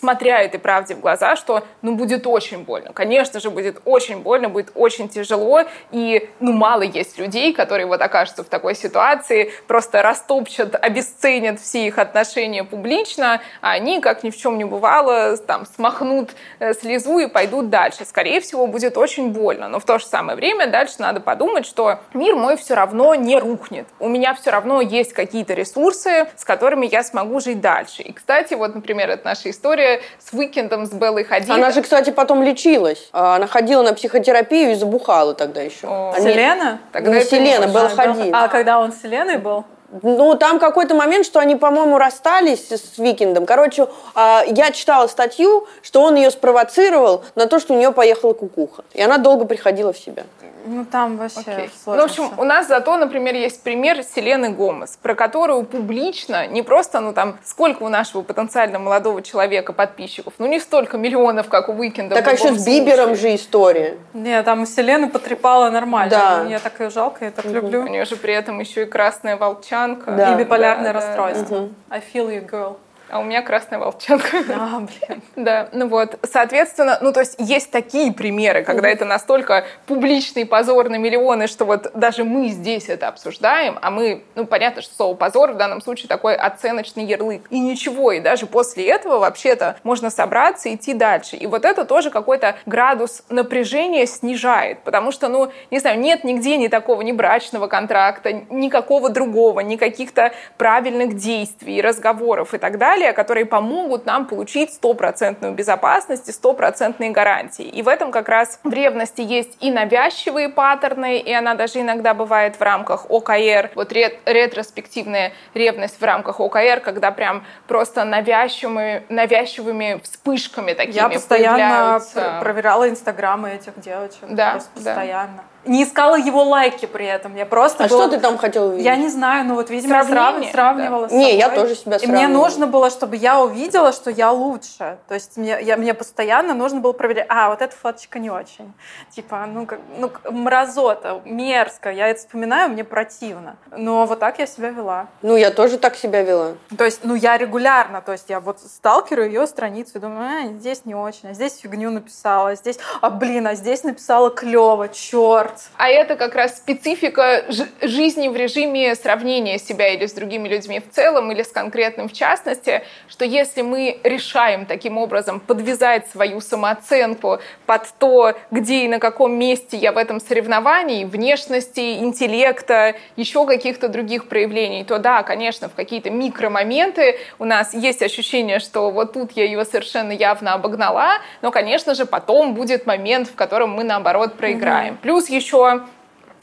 смотря 0.00 0.42
этой 0.42 0.58
правде 0.58 0.94
в 0.94 1.00
глаза, 1.00 1.36
что, 1.36 1.64
ну, 1.82 1.94
будет 1.94 2.26
очень 2.26 2.64
больно. 2.64 2.92
Конечно 2.92 3.38
же, 3.38 3.50
будет 3.50 3.82
очень 3.84 4.20
больно, 4.22 4.48
будет 4.48 4.72
очень 4.74 5.08
тяжело, 5.08 5.62
и, 5.90 6.28
ну, 6.40 6.52
мало 6.52 6.82
есть 6.82 7.18
людей, 7.18 7.52
которые 7.52 7.86
вот 7.86 8.00
окажутся 8.00 8.42
в 8.42 8.48
такой 8.48 8.74
ситуации, 8.74 9.52
просто 9.66 10.02
растопчат, 10.02 10.74
обесценят 10.74 11.60
все 11.60 11.86
их 11.86 11.98
отношения 11.98 12.64
публично, 12.64 13.42
а 13.60 13.72
они, 13.72 14.00
как 14.00 14.22
ни 14.22 14.30
в 14.30 14.36
чем 14.36 14.56
не 14.56 14.64
бывало, 14.64 15.36
там, 15.36 15.66
смахнут 15.66 16.30
э, 16.58 16.72
слезу 16.72 17.18
и 17.18 17.26
пойдут 17.26 17.68
дальше. 17.68 18.04
Скорее 18.06 18.40
всего, 18.40 18.66
будет 18.66 18.96
очень 18.96 19.30
больно, 19.30 19.68
но 19.68 19.80
в 19.80 19.84
то 19.84 19.98
же 19.98 20.06
самое 20.06 20.36
время 20.36 20.66
дальше 20.66 20.94
надо 20.98 21.20
подумать, 21.20 21.66
что 21.66 21.98
мир 22.14 22.34
мой 22.36 22.56
все 22.56 22.74
равно 22.74 23.14
не 23.14 23.38
рухнет. 23.38 23.86
У 23.98 24.08
меня 24.08 24.34
все 24.34 24.50
равно 24.50 24.80
есть 24.80 25.12
какие-то 25.12 25.52
ресурсы, 25.52 26.28
с 26.36 26.44
которыми 26.44 26.86
я 26.86 27.02
смогу 27.02 27.40
жить 27.40 27.60
дальше. 27.60 28.02
И, 28.02 28.12
кстати, 28.12 28.54
вот, 28.54 28.74
например, 28.74 29.10
это 29.10 29.26
наша 29.26 29.50
история 29.50 29.89
с 30.18 30.32
Уикендом, 30.32 30.86
с 30.86 30.92
Беллой 30.92 31.24
Хадид. 31.24 31.50
Она 31.50 31.70
же, 31.70 31.82
кстати, 31.82 32.10
потом 32.10 32.42
лечилась. 32.42 33.08
А, 33.12 33.36
она 33.36 33.46
ходила 33.46 33.82
на 33.82 33.94
психотерапию 33.94 34.72
и 34.72 34.74
забухала 34.74 35.34
тогда 35.34 35.62
еще. 35.62 35.86
О. 35.86 36.12
Они... 36.14 36.30
Селена? 36.30 36.80
Тогда 36.92 37.14
не 37.14 37.24
Селена, 37.24 37.66
Белла 37.66 37.88
Хадид. 37.88 38.32
А 38.32 38.48
когда 38.48 38.78
он 38.78 38.92
с 38.92 39.02
Селеной 39.02 39.38
был? 39.38 39.64
Ну, 40.02 40.36
там 40.36 40.58
какой-то 40.58 40.94
момент, 40.94 41.26
что 41.26 41.40
они, 41.40 41.56
по-моему, 41.56 41.98
расстались 41.98 42.70
с 42.70 42.98
Уикендом. 42.98 43.44
Короче, 43.44 43.88
а, 44.14 44.44
я 44.46 44.70
читала 44.70 45.08
статью, 45.08 45.66
что 45.82 46.02
он 46.02 46.14
ее 46.14 46.30
спровоцировал 46.30 47.24
на 47.34 47.46
то, 47.46 47.58
что 47.58 47.74
у 47.74 47.76
нее 47.76 47.90
поехала 47.92 48.32
кукуха. 48.32 48.84
И 48.92 49.02
она 49.02 49.18
долго 49.18 49.46
приходила 49.46 49.92
в 49.92 49.98
себя. 49.98 50.24
Ну, 50.66 50.84
там 50.84 51.16
вообще 51.16 51.40
Окей. 51.40 51.70
сложно 51.82 52.02
Ну, 52.02 52.08
в 52.08 52.10
общем, 52.10 52.38
у 52.38 52.44
нас 52.44 52.68
зато, 52.68 52.96
например, 52.96 53.34
есть 53.34 53.62
пример 53.62 54.02
Селены 54.02 54.50
Гомес, 54.50 54.98
про 55.00 55.14
которую 55.14 55.64
публично, 55.64 56.46
не 56.46 56.62
просто, 56.62 57.00
ну 57.00 57.12
там, 57.12 57.38
сколько 57.44 57.82
у 57.82 57.88
нашего 57.88 58.22
потенциально 58.22 58.78
молодого 58.78 59.22
человека 59.22 59.72
подписчиков, 59.72 60.34
ну 60.38 60.46
не 60.46 60.60
столько 60.60 60.98
миллионов, 60.98 61.48
как 61.48 61.68
у 61.68 61.72
Уикенда. 61.72 62.14
Так 62.14 62.28
а 62.28 62.32
еще 62.32 62.52
с 62.52 62.66
Бибером 62.66 63.14
случае. 63.14 63.16
же 63.16 63.34
история. 63.36 63.98
Не, 64.12 64.42
там 64.42 64.66
Селену 64.66 65.08
потрепала 65.08 65.70
нормально. 65.70 66.10
Да. 66.10 66.42
Мне 66.44 66.58
так 66.58 66.78
ее 66.80 66.90
жалко, 66.90 67.24
я 67.24 67.30
так 67.30 67.46
У 67.46 67.48
люблю. 67.48 67.86
нее 67.86 68.04
же 68.04 68.16
при 68.16 68.34
этом 68.34 68.60
еще 68.60 68.82
и 68.82 68.86
красная 68.86 69.36
волчанка. 69.36 69.79
Да. 69.88 70.34
И 70.34 70.38
биполярное 70.38 70.92
Да, 70.92 71.00
да, 71.00 71.06
расстройство. 71.06 71.68
I 71.90 72.00
feel 72.00 72.28
you, 72.28 72.48
girl. 72.48 72.76
А 73.10 73.18
у 73.18 73.24
меня 73.24 73.42
красная 73.42 73.78
волчанка. 73.78 74.38
А, 74.54 74.80
блин. 74.80 75.22
Да, 75.36 75.68
ну 75.72 75.88
вот, 75.88 76.18
соответственно, 76.30 76.98
ну 77.00 77.12
то 77.12 77.20
есть 77.20 77.36
есть 77.38 77.70
такие 77.70 78.12
примеры, 78.12 78.62
когда 78.62 78.88
это 78.88 79.04
настолько 79.04 79.64
публичный 79.86 80.44
позор 80.44 80.88
на 80.90 80.96
миллионы, 80.96 81.46
что 81.46 81.64
вот 81.64 81.90
даже 81.94 82.24
мы 82.24 82.48
здесь 82.48 82.88
это 82.88 83.08
обсуждаем, 83.08 83.78
а 83.80 83.90
мы, 83.90 84.22
ну 84.34 84.46
понятно, 84.46 84.82
что 84.82 84.94
слово 84.94 85.14
позор 85.14 85.52
в 85.52 85.56
данном 85.56 85.80
случае 85.80 86.08
такой 86.08 86.34
оценочный 86.34 87.04
ярлык. 87.04 87.46
И 87.50 87.58
ничего, 87.58 88.12
и 88.12 88.20
даже 88.20 88.46
после 88.46 88.86
этого 88.88 89.18
вообще-то 89.18 89.76
можно 89.82 90.10
собраться 90.10 90.68
и 90.68 90.74
идти 90.74 90.94
дальше. 90.94 91.36
И 91.36 91.46
вот 91.46 91.64
это 91.64 91.84
тоже 91.84 92.10
какой-то 92.10 92.56
градус 92.66 93.22
напряжения 93.28 94.06
снижает, 94.06 94.80
потому 94.80 95.10
что, 95.10 95.28
ну, 95.28 95.50
не 95.70 95.78
знаю, 95.78 95.98
нет 95.98 96.22
нигде 96.24 96.56
ни 96.56 96.68
такого 96.68 97.02
ни 97.02 97.12
брачного 97.12 97.66
контракта, 97.66 98.32
никакого 98.50 99.08
другого, 99.08 99.60
ни 99.60 99.76
каких-то 99.76 100.32
правильных 100.58 101.16
действий, 101.16 101.80
разговоров 101.80 102.54
и 102.54 102.58
так 102.58 102.78
далее, 102.78 102.99
которые 103.12 103.46
помогут 103.46 104.06
нам 104.06 104.26
получить 104.26 104.72
стопроцентную 104.74 105.54
безопасность 105.54 106.28
и 106.28 106.32
стопроцентные 106.32 107.10
гарантии. 107.10 107.64
И 107.64 107.82
в 107.82 107.88
этом 107.88 108.10
как 108.12 108.28
раз 108.28 108.60
в 108.62 108.72
ревности 108.72 109.20
есть 109.20 109.56
и 109.60 109.70
навязчивые 109.70 110.48
паттерны, 110.48 111.18
и 111.18 111.32
она 111.32 111.54
даже 111.54 111.80
иногда 111.80 112.14
бывает 112.14 112.56
в 112.56 112.62
рамках 112.62 113.10
ОКР, 113.10 113.70
вот 113.74 113.92
рет- 113.92 114.18
ретроспективная 114.26 115.32
ревность 115.54 116.00
в 116.00 116.04
рамках 116.04 116.40
ОКР, 116.40 116.80
когда 116.84 117.10
прям 117.10 117.44
просто 117.66 118.04
навязчивыми, 118.04 119.04
навязчивыми 119.08 120.00
вспышками 120.02 120.74
такими 120.74 120.96
Я 120.96 121.08
постоянно 121.08 122.00
проверяла 122.40 122.88
инстаграмы 122.88 123.50
этих 123.50 123.78
девочек. 123.80 124.24
Да, 124.28 124.52
Просто 124.52 124.70
да. 124.76 124.90
постоянно. 124.94 125.44
Не 125.66 125.84
искала 125.84 126.16
его 126.16 126.42
лайки 126.42 126.86
при 126.86 127.04
этом. 127.04 127.36
Я 127.36 127.44
просто 127.44 127.84
А 127.84 127.88
была- 127.88 128.06
что 128.06 128.16
ты 128.16 128.20
там 128.20 128.38
хотела 128.38 128.68
увидеть? 128.68 128.84
Я 128.86 128.96
не 128.96 129.08
знаю, 129.08 129.44
ну 129.44 129.56
вот, 129.56 129.68
видимо, 129.68 130.02
Сравнение, 130.02 130.50
срав- 130.50 130.74
сравнивала 130.76 131.08
с 131.08 131.12
Не, 131.12 131.36
я 131.36 131.48
собой. 131.48 131.58
тоже 131.62 131.74
себя 131.74 131.96
И 131.96 132.06
мне 132.06 132.16
сравнивала. 132.18 132.44
нужно 132.44 132.66
было, 132.66 132.88
чтобы 132.90 133.16
я 133.16 133.40
увидела, 133.40 133.92
что 133.92 134.10
я 134.10 134.30
лучше. 134.32 134.96
То 135.06 135.14
есть 135.14 135.36
мне, 135.36 135.58
я, 135.60 135.76
мне 135.76 135.92
постоянно 135.92 136.54
нужно 136.54 136.80
было 136.80 136.92
проверять, 136.92 137.26
а, 137.28 137.50
вот 137.50 137.60
эта 137.60 137.76
фоточка 137.76 138.18
не 138.18 138.30
очень. 138.30 138.72
Типа, 139.10 139.44
ну, 139.46 139.66
как, 139.66 139.80
ну, 139.98 140.10
мразота, 140.30 141.20
мерзко. 141.26 141.90
Я 141.90 142.08
это 142.08 142.20
вспоминаю, 142.20 142.70
мне 142.70 142.82
противно. 142.82 143.56
Но 143.76 144.06
вот 144.06 144.18
так 144.18 144.38
я 144.38 144.46
себя 144.46 144.70
вела. 144.70 145.08
Ну, 145.20 145.36
я 145.36 145.50
тоже 145.50 145.76
так 145.76 145.94
себя 145.94 146.22
вела. 146.22 146.52
То 146.78 146.84
есть, 146.84 147.00
ну, 147.04 147.14
я 147.14 147.36
регулярно, 147.36 148.00
то 148.00 148.12
есть 148.12 148.30
я 148.30 148.40
вот 148.40 148.60
сталкерю 148.60 149.24
ее 149.26 149.46
страницу 149.46 149.98
и 149.98 150.00
думаю, 150.00 150.46
а, 150.46 150.46
здесь 150.58 150.86
не 150.86 150.94
очень, 150.94 151.28
а 151.30 151.34
здесь 151.34 151.58
фигню 151.58 151.90
написала, 151.90 152.50
а 152.50 152.54
здесь, 152.54 152.78
а, 153.02 153.10
блин, 153.10 153.46
а 153.46 153.54
здесь 153.54 153.84
написала 153.84 154.30
клево, 154.30 154.88
черт. 154.88 155.49
А 155.76 155.88
это 155.88 156.16
как 156.16 156.34
раз 156.34 156.56
специфика 156.56 157.44
жи- 157.48 157.68
жизни 157.82 158.28
в 158.28 158.36
режиме 158.36 158.94
сравнения 158.94 159.58
себя 159.58 159.88
или 159.88 160.06
с 160.06 160.12
другими 160.12 160.48
людьми 160.48 160.80
в 160.80 160.90
целом, 160.94 161.30
или 161.32 161.42
с 161.42 161.48
конкретным 161.48 162.08
в 162.08 162.12
частности, 162.12 162.82
что 163.08 163.24
если 163.24 163.62
мы 163.62 163.98
решаем 164.04 164.66
таким 164.66 164.98
образом 164.98 165.40
подвязать 165.40 166.08
свою 166.08 166.40
самооценку 166.40 167.38
под 167.66 167.82
то, 167.98 168.34
где 168.50 168.84
и 168.84 168.88
на 168.88 168.98
каком 168.98 169.32
месте 169.32 169.76
я 169.76 169.92
в 169.92 169.96
этом 169.96 170.20
соревновании, 170.20 171.04
внешности, 171.04 171.98
интеллекта, 171.98 172.94
еще 173.16 173.46
каких-то 173.46 173.88
других 173.88 174.28
проявлений, 174.28 174.84
то 174.84 174.98
да, 174.98 175.22
конечно, 175.22 175.68
в 175.68 175.74
какие-то 175.74 176.10
микромоменты 176.10 177.18
у 177.38 177.44
нас 177.44 177.74
есть 177.74 178.02
ощущение, 178.02 178.58
что 178.58 178.90
вот 178.90 179.12
тут 179.12 179.32
я 179.32 179.44
ее 179.44 179.64
совершенно 179.64 180.12
явно 180.12 180.54
обогнала, 180.54 181.14
но, 181.42 181.50
конечно 181.50 181.94
же, 181.94 182.06
потом 182.06 182.54
будет 182.54 182.86
момент, 182.86 183.28
в 183.28 183.34
котором 183.34 183.70
мы, 183.70 183.84
наоборот, 183.84 184.34
проиграем. 184.34 184.96
Плюс 184.96 185.28
еще 185.40 185.82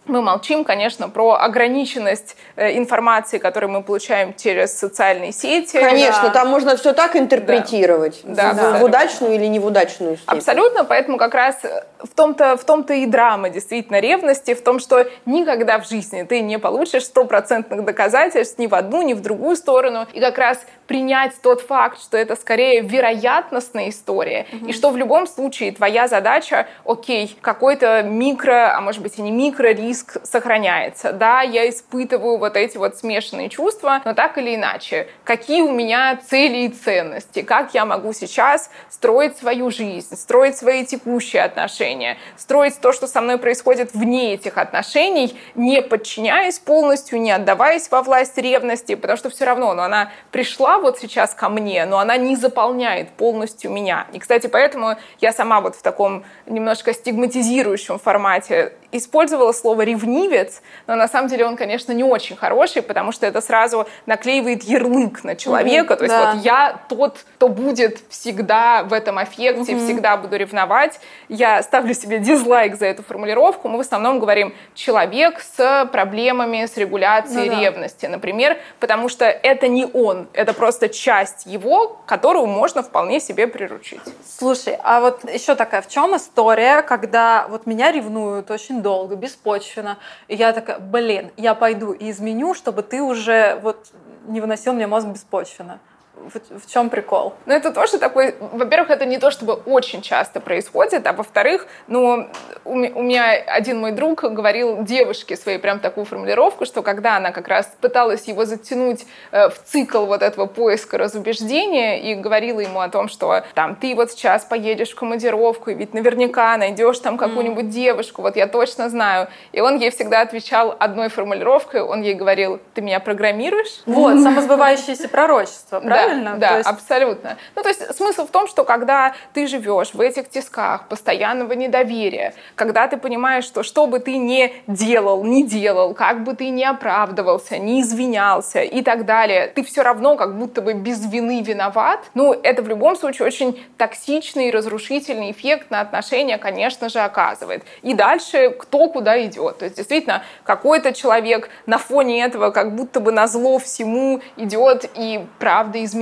мы 0.06 0.22
молчим, 0.22 0.64
конечно, 0.64 1.10
про 1.10 1.34
ограниченность 1.34 2.38
э, 2.56 2.78
информации, 2.78 3.38
которую 3.38 3.72
мы 3.72 3.84
получаем 3.84 4.34
через 4.34 4.78
социальные 4.78 5.32
сети. 5.32 5.80
Конечно, 5.80 6.24
Да. 6.24 6.30
там 6.30 6.48
можно 6.48 6.76
все 6.78 6.94
так 6.94 7.16
интерпретировать. 7.16 8.22
Да, 8.24 8.54
в, 8.54 8.56
да. 8.56 8.78
в 8.78 8.84
удачную 8.84 9.36
или 9.36 9.46
не 9.46 9.60
в 9.60 9.66
удачную 9.66 10.18
степень. 10.18 10.38
Абсолютно, 10.38 10.86
поэтому 10.86 11.18
как 11.18 11.34
раз 11.34 11.58
в 12.00 12.10
том-то, 12.16 12.58
в 12.58 12.64
том-то 12.64 12.94
и 12.94 13.06
драма 13.06 13.50
действительно 13.50 14.00
ревности, 14.00 14.54
в 14.54 14.62
том, 14.62 14.80
что 14.80 15.08
никогда 15.26 15.80
в 15.80 15.88
жизни 15.88 16.24
ты 16.24 16.42
не 16.42 16.60
получишь 16.60 17.06
стопроцентных 17.06 17.84
доказательств 17.84 18.60
ни 18.60 18.68
в 18.68 18.76
одну, 18.76 19.02
ни 19.02 19.14
в 19.14 19.22
другую 19.22 19.56
сторону, 19.56 20.06
и 20.14 20.20
как 20.20 20.38
раз 20.38 20.60
принять 20.88 21.34
тот 21.42 21.62
факт, 21.62 22.02
что 22.02 22.18
это 22.18 22.36
скорее 22.36 22.82
вероятностная 22.82 23.90
история, 23.90 24.46
и 24.66 24.74
что 24.74 24.90
в 24.92 24.98
любом 24.98 25.28
случае 25.28 25.72
твоя 25.72 26.08
задача, 26.08 26.68
окей, 26.86 27.38
какой-то 27.42 28.04
микро, 28.04 28.76
а 28.76 28.82
может 28.82 29.02
быть 29.02 29.18
и 29.18 29.22
не 29.22 29.32
микро 29.32 29.68
риск 29.68 30.18
сохраняется. 30.24 31.12
Да, 31.12 31.42
я 31.42 31.70
испытываю 31.70 32.38
вот 32.38 32.56
эти 32.56 32.78
вот 32.78 32.98
смешанные 32.98 33.50
чувства, 33.50 34.02
но 34.06 34.14
так 34.14 34.38
или 34.38 34.56
иначе, 34.56 35.08
какие 35.24 35.62
у 35.62 35.72
меня 35.72 36.18
цели 36.28 36.66
и 36.66 36.70
ценности, 36.70 37.42
как 37.42 37.74
я 37.74 37.86
могу 37.86 38.14
сейчас 38.14 38.70
строить 38.90 39.38
свою 39.38 39.72
жизнь, 39.72 40.16
строить 40.16 40.58
свои 40.58 40.86
текущие 40.86 41.44
отношения, 41.44 41.87
строить 42.36 42.80
то, 42.80 42.92
что 42.92 43.08
со 43.08 43.22
мной 43.22 43.38
происходит 43.38 43.94
вне 43.94 44.34
этих 44.34 44.58
отношений, 44.58 45.38
не 45.56 45.82
подчиняясь 45.82 46.60
полностью, 46.60 47.20
не 47.22 47.32
отдаваясь 47.32 47.90
во 47.92 48.02
власть 48.02 48.38
ревности, 48.38 48.96
потому 48.96 49.18
что 49.18 49.30
все 49.30 49.46
равно, 49.46 49.74
но 49.74 49.84
она 49.84 50.12
пришла 50.32 50.80
вот 50.80 51.00
сейчас 51.00 51.34
ко 51.34 51.50
мне, 51.50 51.86
но 51.86 52.00
она 52.00 52.18
не 52.18 52.36
заполняет 52.36 53.10
полностью 53.12 53.72
меня. 53.72 54.08
И, 54.14 54.20
кстати, 54.20 54.48
поэтому 54.48 54.96
я 55.20 55.32
сама 55.32 55.62
вот 55.62 55.76
в 55.76 55.82
таком 55.82 56.24
немножко 56.46 56.94
стигматизирующем 56.94 58.00
формате 58.00 58.74
использовала 58.92 59.52
слово 59.52 59.82
«ревнивец», 59.82 60.62
но 60.88 60.96
на 60.96 61.08
самом 61.08 61.28
деле 61.28 61.46
он, 61.46 61.58
конечно, 61.58 61.92
не 61.92 62.04
очень 62.04 62.36
хороший, 62.36 62.82
потому 62.82 63.12
что 63.12 63.26
это 63.26 63.42
сразу 63.42 63.88
наклеивает 64.06 64.64
ярлык 64.64 65.24
на 65.24 65.36
человека. 65.36 65.96
То 65.96 66.04
есть 66.06 66.16
да. 66.16 66.34
вот 66.34 66.44
я 66.44 66.80
тот, 66.90 67.26
кто 67.36 67.50
будет 67.50 68.00
всегда 68.10 68.84
в 68.84 68.94
этом 68.94 69.18
аффекте, 69.18 69.78
всегда 69.78 70.18
буду 70.18 70.36
ревновать. 70.38 71.00
Я 71.30 71.62
ставлю 71.64 71.94
себе 71.94 72.20
дизлайк 72.20 72.76
за 72.76 72.86
эту 72.86 73.04
формулировку. 73.04 73.68
Мы 73.68 73.78
в 73.78 73.82
основном 73.82 74.20
говорим 74.20 74.54
«человек 74.74 75.42
с 75.42 75.90
проблемами 75.92 76.66
с 76.66 76.78
регуляцией 76.78 77.50
да. 77.50 77.60
ревности», 77.60 78.06
например, 78.06 78.58
потому 78.80 79.10
что 79.10 79.26
это 79.26 79.68
не 79.68 79.86
он, 79.86 80.28
это 80.34 80.54
просто 80.54 80.90
часть 80.90 81.46
его, 81.46 82.00
которую 82.06 82.46
можно 82.48 82.84
вполне 82.84 83.20
себе 83.20 83.48
приручить. 83.48 84.02
Слушай, 84.38 84.78
а 84.84 85.02
вот 85.02 85.30
еще 85.32 85.56
такая, 85.56 85.82
в 85.82 85.88
чем 85.88 86.16
история, 86.16 86.82
когда 86.82 87.48
вот 87.50 87.66
меня 87.66 87.92
ревнуют 87.92 88.50
очень 88.52 88.77
долго, 88.82 89.16
беспочвенно, 89.16 89.98
и 90.28 90.36
я 90.36 90.54
такая, 90.54 90.80
блин, 90.80 91.32
я 91.38 91.56
пойду 91.56 91.92
и 91.92 92.12
изменю, 92.12 92.54
чтобы 92.54 92.84
ты 92.84 93.02
уже 93.02 93.60
вот 93.62 93.92
не 94.28 94.42
выносил 94.42 94.74
мне 94.74 94.88
мозг 94.88 95.08
беспочвенно. 95.08 95.80
В, 96.28 96.60
в 96.60 96.72
чем 96.72 96.90
прикол? 96.90 97.34
Но 97.46 97.54
это 97.54 97.72
тоже 97.72 97.98
такой, 98.00 98.36
во-первых, 98.40 98.90
это 98.90 99.06
не 99.06 99.18
то, 99.18 99.32
чтобы 99.32 99.54
очень 99.54 100.02
часто 100.02 100.40
происходит, 100.40 101.08
а 101.08 101.14
во-вторых, 101.14 101.68
ну, 101.88 102.30
у, 102.66 102.72
у 102.72 103.02
меня 103.02 103.32
один 103.32 103.80
мой 103.80 103.92
друг 103.92 104.24
говорил 104.24 104.84
девушке 104.84 105.36
своей 105.36 105.58
прям 105.58 105.80
такую 105.80 106.06
формулировку, 106.06 106.66
что 106.66 106.82
когда 106.82 107.18
она 107.18 107.32
как 107.32 107.48
раз 107.48 107.72
пыталась 107.82 108.28
его 108.28 108.46
затянуть 108.46 109.06
э, 109.32 109.50
в 109.50 109.64
цикл 109.64 110.06
вот 110.06 110.22
этого 110.22 110.46
поиска 110.46 110.98
разубеждения 110.98 112.02
и 112.12 112.16
говорила 112.16 112.60
ему 112.60 112.80
о 112.80 112.90
том, 112.90 113.08
что 113.10 113.44
там 113.54 113.76
ты 113.76 113.96
вот 113.96 114.12
сейчас 114.12 114.44
поедешь 114.46 114.92
в 114.92 114.96
командировку, 114.96 115.70
и 115.70 115.74
ведь 115.74 115.94
наверняка 115.94 116.58
найдешь 116.58 117.00
там 117.00 117.18
какую-нибудь 117.18 117.70
девушку, 117.70 118.22
вот 118.22 118.36
я 118.36 118.48
точно 118.48 118.90
знаю. 118.90 119.28
И 119.52 119.62
он 119.62 119.78
ей 119.78 119.92
всегда 119.92 120.22
отвечал 120.22 120.76
одной 120.80 121.10
формулировкой, 121.10 121.82
он 121.82 122.02
ей 122.02 122.14
говорил, 122.14 122.60
ты 122.74 122.82
меня 122.82 123.00
программируешь? 123.00 123.82
Вот, 123.86 124.20
самосбывающееся 124.22 125.10
пророчество, 125.10 125.80
правильно? 125.80 126.07
Правильно? 126.08 126.38
Да, 126.38 126.58
есть... 126.58 126.70
абсолютно. 126.70 127.38
Ну, 127.56 127.64
то 127.64 127.70
есть 127.70 127.96
смысл 127.96 128.26
в 128.26 128.32
том, 128.32 128.48
что 128.48 128.64
когда 128.64 129.14
ты 129.34 129.48
живешь 129.48 129.94
в 129.94 130.02
этих 130.02 130.30
тисках 130.30 130.88
постоянного 130.88 131.54
недоверия, 131.54 132.34
когда 132.56 132.88
ты 132.88 132.98
понимаешь, 132.98 133.46
что 133.46 133.64
что 133.64 133.88
бы 133.88 134.00
ты 134.00 134.18
ни 134.18 134.54
делал, 134.68 135.24
не 135.24 135.46
делал, 135.46 135.94
как 135.94 136.24
бы 136.24 136.34
ты 136.34 136.50
ни 136.50 136.64
оправдывался, 136.64 137.58
не 137.58 137.82
извинялся 137.82 138.62
и 138.62 138.82
так 138.82 139.06
далее, 139.06 139.48
ты 139.48 139.64
все 139.64 139.82
равно 139.82 140.16
как 140.16 140.38
будто 140.38 140.62
бы 140.62 140.74
без 140.74 141.06
вины 141.06 141.42
виноват, 141.42 142.00
ну, 142.14 142.34
это 142.34 142.62
в 142.62 142.68
любом 142.68 142.96
случае 142.96 143.28
очень 143.28 143.66
токсичный 143.78 144.50
и 144.50 144.52
разрушительный 144.52 145.32
эффект 145.32 145.72
на 145.72 145.82
отношения, 145.82 146.38
конечно 146.38 146.90
же, 146.90 147.00
оказывает. 147.00 147.64
И 147.82 147.94
дальше 147.94 148.50
кто 148.52 148.90
куда 148.90 149.24
идет. 149.26 149.60
То 149.60 149.66
есть, 149.66 149.78
действительно, 149.78 150.24
какой-то 150.44 150.94
человек 150.94 151.50
на 151.66 151.78
фоне 151.78 152.24
этого 152.24 152.52
как 152.52 152.76
будто 152.76 153.00
бы 153.00 153.12
на 153.12 153.28
зло 153.28 153.60
всему 153.60 154.22
идет 154.38 154.90
и 154.96 155.26
правда 155.40 155.84
изменяет, 155.84 155.97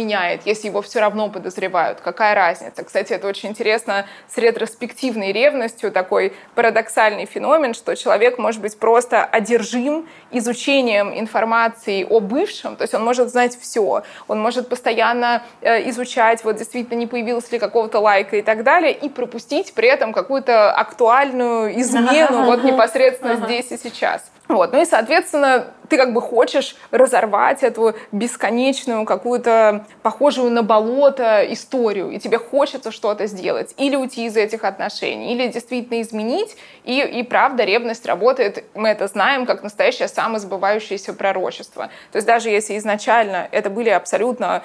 если 0.45 0.67
его 0.67 0.81
все 0.81 0.99
равно 0.99 1.29
подозревают. 1.29 2.01
Какая 2.01 2.35
разница? 2.35 2.83
Кстати, 2.83 3.13
это 3.13 3.27
очень 3.27 3.49
интересно 3.49 4.05
с 4.27 4.37
ретроспективной 4.37 5.31
ревностью, 5.31 5.91
такой 5.91 6.33
парадоксальный 6.55 7.25
феномен, 7.25 7.73
что 7.73 7.95
человек 7.95 8.37
может 8.37 8.61
быть 8.61 8.77
просто 8.77 9.23
одержим 9.23 10.07
изучением 10.31 11.17
информации 11.17 12.03
о 12.03 12.19
бывшем, 12.19 12.75
то 12.75 12.83
есть 12.83 12.93
он 12.93 13.03
может 13.03 13.29
знать 13.29 13.57
все, 13.59 14.03
он 14.27 14.41
может 14.41 14.69
постоянно 14.69 15.43
э, 15.61 15.89
изучать, 15.89 16.43
вот 16.43 16.57
действительно 16.57 16.97
не 16.97 17.07
появилось 17.07 17.51
ли 17.51 17.59
какого-то 17.59 17.99
лайка 17.99 18.37
и 18.37 18.41
так 18.41 18.63
далее, 18.63 18.93
и 18.93 19.09
пропустить 19.09 19.73
при 19.73 19.87
этом 19.87 20.13
какую-то 20.13 20.71
актуальную 20.71 21.79
измену 21.79 22.45
вот 22.45 22.63
непосредственно 22.63 23.35
здесь 23.35 23.71
и 23.71 23.77
сейчас. 23.77 24.31
Вот. 24.47 24.73
Ну 24.73 24.81
и, 24.81 24.85
соответственно, 24.85 25.67
ты 25.89 25.97
как 25.97 26.13
бы 26.13 26.21
хочешь 26.21 26.75
разорвать 26.91 27.63
эту 27.63 27.95
бесконечную 28.11 29.05
какую-то 29.05 29.85
похожую 30.01 30.51
на 30.51 30.63
болото 30.63 31.45
историю, 31.51 32.11
и 32.11 32.19
тебе 32.19 32.37
хочется 32.37 32.91
что-то 32.91 33.27
сделать, 33.27 33.73
или 33.77 33.95
уйти 33.95 34.25
из 34.25 34.37
этих 34.37 34.63
отношений, 34.63 35.33
или 35.33 35.47
действительно 35.47 36.01
изменить, 36.01 36.57
и, 36.83 36.99
и 37.01 37.23
правда 37.23 37.63
ревность 37.63 38.05
работает, 38.05 38.63
мы 38.73 38.89
это 38.89 39.07
знаем, 39.07 39.45
как 39.45 39.63
настоящее 39.63 40.07
самосбывающееся 40.07 41.13
пророчество. 41.13 41.89
То 42.11 42.17
есть 42.17 42.27
даже 42.27 42.49
если 42.49 42.77
изначально 42.77 43.47
это 43.51 43.69
были 43.69 43.89
абсолютно 43.89 44.63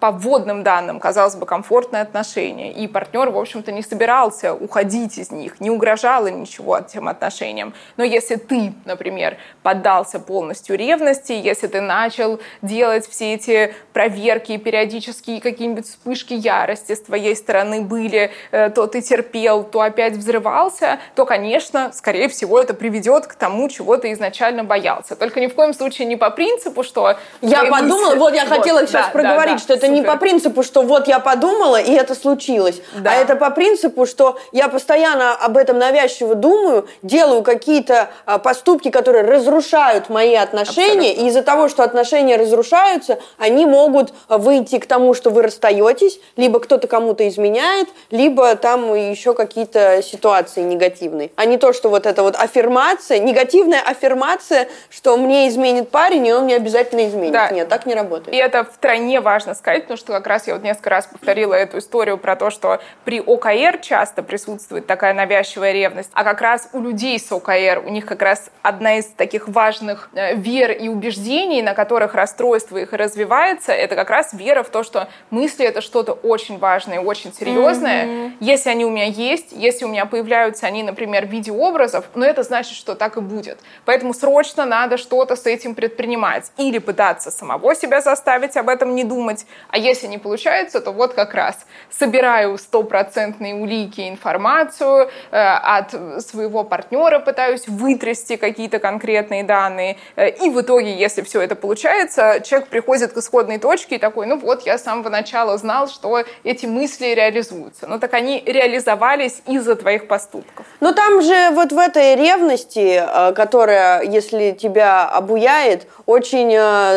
по 0.00 0.10
вводным 0.10 0.62
данным, 0.62 1.00
казалось 1.00 1.36
бы, 1.36 1.46
комфортные 1.46 2.02
отношения. 2.02 2.72
И 2.72 2.86
партнер, 2.86 3.30
в 3.30 3.38
общем-то, 3.38 3.72
не 3.72 3.82
собирался 3.82 4.54
уходить 4.54 5.18
из 5.18 5.30
них, 5.30 5.60
не 5.60 5.70
угрожало 5.70 6.28
ничего 6.28 6.78
этим 6.78 7.08
отношениям. 7.08 7.74
Но 7.96 8.04
если 8.04 8.36
ты, 8.36 8.72
например, 8.84 9.36
поддался 9.62 10.20
полностью 10.20 10.76
ревности, 10.76 11.32
если 11.32 11.66
ты 11.66 11.80
начал 11.80 12.40
делать 12.62 13.08
все 13.08 13.34
эти 13.34 13.74
проверки, 13.92 14.56
периодические 14.56 15.40
какие-нибудь 15.40 15.86
вспышки 15.86 16.34
ярости 16.34 16.94
с 16.94 17.02
твоей 17.02 17.36
стороны 17.36 17.82
были, 17.82 18.30
э, 18.50 18.70
то 18.70 18.86
ты 18.86 19.02
терпел, 19.02 19.64
то 19.64 19.80
опять 19.80 20.14
взрывался, 20.14 20.98
то, 21.14 21.24
конечно, 21.24 21.92
скорее 21.92 22.28
всего, 22.28 22.60
это 22.60 22.74
приведет 22.74 23.26
к 23.26 23.34
тому, 23.34 23.68
чего 23.68 23.96
ты 23.96 24.12
изначально 24.12 24.64
боялся. 24.64 25.16
Только 25.16 25.40
ни 25.40 25.46
в 25.46 25.54
коем 25.54 25.74
случае 25.74 26.06
не 26.06 26.16
по 26.16 26.30
принципу, 26.30 26.82
что... 26.82 27.16
Я 27.40 27.64
подумала, 27.64 28.06
мысли... 28.06 28.18
вот 28.18 28.34
я 28.34 28.44
вот, 28.44 28.58
хотела 28.58 28.86
сейчас 28.86 29.06
да, 29.06 29.12
проговорить, 29.12 29.46
да, 29.46 29.52
да, 29.52 29.58
что 29.58 29.75
это 29.76 29.88
не 29.88 30.02
по 30.02 30.16
принципу, 30.16 30.62
что 30.62 30.82
вот 30.82 31.08
я 31.08 31.18
подумала, 31.20 31.80
и 31.80 31.92
это 31.92 32.14
случилось. 32.14 32.80
Да. 32.98 33.12
А 33.12 33.14
это 33.14 33.36
по 33.36 33.50
принципу, 33.50 34.06
что 34.06 34.38
я 34.52 34.68
постоянно 34.68 35.34
об 35.34 35.56
этом 35.56 35.78
навязчиво 35.78 36.34
думаю, 36.34 36.88
делаю 37.02 37.42
какие-то 37.42 38.08
а, 38.24 38.38
поступки, 38.38 38.90
которые 38.90 39.24
разрушают 39.24 40.08
мои 40.08 40.34
отношения, 40.34 41.10
Абсолютно. 41.10 41.22
и 41.22 41.28
из-за 41.28 41.42
того, 41.42 41.68
что 41.68 41.82
отношения 41.82 42.36
разрушаются, 42.36 43.18
они 43.38 43.66
могут 43.66 44.12
выйти 44.28 44.78
к 44.78 44.86
тому, 44.86 45.14
что 45.14 45.30
вы 45.30 45.42
расстаетесь, 45.42 46.20
либо 46.36 46.60
кто-то 46.60 46.86
кому-то 46.88 47.26
изменяет, 47.28 47.88
либо 48.10 48.54
там 48.56 48.94
еще 48.94 49.34
какие-то 49.34 50.02
ситуации 50.02 50.62
негативные. 50.62 51.30
А 51.36 51.44
не 51.44 51.58
то, 51.58 51.72
что 51.72 51.88
вот 51.88 52.06
это 52.06 52.22
вот 52.22 52.36
аффирмация, 52.36 53.18
негативная 53.18 53.80
аффирмация, 53.80 54.68
что 54.90 55.16
мне 55.16 55.48
изменит 55.48 55.90
парень, 55.90 56.26
и 56.26 56.32
он 56.32 56.44
мне 56.44 56.56
обязательно 56.56 57.06
изменит. 57.06 57.32
Да. 57.32 57.50
Нет, 57.50 57.68
так 57.68 57.86
не 57.86 57.94
работает. 57.94 58.34
И 58.34 58.38
это 58.38 58.64
втройне 58.64 59.20
важно 59.20 59.54
сказать 59.66 59.82
потому 59.82 59.96
что 59.96 60.12
как 60.12 60.28
раз 60.28 60.46
я 60.46 60.54
вот 60.54 60.62
несколько 60.62 60.90
раз 60.90 61.06
повторила 61.06 61.52
эту 61.52 61.78
историю 61.78 62.18
про 62.18 62.36
то, 62.36 62.50
что 62.50 62.80
при 63.04 63.20
ОКР 63.20 63.78
часто 63.82 64.22
присутствует 64.22 64.86
такая 64.86 65.12
навязчивая 65.12 65.72
ревность, 65.72 66.10
а 66.12 66.22
как 66.22 66.40
раз 66.40 66.68
у 66.72 66.80
людей 66.80 67.18
с 67.18 67.32
ОКР, 67.32 67.82
у 67.84 67.90
них 67.90 68.06
как 68.06 68.22
раз 68.22 68.50
одна 68.62 68.98
из 68.98 69.06
таких 69.06 69.48
важных 69.48 70.08
э, 70.14 70.36
вер 70.36 70.70
и 70.70 70.86
убеждений, 70.86 71.62
на 71.62 71.74
которых 71.74 72.14
расстройство 72.14 72.76
их 72.76 72.92
развивается, 72.92 73.72
это 73.72 73.96
как 73.96 74.08
раз 74.08 74.32
вера 74.32 74.62
в 74.62 74.68
то, 74.68 74.84
что 74.84 75.08
мысли— 75.30 75.64
это 75.66 75.80
что-то 75.80 76.12
очень 76.12 76.58
важное, 76.58 77.00
очень 77.00 77.32
серьезное. 77.32 78.06
Mm-hmm. 78.06 78.32
Если 78.38 78.70
они 78.70 78.84
у 78.84 78.90
меня 78.90 79.06
есть, 79.06 79.48
если 79.50 79.84
у 79.84 79.88
меня 79.88 80.06
появляются 80.06 80.66
они, 80.66 80.84
например, 80.84 81.26
в 81.26 81.30
виде 81.30 81.50
образов, 81.50 82.04
ну 82.14 82.24
это 82.24 82.44
значит, 82.44 82.76
что 82.76 82.94
так 82.94 83.16
и 83.16 83.20
будет. 83.20 83.58
Поэтому 83.84 84.14
срочно 84.14 84.64
надо 84.64 84.96
что-то 84.96 85.34
с 85.34 85.44
этим 85.44 85.74
предпринимать. 85.74 86.52
Или 86.56 86.78
пытаться 86.78 87.32
самого 87.32 87.74
себя 87.74 88.00
заставить 88.00 88.56
об 88.56 88.68
этом 88.68 88.94
не 88.94 89.02
думать, 89.02 89.44
а 89.68 89.78
если 89.78 90.06
не 90.06 90.18
получается, 90.18 90.80
то 90.80 90.90
вот 90.90 91.14
как 91.14 91.34
раз 91.34 91.66
собираю 91.90 92.58
стопроцентные 92.58 93.54
улики, 93.54 94.08
информацию, 94.08 95.10
э, 95.30 95.36
от 95.36 95.94
своего 96.22 96.64
партнера 96.64 97.18
пытаюсь 97.18 97.68
вытрясти 97.68 98.36
какие-то 98.36 98.78
конкретные 98.78 99.44
данные. 99.44 99.96
Э, 100.16 100.30
и 100.30 100.50
в 100.50 100.60
итоге, 100.60 100.94
если 100.94 101.22
все 101.22 101.40
это 101.40 101.56
получается, 101.56 102.40
человек 102.44 102.68
приходит 102.68 103.12
к 103.12 103.18
исходной 103.18 103.58
точке 103.58 103.96
и 103.96 103.98
такой, 103.98 104.26
ну 104.26 104.38
вот, 104.38 104.64
я 104.66 104.78
с 104.78 104.84
самого 104.84 105.08
начала 105.08 105.58
знал, 105.58 105.88
что 105.88 106.24
эти 106.44 106.66
мысли 106.66 107.06
реализуются. 107.06 107.86
Ну 107.86 107.98
так 107.98 108.14
они 108.14 108.42
реализовались 108.46 109.42
из-за 109.46 109.76
твоих 109.76 110.08
поступков. 110.08 110.66
Но 110.80 110.92
там 110.92 111.22
же 111.22 111.50
вот 111.50 111.72
в 111.72 111.78
этой 111.78 112.16
ревности, 112.16 113.02
э, 113.02 113.32
которая, 113.34 114.02
если 114.02 114.52
тебя 114.52 115.08
обуяет, 115.08 115.86
очень 116.06 116.46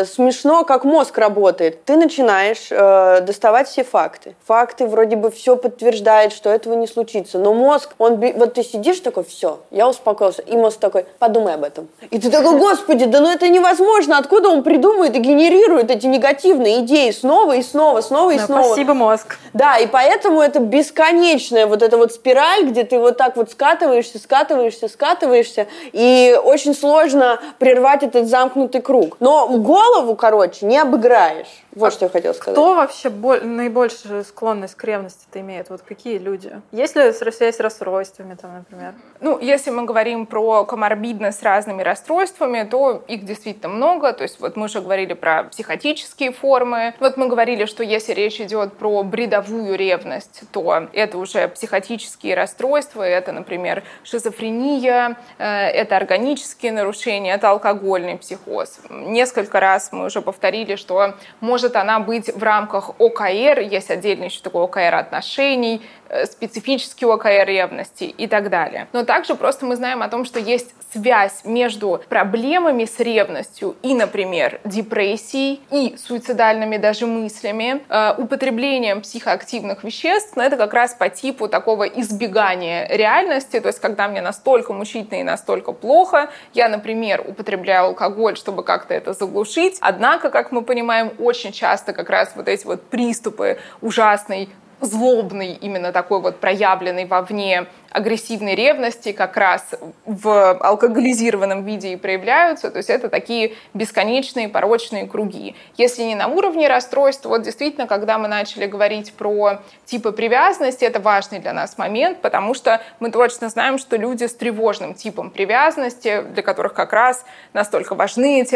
смешно, 0.06 0.64
как 0.64 0.84
мозг 0.84 1.18
работает. 1.18 1.84
Ты 1.84 1.96
начинаешь 1.96 2.49
начинаешь 2.50 2.66
э, 2.70 3.20
доставать 3.24 3.68
все 3.68 3.84
факты. 3.84 4.34
Факты 4.46 4.86
вроде 4.86 5.16
бы 5.16 5.30
все 5.30 5.56
подтверждают, 5.56 6.32
что 6.32 6.50
этого 6.50 6.74
не 6.74 6.86
случится. 6.86 7.38
Но 7.38 7.54
мозг, 7.54 7.90
он, 7.98 8.16
вот 8.36 8.54
ты 8.54 8.62
сидишь 8.62 9.00
такой, 9.00 9.24
все, 9.24 9.60
я 9.70 9.88
успокоился. 9.88 10.42
И 10.42 10.56
мозг 10.56 10.78
такой, 10.78 11.06
подумай 11.18 11.54
об 11.54 11.64
этом. 11.64 11.88
И 12.10 12.18
ты 12.18 12.30
такой, 12.30 12.58
господи, 12.58 13.06
да 13.06 13.20
ну 13.20 13.30
это 13.30 13.48
невозможно. 13.48 14.18
Откуда 14.18 14.48
он 14.48 14.62
придумывает 14.62 15.14
и 15.16 15.18
генерирует 15.18 15.90
эти 15.90 16.06
негативные 16.06 16.80
идеи 16.80 17.10
снова 17.10 17.56
и 17.56 17.62
снова, 17.62 18.00
снова 18.00 18.30
и 18.32 18.38
да, 18.38 18.46
снова. 18.46 18.62
Спасибо, 18.64 18.94
мозг. 18.94 19.38
Да, 19.52 19.76
и 19.78 19.86
поэтому 19.86 20.40
это 20.40 20.60
бесконечная 20.60 21.66
вот 21.66 21.82
эта 21.82 21.96
вот 21.96 22.12
спираль, 22.12 22.64
где 22.64 22.84
ты 22.84 22.98
вот 22.98 23.16
так 23.16 23.36
вот 23.36 23.50
скатываешься, 23.50 24.18
скатываешься, 24.18 24.88
скатываешься. 24.88 25.66
И 25.92 26.38
очень 26.42 26.74
сложно 26.74 27.40
прервать 27.58 28.02
этот 28.02 28.28
замкнутый 28.28 28.80
круг. 28.80 29.16
Но 29.20 29.48
голову, 29.48 30.14
короче, 30.14 30.66
не 30.66 30.78
обыграешь. 30.78 31.64
Вот 31.74 31.88
а 31.88 31.90
что 31.92 32.06
я 32.06 32.08
хотела 32.10 32.29
сказать. 32.32 32.54
Кто 32.54 32.74
вообще 32.74 33.10
боль, 33.10 33.44
наибольшую 33.44 34.24
склонность 34.24 34.74
к 34.74 34.84
ревности-то 34.84 35.40
имеет? 35.40 35.70
Вот 35.70 35.82
какие 35.82 36.18
люди? 36.18 36.60
Есть 36.72 36.96
ли 36.96 37.12
связь 37.12 37.56
с 37.56 37.60
расстройствами, 37.60 38.34
там, 38.34 38.54
например? 38.54 38.94
Ну, 39.20 39.38
если 39.38 39.70
мы 39.70 39.84
говорим 39.84 40.26
про 40.26 40.64
коморбидность 40.64 41.40
с 41.40 41.42
разными 41.42 41.82
расстройствами, 41.82 42.62
то 42.62 43.02
их 43.06 43.24
действительно 43.24 43.68
много. 43.68 44.12
То 44.12 44.22
есть 44.22 44.40
вот 44.40 44.56
мы 44.56 44.66
уже 44.66 44.80
говорили 44.80 45.14
про 45.14 45.44
психотические 45.44 46.32
формы. 46.32 46.94
Вот 47.00 47.16
мы 47.16 47.28
говорили, 47.28 47.64
что 47.66 47.82
если 47.82 48.12
речь 48.12 48.40
идет 48.40 48.74
про 48.74 49.02
бредовую 49.02 49.76
ревность, 49.76 50.42
то 50.52 50.88
это 50.92 51.18
уже 51.18 51.48
психотические 51.48 52.34
расстройства. 52.34 53.02
Это, 53.02 53.32
например, 53.32 53.82
шизофрения, 54.04 55.16
э, 55.38 55.44
это 55.44 55.96
органические 55.96 56.72
нарушения, 56.72 57.34
это 57.34 57.50
алкогольный 57.50 58.16
психоз. 58.18 58.80
Несколько 58.90 59.60
раз 59.60 59.92
мы 59.92 60.06
уже 60.06 60.22
повторили, 60.22 60.76
что 60.76 61.14
может 61.40 61.76
она 61.76 62.00
быть 62.00 62.19
в 62.28 62.42
рамках 62.42 62.90
ОКР, 62.98 63.60
есть 63.60 63.90
отдельный 63.90 64.26
еще 64.26 64.40
такой 64.42 64.64
ОКР 64.64 64.94
отношений, 64.94 65.82
Э, 66.12 66.26
специфический 66.26 67.06
ОКР 67.06 67.46
ревности 67.46 68.02
и 68.02 68.26
так 68.26 68.50
далее. 68.50 68.88
Но 68.92 69.04
также 69.04 69.36
просто 69.36 69.64
мы 69.64 69.76
знаем 69.76 70.02
о 70.02 70.08
том, 70.08 70.24
что 70.24 70.40
есть 70.40 70.74
связь 70.92 71.44
между 71.44 72.00
проблемами 72.08 72.84
с 72.84 72.98
ревностью 73.00 73.76
и, 73.82 73.94
например, 73.94 74.60
депрессией 74.64 75.60
и 75.70 75.96
суицидальными 75.96 76.76
даже 76.76 77.06
мыслями, 77.06 77.82
э, 77.88 78.14
употреблением 78.18 79.02
психоактивных 79.02 79.84
веществ, 79.84 80.36
но 80.36 80.42
это 80.42 80.56
как 80.56 80.74
раз 80.74 80.94
по 80.94 81.08
типу 81.08 81.48
такого 81.48 81.84
избегания 81.84 82.88
реальности, 82.88 83.60
то 83.60 83.68
есть 83.68 83.80
когда 83.80 84.08
мне 84.08 84.22
настолько 84.22 84.72
мучительно 84.72 85.20
и 85.20 85.22
настолько 85.22 85.72
плохо, 85.72 86.30
я, 86.54 86.68
например, 86.68 87.24
употребляю 87.26 87.86
алкоголь, 87.86 88.36
чтобы 88.36 88.62
как-то 88.62 88.94
это 88.94 89.12
заглушить, 89.12 89.78
однако, 89.80 90.30
как 90.30 90.52
мы 90.52 90.62
понимаем, 90.62 91.12
очень 91.18 91.52
часто 91.52 91.92
как 91.92 92.10
раз 92.10 92.32
вот 92.34 92.48
эти 92.48 92.66
вот 92.66 92.82
приступы 92.82 93.58
ужасной 93.80 94.48
злобный, 94.80 95.52
именно 95.52 95.92
такой 95.92 96.20
вот 96.20 96.40
проявленный 96.40 97.04
вовне 97.04 97.66
агрессивной 97.90 98.54
ревности 98.54 99.12
как 99.12 99.36
раз 99.36 99.74
в 100.04 100.52
алкоголизированном 100.58 101.64
виде 101.64 101.92
и 101.92 101.96
проявляются. 101.96 102.70
То 102.70 102.78
есть 102.78 102.90
это 102.90 103.08
такие 103.08 103.54
бесконечные 103.74 104.48
порочные 104.48 105.06
круги. 105.06 105.54
Если 105.76 106.02
не 106.02 106.14
на 106.14 106.28
уровне 106.28 106.68
расстройства, 106.68 107.30
вот 107.30 107.42
действительно, 107.42 107.86
когда 107.86 108.18
мы 108.18 108.28
начали 108.28 108.66
говорить 108.66 109.12
про 109.12 109.60
типы 109.84 110.12
привязанности, 110.12 110.84
это 110.84 111.00
важный 111.00 111.40
для 111.40 111.52
нас 111.52 111.78
момент, 111.78 112.20
потому 112.20 112.54
что 112.54 112.80
мы 113.00 113.10
точно 113.10 113.48
знаем, 113.48 113.78
что 113.78 113.96
люди 113.96 114.24
с 114.24 114.34
тревожным 114.34 114.94
типом 114.94 115.30
привязанности, 115.30 116.22
для 116.22 116.42
которых 116.42 116.74
как 116.74 116.92
раз 116.92 117.24
настолько 117.52 117.94
важны 117.94 118.42
эти, 118.42 118.54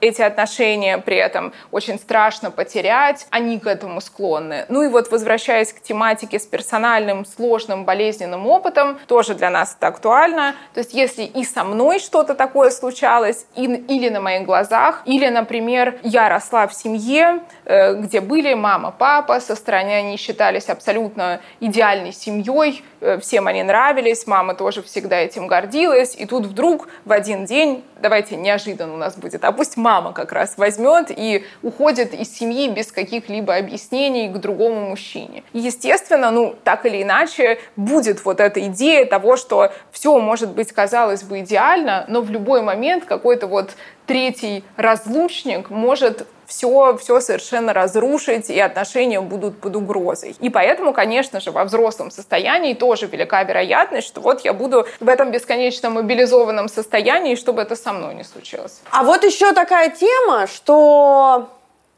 эти 0.00 0.22
отношения, 0.22 0.98
при 0.98 1.16
этом 1.16 1.52
очень 1.72 1.98
страшно 1.98 2.50
потерять, 2.50 3.26
они 3.30 3.58
к 3.58 3.66
этому 3.66 4.00
склонны. 4.00 4.64
Ну 4.68 4.82
и 4.82 4.88
вот 4.88 5.10
возвращаясь 5.10 5.72
к 5.72 5.80
тематике 5.80 6.38
с 6.38 6.46
персональным, 6.46 7.24
сложным, 7.24 7.84
болезненным 7.84 8.46
опытом, 8.46 8.75
тоже 9.06 9.34
для 9.34 9.50
нас 9.50 9.76
это 9.76 9.88
актуально. 9.88 10.54
То 10.74 10.80
есть 10.80 10.94
если 10.94 11.22
и 11.22 11.44
со 11.44 11.64
мной 11.64 11.98
что-то 11.98 12.34
такое 12.34 12.70
случалось, 12.70 13.46
и, 13.54 13.64
или 13.64 14.08
на 14.08 14.20
моих 14.20 14.46
глазах, 14.46 15.02
или, 15.04 15.28
например, 15.28 15.98
я 16.02 16.28
росла 16.28 16.66
в 16.66 16.74
семье, 16.74 17.40
э, 17.64 17.94
где 17.94 18.20
были 18.20 18.54
мама, 18.54 18.94
папа, 18.96 19.40
со 19.40 19.54
стороны 19.54 19.90
они 19.90 20.16
считались 20.16 20.68
абсолютно 20.68 21.40
идеальной 21.60 22.12
семьей, 22.12 22.82
всем 23.20 23.46
они 23.46 23.62
нравились, 23.62 24.26
мама 24.26 24.54
тоже 24.54 24.82
всегда 24.82 25.18
этим 25.18 25.46
гордилась, 25.46 26.14
и 26.16 26.26
тут 26.26 26.46
вдруг 26.46 26.88
в 27.04 27.12
один 27.12 27.44
день, 27.44 27.84
давайте 28.00 28.36
неожиданно 28.36 28.94
у 28.94 28.96
нас 28.96 29.16
будет, 29.16 29.44
а 29.44 29.52
пусть 29.52 29.76
мама 29.76 30.12
как 30.12 30.32
раз 30.32 30.58
возьмет 30.58 31.10
и 31.10 31.44
уходит 31.62 32.14
из 32.14 32.36
семьи 32.36 32.68
без 32.68 32.92
каких-либо 32.92 33.56
объяснений 33.56 34.28
к 34.28 34.36
другому 34.38 34.90
мужчине. 34.90 35.42
Естественно, 35.52 36.30
ну, 36.30 36.54
так 36.64 36.86
или 36.86 37.02
иначе, 37.02 37.58
будет 37.76 38.24
вот 38.24 38.40
эта 38.40 38.60
идея 38.66 39.06
того, 39.06 39.36
что 39.36 39.72
все 39.90 40.18
может 40.18 40.50
быть, 40.50 40.72
казалось 40.72 41.22
бы, 41.22 41.40
идеально, 41.40 42.04
но 42.08 42.20
в 42.20 42.30
любой 42.30 42.62
момент 42.62 43.04
какой-то 43.04 43.46
вот 43.46 43.70
третий 44.06 44.64
разлучник 44.76 45.70
может 45.70 46.26
все, 46.46 46.96
все 46.96 47.20
совершенно 47.20 47.72
разрушить, 47.72 48.50
и 48.50 48.58
отношения 48.60 49.20
будут 49.20 49.60
под 49.60 49.76
угрозой. 49.76 50.36
И 50.40 50.48
поэтому, 50.48 50.92
конечно 50.92 51.40
же, 51.40 51.50
во 51.50 51.64
взрослом 51.64 52.10
состоянии 52.10 52.74
тоже 52.74 53.06
велика 53.06 53.42
вероятность, 53.42 54.06
что 54.06 54.20
вот 54.20 54.44
я 54.44 54.52
буду 54.52 54.86
в 55.00 55.08
этом 55.08 55.32
бесконечно 55.32 55.90
мобилизованном 55.90 56.68
состоянии, 56.68 57.34
чтобы 57.34 57.62
это 57.62 57.76
со 57.76 57.92
мной 57.92 58.14
не 58.14 58.24
случилось. 58.24 58.80
А 58.90 59.02
вот 59.02 59.24
еще 59.24 59.52
такая 59.52 59.90
тема, 59.90 60.46
что 60.46 61.48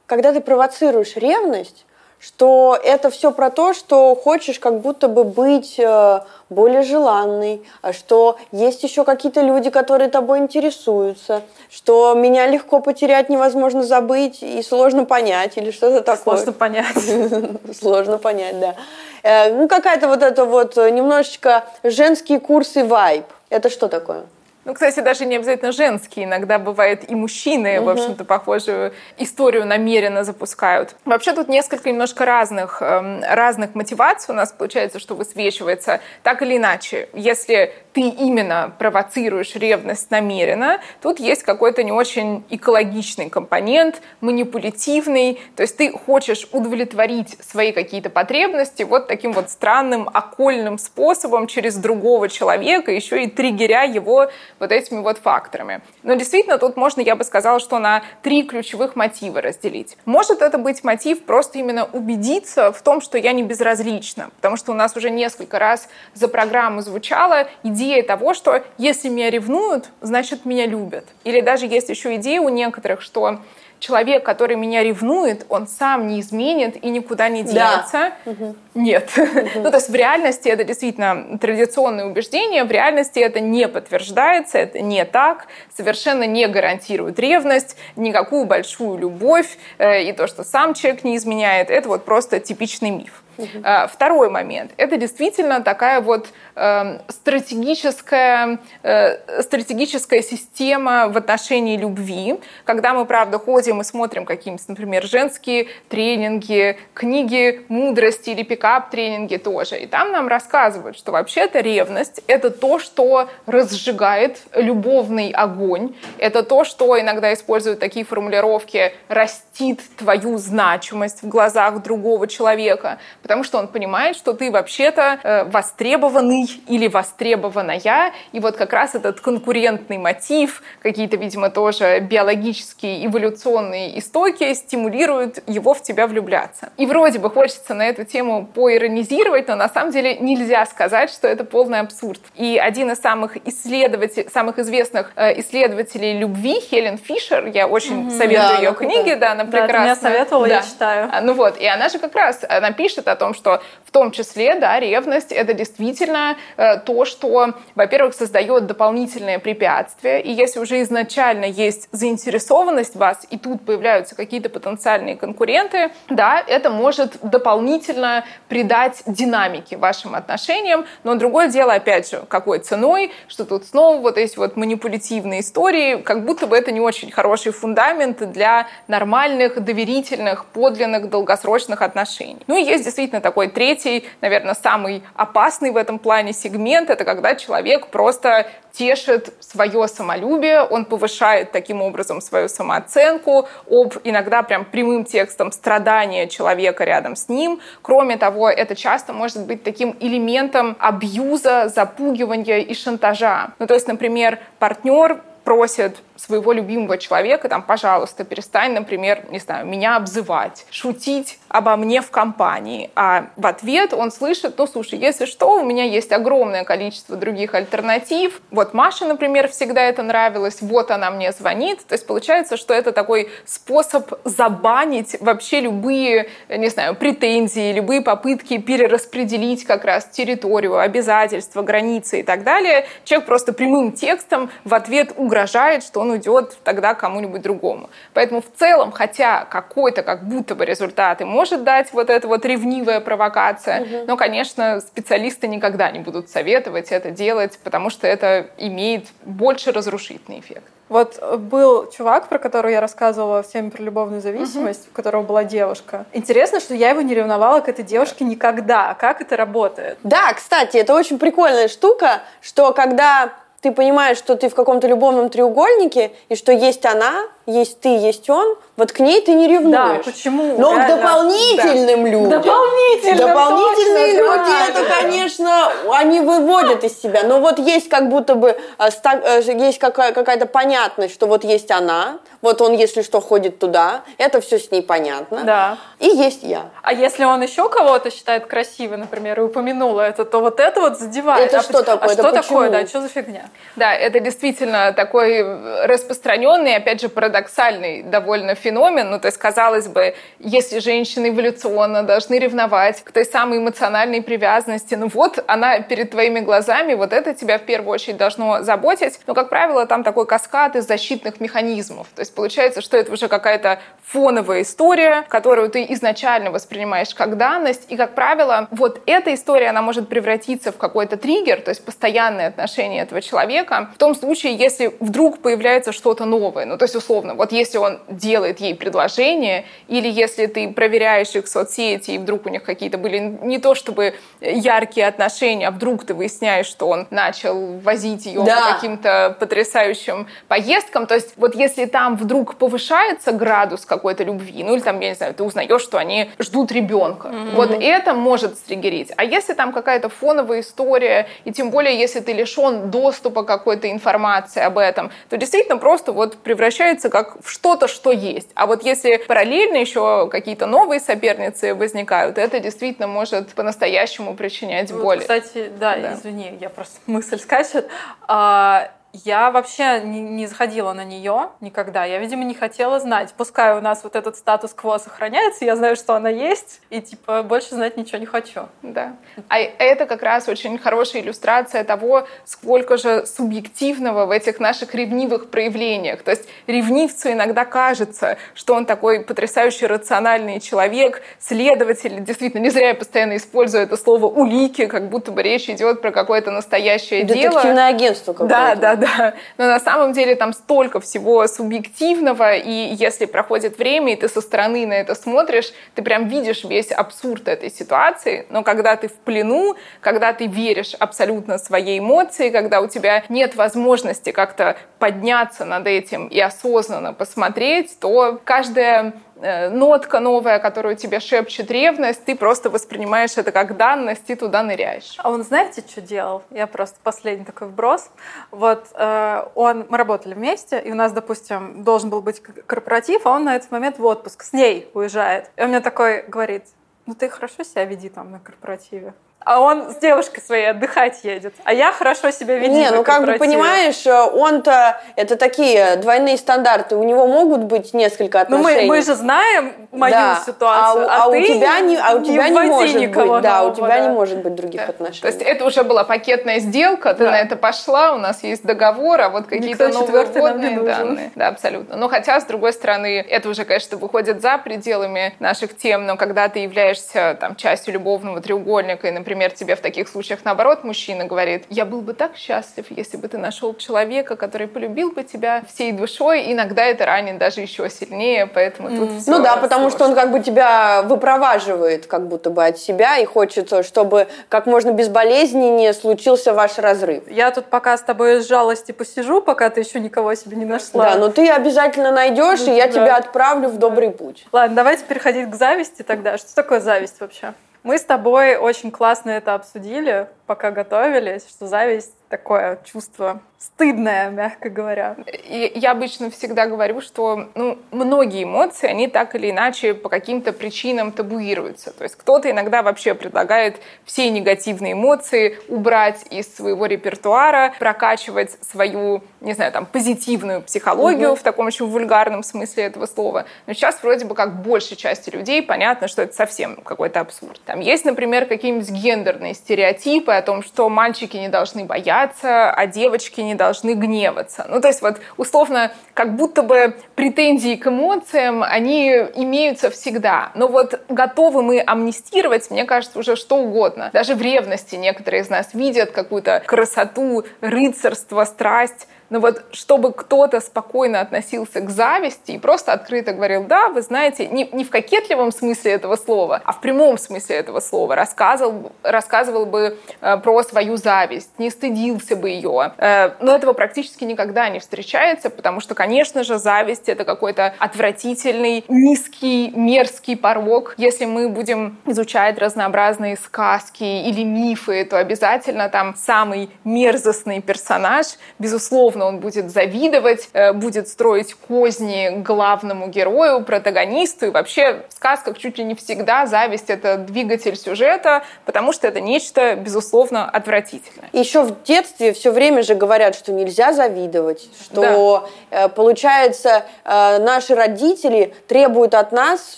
когда 0.06 0.32
ты 0.32 0.40
провоцируешь 0.40 1.16
ревность, 1.16 1.84
что 2.20 2.78
это 2.82 3.10
все 3.10 3.30
про 3.30 3.50
то, 3.50 3.72
что 3.74 4.14
хочешь 4.16 4.58
как 4.58 4.80
будто 4.80 5.08
бы 5.08 5.24
быть 5.24 5.78
э, 5.78 6.20
более 6.50 6.82
желанной, 6.82 7.62
а 7.80 7.92
что 7.92 8.38
есть 8.50 8.82
еще 8.82 9.04
какие-то 9.04 9.40
люди, 9.40 9.70
которые 9.70 10.10
тобой 10.10 10.38
интересуются, 10.38 11.42
что 11.70 12.14
меня 12.14 12.46
легко 12.46 12.80
потерять, 12.80 13.28
невозможно 13.28 13.82
забыть 13.82 14.42
и 14.42 14.62
сложно 14.62 15.04
понять 15.04 15.56
или 15.56 15.70
что-то 15.70 16.00
такое. 16.00 16.36
Сложно 16.36 16.52
понять. 16.52 16.96
Сложно 17.78 18.18
понять, 18.18 18.58
да. 18.58 18.74
Э, 19.22 19.52
ну, 19.54 19.68
какая-то 19.68 20.08
вот 20.08 20.22
это 20.22 20.44
вот 20.44 20.76
немножечко 20.76 21.64
женские 21.84 22.40
курсы 22.40 22.84
вайб. 22.84 23.26
Это 23.50 23.70
что 23.70 23.88
такое? 23.88 24.24
Ну, 24.68 24.74
кстати, 24.74 25.00
даже 25.00 25.24
не 25.24 25.36
обязательно 25.36 25.72
женские. 25.72 26.26
Иногда 26.26 26.58
бывает 26.58 27.10
и 27.10 27.14
мужчины, 27.14 27.78
угу. 27.78 27.86
в 27.86 27.88
общем-то, 27.88 28.26
похожую 28.26 28.92
историю 29.16 29.64
намеренно 29.64 30.24
запускают. 30.24 30.94
Вообще 31.06 31.32
тут 31.32 31.48
несколько 31.48 31.88
немножко 31.88 32.26
разных, 32.26 32.82
эм, 32.82 33.22
разных 33.26 33.74
мотиваций 33.74 34.34
у 34.34 34.36
нас 34.36 34.52
получается, 34.52 34.98
что 34.98 35.14
высвечивается. 35.14 36.00
Так 36.22 36.42
или 36.42 36.58
иначе, 36.58 37.08
если 37.14 37.72
ты 37.92 38.00
именно 38.00 38.72
провоцируешь 38.78 39.54
ревность 39.54 40.10
намеренно, 40.10 40.80
тут 41.00 41.20
есть 41.20 41.42
какой-то 41.42 41.82
не 41.82 41.92
очень 41.92 42.44
экологичный 42.50 43.30
компонент, 43.30 44.00
манипулятивный. 44.20 45.40
То 45.56 45.62
есть 45.62 45.76
ты 45.76 45.92
хочешь 45.92 46.48
удовлетворить 46.52 47.36
свои 47.42 47.72
какие-то 47.72 48.10
потребности 48.10 48.82
вот 48.82 49.08
таким 49.08 49.32
вот 49.32 49.50
странным 49.50 50.08
окольным 50.12 50.78
способом 50.78 51.46
через 51.46 51.76
другого 51.76 52.28
человека, 52.28 52.92
еще 52.92 53.24
и 53.24 53.30
триггеря 53.30 53.82
его 53.82 54.30
вот 54.58 54.72
этими 54.72 55.00
вот 55.00 55.18
факторами. 55.18 55.80
Но 56.02 56.14
действительно, 56.14 56.58
тут 56.58 56.76
можно, 56.76 57.00
я 57.00 57.16
бы 57.16 57.24
сказала, 57.24 57.60
что 57.60 57.78
на 57.78 58.02
три 58.22 58.42
ключевых 58.42 58.96
мотива 58.96 59.40
разделить. 59.40 59.96
Может 60.04 60.42
это 60.42 60.58
быть 60.58 60.84
мотив 60.84 61.24
просто 61.24 61.58
именно 61.58 61.84
убедиться 61.92 62.72
в 62.72 62.82
том, 62.82 63.00
что 63.00 63.18
я 63.18 63.32
не 63.32 63.42
безразлична, 63.42 64.30
потому 64.36 64.56
что 64.56 64.72
у 64.72 64.74
нас 64.74 64.96
уже 64.96 65.10
несколько 65.10 65.58
раз 65.58 65.88
за 66.14 66.28
программу 66.28 66.80
звучала 66.80 67.48
идея 67.88 68.02
того, 68.02 68.34
что 68.34 68.62
если 68.76 69.08
меня 69.08 69.30
ревнуют, 69.30 69.90
значит 70.00 70.44
меня 70.44 70.66
любят. 70.66 71.04
Или 71.24 71.40
даже 71.40 71.66
есть 71.66 71.88
еще 71.88 72.16
идея 72.16 72.40
у 72.40 72.48
некоторых, 72.48 73.00
что 73.00 73.40
человек, 73.80 74.24
который 74.24 74.56
меня 74.56 74.82
ревнует, 74.82 75.46
он 75.48 75.68
сам 75.68 76.08
не 76.08 76.20
изменит 76.20 76.82
и 76.84 76.90
никуда 76.90 77.28
не 77.28 77.44
денется. 77.44 78.12
Да. 78.24 78.34
Нет. 78.74 79.10
Угу. 79.18 79.62
ну, 79.62 79.70
то 79.70 79.76
есть 79.76 79.88
в 79.88 79.94
реальности 79.94 80.48
это 80.48 80.64
действительно 80.64 81.38
традиционное 81.38 82.06
убеждение, 82.06 82.64
в 82.64 82.70
реальности 82.70 83.18
это 83.18 83.40
не 83.40 83.68
подтверждается, 83.68 84.58
это 84.58 84.80
не 84.80 85.04
так, 85.04 85.46
совершенно 85.76 86.24
не 86.24 86.46
гарантирует 86.46 87.18
ревность, 87.18 87.76
никакую 87.96 88.46
большую 88.46 88.98
любовь, 88.98 89.58
э, 89.78 90.04
и 90.04 90.12
то, 90.12 90.26
что 90.26 90.44
сам 90.44 90.74
человек 90.74 91.04
не 91.04 91.16
изменяет, 91.16 91.70
это 91.70 91.88
вот 91.88 92.04
просто 92.04 92.40
типичный 92.40 92.90
миф. 92.90 93.22
Uh-huh. 93.38 93.88
Второй 93.88 94.30
момент. 94.30 94.72
Это 94.76 94.96
действительно 94.96 95.62
такая 95.62 96.00
вот 96.00 96.28
э, 96.56 96.98
стратегическая, 97.08 98.58
э, 98.82 99.42
стратегическая 99.42 100.22
система 100.22 101.08
в 101.08 101.16
отношении 101.16 101.76
любви, 101.76 102.40
когда 102.64 102.94
мы, 102.94 103.04
правда, 103.06 103.38
ходим 103.38 103.80
и 103.80 103.84
смотрим 103.84 104.24
какие-нибудь, 104.24 104.68
например, 104.68 105.04
женские 105.04 105.68
тренинги, 105.88 106.78
книги 106.94 107.64
мудрости 107.68 108.30
или 108.30 108.42
пикап-тренинги 108.42 109.36
тоже. 109.36 109.78
И 109.78 109.86
там 109.86 110.10
нам 110.10 110.26
рассказывают, 110.26 110.98
что 110.98 111.12
вообще-то 111.12 111.60
ревность— 111.60 112.20
это 112.26 112.50
то, 112.50 112.80
что 112.80 113.28
разжигает 113.46 114.40
любовный 114.54 115.30
огонь. 115.30 115.94
Это 116.18 116.42
то, 116.42 116.64
что 116.64 117.00
иногда 117.00 117.32
используют 117.32 117.78
такие 117.78 118.04
формулировки 118.04 118.92
«растит 119.08 119.80
твою 119.96 120.38
значимость 120.38 121.22
в 121.22 121.28
глазах 121.28 121.82
другого 121.82 122.26
человека», 122.26 122.98
потому 123.28 123.44
что 123.44 123.58
он 123.58 123.68
понимает, 123.68 124.16
что 124.16 124.32
ты 124.32 124.50
вообще-то 124.50 125.20
э, 125.22 125.44
востребованный 125.44 126.46
или 126.66 126.88
востребованная, 126.88 128.12
и 128.32 128.40
вот 128.40 128.56
как 128.56 128.72
раз 128.72 128.94
этот 128.94 129.20
конкурентный 129.20 129.98
мотив, 129.98 130.62
какие-то, 130.80 131.18
видимо, 131.18 131.50
тоже 131.50 132.00
биологические, 132.00 133.04
эволюционные 133.04 133.98
истоки 133.98 134.54
стимулируют 134.54 135.40
его 135.46 135.74
в 135.74 135.82
тебя 135.82 136.06
влюбляться. 136.06 136.70
И 136.78 136.86
вроде 136.86 137.18
бы 137.18 137.28
хочется 137.28 137.74
на 137.74 137.86
эту 137.86 138.04
тему 138.04 138.46
поиронизировать, 138.46 139.46
но 139.46 139.56
на 139.56 139.68
самом 139.68 139.92
деле 139.92 140.16
нельзя 140.16 140.64
сказать, 140.64 141.10
что 141.10 141.28
это 141.28 141.44
полный 141.44 141.80
абсурд. 141.80 142.20
И 142.34 142.56
один 142.56 142.90
из 142.92 142.98
самых 142.98 143.36
исследователей, 143.46 144.30
самых 144.32 144.58
известных 144.58 145.12
э, 145.16 145.38
исследователей 145.40 146.18
любви, 146.18 146.60
Хелен 146.60 146.96
Фишер, 146.96 147.44
я 147.48 147.66
очень 147.66 148.08
mm-hmm. 148.08 148.18
советую 148.18 148.48
да, 148.48 148.58
ее 148.58 148.74
книги, 148.74 149.14
да, 149.14 149.32
она 149.32 149.44
прекрасная. 149.44 149.68
Да, 149.68 149.74
ты 149.74 149.78
меня 149.78 149.96
советовала, 149.96 150.48
да. 150.48 150.54
я 150.54 150.62
читаю. 150.62 151.10
А, 151.12 151.20
ну 151.20 151.34
вот, 151.34 151.58
и 151.58 151.66
она 151.66 151.90
же 151.90 151.98
как 151.98 152.14
раз, 152.14 152.40
она 152.48 152.72
пишет 152.72 153.06
о 153.06 153.17
том, 153.18 153.34
что 153.34 153.60
в 153.88 153.90
том 153.90 154.10
числе, 154.10 154.56
да, 154.56 154.78
ревность— 154.78 155.32
это 155.32 155.54
действительно 155.54 156.36
э, 156.58 156.76
то, 156.78 157.06
что, 157.06 157.54
во-первых, 157.74 158.14
создает 158.14 158.66
дополнительные 158.66 159.38
препятствия, 159.38 160.20
и 160.20 160.30
если 160.30 160.60
уже 160.60 160.82
изначально 160.82 161.46
есть 161.46 161.88
заинтересованность 161.90 162.94
в 162.94 162.98
вас, 162.98 163.26
и 163.30 163.38
тут 163.38 163.64
появляются 163.64 164.14
какие-то 164.14 164.50
потенциальные 164.50 165.16
конкуренты, 165.16 165.90
да, 166.10 166.38
это 166.46 166.68
может 166.68 167.16
дополнительно 167.22 168.24
придать 168.48 169.02
динамики 169.06 169.74
вашим 169.74 170.14
отношениям, 170.14 170.84
но 171.02 171.14
другое 171.14 171.48
дело, 171.48 171.72
опять 171.72 172.10
же, 172.10 172.22
какой 172.28 172.58
ценой, 172.58 173.10
что 173.26 173.46
тут 173.46 173.64
снова 173.64 173.96
вот 174.02 174.18
эти 174.18 174.36
вот 174.36 174.56
манипулятивные 174.56 175.40
истории, 175.40 175.96
как 175.96 176.26
будто 176.26 176.46
бы 176.46 176.56
это 176.56 176.72
не 176.72 176.80
очень 176.80 177.10
хороший 177.10 177.52
фундамент 177.52 178.30
для 178.32 178.66
нормальных, 178.86 179.64
доверительных, 179.64 180.44
подлинных, 180.44 181.08
долгосрочных 181.08 181.80
отношений. 181.80 182.42
Ну 182.46 182.58
и 182.58 182.62
есть 182.62 182.84
действительно 182.84 183.07
действительно 183.08 183.20
такой 183.20 183.48
третий, 183.48 184.04
наверное, 184.20 184.54
самый 184.54 185.02
опасный 185.14 185.70
в 185.70 185.76
этом 185.76 185.98
плане 185.98 186.32
сегмент, 186.32 186.90
это 186.90 187.04
когда 187.04 187.34
человек 187.34 187.86
просто 187.88 188.46
тешит 188.72 189.32
свое 189.40 189.88
самолюбие, 189.88 190.62
он 190.62 190.84
повышает 190.84 191.50
таким 191.52 191.82
образом 191.82 192.20
свою 192.20 192.48
самооценку 192.48 193.48
об 193.70 193.94
иногда 194.04 194.42
прям 194.42 194.64
прямым 194.64 195.04
текстом 195.04 195.52
страдания 195.52 196.28
человека 196.28 196.84
рядом 196.84 197.16
с 197.16 197.28
ним. 197.28 197.60
Кроме 197.82 198.16
того, 198.16 198.50
это 198.50 198.76
часто 198.76 199.12
может 199.12 199.46
быть 199.46 199.64
таким 199.64 199.96
элементом 200.00 200.76
абьюза, 200.78 201.68
запугивания 201.68 202.58
и 202.58 202.74
шантажа. 202.74 203.50
Ну, 203.58 203.66
то 203.66 203.74
есть, 203.74 203.88
например, 203.88 204.38
партнер 204.58 205.22
просит 205.44 205.96
своего 206.18 206.52
любимого 206.52 206.98
человека, 206.98 207.48
там, 207.48 207.62
пожалуйста, 207.62 208.24
перестань, 208.24 208.72
например, 208.72 209.24
не 209.30 209.38
знаю, 209.38 209.66
меня 209.66 209.96
обзывать, 209.96 210.66
шутить 210.70 211.38
обо 211.48 211.76
мне 211.76 212.02
в 212.02 212.10
компании. 212.10 212.90
А 212.94 213.28
в 213.36 213.46
ответ 213.46 213.94
он 213.94 214.10
слышит, 214.10 214.58
ну, 214.58 214.66
слушай, 214.66 214.98
если 214.98 215.26
что, 215.26 215.60
у 215.60 215.64
меня 215.64 215.84
есть 215.84 216.12
огромное 216.12 216.64
количество 216.64 217.16
других 217.16 217.54
альтернатив. 217.54 218.40
Вот 218.50 218.74
Маше, 218.74 219.04
например, 219.04 219.48
всегда 219.48 219.82
это 219.82 220.02
нравилось, 220.02 220.60
вот 220.60 220.90
она 220.90 221.10
мне 221.10 221.32
звонит. 221.32 221.86
То 221.86 221.94
есть 221.94 222.06
получается, 222.06 222.56
что 222.56 222.74
это 222.74 222.92
такой 222.92 223.30
способ 223.44 224.12
забанить 224.24 225.16
вообще 225.20 225.60
любые, 225.60 226.28
не 226.48 226.68
знаю, 226.68 226.96
претензии, 226.96 227.72
любые 227.72 228.02
попытки 228.02 228.58
перераспределить 228.58 229.64
как 229.64 229.84
раз 229.84 230.06
территорию, 230.06 230.78
обязательства, 230.78 231.62
границы 231.62 232.20
и 232.20 232.22
так 232.24 232.42
далее. 232.42 232.86
Человек 233.04 233.26
просто 233.26 233.52
прямым 233.52 233.92
текстом 233.92 234.50
в 234.64 234.74
ответ 234.74 235.12
угрожает, 235.16 235.84
что 235.84 236.00
он 236.00 236.07
уйдет 236.10 236.56
тогда 236.64 236.94
кому-нибудь 236.94 237.42
другому. 237.42 237.90
Поэтому 238.14 238.40
в 238.40 238.58
целом, 238.58 238.92
хотя 238.92 239.44
какой-то 239.44 240.02
как 240.02 240.24
будто 240.24 240.54
бы 240.54 240.64
результат 240.64 241.20
и 241.20 241.24
может 241.24 241.64
дать 241.64 241.92
вот 241.92 242.10
эта 242.10 242.28
вот 242.28 242.44
ревнивая 242.44 243.00
провокация, 243.00 243.82
угу. 243.82 243.96
но, 244.06 244.16
конечно, 244.16 244.80
специалисты 244.80 245.48
никогда 245.48 245.90
не 245.90 245.98
будут 245.98 246.30
советовать 246.30 246.92
это 246.92 247.10
делать, 247.10 247.58
потому 247.62 247.90
что 247.90 248.06
это 248.06 248.50
имеет 248.56 249.06
больше 249.24 249.72
разрушительный 249.72 250.40
эффект. 250.40 250.64
Вот 250.88 251.22
был 251.38 251.90
чувак, 251.90 252.28
про 252.28 252.38
которого 252.38 252.70
я 252.70 252.80
рассказывала 252.80 253.42
в 253.42 253.48
теме 253.48 253.70
про 253.70 253.82
любовную 253.82 254.20
зависимость, 254.20 254.86
uh 254.86 254.90
у 254.90 254.94
которого 254.94 255.22
была 255.22 255.44
девушка. 255.44 256.06
Интересно, 256.12 256.60
что 256.60 256.74
я 256.74 256.90
его 256.90 257.02
не 257.02 257.14
ревновала 257.14 257.60
к 257.60 257.68
этой 257.68 257.84
девушке 257.84 258.24
никогда. 258.24 258.94
Как 258.94 259.20
это 259.20 259.36
работает? 259.36 259.98
Да, 260.02 260.32
кстати, 260.32 260.78
это 260.78 260.94
очень 260.94 261.18
прикольная 261.18 261.68
штука, 261.68 262.22
что 262.40 262.72
когда 262.72 263.32
ты 263.60 263.72
понимаешь, 263.72 264.18
что 264.18 264.36
ты 264.36 264.48
в 264.48 264.54
каком-то 264.54 264.86
любовном 264.86 265.30
треугольнике, 265.30 266.12
и 266.28 266.34
что 266.34 266.52
есть 266.52 266.86
она, 266.86 267.26
есть 267.48 267.80
ты, 267.80 267.88
есть 267.88 268.28
он, 268.28 268.56
вот 268.76 268.92
к 268.92 269.00
ней 269.00 269.20
ты 269.22 269.32
не 269.32 269.48
ревнуешь. 269.48 270.04
Да, 270.04 270.12
почему? 270.12 270.58
Но 270.58 270.74
Реально. 270.74 270.84
к 270.84 271.00
дополнительным 271.00 272.04
да. 272.04 272.10
людям. 272.10 272.30
Дополнительным, 272.30 273.16
Дополнительные 273.16 274.18
точно, 274.18 274.36
люди, 274.36 274.50
да, 274.50 274.68
это, 274.68 275.00
конечно, 275.00 275.72
они 275.92 276.20
выводят 276.20 276.84
из 276.84 277.00
себя. 277.00 277.22
Но 277.24 277.40
вот 277.40 277.58
есть 277.58 277.88
как 277.88 278.10
будто 278.10 278.34
бы, 278.34 278.50
э, 278.78 278.88
э, 279.04 279.52
есть 279.58 279.78
какая-то 279.78 280.46
понятность, 280.46 281.14
что 281.14 281.26
вот 281.26 281.42
есть 281.42 281.70
она, 281.70 282.18
вот 282.40 282.60
он, 282.60 282.74
если 282.74 283.02
что, 283.02 283.20
ходит 283.20 283.58
туда, 283.58 284.02
это 284.16 284.40
все 284.40 284.58
с 284.58 284.70
ней 284.70 284.82
понятно. 284.82 285.42
Да. 285.42 285.78
И 285.98 286.06
есть 286.06 286.42
я. 286.42 286.66
А 286.82 286.92
если 286.92 287.24
он 287.24 287.42
еще 287.42 287.68
кого-то 287.68 288.10
считает 288.10 288.46
красивой, 288.46 288.98
например, 288.98 289.40
и 289.40 289.42
упомянула 289.42 290.02
это, 290.02 290.24
то 290.24 290.40
вот 290.40 290.60
это 290.60 290.80
вот 290.80 290.98
задевает. 290.98 291.46
Это 291.46 291.58
а 291.58 291.62
что 291.62 291.82
такое? 291.82 292.10
А 292.10 292.12
это 292.12 292.22
что 292.22 292.30
почему? 292.30 292.42
такое, 292.42 292.70
да, 292.70 292.86
что 292.86 293.00
за 293.00 293.08
фигня? 293.08 293.46
Да, 293.74 293.92
это 293.92 294.20
действительно 294.20 294.92
такой 294.92 295.42
распространенный, 295.86 296.76
опять 296.76 297.00
же, 297.00 297.08
парадоксальный 297.38 298.02
довольно 298.02 298.54
феномен. 298.54 299.10
Ну, 299.10 299.18
то 299.20 299.28
есть, 299.28 299.38
казалось 299.38 299.88
бы, 299.88 300.14
если 300.40 300.80
женщины 300.80 301.28
эволюционно 301.28 302.02
должны 302.02 302.38
ревновать 302.38 303.02
к 303.04 303.12
той 303.12 303.24
самой 303.24 303.58
эмоциональной 303.58 304.22
привязанности, 304.22 304.94
ну 304.94 305.08
вот 305.08 305.44
она 305.46 305.80
перед 305.80 306.10
твоими 306.10 306.40
глазами, 306.40 306.94
вот 306.94 307.12
это 307.12 307.34
тебя 307.34 307.58
в 307.58 307.62
первую 307.62 307.94
очередь 307.94 308.16
должно 308.16 308.62
заботить. 308.62 309.20
Но, 309.26 309.34
как 309.34 309.48
правило, 309.48 309.86
там 309.86 310.02
такой 310.02 310.26
каскад 310.26 310.76
из 310.76 310.86
защитных 310.86 311.40
механизмов. 311.40 312.06
То 312.14 312.20
есть 312.20 312.34
получается, 312.34 312.80
что 312.80 312.96
это 312.96 313.12
уже 313.12 313.28
какая-то 313.28 313.78
фоновая 314.04 314.62
история, 314.62 315.24
которую 315.28 315.68
ты 315.70 315.86
изначально 315.90 316.50
воспринимаешь 316.50 317.14
как 317.14 317.36
данность. 317.36 317.86
И, 317.88 317.96
как 317.96 318.14
правило, 318.14 318.68
вот 318.70 319.00
эта 319.06 319.34
история, 319.34 319.68
она 319.68 319.82
может 319.82 320.08
превратиться 320.08 320.72
в 320.72 320.76
какой-то 320.76 321.16
триггер, 321.16 321.60
то 321.60 321.70
есть 321.70 321.84
постоянное 321.84 322.48
отношение 322.48 323.02
этого 323.02 323.20
человека, 323.20 323.90
в 323.94 323.98
том 323.98 324.14
случае, 324.14 324.54
если 324.54 324.96
вдруг 325.00 325.40
появляется 325.40 325.92
что-то 325.92 326.24
новое. 326.24 326.64
Ну, 326.64 326.78
то 326.78 326.84
есть, 326.84 326.96
условно, 326.96 327.27
вот 327.34 327.52
если 327.52 327.78
он 327.78 328.00
делает 328.08 328.60
ей 328.60 328.74
предложение, 328.74 329.64
или 329.88 330.08
если 330.08 330.46
ты 330.46 330.68
проверяешь 330.72 331.34
их 331.34 331.48
соцсети, 331.48 332.12
и 332.12 332.18
вдруг 332.18 332.46
у 332.46 332.48
них 332.48 332.62
какие-то 332.62 332.98
были 332.98 333.18
не 333.18 333.58
то 333.58 333.74
чтобы 333.74 334.14
яркие 334.40 335.06
отношения, 335.06 335.68
а 335.68 335.70
вдруг 335.70 336.04
ты 336.04 336.14
выясняешь, 336.14 336.66
что 336.66 336.88
он 336.88 337.06
начал 337.10 337.78
возить 337.78 338.26
ее 338.26 338.42
да. 338.44 338.56
по 338.56 338.74
каким-то 338.74 339.36
потрясающим 339.38 340.26
поездкам. 340.48 341.06
То 341.06 341.14
есть 341.14 341.34
вот 341.36 341.54
если 341.54 341.86
там 341.86 342.16
вдруг 342.16 342.56
повышается 342.56 343.32
градус 343.32 343.84
какой-то 343.84 344.24
любви, 344.24 344.64
ну 344.64 344.74
или 344.74 344.82
там, 344.82 345.00
я 345.00 345.10
не 345.10 345.14
знаю, 345.14 345.34
ты 345.34 345.42
узнаешь, 345.42 345.82
что 345.82 345.98
они 345.98 346.30
ждут 346.38 346.72
ребенка, 346.72 347.28
mm-hmm. 347.28 347.54
вот 347.54 347.70
это 347.70 348.14
может 348.14 348.56
стригерить. 348.56 349.12
А 349.16 349.24
если 349.24 349.54
там 349.54 349.72
какая-то 349.72 350.08
фоновая 350.08 350.60
история, 350.60 351.28
и 351.44 351.52
тем 351.52 351.70
более, 351.70 351.98
если 351.98 352.20
ты 352.20 352.32
лишен 352.32 352.90
доступа 352.90 353.42
какой-то 353.42 353.90
информации 353.90 354.62
об 354.62 354.78
этом, 354.78 355.10
то 355.28 355.36
действительно 355.36 355.78
просто 355.78 356.12
вот 356.12 356.36
превращается 356.38 357.08
как 357.24 357.42
в 357.42 357.50
что-то, 357.50 357.88
что 357.88 358.12
есть. 358.12 358.48
А 358.54 358.66
вот 358.66 358.84
если 358.84 359.16
параллельно 359.16 359.76
еще 359.76 360.28
какие-то 360.28 360.66
новые 360.66 361.00
соперницы 361.00 361.74
возникают, 361.74 362.38
это 362.38 362.60
действительно 362.60 363.08
может 363.08 363.54
по-настоящему 363.54 364.34
причинять 364.34 364.92
боль. 364.92 365.16
Вот, 365.16 365.20
кстати, 365.20 365.70
да, 365.80 365.96
да, 365.96 366.14
извини, 366.14 366.56
я 366.60 366.70
просто 366.70 367.00
мысль 367.06 367.38
скачет. 367.38 367.88
А, 368.28 368.90
я 369.12 369.50
вообще 369.50 370.00
не, 370.04 370.20
не 370.20 370.46
заходила 370.46 370.92
на 370.92 371.04
нее 371.04 371.48
никогда. 371.60 372.04
Я, 372.04 372.18
видимо, 372.18 372.44
не 372.44 372.54
хотела 372.54 373.00
знать. 373.00 373.32
Пускай 373.36 373.76
у 373.76 373.80
нас 373.80 374.04
вот 374.04 374.16
этот 374.16 374.36
статус-кво 374.36 374.98
сохраняется, 374.98 375.64
я 375.64 375.76
знаю, 375.76 375.96
что 375.96 376.14
она 376.14 376.28
есть, 376.28 376.80
и 376.90 377.00
типа 377.00 377.42
больше 377.42 377.70
знать 377.70 377.96
ничего 377.96 378.18
не 378.18 378.26
хочу. 378.26 378.68
Да. 378.82 379.16
А 379.48 379.58
это 379.58 380.06
как 380.06 380.22
раз 380.22 380.48
очень 380.48 380.78
хорошая 380.78 381.22
иллюстрация 381.22 381.84
того, 381.84 382.26
сколько 382.44 382.96
же 382.96 383.26
субъективного 383.26 384.26
в 384.26 384.30
этих 384.30 384.60
наших 384.60 384.94
ревнивых 384.94 385.50
проявлениях. 385.50 386.22
То 386.22 386.32
есть 386.32 386.48
ревнивцу 386.66 387.32
иногда 387.32 387.64
кажется, 387.64 388.36
что 388.54 388.74
он 388.74 388.84
такой 388.84 389.20
потрясающий 389.20 389.86
рациональный 389.86 390.60
человек, 390.60 391.22
следователь. 391.40 392.22
Действительно, 392.22 392.62
не 392.62 392.70
зря 392.70 392.88
я 392.88 392.94
постоянно 392.94 393.36
использую 393.36 393.84
это 393.84 393.96
слово 393.96 394.26
улики, 394.26 394.86
как 394.86 395.08
будто 395.08 395.32
бы 395.32 395.42
речь 395.42 395.68
идет 395.70 396.02
про 396.02 396.10
какое-то 396.10 396.50
настоящее 396.50 397.22
Детективное 397.22 397.42
дело. 397.42 397.54
Детективное 397.54 397.86
агентство 397.88 398.32
какое-то. 398.32 398.54
Да, 398.54 398.74
да, 398.74 398.96
да. 398.96 399.07
Но 399.56 399.66
на 399.66 399.80
самом 399.80 400.12
деле 400.12 400.36
там 400.36 400.52
столько 400.52 401.00
всего 401.00 401.46
субъективного, 401.46 402.54
и 402.54 402.94
если 402.94 403.26
проходит 403.26 403.78
время, 403.78 404.12
и 404.12 404.16
ты 404.16 404.28
со 404.28 404.40
стороны 404.40 404.86
на 404.86 404.94
это 404.94 405.14
смотришь, 405.14 405.72
ты 405.94 406.02
прям 406.02 406.28
видишь 406.28 406.64
весь 406.64 406.90
абсурд 406.90 407.48
этой 407.48 407.70
ситуации. 407.70 408.46
Но 408.50 408.62
когда 408.62 408.96
ты 408.96 409.08
в 409.08 409.14
плену, 409.14 409.76
когда 410.00 410.32
ты 410.32 410.46
веришь 410.46 410.94
абсолютно 410.94 411.58
своей 411.58 411.98
эмоции, 411.98 412.50
когда 412.50 412.80
у 412.80 412.88
тебя 412.88 413.24
нет 413.28 413.56
возможности 413.56 414.32
как-то 414.32 414.76
подняться 414.98 415.64
над 415.64 415.86
этим 415.86 416.28
и 416.28 416.40
осознанно 416.40 417.12
посмотреть, 417.12 417.98
то 418.00 418.40
каждая 418.44 419.14
нотка 419.40 420.20
новая, 420.20 420.58
которую 420.58 420.96
тебе 420.96 421.20
шепчет 421.20 421.70
ревность, 421.70 422.24
ты 422.24 422.34
просто 422.34 422.70
воспринимаешь 422.70 423.36
это 423.36 423.52
как 423.52 423.76
данность 423.76 424.28
и 424.28 424.34
туда 424.34 424.62
ныряешь. 424.62 425.14
А 425.18 425.30
он 425.30 425.44
знаете, 425.44 425.82
что 425.86 426.00
делал? 426.00 426.42
Я 426.50 426.66
просто 426.66 426.98
последний 427.02 427.44
такой 427.44 427.68
вброс. 427.68 428.10
Вот 428.50 428.86
э, 428.94 429.42
он, 429.54 429.86
мы 429.88 429.98
работали 429.98 430.34
вместе, 430.34 430.80
и 430.80 430.92
у 430.92 430.94
нас, 430.94 431.12
допустим, 431.12 431.84
должен 431.84 432.10
был 432.10 432.22
быть 432.22 432.42
корпоратив, 432.66 433.26
а 433.26 433.30
он 433.30 433.44
на 433.44 433.56
этот 433.56 433.70
момент 433.70 433.98
в 433.98 434.04
отпуск 434.04 434.42
с 434.42 434.52
ней 434.52 434.88
уезжает. 434.94 435.50
И 435.56 435.62
он 435.62 435.68
мне 435.68 435.80
такой 435.80 436.22
говорит, 436.22 436.64
ну 437.06 437.14
ты 437.14 437.28
хорошо 437.28 437.62
себя 437.64 437.84
веди 437.84 438.08
там 438.08 438.30
на 438.30 438.40
корпоративе 438.40 439.14
а 439.48 439.60
он 439.60 439.90
с 439.90 439.96
девушкой 439.96 440.42
своей 440.42 440.66
отдыхать 440.66 441.24
едет. 441.24 441.54
А 441.64 441.72
я 441.72 441.90
хорошо 441.90 442.30
себя 442.30 442.58
веду. 442.58 442.74
Не, 442.74 442.90
ну 442.90 443.02
как 443.02 443.24
бы 443.24 443.32
понимаешь, 443.34 444.06
он-то 444.06 445.00
это 445.16 445.36
такие 445.36 445.96
двойные 445.96 446.36
стандарты. 446.36 446.96
У 446.96 447.02
него 447.02 447.26
могут 447.26 447.62
быть 447.62 447.94
несколько 447.94 448.42
отношений. 448.42 448.82
Ну 448.82 448.92
мы, 448.92 448.98
мы 448.98 449.02
же 449.02 449.14
знаем 449.14 449.72
мою 449.90 450.12
да. 450.12 450.42
ситуацию, 450.44 451.08
а, 451.08 451.22
а, 451.22 451.24
а 451.24 451.28
у 451.28 451.34
тебя 451.34 451.80
не, 451.80 451.96
а 451.96 452.14
у 452.16 452.22
тебя 452.22 452.48
не, 452.50 452.60
не 452.60 452.66
может 452.66 452.96
быть, 452.96 453.42
да, 453.42 453.64
у 453.64 453.74
тебя 453.74 453.86
да. 453.86 454.00
не 454.00 454.08
может 454.10 454.38
быть 454.42 454.54
других 454.54 454.82
да. 454.82 454.88
отношений. 454.88 455.22
То 455.22 455.28
есть 455.28 455.40
это 455.40 455.64
уже 455.64 455.82
была 455.82 456.04
пакетная 456.04 456.58
сделка, 456.58 457.14
ты 457.14 457.24
да. 457.24 457.30
на 457.30 457.40
это 457.40 457.56
пошла, 457.56 458.12
у 458.12 458.18
нас 458.18 458.42
есть 458.42 458.64
договор, 458.64 459.18
а 459.18 459.30
вот 459.30 459.46
какие-то 459.46 459.88
новые 459.88 460.26
вводные 460.26 460.80
данные. 460.80 461.30
Да, 461.36 461.48
абсолютно. 461.48 461.96
Но 461.96 462.08
хотя, 462.08 462.38
с 462.38 462.44
другой 462.44 462.74
стороны, 462.74 463.24
это 463.26 463.48
уже, 463.48 463.64
конечно, 463.64 463.96
выходит 463.96 464.42
за 464.42 464.58
пределами 464.58 465.34
наших 465.38 465.74
тем, 465.74 466.04
но 466.04 466.18
когда 466.18 466.50
ты 466.50 466.58
являешься 466.58 467.38
там 467.40 467.56
частью 467.56 467.94
любовного 467.94 468.42
треугольника, 468.42 469.08
и, 469.08 469.10
например, 469.10 469.27
тебе 469.34 469.76
в 469.76 469.80
таких 469.80 470.08
случаях 470.08 470.40
наоборот 470.44 470.84
мужчина 470.84 471.24
говорит, 471.24 471.64
я 471.68 471.84
был 471.84 472.00
бы 472.00 472.14
так 472.14 472.36
счастлив, 472.36 472.86
если 472.90 473.16
бы 473.16 473.28
ты 473.28 473.38
нашел 473.38 473.74
человека, 473.74 474.36
который 474.36 474.66
полюбил 474.66 475.12
бы 475.12 475.24
тебя 475.24 475.62
всей 475.68 475.92
душой, 475.92 476.52
иногда 476.52 476.84
это 476.84 477.06
ранит 477.06 477.38
даже 477.38 477.60
еще 477.60 477.88
сильнее, 477.90 478.46
поэтому 478.46 478.88
mm. 478.88 478.98
тут 478.98 479.22
все 479.22 479.30
Ну 479.30 479.42
да, 479.42 479.56
потому 479.56 479.90
что 479.90 480.04
он 480.04 480.14
как 480.14 480.30
бы 480.30 480.40
тебя 480.40 481.02
выпроваживает 481.02 482.06
как 482.06 482.28
будто 482.28 482.50
бы 482.50 482.64
от 482.64 482.78
себя 482.78 483.18
и 483.18 483.24
хочется, 483.24 483.82
чтобы 483.82 484.28
как 484.48 484.66
можно 484.66 484.92
безболезненнее 484.92 485.92
случился 485.92 486.54
ваш 486.54 486.78
разрыв. 486.78 487.28
Я 487.28 487.50
тут 487.50 487.66
пока 487.66 487.96
с 487.96 488.02
тобой 488.02 488.38
из 488.38 488.48
жалости 488.48 488.92
посижу, 488.92 489.40
пока 489.40 489.70
ты 489.70 489.80
еще 489.80 490.00
никого 490.00 490.34
себе 490.34 490.56
не 490.56 490.64
нашла. 490.64 491.10
Да, 491.10 491.18
но 491.18 491.28
ты 491.28 491.48
обязательно 491.48 492.12
найдешь, 492.12 492.60
ну, 492.60 492.72
и 492.72 492.76
я 492.76 492.86
да. 492.86 492.92
тебя 492.92 493.16
отправлю 493.16 493.68
в 493.68 493.78
добрый 493.78 494.10
путь. 494.10 494.46
Ладно, 494.52 494.76
давайте 494.76 495.04
переходить 495.04 495.50
к 495.50 495.54
зависти 495.54 496.02
тогда. 496.02 496.38
Что 496.38 496.54
такое 496.54 496.80
зависть 496.80 497.20
вообще? 497.20 497.54
Мы 497.88 497.96
с 497.96 498.02
тобой 498.02 498.58
очень 498.58 498.90
классно 498.90 499.30
это 499.30 499.54
обсудили, 499.54 500.28
пока 500.44 500.72
готовились, 500.72 501.48
что 501.48 501.66
зависть 501.66 502.12
такое 502.28 502.78
чувство 502.84 503.40
стыдное, 503.58 504.30
мягко 504.30 504.70
говоря. 504.70 505.16
И 505.26 505.72
я 505.74 505.90
обычно 505.90 506.30
всегда 506.30 506.66
говорю, 506.66 507.00
что 507.00 507.48
ну, 507.56 507.76
многие 507.90 508.44
эмоции, 508.44 508.86
они 508.88 509.08
так 509.08 509.34
или 509.34 509.50
иначе 509.50 509.94
по 509.94 510.08
каким-то 510.08 510.52
причинам 510.52 511.10
табуируются. 511.10 511.92
То 511.92 512.04
есть 512.04 512.14
кто-то 512.14 512.50
иногда 512.50 512.82
вообще 512.82 513.14
предлагает 513.14 513.80
все 514.04 514.30
негативные 514.30 514.92
эмоции 514.92 515.58
убрать 515.68 516.24
из 516.30 516.54
своего 516.54 516.86
репертуара, 516.86 517.74
прокачивать 517.80 518.56
свою, 518.62 519.24
не 519.40 519.54
знаю, 519.54 519.72
там, 519.72 519.86
позитивную 519.86 520.62
психологию 520.62 521.30
угу. 521.30 521.36
в 521.36 521.42
таком 521.42 521.66
очень 521.66 521.86
вульгарном 521.86 522.44
смысле 522.44 522.84
этого 522.84 523.06
слова. 523.06 523.44
Но 523.66 523.72
сейчас 523.72 524.00
вроде 524.02 524.24
бы 524.24 524.36
как 524.36 524.62
большей 524.62 524.96
части 524.96 525.30
людей 525.30 525.62
понятно, 525.62 526.06
что 526.06 526.22
это 526.22 526.32
совсем 526.32 526.76
какой-то 526.76 527.18
абсурд. 527.18 527.60
Там 527.64 527.80
есть, 527.80 528.04
например, 528.04 528.46
какие-нибудь 528.46 528.90
гендерные 528.90 529.54
стереотипы 529.54 530.30
о 530.32 530.42
том, 530.42 530.62
что 530.62 530.88
мальчики 530.88 531.36
не 531.36 531.48
должны 531.48 531.84
бояться, 531.84 532.17
а 532.22 532.86
девочки 532.86 533.40
не 533.40 533.54
должны 533.54 533.94
гневаться. 533.94 534.66
Ну, 534.68 534.80
то 534.80 534.88
есть 534.88 535.02
вот 535.02 535.18
условно, 535.36 535.92
как 536.14 536.36
будто 536.36 536.62
бы 536.62 536.96
претензии 537.14 537.76
к 537.76 537.86
эмоциям, 537.86 538.62
они 538.62 539.10
имеются 539.34 539.90
всегда. 539.90 540.50
Но 540.54 540.68
вот 540.68 541.00
готовы 541.08 541.62
мы 541.62 541.80
амнистировать, 541.80 542.70
мне 542.70 542.84
кажется, 542.84 543.18
уже 543.18 543.36
что 543.36 543.56
угодно. 543.56 544.10
Даже 544.12 544.34
в 544.34 544.42
ревности 544.42 544.96
некоторые 544.96 545.42
из 545.42 545.50
нас 545.50 545.74
видят 545.74 546.10
какую-то 546.10 546.62
красоту, 546.66 547.44
рыцарство, 547.60 548.44
страсть. 548.44 549.08
Но 549.30 549.40
вот 549.40 549.64
чтобы 549.72 550.12
кто-то 550.12 550.60
спокойно 550.60 551.20
относился 551.20 551.80
к 551.80 551.90
зависти 551.90 552.52
и 552.52 552.58
просто 552.58 552.92
открыто 552.92 553.32
говорил, 553.32 553.64
да, 553.64 553.88
вы 553.88 554.02
знаете, 554.02 554.46
не, 554.46 554.68
не 554.72 554.84
в 554.84 554.90
кокетливом 554.90 555.52
смысле 555.52 555.92
этого 555.92 556.16
слова, 556.16 556.60
а 556.64 556.72
в 556.72 556.80
прямом 556.80 557.18
смысле 557.18 557.56
этого 557.56 557.80
слова, 557.80 558.14
рассказывал, 558.14 558.92
рассказывал 559.02 559.66
бы 559.66 559.98
э, 560.20 560.36
про 560.38 560.62
свою 560.62 560.96
зависть, 560.96 561.50
не 561.58 561.70
стыдился 561.70 562.36
бы 562.36 562.50
ее. 562.50 562.92
Э, 562.96 563.32
но 563.40 563.54
этого 563.54 563.72
практически 563.74 564.24
никогда 564.24 564.68
не 564.68 564.80
встречается, 564.80 565.50
потому 565.50 565.80
что, 565.80 565.94
конечно 565.94 566.42
же, 566.44 566.58
зависть— 566.58 567.04
это 567.08 567.24
какой-то 567.24 567.74
отвратительный, 567.78 568.84
низкий, 568.88 569.70
мерзкий 569.70 570.36
порог. 570.36 570.94
Если 570.96 571.26
мы 571.26 571.48
будем 571.48 571.98
изучать 572.06 572.58
разнообразные 572.58 573.36
сказки 573.36 574.04
или 574.04 574.42
мифы, 574.42 575.04
то 575.04 575.18
обязательно 575.18 575.88
там 575.88 576.14
самый 576.16 576.70
мерзостный 576.84 577.60
персонаж, 577.60 578.26
безусловно, 578.58 579.17
безусловно, 579.18 579.26
он 579.26 579.40
будет 579.40 579.70
завидовать, 579.70 580.48
э, 580.52 580.72
будет 580.72 581.08
строить 581.08 581.54
козни 581.54 582.42
главному 582.42 583.08
герою, 583.08 583.64
протагонисту. 583.64 584.46
И 584.46 584.50
вообще 584.50 585.02
в 585.08 585.14
сказках 585.14 585.58
чуть 585.58 585.78
ли 585.78 585.84
не 585.84 585.94
всегда 585.94 586.46
зависть— 586.46 586.84
это 586.90 587.16
двигатель 587.16 587.76
сюжета, 587.76 588.42
потому 588.64 588.92
что 588.92 589.08
это 589.08 589.20
нечто, 589.20 589.74
безусловно, 589.74 590.48
отвратительное. 590.48 591.28
Еще 591.32 591.62
в 591.62 591.82
детстве 591.84 592.32
все 592.32 592.50
время 592.50 592.82
же 592.82 592.94
говорят, 592.94 593.34
что 593.34 593.52
нельзя 593.52 593.92
завидовать, 593.92 594.68
что, 594.82 595.48
да. 595.70 595.84
Э, 595.84 595.88
получается, 595.88 596.84
э, 597.04 597.38
наши 597.38 597.74
родители 597.74 598.54
требуют 598.66 599.14
от 599.14 599.32
нас, 599.32 599.76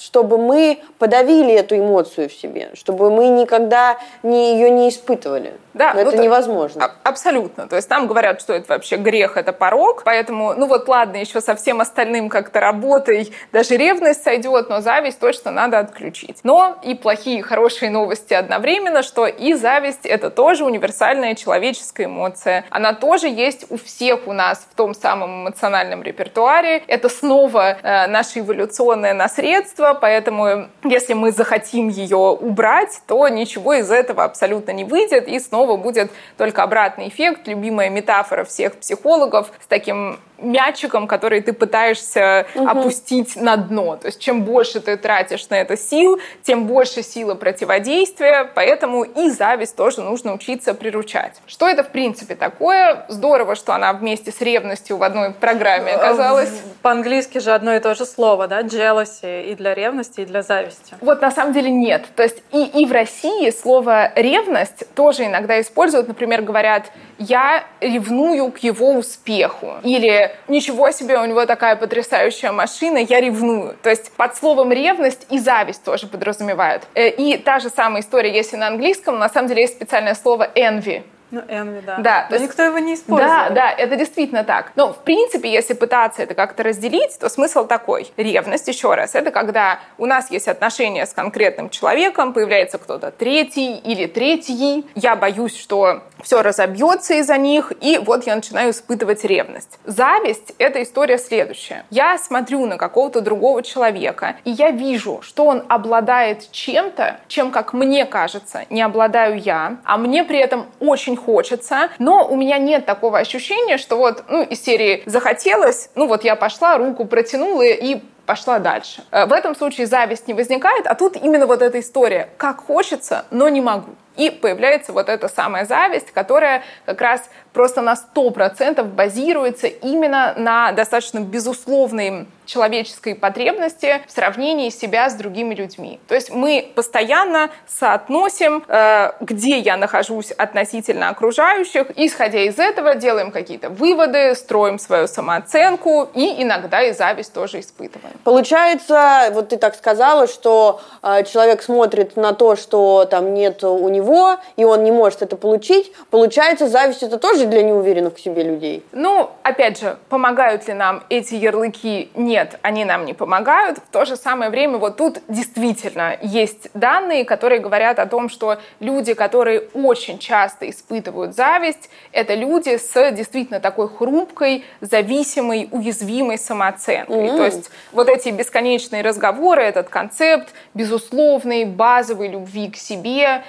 чтобы 0.00 0.38
мы 0.38 0.78
подавили 0.98 1.54
эту 1.54 1.76
эмоцию 1.76 2.28
в 2.28 2.32
себе, 2.32 2.70
чтобы 2.74 3.10
мы 3.10 3.28
никогда 3.28 3.98
не, 4.22 4.52
ее 4.54 4.70
не 4.70 4.88
испытывали. 4.88 5.52
Да, 5.72 5.94
Но 5.94 6.02
ну, 6.02 6.08
это 6.08 6.18
невозможно. 6.18 6.84
А, 6.84 7.08
абсолютно. 7.08 7.68
То 7.68 7.76
есть 7.76 7.88
нам 7.90 8.06
говорят, 8.06 8.40
что 8.40 8.52
это 8.52 8.72
вообще 8.72 8.96
грех, 8.96 9.29
это 9.36 9.52
порог. 9.52 10.02
Поэтому, 10.04 10.54
ну 10.54 10.66
вот 10.66 10.88
ладно, 10.88 11.16
еще 11.16 11.40
со 11.40 11.54
всем 11.54 11.80
остальным 11.80 12.28
как-то 12.28 12.60
работой, 12.60 13.32
даже 13.52 13.76
ревность 13.76 14.22
сойдет, 14.22 14.68
но 14.68 14.80
зависть 14.80 15.20
точно 15.20 15.50
надо 15.50 15.78
отключить. 15.78 16.38
Но 16.42 16.78
и 16.82 16.94
плохие, 16.94 17.38
и 17.38 17.42
хорошие 17.42 17.90
новости 17.90 18.34
одновременно, 18.34 19.02
что 19.02 19.26
и 19.26 19.54
зависть 19.54 20.06
это 20.06 20.30
тоже 20.30 20.64
универсальная 20.64 21.34
человеческая 21.34 22.04
эмоция. 22.04 22.64
Она 22.70 22.94
тоже 22.94 23.28
есть 23.28 23.66
у 23.70 23.76
всех 23.76 24.26
у 24.26 24.32
нас 24.32 24.66
в 24.70 24.74
том 24.74 24.94
самом 24.94 25.42
эмоциональном 25.42 26.02
репертуаре. 26.02 26.82
Это 26.86 27.08
снова 27.08 27.78
э, 27.82 28.06
наше 28.06 28.40
эволюционное 28.40 29.14
наследство, 29.14 29.94
поэтому 30.00 30.68
если 30.84 31.14
мы 31.14 31.32
захотим 31.32 31.88
ее 31.88 32.16
убрать, 32.16 33.00
то 33.06 33.28
ничего 33.28 33.74
из 33.74 33.90
этого 33.90 34.24
абсолютно 34.24 34.72
не 34.72 34.84
выйдет, 34.84 35.28
и 35.28 35.38
снова 35.38 35.76
будет 35.76 36.10
только 36.36 36.62
обратный 36.62 37.08
эффект, 37.08 37.46
любимая 37.46 37.90
метафора 37.90 38.44
всех 38.44 38.76
психологов 38.76 39.19
с 39.60 39.66
таким 39.66 40.18
мячиком, 40.40 41.06
который 41.06 41.40
ты 41.40 41.52
пытаешься 41.52 42.46
угу. 42.54 42.68
опустить 42.68 43.36
на 43.36 43.56
дно. 43.56 43.96
То 43.96 44.06
есть 44.06 44.20
чем 44.20 44.44
больше 44.44 44.80
ты 44.80 44.96
тратишь 44.96 45.48
на 45.48 45.60
это 45.60 45.76
сил, 45.76 46.20
тем 46.42 46.66
больше 46.66 47.02
силы 47.02 47.34
противодействия, 47.34 48.50
поэтому 48.54 49.04
и 49.04 49.30
зависть 49.30 49.76
тоже 49.76 50.00
нужно 50.00 50.34
учиться 50.34 50.74
приручать. 50.74 51.40
Что 51.46 51.68
это 51.68 51.84
в 51.84 51.88
принципе 51.88 52.34
такое? 52.34 53.04
Здорово, 53.08 53.54
что 53.54 53.74
она 53.74 53.92
вместе 53.92 54.32
с 54.32 54.40
ревностью 54.40 54.96
в 54.96 55.02
одной 55.02 55.32
программе 55.32 55.92
оказалась. 55.92 56.50
По-английски 56.82 57.38
же 57.38 57.52
одно 57.52 57.74
и 57.74 57.80
то 57.80 57.94
же 57.94 58.06
слово, 58.06 58.48
да? 58.48 58.62
Jealousy 58.62 59.44
и 59.44 59.54
для 59.54 59.74
ревности, 59.74 60.20
и 60.20 60.24
для 60.24 60.42
зависти. 60.42 60.94
Вот 61.00 61.20
на 61.20 61.30
самом 61.30 61.52
деле 61.52 61.70
нет. 61.70 62.04
То 62.16 62.22
есть 62.22 62.42
и, 62.52 62.64
и 62.64 62.86
в 62.86 62.92
России 62.92 63.50
слово 63.50 64.12
ревность 64.14 64.84
тоже 64.94 65.26
иногда 65.26 65.60
используют, 65.60 66.08
например, 66.08 66.42
говорят 66.42 66.90
я 67.18 67.64
ревную 67.80 68.50
к 68.50 68.58
его 68.58 68.94
успеху. 68.94 69.74
Или 69.82 70.29
ничего 70.48 70.90
себе, 70.90 71.18
у 71.18 71.24
него 71.24 71.46
такая 71.46 71.76
потрясающая 71.76 72.52
машина, 72.52 72.98
я 72.98 73.20
ревную. 73.20 73.76
То 73.82 73.90
есть 73.90 74.12
под 74.12 74.36
словом 74.36 74.72
ревность 74.72 75.26
и 75.30 75.38
зависть 75.38 75.84
тоже 75.84 76.06
подразумевают. 76.06 76.82
Э, 76.94 77.08
и 77.08 77.36
та 77.36 77.58
же 77.58 77.68
самая 77.70 78.02
история, 78.02 78.32
если 78.34 78.56
на 78.56 78.68
английском, 78.68 79.18
на 79.18 79.28
самом 79.28 79.48
деле 79.48 79.62
есть 79.62 79.74
специальное 79.74 80.14
слово 80.14 80.48
envy. 80.54 81.02
Ну, 81.30 81.40
envy, 81.40 81.82
да. 81.84 81.98
Да. 81.98 82.26
Но 82.30 82.36
есть, 82.36 82.48
никто 82.48 82.62
его 82.62 82.78
не 82.78 82.94
использует. 82.94 83.30
Да, 83.30 83.50
да, 83.50 83.70
это 83.70 83.96
действительно 83.96 84.44
так. 84.44 84.72
Но, 84.76 84.92
в 84.92 84.98
принципе, 84.98 85.50
если 85.50 85.74
пытаться 85.74 86.22
это 86.22 86.34
как-то 86.34 86.62
разделить, 86.62 87.18
то 87.18 87.28
смысл 87.28 87.66
такой. 87.66 88.12
Ревность, 88.16 88.68
еще 88.68 88.94
раз, 88.94 89.14
это 89.14 89.30
когда 89.30 89.80
у 89.98 90.06
нас 90.06 90.30
есть 90.30 90.48
отношения 90.48 91.06
с 91.06 91.12
конкретным 91.12 91.70
человеком, 91.70 92.32
появляется 92.32 92.78
кто-то 92.78 93.10
третий 93.10 93.76
или 93.76 94.06
третий, 94.06 94.86
я 94.94 95.16
боюсь, 95.16 95.56
что 95.56 96.02
все 96.22 96.42
разобьется 96.42 97.14
из-за 97.14 97.38
них, 97.38 97.72
и 97.80 97.98
вот 97.98 98.26
я 98.26 98.34
начинаю 98.34 98.70
испытывать 98.70 99.24
ревность. 99.24 99.78
Зависть— 99.84 100.52
это 100.58 100.82
история 100.82 101.18
следующая. 101.18 101.84
Я 101.90 102.18
смотрю 102.18 102.66
на 102.66 102.76
какого-то 102.76 103.20
другого 103.20 103.62
человека, 103.62 104.36
и 104.44 104.50
я 104.50 104.70
вижу, 104.70 105.20
что 105.22 105.46
он 105.46 105.64
обладает 105.68 106.50
чем-то, 106.50 107.20
чем, 107.28 107.50
как 107.50 107.72
мне 107.72 108.04
кажется, 108.04 108.64
не 108.70 108.82
обладаю 108.82 109.38
я, 109.38 109.78
а 109.84 109.96
мне 109.96 110.24
при 110.24 110.38
этом 110.38 110.66
очень 110.80 111.16
хочется, 111.24 111.90
но 111.98 112.26
у 112.26 112.36
меня 112.36 112.58
нет 112.58 112.86
такого 112.86 113.18
ощущения, 113.18 113.78
что 113.78 113.96
вот, 113.96 114.24
ну, 114.28 114.42
из 114.42 114.62
серии 114.62 115.02
захотелось, 115.06 115.90
ну 115.94 116.06
вот 116.06 116.24
я 116.24 116.36
пошла, 116.36 116.78
руку 116.78 117.04
протянула 117.04 117.62
и 117.62 118.00
пошла 118.26 118.58
дальше. 118.58 119.02
Э, 119.10 119.26
в 119.26 119.32
этом 119.32 119.56
случае 119.56 119.86
зависть 119.86 120.28
не 120.28 120.34
возникает, 120.34 120.86
а 120.86 120.94
тут 120.94 121.16
именно 121.16 121.46
вот 121.46 121.62
эта 121.62 121.80
история. 121.80 122.28
Как 122.36 122.60
хочется, 122.60 123.24
но 123.30 123.48
не 123.48 123.60
могу. 123.60 123.90
И 124.20 124.28
появляется 124.28 124.92
вот 124.92 125.08
эта 125.08 125.28
самая 125.28 125.64
зависть, 125.64 126.12
которая 126.12 126.62
как 126.84 127.00
раз 127.00 127.22
просто 127.54 127.80
на 127.80 127.94
100% 127.94 128.82
базируется 128.82 129.66
именно 129.66 130.34
на 130.36 130.72
достаточно 130.72 131.20
безусловной 131.20 132.26
человеческой 132.50 133.14
потребности 133.14 134.02
в 134.06 134.10
сравнении 134.10 134.70
себя 134.70 135.08
с 135.08 135.14
другими 135.14 135.54
людьми. 135.54 136.00
То 136.08 136.16
есть 136.16 136.30
мы 136.30 136.68
постоянно 136.74 137.50
соотносим, 137.68 138.64
э, 138.66 139.12
где 139.20 139.58
я 139.58 139.76
нахожусь 139.76 140.32
относительно 140.32 141.10
окружающих, 141.10 141.86
исходя 141.96 142.40
из 142.40 142.58
этого 142.58 142.96
делаем 142.96 143.30
какие-то 143.30 143.70
выводы, 143.70 144.34
строим 144.34 144.80
свою 144.80 145.06
самооценку 145.06 146.08
и 146.12 146.42
иногда 146.42 146.82
и 146.82 146.92
зависть 146.92 147.32
тоже 147.32 147.60
испытываем. 147.60 148.14
Получается, 148.24 149.28
вот 149.32 149.50
ты 149.50 149.56
так 149.56 149.76
сказала, 149.76 150.26
что 150.26 150.80
э, 151.02 151.22
человек 151.24 151.62
смотрит 151.62 152.16
на 152.16 152.32
то, 152.32 152.56
что 152.56 153.06
там 153.08 153.32
нет 153.32 153.62
у 153.62 153.88
него, 153.88 154.09
и 154.56 154.64
он 154.64 154.84
не 154.84 154.92
может 154.92 155.22
это 155.22 155.36
получить. 155.36 155.92
Получается, 156.10 156.68
зависть 156.68 157.02
это 157.02 157.18
тоже 157.18 157.46
для 157.46 157.62
неуверенных 157.62 158.16
в 158.16 158.20
себе 158.20 158.42
людей. 158.42 158.84
Ну, 158.92 159.30
опять 159.42 159.80
же, 159.80 159.96
помогают 160.08 160.66
ли 160.68 160.74
нам 160.74 161.02
эти 161.08 161.34
ярлыки? 161.34 162.10
Нет, 162.14 162.58
они 162.62 162.84
нам 162.84 163.04
не 163.04 163.14
помогают. 163.14 163.78
В 163.78 163.92
то 163.92 164.04
же 164.04 164.16
самое 164.16 164.50
время 164.50 164.78
вот 164.78 164.96
тут 164.96 165.20
действительно 165.28 166.16
есть 166.22 166.68
данные, 166.74 167.24
которые 167.24 167.60
говорят 167.60 167.98
о 167.98 168.06
том, 168.06 168.28
что 168.28 168.58
люди, 168.80 169.14
которые 169.14 169.68
очень 169.74 170.18
часто 170.18 170.68
испытывают 170.68 171.34
зависть, 171.34 171.90
это 172.12 172.34
люди 172.34 172.76
с 172.76 173.10
действительно 173.12 173.60
такой 173.60 173.88
хрупкой, 173.88 174.64
зависимой, 174.80 175.68
уязвимой 175.70 176.38
самооценкой. 176.38 177.16
Mm-hmm. 177.16 177.36
То 177.36 177.44
есть 177.44 177.70
вот 177.92 178.08
эти 178.08 178.28
бесконечные 178.30 179.02
разговоры, 179.02 179.62
этот 179.62 179.88
концепт 179.88 180.48
безусловной 180.74 181.64
базовой 181.64 182.28
любви 182.28 182.70
к 182.70 182.76
себе, 182.76 183.44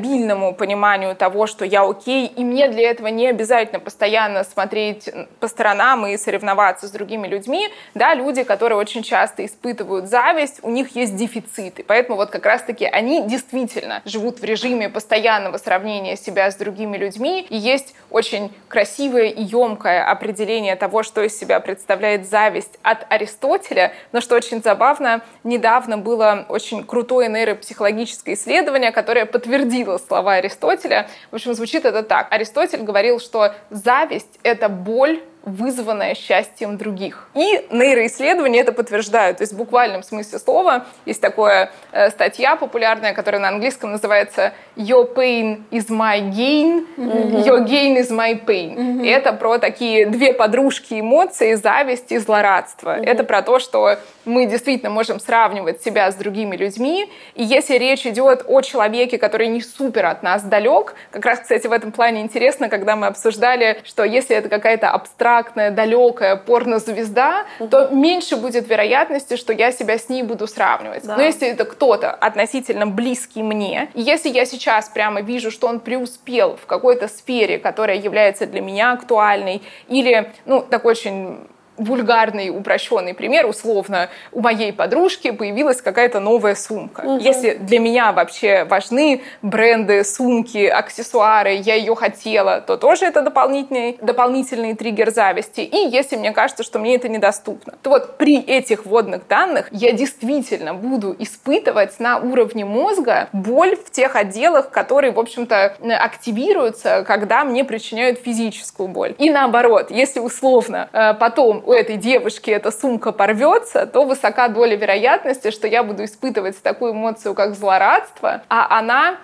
стабильному 0.00 0.54
пониманию 0.54 1.14
того, 1.14 1.46
что 1.46 1.64
я 1.64 1.82
окей, 1.82 2.26
и 2.26 2.42
мне 2.42 2.68
для 2.68 2.90
этого 2.90 3.08
не 3.08 3.28
обязательно 3.28 3.80
постоянно 3.80 4.44
смотреть 4.44 5.10
по 5.40 5.48
сторонам 5.48 6.06
и 6.06 6.16
соревноваться 6.16 6.88
с 6.88 6.90
другими 6.90 7.26
людьми, 7.26 7.68
да, 7.94 8.14
люди, 8.14 8.42
которые 8.42 8.78
очень 8.78 9.02
часто 9.02 9.44
испытывают 9.44 10.06
зависть, 10.08 10.60
у 10.62 10.70
них 10.70 10.96
есть 10.96 11.16
дефициты, 11.16 11.84
поэтому 11.86 12.16
вот 12.16 12.30
как 12.30 12.46
раз-таки 12.46 12.86
они 12.86 13.26
действительно 13.26 14.00
живут 14.06 14.40
в 14.40 14.44
режиме 14.44 14.88
постоянного 14.88 15.58
сравнения 15.58 16.16
себя 16.16 16.50
с 16.50 16.56
другими 16.56 16.96
людьми, 16.96 17.46
и 17.50 17.56
есть 17.56 17.94
очень 18.10 18.52
красивое 18.68 19.26
и 19.26 19.42
емкое 19.42 20.04
определение 20.10 20.76
того, 20.76 21.02
что 21.02 21.22
из 21.22 21.38
себя 21.38 21.60
представляет 21.60 22.28
зависть 22.28 22.78
от 22.82 23.04
Аристотеля, 23.10 23.92
но 24.12 24.20
что 24.22 24.34
очень 24.34 24.62
забавно, 24.62 25.20
недавно 25.44 25.98
было 25.98 26.46
очень 26.48 26.84
крутое 26.84 27.28
нейропсихологическое 27.28 28.34
исследование, 28.34 28.92
которое 28.92 29.26
подтвердило 29.26 29.79
слова 29.98 30.34
Аристотеля. 30.34 31.08
В 31.30 31.34
общем, 31.34 31.54
звучит 31.54 31.84
это 31.84 32.02
так. 32.02 32.32
Аристотель 32.32 32.82
говорил, 32.82 33.20
что 33.20 33.54
зависть— 33.70 34.38
это 34.42 34.68
боль 34.68 35.20
вызванное 35.42 36.14
счастьем 36.14 36.76
других. 36.76 37.28
И 37.34 37.66
нейроисследования 37.70 38.60
это 38.60 38.72
подтверждают. 38.72 39.38
То 39.38 39.42
есть 39.42 39.52
в 39.52 39.56
буквальном 39.56 40.02
смысле 40.02 40.38
слова 40.38 40.86
есть 41.06 41.20
такая 41.20 41.70
э, 41.92 42.10
статья 42.10 42.56
популярная, 42.56 43.14
которая 43.14 43.40
на 43.40 43.48
английском 43.48 43.92
называется 43.92 44.52
«Your 44.76 45.12
pain 45.14 45.62
is 45.70 45.88
my 45.88 46.20
gain, 46.30 46.86
your 46.96 47.66
gain 47.66 47.96
is 47.96 48.10
my 48.10 48.44
pain». 48.44 49.04
И 49.04 49.08
это 49.08 49.32
про 49.32 49.58
такие 49.58 50.06
две 50.06 50.34
подружки 50.34 51.00
эмоций, 51.00 51.54
зависть 51.54 52.12
и 52.12 52.18
злорадство. 52.18 52.96
Это 53.00 53.24
про 53.24 53.42
то, 53.42 53.58
что 53.58 53.98
мы 54.24 54.46
действительно 54.46 54.90
можем 54.90 55.20
сравнивать 55.20 55.82
себя 55.82 56.10
с 56.10 56.14
другими 56.14 56.56
людьми. 56.56 57.10
И 57.34 57.42
если 57.42 57.76
речь 57.76 58.06
идет 58.06 58.44
о 58.46 58.60
человеке, 58.60 59.18
который 59.18 59.48
не 59.48 59.60
супер 59.60 60.06
от 60.06 60.22
нас 60.22 60.42
далек, 60.42 60.94
как 61.10 61.24
раз, 61.24 61.40
кстати, 61.40 61.66
в 61.66 61.72
этом 61.72 61.92
плане 61.92 62.20
интересно, 62.20 62.68
когда 62.68 62.96
мы 62.96 63.06
обсуждали, 63.06 63.80
что 63.84 64.04
если 64.04 64.36
это 64.36 64.48
какая-то 64.48 64.90
абстрактная, 64.90 65.70
далекая 65.70 66.36
порнозвезда, 66.36 67.44
угу. 67.58 67.68
то 67.68 67.88
меньше 67.88 68.36
будет 68.36 68.68
вероятности, 68.68 69.36
что 69.36 69.52
я 69.52 69.72
себя 69.72 69.98
с 69.98 70.08
ней 70.08 70.22
буду 70.22 70.46
сравнивать. 70.46 71.06
Да. 71.06 71.16
Но 71.16 71.22
если 71.22 71.48
это 71.48 71.64
кто-то 71.64 72.10
относительно 72.12 72.86
близкий 72.86 73.42
мне, 73.42 73.90
если 73.94 74.28
я 74.28 74.44
сейчас 74.44 74.88
прямо 74.88 75.20
вижу, 75.20 75.50
что 75.50 75.66
он 75.66 75.80
преуспел 75.80 76.56
в 76.56 76.66
какой-то 76.66 77.08
сфере, 77.08 77.58
которая 77.58 77.96
является 77.96 78.46
для 78.46 78.60
меня 78.60 78.92
актуальной, 78.92 79.62
или, 79.88 80.32
ну, 80.44 80.62
такой 80.62 80.92
очень 80.92 81.38
вульгарный, 81.80 82.50
упрощенный 82.50 83.14
пример, 83.14 83.46
условно, 83.46 84.08
у 84.32 84.40
моей 84.40 84.72
подружки 84.72 85.30
появилась 85.30 85.80
какая-то 85.80 86.20
новая 86.20 86.54
сумка. 86.54 87.00
Угу. 87.00 87.18
Если 87.18 87.54
для 87.54 87.78
меня 87.78 88.12
вообще 88.12 88.64
важны 88.64 89.22
бренды, 89.42 90.04
сумки, 90.04 90.66
аксессуары, 90.66 91.54
я 91.54 91.74
ее 91.74 91.94
хотела, 91.94 92.60
то 92.60 92.76
тоже 92.76 93.06
это 93.06 93.22
дополнительный, 93.22 93.98
дополнительный 94.00 94.74
триггер 94.74 95.10
зависти. 95.10 95.60
И 95.60 95.88
если 95.88 96.16
мне 96.16 96.32
кажется, 96.32 96.62
что 96.62 96.78
мне 96.78 96.96
это 96.96 97.08
недоступно, 97.08 97.74
то 97.82 97.90
вот 97.90 98.18
при 98.18 98.40
этих 98.40 98.84
вводных 98.84 99.26
данных 99.26 99.68
я 99.70 99.92
действительно 99.92 100.74
буду 100.74 101.16
испытывать 101.18 101.98
на 101.98 102.18
уровне 102.18 102.64
мозга 102.64 103.28
боль 103.32 103.76
в 103.76 103.90
тех 103.90 104.16
отделах, 104.16 104.70
которые, 104.70 105.12
в 105.12 105.18
общем-то, 105.18 105.76
активируются, 105.98 107.04
когда 107.06 107.44
мне 107.44 107.64
причиняют 107.64 108.18
физическую 108.18 108.88
боль. 108.88 109.14
И 109.18 109.30
наоборот, 109.30 109.90
если 109.90 110.20
условно 110.20 110.88
э, 110.92 111.14
потом 111.14 111.62
у 111.70 111.72
этой 111.72 111.98
девушки 111.98 112.50
эта 112.50 112.72
сумка 112.72 113.12
порвется, 113.12 113.86
то 113.86 114.04
высока 114.04 114.48
доля 114.48 114.74
вероятности, 114.74 115.52
что 115.52 115.68
я 115.68 115.84
буду 115.84 116.02
испытывать 116.02 116.60
такую 116.60 116.94
эмоцию, 116.94 117.32
как 117.34 117.54
злорадство, 117.54 118.42
а 118.48 118.76
она 118.76 119.18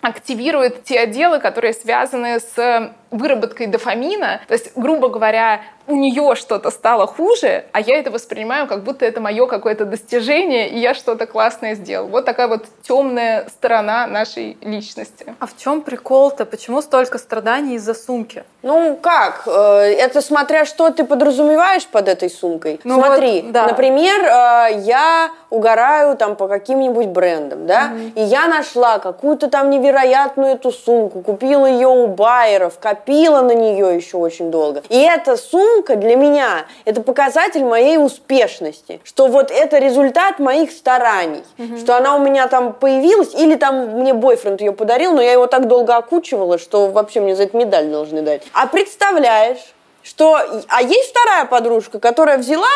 активирует 0.00 0.84
те 0.84 1.00
отделы, 1.00 1.40
которые 1.40 1.72
связаны 1.72 2.38
с 2.38 2.94
выработкой 3.10 3.66
дофамина. 3.66 4.40
То 4.46 4.54
есть, 4.54 4.72
грубо 4.76 5.08
говоря, 5.08 5.62
у 5.90 5.96
нее 5.96 6.34
что-то 6.36 6.70
стало 6.70 7.06
хуже, 7.06 7.64
а 7.72 7.80
я 7.80 7.98
это 7.98 8.10
воспринимаю, 8.10 8.66
как 8.66 8.84
будто 8.84 9.04
это 9.04 9.20
мое 9.20 9.46
какое-то 9.46 9.84
достижение, 9.84 10.68
и 10.68 10.78
я 10.78 10.94
что-то 10.94 11.26
классное 11.26 11.74
сделал. 11.74 12.06
Вот 12.08 12.24
такая 12.24 12.48
вот 12.48 12.66
темная 12.82 13.46
сторона 13.48 14.06
нашей 14.06 14.56
личности. 14.60 15.34
А 15.38 15.46
в 15.46 15.56
чем 15.56 15.82
прикол-то? 15.82 16.46
Почему 16.46 16.80
столько 16.82 17.18
страданий 17.18 17.74
из-за 17.74 17.94
сумки? 17.94 18.44
Ну 18.62 18.96
как? 18.96 19.42
Э, 19.46 19.80
это 19.82 20.20
смотря 20.20 20.64
что 20.64 20.90
ты 20.90 21.04
подразумеваешь 21.04 21.86
под 21.86 22.08
этой 22.08 22.30
сумкой. 22.30 22.80
Ну 22.84 22.94
Смотри, 22.94 23.42
вот, 23.42 23.52
да. 23.52 23.66
например, 23.66 24.20
э, 24.22 24.80
я 24.82 25.30
угораю 25.48 26.16
там 26.16 26.36
по 26.36 26.46
каким-нибудь 26.46 27.08
брендам, 27.08 27.66
да, 27.66 27.90
угу. 27.92 28.12
и 28.14 28.22
я 28.22 28.46
нашла 28.46 28.98
какую-то 28.98 29.48
там 29.48 29.70
невероятную 29.70 30.54
эту 30.54 30.70
сумку, 30.70 31.22
купила 31.22 31.66
ее 31.66 31.88
у 31.88 32.06
байеров, 32.06 32.78
копила 32.78 32.99
на 33.42 33.52
нее 33.52 33.96
еще 33.96 34.16
очень 34.16 34.50
долго. 34.50 34.82
И 34.88 34.98
эта 34.98 35.36
сумка 35.36 35.96
для 35.96 36.16
меня, 36.16 36.66
это 36.84 37.02
показатель 37.02 37.64
моей 37.64 37.98
успешности, 37.98 39.00
что 39.04 39.28
вот 39.28 39.50
это 39.50 39.78
результат 39.78 40.38
моих 40.38 40.70
стараний, 40.70 41.42
угу. 41.58 41.78
что 41.78 41.96
она 41.96 42.16
у 42.16 42.18
меня 42.20 42.48
там 42.48 42.72
появилась, 42.72 43.34
или 43.34 43.54
там 43.56 43.98
мне 44.00 44.14
бойфренд 44.14 44.60
ее 44.60 44.72
подарил, 44.72 45.12
но 45.12 45.22
я 45.22 45.32
его 45.32 45.46
так 45.46 45.66
долго 45.66 45.96
окучивала, 45.96 46.58
что 46.58 46.88
вообще 46.88 47.20
мне 47.20 47.36
за 47.36 47.44
это 47.44 47.56
медаль 47.56 47.88
должны 47.88 48.22
дать. 48.22 48.42
А 48.52 48.66
представляешь, 48.66 49.74
что... 50.02 50.38
А 50.68 50.82
есть 50.82 51.10
вторая 51.10 51.44
подружка, 51.44 51.98
которая 52.00 52.38
взяла 52.38 52.66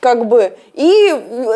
как 0.00 0.26
бы, 0.26 0.56
и 0.74 0.84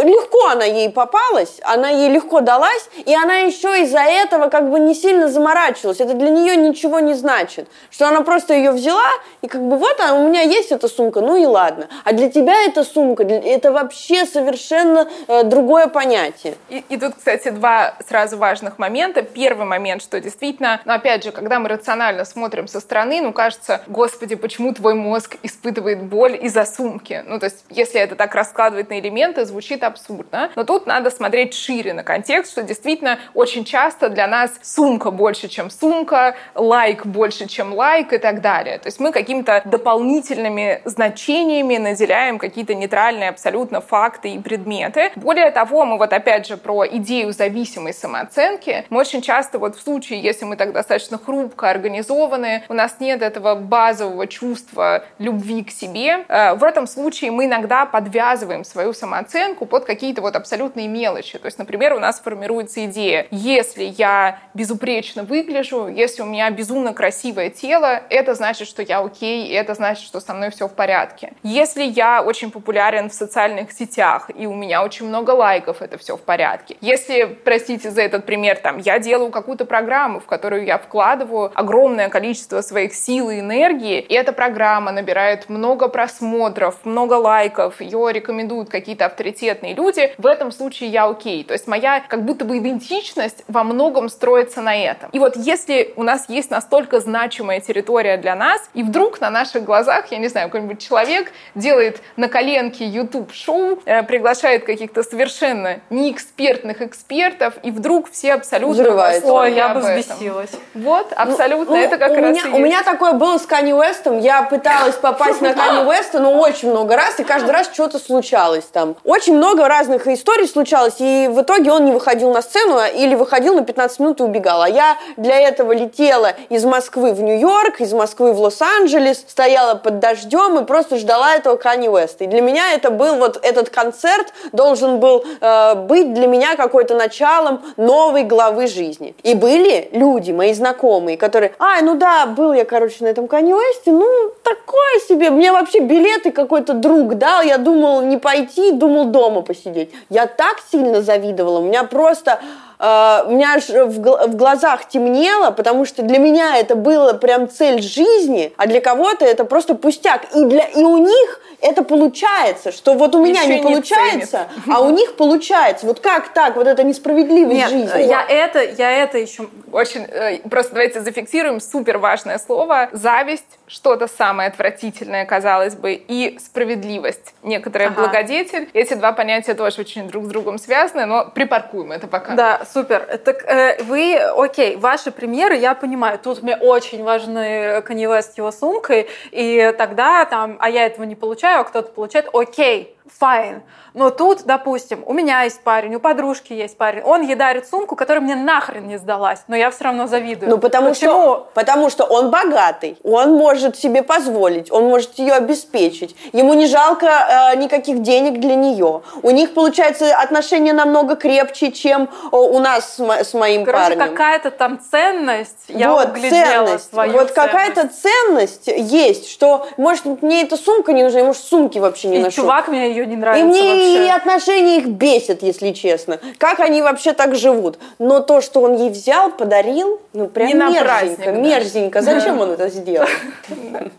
легко 0.03 0.49
она 0.49 0.65
ей 0.65 0.91
попалась, 0.91 1.61
она 1.63 1.89
ей 1.89 2.11
легко 2.11 2.41
далась, 2.41 2.89
и 3.05 3.15
она 3.15 3.39
еще 3.39 3.83
из-за 3.83 4.01
этого 4.01 4.49
как 4.49 4.71
бы 4.71 4.81
не 4.81 4.95
сильно 4.95 5.29
заморачивалась, 5.29 6.01
это 6.01 6.15
для 6.15 6.31
нее 6.31 6.57
ничего 6.57 7.01
не 7.01 7.15
значит, 7.15 7.69
что 7.91 8.09
она 8.09 8.23
просто 8.23 8.55
ее 8.55 8.73
взяла, 8.73 9.11
и 9.43 9.49
как 9.49 9.63
бы 9.63 9.77
вот 9.77 10.01
она, 10.01 10.15
у 10.15 10.29
меня 10.29 10.43
есть 10.43 10.73
эта 10.73 10.89
сумка, 10.89 11.21
ну 11.21 11.37
и 11.37 11.47
ладно, 11.47 11.89
а 12.05 12.13
для 12.13 12.31
тебя 12.31 12.65
эта 12.65 12.85
сумка, 12.85 13.23
это 13.23 13.73
вообще 13.73 14.27
совершенно 14.27 15.09
э, 15.29 15.43
другое 15.45 15.87
понятие. 15.87 16.55
И, 16.69 16.85
и 16.89 16.97
тут, 16.97 17.15
кстати, 17.15 17.51
два 17.51 17.95
сразу 18.07 18.37
важных 18.37 18.79
момента. 18.79 19.23
Первый 19.23 19.67
момент, 19.67 20.03
что 20.03 20.21
действительно, 20.21 20.81
ну 20.85 20.93
опять 20.93 21.25
же, 21.25 21.33
когда 21.33 21.59
мы 21.59 21.69
рационально 21.69 22.25
смотрим 22.25 22.69
со 22.69 22.81
стороны, 22.81 23.21
ну 23.21 23.33
кажется, 23.33 23.83
господи, 23.87 24.35
почему 24.35 24.73
твой 24.75 24.95
мозг 24.95 25.37
испытывает 25.43 26.03
боль 26.03 26.39
из-за 26.43 26.65
сумки? 26.65 27.23
Ну 27.27 27.39
то 27.39 27.47
есть, 27.47 27.65
если 27.71 28.01
это 28.01 28.17
так 28.17 28.32
так 28.33 28.35
раскладывать 28.35 28.91
на 28.91 28.99
элементы 28.99 29.45
звучит 29.45 29.85
абсурдно. 29.85 30.51
Но 30.57 30.65
тут 30.65 30.87
надо 30.87 31.11
смотреть 31.11 31.55
шире 31.55 31.93
на 31.93 32.03
контекст, 32.03 32.53
что 32.53 32.63
действительно 32.63 33.19
очень 33.35 33.65
часто 33.65 34.09
для 34.09 34.27
нас 34.27 34.53
сумка 34.63 35.11
больше, 35.11 35.49
чем 35.49 35.71
сумка, 35.71 36.35
лайк 36.55 37.07
больше, 37.07 37.47
чем 37.47 37.75
лайк 37.75 38.13
и 38.13 38.19
так 38.19 38.41
далее. 38.41 38.79
То 38.79 38.89
есть 38.89 39.01
мы 39.01 39.13
какими-то 39.13 39.63
дополнительными 39.65 40.81
значениями 40.85 41.77
наделяем 41.77 42.39
какие-то 42.39 42.75
нейтральные 42.75 43.29
абсолютно 43.29 43.81
факты 43.81 44.31
и 44.31 44.39
предметы. 44.39 45.13
Более 45.17 45.51
того, 45.51 45.85
мы 45.85 45.99
вот 45.99 46.13
опять 46.13 46.47
же 46.47 46.57
про 46.57 46.87
идею 46.87 47.33
зависимой 47.33 47.93
самооценки. 47.93 48.87
Мы 48.91 49.01
очень 49.01 49.21
часто 49.21 49.59
вот 49.59 49.77
в 49.77 49.83
случае, 49.83 50.21
если 50.21 50.45
мы 50.45 50.57
так 50.57 50.73
достаточно 50.73 51.19
хрупко 51.19 51.69
организованы, 51.69 52.63
у 52.69 52.75
нас 52.75 52.97
нет 53.01 53.23
этого 53.23 53.55
базового 53.55 54.27
чувства 54.27 55.05
любви 55.19 55.65
к 55.65 55.71
себе, 55.71 56.25
э, 56.29 56.55
в 56.55 56.65
этом 56.65 56.87
случае 56.87 57.31
мы 57.31 57.45
иногда 57.45 57.85
подвязываем 57.85 58.22
подвязываем 58.23 58.65
свою 58.65 58.93
самооценку 58.93 59.67
под 59.67 59.85
какие-то 59.85 60.23
вот 60.23 60.37
абсолютные 60.37 60.87
мелочи. 60.87 61.39
То 61.39 61.47
есть, 61.47 61.59
например, 61.59 61.95
у 61.95 61.99
нас 61.99 62.21
формируется 62.21 62.85
идея, 62.85 63.27
если 63.31 63.83
я 63.99 64.39
безупречно 64.55 65.25
выгляжу, 65.25 65.89
если 65.89 66.23
у 66.23 66.27
меня 66.27 66.49
безумно 66.51 66.95
красивое 66.95 67.51
тело, 67.51 68.01
это 68.11 68.35
значит, 68.35 68.69
что 68.69 68.83
я 68.83 69.01
окей, 69.01 69.49
и 69.49 69.53
это 69.53 69.75
значит, 69.75 70.05
что 70.05 70.21
со 70.21 70.35
мной 70.35 70.51
все 70.51 70.69
в 70.69 70.73
порядке. 70.73 71.33
Если 71.43 71.83
я 71.83 72.23
очень 72.23 72.53
популярен 72.53 73.11
в 73.11 73.13
социальных 73.13 73.73
сетях, 73.73 74.31
и 74.33 74.47
у 74.47 74.55
меня 74.55 74.85
очень 74.85 75.07
много 75.07 75.33
лайков, 75.33 75.83
это 75.83 75.99
все 75.99 76.17
в 76.17 76.21
порядке. 76.21 76.77
Если, 76.81 77.25
простите 77.25 77.91
за 77.91 78.03
этот 78.03 78.25
пример, 78.25 78.59
там, 78.59 78.79
я 78.79 79.01
делаю 79.01 79.33
какую-то 79.33 79.65
программу, 79.65 80.21
в 80.21 80.27
которую 80.27 80.65
я 80.65 80.79
вкладываю 80.79 81.51
огромное 81.55 82.09
количество 82.09 82.61
своих 82.61 82.95
сил 82.95 83.31
и 83.31 83.41
энергии, 83.41 83.99
и 84.01 84.15
эта 84.15 84.33
программа 84.33 84.93
набирает 84.93 85.49
много 85.49 85.89
просмотров, 85.89 86.77
много 86.85 87.15
лайков, 87.15 87.81
ее 87.81 88.12
рекомендуют 88.13 88.69
какие-то 88.69 89.07
авторитетные 89.07 89.75
люди, 89.75 90.15
в 90.19 90.27
этом 90.27 90.53
случае 90.53 90.91
я 90.91 91.07
окей. 91.07 91.45
То 91.45 91.53
есть 91.53 91.67
моя 91.67 92.03
как 92.07 92.25
будто 92.25 92.45
бы 92.45 92.59
идентичность 92.59 93.45
во 93.49 93.65
многом 93.65 94.09
строится 94.09 94.61
на 94.61 94.77
этом. 94.77 95.11
И 95.11 95.19
вот 95.19 95.37
если 95.37 95.93
у 95.97 96.03
нас 96.03 96.29
есть 96.29 96.51
настолько 96.51 97.01
значимая 97.01 97.61
территория 97.61 98.17
для 98.17 98.35
нас, 98.35 98.71
и 98.75 98.83
вдруг 98.83 99.21
на 99.21 99.31
наших 99.31 99.65
глазах, 99.65 100.11
я 100.11 100.19
не 100.19 100.29
знаю, 100.29 100.49
какой-нибудь 100.49 100.81
человек 100.81 101.33
делает 101.55 102.01
на 102.17 102.29
коленке 102.29 102.85
YouTube-шоу, 102.87 103.83
э, 103.85 104.03
приглашает 104.03 104.65
каких-то 104.65 105.03
совершенно 105.03 105.81
неэкспертных 105.91 106.83
экспертов, 106.83 107.55
и 107.63 107.71
вдруг 107.71 108.11
все 108.11 108.35
абсолютно 108.35 108.83
Ой, 109.25 109.55
я 109.55 109.69
бы 109.71 109.81
взбесилась. 109.81 110.51
Вот, 110.75 111.11
ну, 111.11 111.17
абсолютно, 111.17 111.77
ну, 111.77 111.83
это 111.83 111.99
как 111.99 112.13
у 112.13 112.15
раз 112.17 112.45
меня, 112.45 112.57
У 112.57 112.59
меня 112.59 112.83
такое 112.83 113.13
было 113.13 113.39
с 113.39 113.47
Канни 113.47 113.73
Уэстом, 113.73 114.19
я 114.19 114.43
пыталась 114.43 114.97
попасть 114.97 115.41
на 115.41 115.55
Канни 115.55 115.87
Уэста, 115.87 116.21
но 116.21 116.39
очень 116.39 116.71
много 116.71 116.97
раз, 116.97 117.19
и 117.21 117.25
каждый 117.25 117.51
раз 117.51 117.71
что-то 117.73 117.99
случалось 118.05 118.65
там. 118.73 118.97
Очень 119.05 119.37
много 119.37 119.69
разных 119.69 120.07
историй 120.07 120.47
случалось, 120.47 120.97
и 120.99 121.29
в 121.31 121.43
итоге 121.43 121.73
он 121.73 121.85
не 121.85 121.93
выходил 121.93 122.33
на 122.33 122.43
сцену 122.43 122.79
или 122.95 123.15
выходил 123.15 123.55
на 123.55 123.63
15 123.63 123.99
минут 124.01 124.21
и 124.21 124.23
убегал. 124.23 124.63
А 124.63 124.69
я 124.69 124.97
для 125.17 125.39
этого 125.39 125.73
летела 125.73 126.33
из 126.49 126.65
Москвы 126.65 127.13
в 127.13 127.23
Нью-Йорк, 127.23 127.81
из 127.81 127.93
Москвы 127.93 128.33
в 128.33 128.41
Лос-Анджелес, 128.41 129.25
стояла 129.29 129.75
под 129.75 129.99
дождем 129.99 130.59
и 130.59 130.65
просто 130.65 130.97
ждала 130.97 131.35
этого 131.35 131.57
Кани 131.57 131.89
Уэста. 131.89 132.25
И 132.25 132.27
для 132.27 132.41
меня 132.41 132.73
это 132.73 132.91
был 132.91 133.17
вот 133.17 133.39
этот 133.43 133.71
концерт 133.71 134.33
должен 134.53 135.01
был 135.01 135.25
э, 135.41 135.75
быть 135.75 136.13
для 136.15 136.27
меня 136.27 136.57
какой-то 136.57 136.95
началом 136.95 137.63
новой 137.77 138.25
главы 138.25 138.67
жизни. 138.67 139.15
И 139.23 139.35
были 139.35 139.89
люди, 139.93 140.33
мои 140.33 140.53
знакомые, 140.55 141.17
которые, 141.17 141.55
а, 141.59 141.81
ну 141.83 141.95
да, 141.95 142.27
был 142.27 142.53
я, 142.53 142.65
короче, 142.65 143.05
на 143.05 143.09
этом 143.09 143.29
Кани 143.29 143.55
Уэсте, 143.55 143.93
ну, 143.93 144.31
такое 144.43 145.01
себе, 145.09 145.31
мне 145.31 145.53
вообще 145.53 145.81
билеты 145.81 146.33
какой-то 146.33 146.75
друг 146.75 147.15
дал, 147.15 147.43
я 147.43 147.59
думал 147.93 148.03
не 148.03 148.17
пойти, 148.17 148.73
думал 148.73 149.07
дома 149.07 149.43
посидеть. 149.43 149.91
Я 150.09 150.27
так 150.27 150.57
сильно 150.71 151.03
завидовала, 151.03 151.59
у 151.59 151.65
меня 151.65 151.85
просто 151.85 152.41
у 152.83 153.31
меня 153.31 153.55
аж 153.55 153.69
в, 153.69 154.27
в 154.29 154.37
глазах 154.37 154.89
темнело, 154.89 155.53
потому 155.53 155.85
что 155.85 156.03
для 156.03 156.19
меня 156.19 156.57
это 156.57 156.75
было 156.75 157.13
прям 157.13 157.49
цель 157.49 157.81
жизни, 157.81 158.53
а 158.57 158.67
для 158.67 158.81
кого-то 158.81 159.25
это 159.25 159.45
просто 159.45 159.77
пустяк. 159.77 160.23
И, 160.35 160.45
для, 160.45 160.65
и 160.65 160.83
у 160.83 160.99
них 160.99 161.41
это 161.63 161.85
получается, 161.85 162.73
что 162.73 162.95
вот 162.95 163.15
у 163.15 163.25
меня 163.25 163.43
Еще 163.43 163.57
не 163.57 163.63
получается, 163.63 164.49
не 164.67 164.73
а 164.75 164.81
у 164.81 164.91
них 164.91 165.15
получается. 165.15 165.87
Вот 165.87 166.01
как 166.01 166.31
так? 166.31 166.57
Вот 166.57 166.67
это 166.67 166.83
несправедливость 166.83 167.57
Нет, 167.57 167.71
жизни. 167.71 168.03
Я 168.03 168.27
это, 168.29 168.61
я 168.63 168.91
это 168.91 169.19
еще 169.19 169.49
очень... 169.71 170.03
Э, 170.03 170.39
просто 170.49 170.73
давайте 170.73 171.01
зафиксируем 171.01 171.61
супер 171.61 171.99
важное 171.99 172.39
слово. 172.39 172.89
Зависть 172.91 173.61
что-то 173.69 174.09
самое 174.09 174.49
отвратительное, 174.49 175.25
казалось 175.25 175.77
бы, 175.77 175.93
и 175.93 176.37
справедливость, 176.45 177.33
некоторая 177.45 177.89
ага. 177.89 178.03
благодетель. 178.03 178.69
Эти 178.73 178.95
два 178.95 179.13
понятия 179.13 179.55
тоже 179.55 179.83
очень 179.83 180.09
друг 180.09 180.25
с 180.25 180.29
другом 180.29 180.59
связаны, 180.59 181.07
но 181.07 181.27
припаркуем 181.27 181.93
это 181.93 182.09
пока. 182.09 182.35
Да, 182.35 182.63
супер. 182.73 183.19
Так 183.25 183.45
э, 183.45 183.83
вы, 183.85 184.17
окей, 184.17 184.77
ваши 184.77 185.11
примеры, 185.11 185.57
я 185.57 185.75
понимаю, 185.75 186.19
тут 186.19 186.43
мне 186.43 186.57
очень 186.57 187.03
важны 187.03 187.83
Kanye 187.87 188.09
West 188.09 188.33
его 188.37 188.51
сумкой, 188.51 189.09
и 189.31 189.75
тогда 189.77 190.25
там, 190.25 190.57
а 190.61 190.71
я 190.71 190.87
этого 190.87 191.05
не 191.05 191.15
получаю, 191.15 191.61
а 191.61 191.65
кто-то 191.65 191.93
получает, 191.93 192.29
окей, 192.33 192.97
fine. 193.21 193.63
Но 193.95 194.11
тут, 194.11 194.45
допустим, 194.45 195.03
у 195.07 195.13
меня 195.13 195.43
есть 195.43 195.61
парень, 195.63 195.95
у 195.95 196.01
подружки 196.01 196.53
есть 196.53 196.77
парень, 196.77 197.03
он 197.03 197.23
ей 197.23 197.35
дарит 197.35 197.69
сумку, 197.69 197.95
которая 197.97 198.23
мне 198.23 198.35
нахрен 198.35 198.87
не 198.89 198.97
сдалась, 198.99 199.41
но 199.49 199.57
я 199.57 199.71
все 199.71 199.85
равно 199.85 200.07
завидую. 200.07 200.51
Ну, 200.51 200.59
потому 200.59 200.91
Почему? 200.91 201.11
что, 201.13 201.49
потому 201.55 201.91
что 201.91 202.05
он 202.05 202.31
богатый, 202.31 202.97
он 203.05 203.35
может 203.35 203.77
себе 203.77 204.03
позволить, 204.03 204.71
он 204.73 204.85
может 204.87 205.19
ее 205.19 205.35
обеспечить, 205.35 206.17
ему 206.33 206.55
не 206.55 206.67
жалко 206.67 207.07
э, 207.53 207.57
никаких 207.57 208.03
денег 208.03 208.41
для 208.41 208.55
нее. 208.55 209.03
У 209.23 209.31
них, 209.31 209.55
получается, 209.55 210.17
отношения 210.17 210.73
намного 210.73 211.17
крепче, 211.17 211.71
чем 211.73 212.09
у 212.31 212.59
нас 212.61 212.97
с, 212.97 213.01
с 213.01 213.35
моим 213.35 213.65
Короче, 213.65 213.97
парнем. 213.97 214.09
какая-то 214.11 214.51
там 214.51 214.81
ценность, 214.91 215.65
я 215.69 215.91
вот, 215.93 216.09
углядела 216.11 216.67
ценность. 216.67 216.91
свою 216.91 217.13
Вот 217.13 217.31
какая-то 217.33 217.89
ценность 217.89 218.69
есть, 218.69 219.29
что, 219.31 219.67
может, 219.77 220.05
мне 220.23 220.43
эта 220.43 220.57
сумка 220.57 220.93
не 220.93 221.03
нужна, 221.03 221.21
я, 221.21 221.25
может, 221.27 221.43
сумки 221.43 221.79
вообще 221.79 222.09
не 222.09 222.17
И 222.17 222.23
ношу. 222.23 222.43
чувак 222.43 222.69
мне 222.69 222.89
ее 222.89 223.07
не 223.07 223.17
нравится 223.17 223.45
И 223.47 223.49
мне. 223.49 223.82
И 223.83 224.09
отношения 224.09 224.79
их 224.79 224.89
бесят, 224.89 225.43
если 225.43 225.73
честно. 225.73 226.19
Как 226.39 226.61
они 226.61 226.83
вообще 226.83 227.13
так 227.13 227.35
живут? 227.35 227.79
Но 227.99 228.21
то, 228.21 228.41
что 228.41 228.61
он 228.61 228.77
ей 228.77 228.91
взял, 228.91 229.31
подарил, 229.31 230.01
ну 230.13 230.29
прям 230.29 230.49
не 230.49 230.55
мерзенько, 230.55 230.85
праздник, 230.85 231.25
да. 231.25 231.33
мерзенько. 231.33 232.03
Зачем 232.03 232.41
он 232.41 232.51
это 232.51 232.69
сделал? 232.69 233.09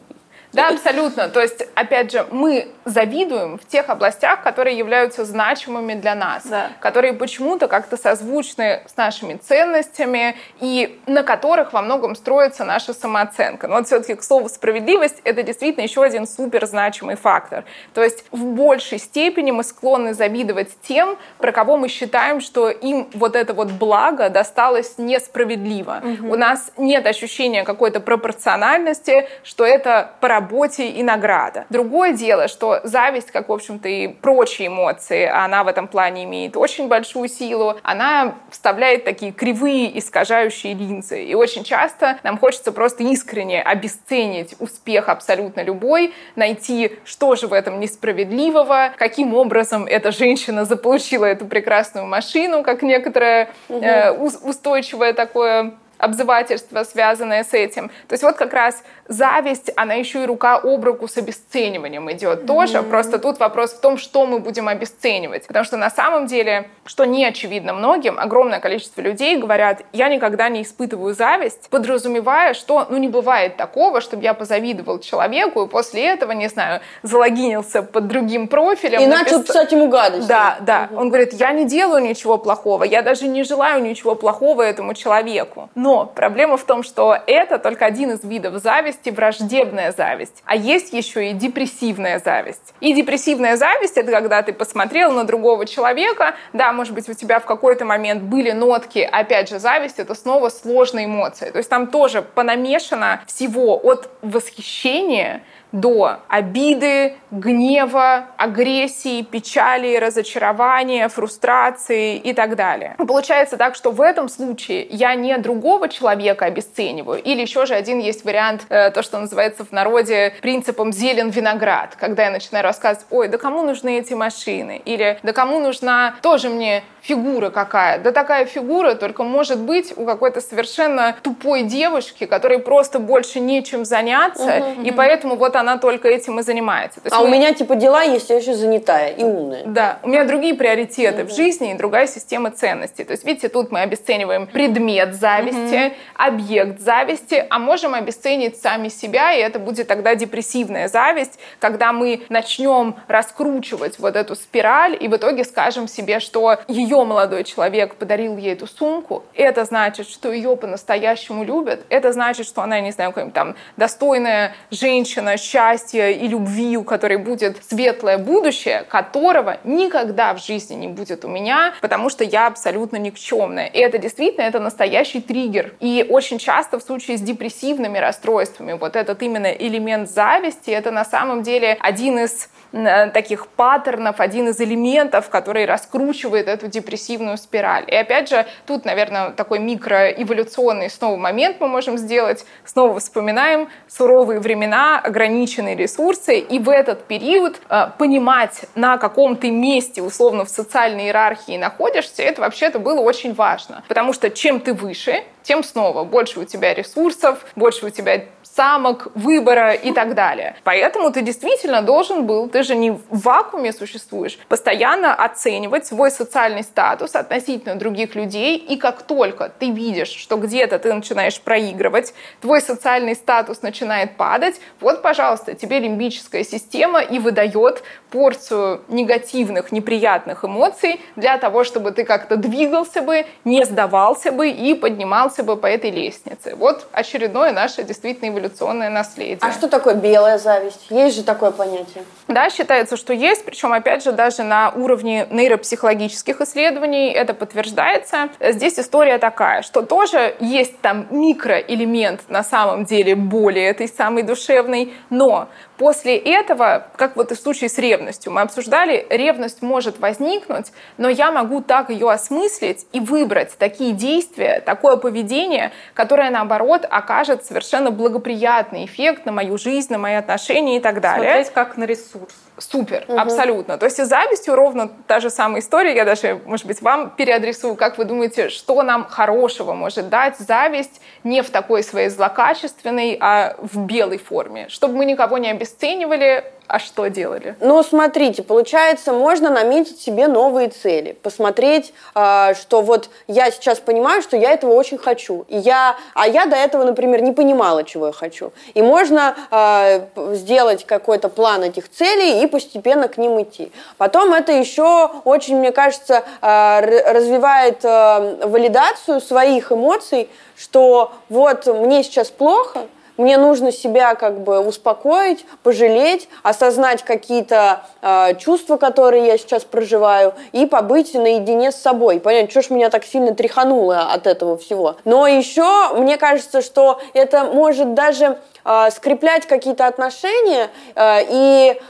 Да, 0.54 0.70
абсолютно. 0.70 1.30
То 1.30 1.42
есть, 1.42 1.66
опять 1.74 2.12
же, 2.12 2.28
мы 2.30 2.68
завидуем 2.86 3.58
в 3.58 3.66
тех 3.66 3.90
областях, 3.90 4.44
которые 4.44 4.78
являются 4.78 5.26
значимыми 5.26 5.96
для 5.96 6.14
нас, 6.16 6.46
да. 6.46 6.70
которые 6.80 7.14
почему-то 7.14 7.68
как-то 7.68 7.98
созвучны 7.98 8.84
с 8.86 8.96
нашими 8.96 9.36
ценностями 9.36 10.36
и 10.60 11.00
на 11.08 11.24
которых 11.24 11.74
во 11.74 11.82
многом 11.82 12.16
строится 12.16 12.66
наша 12.66 12.94
самооценка. 12.94 13.68
Но 13.68 13.78
вот 13.78 13.88
все-таки, 13.88 14.14
к 14.14 14.24
слову, 14.24 14.48
справедливость— 14.48 15.22
это 15.24 15.42
действительно 15.42 15.84
еще 15.84 16.04
один 16.04 16.28
супер 16.28 16.66
значимый 16.68 17.16
фактор. 17.16 17.66
То 17.94 18.04
есть 18.04 18.26
в 18.32 18.44
большей 18.46 19.00
степени 19.00 19.52
мы 19.52 19.64
склонны 19.64 20.14
завидовать 20.14 20.70
тем, 20.84 21.18
про 21.40 21.52
кого 21.52 21.78
мы 21.78 21.88
считаем, 21.88 22.42
что 22.42 22.70
им 22.70 23.10
вот 23.14 23.36
это 23.36 23.54
вот 23.54 23.72
благо 23.72 24.30
досталось 24.30 24.98
несправедливо. 24.98 26.02
Угу. 26.04 26.32
У 26.34 26.36
нас 26.36 26.72
нет 26.78 27.08
ощущения 27.08 27.64
какой-то 27.64 28.00
пропорциональности, 28.00 29.28
что 29.44 29.66
это 29.66 30.12
пора 30.20 30.43
работе 30.44 30.90
и 30.90 31.04
награда. 31.04 31.66
Другое 31.70 32.14
дело, 32.14 32.48
что 32.48 32.82
зависть, 32.84 33.32
как, 33.32 33.50
в 33.50 33.54
общем-то, 33.54 33.88
и 33.88 34.08
прочие 34.08 34.68
эмоции, 34.68 35.26
она 35.26 35.64
в 35.64 35.68
этом 35.68 35.88
плане 35.88 36.26
имеет 36.26 36.58
очень 36.58 36.88
большую 36.88 37.30
силу, 37.30 37.78
она 37.84 38.36
вставляет 38.50 39.06
такие 39.06 39.32
кривые, 39.32 39.98
искажающие 39.98 40.74
линзы. 40.74 41.24
И 41.24 41.34
очень 41.34 41.64
часто 41.64 42.18
нам 42.24 42.38
хочется 42.38 42.72
просто 42.72 43.04
искренне 43.04 43.62
обесценить 43.62 44.56
успех 44.60 45.10
абсолютно 45.10 45.62
любой, 45.64 46.14
найти, 46.36 46.92
что 47.06 47.36
же 47.36 47.48
в 47.48 47.54
этом 47.54 47.80
несправедливого, 47.80 48.92
каким 48.98 49.34
образом 49.34 49.86
эта 49.86 50.12
женщина 50.12 50.66
заполучила 50.66 51.26
эту 51.26 51.46
прекрасную 51.46 52.06
машину, 52.06 52.64
как 52.64 52.82
некоторое 52.82 53.50
угу. 53.70 53.82
э, 53.82 54.12
устойчивое 54.12 55.14
такое 55.14 55.74
обзывательство, 56.04 56.84
связанное 56.84 57.44
с 57.44 57.54
этим. 57.54 57.90
То 58.08 58.14
есть 58.14 58.24
вот 58.24 58.36
как 58.36 58.54
раз 58.54 58.84
зависть, 59.08 59.72
она 59.76 59.94
еще 59.94 60.24
и 60.24 60.26
рука 60.26 60.56
об 60.56 60.84
руку 60.84 61.08
с 61.08 61.18
обесцениванием 61.18 62.12
идет 62.12 62.42
mm-hmm. 62.42 62.46
тоже. 62.46 62.84
Просто 62.84 63.20
тут 63.20 63.40
вопрос 63.40 63.74
в 63.74 63.80
том, 63.80 63.98
что 63.98 64.26
мы 64.26 64.40
будем 64.40 64.68
обесценивать. 64.68 65.48
Потому 65.48 65.66
что 65.66 65.78
на 65.78 65.90
самом 65.90 66.28
деле, 66.28 66.70
что 66.86 67.06
не 67.06 67.26
очевидно 67.26 67.74
многим, 67.74 68.20
огромное 68.20 68.60
количество 68.60 69.02
людей 69.02 69.38
говорят, 69.38 69.84
я 69.94 70.10
никогда 70.10 70.50
не 70.50 70.64
испытываю 70.64 71.14
зависть, 71.14 71.70
подразумевая, 71.70 72.54
что 72.54 72.88
ну 72.90 72.98
не 72.98 73.08
бывает 73.08 73.58
такого, 73.58 74.02
чтобы 74.02 74.24
я 74.24 74.34
позавидовал 74.34 75.00
человеку 75.00 75.64
и 75.64 75.68
после 75.68 76.08
этого, 76.08 76.32
не 76.32 76.48
знаю, 76.48 76.82
залогинился 77.04 77.84
под 77.84 78.08
другим 78.08 78.48
профилем. 78.48 79.02
И 79.02 79.06
напис... 79.06 79.32
начал 79.32 79.44
писать 79.44 79.72
ему 79.72 79.90
гадость. 79.90 80.28
Да, 80.28 80.58
да. 80.62 80.90
Mm-hmm. 80.92 80.98
Он 80.98 81.10
говорит, 81.10 81.34
я 81.34 81.52
не 81.52 81.66
делаю 81.66 82.04
ничего 82.04 82.38
плохого, 82.38 82.84
я 82.84 83.02
даже 83.02 83.28
не 83.28 83.44
желаю 83.44 83.82
ничего 83.84 84.16
плохого 84.16 84.62
этому 84.62 84.94
человеку. 84.94 85.70
Но 85.76 85.93
проблема 86.16 86.58
в 86.58 86.64
том, 86.64 86.84
что 86.84 87.18
это 87.28 87.60
только 87.60 87.86
один 87.86 88.12
из 88.12 88.24
видов 88.24 88.62
зависти, 88.62 89.10
враждебная 89.10 89.92
зависть. 89.92 90.42
А 90.46 90.56
есть 90.56 90.94
еще 90.94 91.30
и 91.30 91.34
депрессивная 91.34 92.20
зависть. 92.20 92.74
И 92.80 92.94
депрессивная 92.94 93.56
зависть— 93.56 93.98
это 93.98 94.12
когда 94.12 94.42
ты 94.42 94.54
посмотрел 94.54 95.12
на 95.12 95.24
другого 95.24 95.66
человека, 95.66 96.36
да, 96.54 96.74
может 96.74 96.94
быть, 96.94 97.08
у 97.10 97.14
тебя 97.14 97.40
в 97.40 97.46
какой-то 97.46 97.86
момент 97.86 98.24
были 98.24 98.52
нотки, 98.52 99.00
опять 99.00 99.50
же, 99.50 99.60
зависть— 99.60 99.96
это 100.00 100.16
снова 100.16 100.50
сложная 100.50 101.06
эмоция. 101.06 101.52
То 101.52 101.58
есть 101.58 101.70
там 101.70 101.88
тоже 101.88 102.22
понамешано 102.22 103.22
всего 103.28 103.80
от 103.84 104.10
восхищения 104.22 105.44
до 105.74 106.20
обиды, 106.30 107.16
гнева, 107.32 108.28
агрессии, 108.38 109.24
печали, 109.24 109.98
разочарования, 109.98 111.10
фрустрации 111.10 112.16
и 112.16 112.32
так 112.32 112.56
далее. 112.56 112.96
Получается 112.98 113.58
так, 113.58 113.76
что 113.76 113.92
в 113.92 114.00
этом 114.00 114.30
случае 114.30 114.86
я 114.90 115.16
не 115.16 115.36
другого 115.40 115.90
человека 115.90 116.46
обесцениваю, 116.46 117.22
или 117.22 117.42
еще 117.42 117.66
же 117.66 117.74
один 117.74 118.00
есть 118.00 118.24
вариант, 118.24 118.68
э, 118.70 118.92
то, 118.92 119.02
что 119.02 119.20
называется 119.20 119.66
в 119.66 119.72
народе 119.72 120.36
принципом 120.42 120.94
зелен 120.94 121.32
виноград, 121.32 121.98
когда 122.00 122.26
я 122.26 122.32
начинаю 122.32 122.64
рассказывать, 122.64 123.08
ой, 123.10 123.28
да 123.28 123.38
кому 123.40 123.64
нужны 123.64 124.00
эти 124.00 124.14
машины, 124.14 124.80
или 124.86 125.18
да 125.24 125.34
кому 125.34 125.60
нужна 125.60 126.16
тоже 126.22 126.50
мне 126.50 126.84
фигура 127.02 127.50
какая. 127.50 127.98
Да 128.00 128.12
такая 128.12 128.46
фигура 128.46 128.94
только 128.94 129.24
может 129.24 129.60
быть 129.60 129.94
у 129.98 130.06
какой-то 130.06 130.40
совершенно 130.40 131.16
тупой 131.22 131.64
девушки, 131.64 132.26
которой 132.26 132.60
просто 132.60 133.00
больше 133.00 133.40
нечем 133.40 133.86
заняться, 133.86 134.44
uh-huh, 134.44 134.84
и 134.86 134.92
поэтому 134.92 135.36
вот 135.36 135.56
она 135.56 135.63
только 135.78 136.08
этим 136.08 136.40
и 136.40 136.44
занимается. 136.44 137.00
а 137.12 137.20
мы... 137.20 137.26
у 137.26 137.28
меня 137.30 137.54
типа 137.54 137.76
дела 137.76 138.04
есть, 138.04 138.30
я 138.30 138.38
еще 138.38 138.54
занятая 138.54 139.10
и 139.10 139.24
умная. 139.24 139.64
Да, 139.66 140.00
у 140.04 140.10
меня 140.10 140.26
другие 140.26 140.54
приоритеты 140.54 141.22
uh-huh. 141.22 141.26
в 141.26 141.36
жизни 141.36 141.72
и 141.72 141.74
другая 141.74 142.08
система 142.08 142.52
ценностей. 142.52 143.04
То 143.04 143.12
есть, 143.12 143.26
видите, 143.26 143.50
тут 143.50 143.72
мы 143.72 143.82
обесцениваем 143.82 144.48
предмет 144.48 145.16
зависти, 145.16 145.58
uh-huh. 145.58 145.94
объект 146.16 146.80
зависти, 146.80 147.46
а 147.50 147.60
можем 147.60 147.94
обесценить 147.94 148.62
сами 148.62 148.90
себя, 148.90 149.34
и 149.34 149.40
это 149.40 149.60
будет 149.60 149.88
тогда 149.88 150.16
депрессивная 150.16 150.88
зависть, 150.88 151.40
когда 151.60 151.94
мы 151.94 152.24
начнем 152.30 152.96
раскручивать 153.08 154.00
вот 154.00 154.16
эту 154.16 154.36
спираль 154.36 154.98
и 155.00 155.08
в 155.08 155.16
итоге 155.16 155.44
скажем 155.44 155.88
себе, 155.88 156.20
что 156.20 156.58
ее 156.68 157.04
молодой 157.04 157.44
человек 157.44 157.96
подарил 157.96 158.38
ей 158.38 158.54
эту 158.54 158.68
сумку, 158.68 159.24
это 159.34 159.66
значит, 159.66 160.08
что 160.08 160.32
ее 160.32 160.56
по-настоящему 160.56 161.44
любят, 161.44 161.86
это 161.90 162.12
значит, 162.12 162.46
что 162.46 162.62
она, 162.62 162.80
не 162.80 162.92
знаю, 162.92 163.12
какая-нибудь 163.12 163.34
там 163.34 163.56
достойная 163.78 164.56
женщина 164.72 165.38
счастья 165.54 166.10
и 166.10 166.28
любви, 166.28 166.78
у 166.78 166.84
которой 166.84 167.18
будет 167.18 167.64
светлое 167.64 168.18
будущее, 168.18 168.86
которого 168.90 169.58
никогда 169.64 170.34
в 170.34 170.44
жизни 170.44 170.74
не 170.74 170.88
будет 170.88 171.26
у 171.26 171.28
меня, 171.28 171.76
потому 171.80 172.10
что 172.10 172.24
я 172.24 172.48
абсолютно 172.48 172.98
никчемная. 172.98 173.68
И 173.68 173.78
это 173.78 174.00
действительно, 174.00 174.44
это 174.44 174.60
настоящий 174.60 175.22
триггер. 175.22 175.74
И 175.80 176.06
очень 176.10 176.40
часто 176.40 176.80
в 176.80 176.84
случае 176.84 177.18
с 177.18 177.22
депрессивными 177.22 178.00
расстройствами 178.00 178.74
вот 178.74 178.96
этот 178.96 179.22
именно 179.22 179.52
элемент 179.52 180.10
зависти, 180.10 180.72
это 180.72 180.90
на 180.90 181.06
самом 181.06 181.44
деле 181.44 181.78
один 181.80 182.18
из 182.18 182.50
Э, 182.74 183.12
таких 183.12 183.48
паттернов, 183.50 184.20
один 184.20 184.50
из 184.50 184.60
элементов, 184.60 185.30
который 185.30 185.66
раскручивает 185.66 186.48
эту 186.48 186.68
депрессивную 186.68 187.38
спираль. 187.38 187.84
И 187.86 187.94
опять 187.94 188.30
же, 188.30 188.48
тут, 188.66 188.84
наверное, 188.84 189.30
такой 189.30 189.60
микроэволюционный 189.60 190.90
снова 190.90 191.16
момент 191.16 191.58
мы 191.60 191.68
можем 191.68 192.00
сделать. 192.00 192.46
Снова 192.66 193.00
вспоминаем 193.00 193.70
суровые 193.88 194.40
времена, 194.40 195.00
ограниченные 195.00 195.43
ресурсы, 195.76 196.40
и 196.40 196.60
в 196.60 196.70
этот 196.70 197.06
период 197.06 197.60
э, 197.70 197.88
понимать, 197.98 198.66
на 198.76 198.98
каком 198.98 199.36
ты 199.36 199.52
месте, 199.52 200.02
условно, 200.02 200.46
в 200.46 200.50
социальной 200.50 201.06
иерархии 201.06 201.58
находишься, 201.58 202.24
это 202.24 202.42
вообще-то 202.42 202.80
было 202.80 203.00
очень 203.02 203.34
важно. 203.34 203.84
Потому 203.88 204.14
что 204.14 204.30
чем 204.30 204.60
ты 204.60 204.74
выше, 204.74 205.24
тем 205.44 205.64
снова 205.64 206.04
больше 206.04 206.40
у 206.40 206.46
тебя 206.46 206.74
ресурсов, 206.74 207.46
больше 207.56 207.86
у 207.86 207.90
тебя 207.90 208.26
самок, 208.56 209.08
выбора 209.16 209.74
и 209.74 209.92
так 209.92 210.14
далее. 210.14 210.56
Поэтому 210.64 211.12
ты 211.12 211.22
действительно 211.22 211.82
должен 211.82 212.26
был, 212.26 212.48
ты 212.48 212.64
же 212.64 212.76
не 212.76 212.92
в 212.92 213.02
вакууме 213.10 213.74
существуешь, 213.74 214.38
постоянно 214.48 215.14
оценивать 215.14 215.88
свой 215.88 216.12
социальный 216.12 216.64
статус 216.64 217.16
относительно 217.16 217.76
других 217.76 218.16
людей, 218.16 218.58
и 218.58 218.78
как 218.78 219.02
только 219.04 219.50
ты 219.50 219.72
видишь, 219.72 220.10
что 220.10 220.38
где-то 220.38 220.78
ты 220.80 220.94
начинаешь 220.94 221.40
проигрывать, 221.42 222.14
твой 222.42 222.62
социальный 222.62 223.16
статус 223.16 223.62
начинает 223.62 224.18
падать, 224.18 224.60
вот, 224.80 225.02
пожалуйста, 225.02 225.56
тебе 225.56 225.80
лимбическая 225.80 226.44
система 226.44 227.02
и 227.02 227.20
выдает 227.20 227.84
порцию 228.12 228.82
негативных, 228.88 229.72
неприятных 229.72 230.46
эмоций 230.46 231.02
для 231.16 231.38
того, 231.40 231.64
чтобы 231.64 231.92
ты 231.92 232.04
как-то 232.04 232.36
двигался 232.36 233.02
бы, 233.02 233.26
не 233.46 233.66
сдавался 233.66 234.32
бы 234.32 234.50
и 234.50 234.76
поднимался 234.76 235.33
бы 235.42 235.58
по 235.58 235.66
этой 235.66 235.90
лестнице. 235.90 236.54
Вот 236.56 236.88
очередное 236.92 237.52
наше 237.52 237.84
действительно 237.84 238.30
эволюционное 238.30 238.90
наследие. 238.90 239.40
А 239.42 239.52
что 239.52 239.68
такое 239.68 239.96
белая 239.96 240.38
зависть? 240.38 240.86
Есть 240.90 241.16
же 241.16 241.24
такое 241.24 241.50
понятие? 241.50 242.04
Да, 242.28 242.50
считается, 242.52 242.98
что 242.98 243.14
есть, 243.14 243.46
причем, 243.46 243.74
опять 243.74 244.04
же, 244.04 244.12
даже 244.12 244.44
на 244.44 244.70
уровне 244.70 245.28
нейропсихологических 245.32 246.42
исследований 246.42 247.12
это 247.12 247.34
подтверждается. 247.34 248.30
Здесь 248.40 248.78
история 248.78 249.18
такая, 249.18 249.62
что 249.62 249.82
тоже 249.82 250.36
есть 250.40 250.80
там 250.82 251.08
микроэлемент 251.10 252.30
на 252.30 252.44
самом 252.44 252.86
деле 252.86 253.16
боли 253.16 253.62
этой 253.62 253.88
самой 253.88 254.24
душевной, 254.24 254.94
но 255.10 255.48
После 255.84 256.16
этого, 256.16 256.88
как 256.96 257.18
вот 257.18 257.34
и 257.34 257.36
в 257.36 257.38
случае 257.38 257.70
с 257.70 257.78
ревностью, 257.78 258.32
мы 258.32 258.40
обсуждали, 258.40 259.06
ревность 259.10 259.62
может 259.62 260.00
возникнуть, 260.00 260.68
но 260.98 261.10
я 261.10 261.30
могу 261.30 261.60
так 261.60 261.90
ее 261.90 262.10
осмыслить 262.10 262.88
и 262.94 263.02
выбрать 263.02 263.58
такие 263.58 263.92
действия, 263.92 264.62
такое 264.66 264.96
поведение, 264.96 265.74
которое, 265.94 266.30
наоборот, 266.30 266.88
окажет 266.90 267.44
совершенно 267.44 267.92
благоприятный 267.92 268.86
эффект 268.86 269.26
на 269.26 269.34
мою 269.34 269.58
жизнь, 269.58 269.92
на 269.92 269.98
мои 269.98 270.14
отношения 270.14 270.78
и 270.78 270.80
так 270.80 271.02
далее. 271.02 271.26
Смотреть 271.26 271.50
как 271.54 271.76
на 271.76 271.84
ресурс. 271.84 272.34
Супер, 272.60 273.04
угу. 273.08 273.18
абсолютно. 273.18 273.78
То 273.78 273.86
есть 273.86 274.00
и 274.00 274.04
завистью 274.04 274.56
ровно 274.56 274.90
та 275.08 275.20
же 275.20 275.30
самая 275.30 275.60
история. 275.60 275.96
Я 275.96 276.06
даже, 276.06 276.40
может 276.46 276.66
быть, 276.66 276.82
вам 276.82 277.10
переадресую, 277.10 277.76
как 277.76 277.98
вы 277.98 278.06
думаете, 278.06 278.48
что 278.48 278.84
нам 278.84 279.06
хорошего 279.06 279.74
может 279.74 280.08
дать 280.08 280.38
зависть 280.38 281.02
не 281.26 281.42
в 281.42 281.50
такой 281.50 281.84
своей 281.84 282.08
злокачественной, 282.08 283.18
а 283.20 283.56
в 283.58 283.80
белой 283.80 284.20
форме, 284.20 284.70
чтобы 284.70 284.96
мы 284.96 285.06
никого 285.06 285.40
не 285.40 285.50
обесценивали, 285.74 286.44
а 286.68 286.80
что 286.80 287.08
делали? 287.08 287.56
Ну, 287.60 287.84
смотрите, 287.84 288.42
получается, 288.42 289.12
можно 289.12 289.50
наметить 289.50 290.00
себе 290.00 290.28
новые 290.28 290.70
цели, 290.70 291.18
посмотреть, 291.22 291.94
э, 292.16 292.54
что 292.56 292.82
вот 292.82 293.10
я 293.28 293.52
сейчас 293.52 293.80
понимаю, 293.80 294.22
что 294.22 294.38
я 294.38 294.52
этого 294.52 294.74
очень 294.74 294.98
хочу, 294.98 295.46
и 295.50 295.58
я, 295.58 295.98
а 296.14 296.28
я 296.28 296.46
до 296.46 296.56
этого, 296.56 296.84
например, 296.84 297.22
не 297.22 297.32
понимала, 297.32 297.84
чего 297.84 298.08
я 298.08 298.14
хочу. 298.14 298.54
И 298.74 298.82
можно 298.82 299.36
э, 299.52 300.36
сделать 300.36 300.86
какой-то 300.86 301.30
план 301.30 301.64
этих 301.64 301.92
целей 301.92 302.44
и 302.44 302.48
постепенно 302.48 303.08
к 303.08 303.18
ним 303.18 303.42
идти. 303.42 303.72
Потом 303.98 304.34
это 304.34 304.54
еще 304.54 305.12
очень, 305.26 305.58
мне 305.58 305.72
кажется, 305.72 306.24
э, 306.42 307.12
развивает 307.12 307.84
валидацию 307.84 309.20
своих 309.22 309.72
эмоций, 309.72 310.30
что 310.56 311.12
вот 311.30 311.66
мне 311.68 312.04
сейчас 312.04 312.30
плохо, 312.30 312.88
мне 313.18 313.38
нужно 313.38 313.72
себя 313.72 314.16
как 314.16 314.42
бы 314.42 314.60
успокоить, 314.60 315.46
пожалеть, 315.64 316.28
осознать 316.42 317.04
какие-то 317.04 317.82
э, 318.02 318.36
чувства, 318.36 318.78
которые 318.78 319.28
я 319.28 319.38
сейчас 319.38 319.64
проживаю, 319.64 320.34
и 320.52 320.66
побыть 320.66 321.14
наедине 321.14 321.72
с 321.72 321.76
собой, 321.76 322.20
понять, 322.20 322.52
что 322.52 322.62
ж 322.62 322.70
меня 322.70 322.90
так 322.90 323.06
сильно 323.06 323.34
тряхануло 323.34 324.12
от 324.12 324.28
этого 324.28 324.58
всего. 324.58 324.96
Но 325.06 325.28
еще 325.28 325.94
мне 325.96 326.18
кажется, 326.18 326.62
что 326.62 327.00
это 327.14 327.46
может 327.46 327.94
даже 327.94 328.40
э, 328.66 328.90
скреплять 328.92 329.46
какие-то 329.46 329.88
отношения 329.88 330.70
э, 330.96 331.20
и 331.30 331.82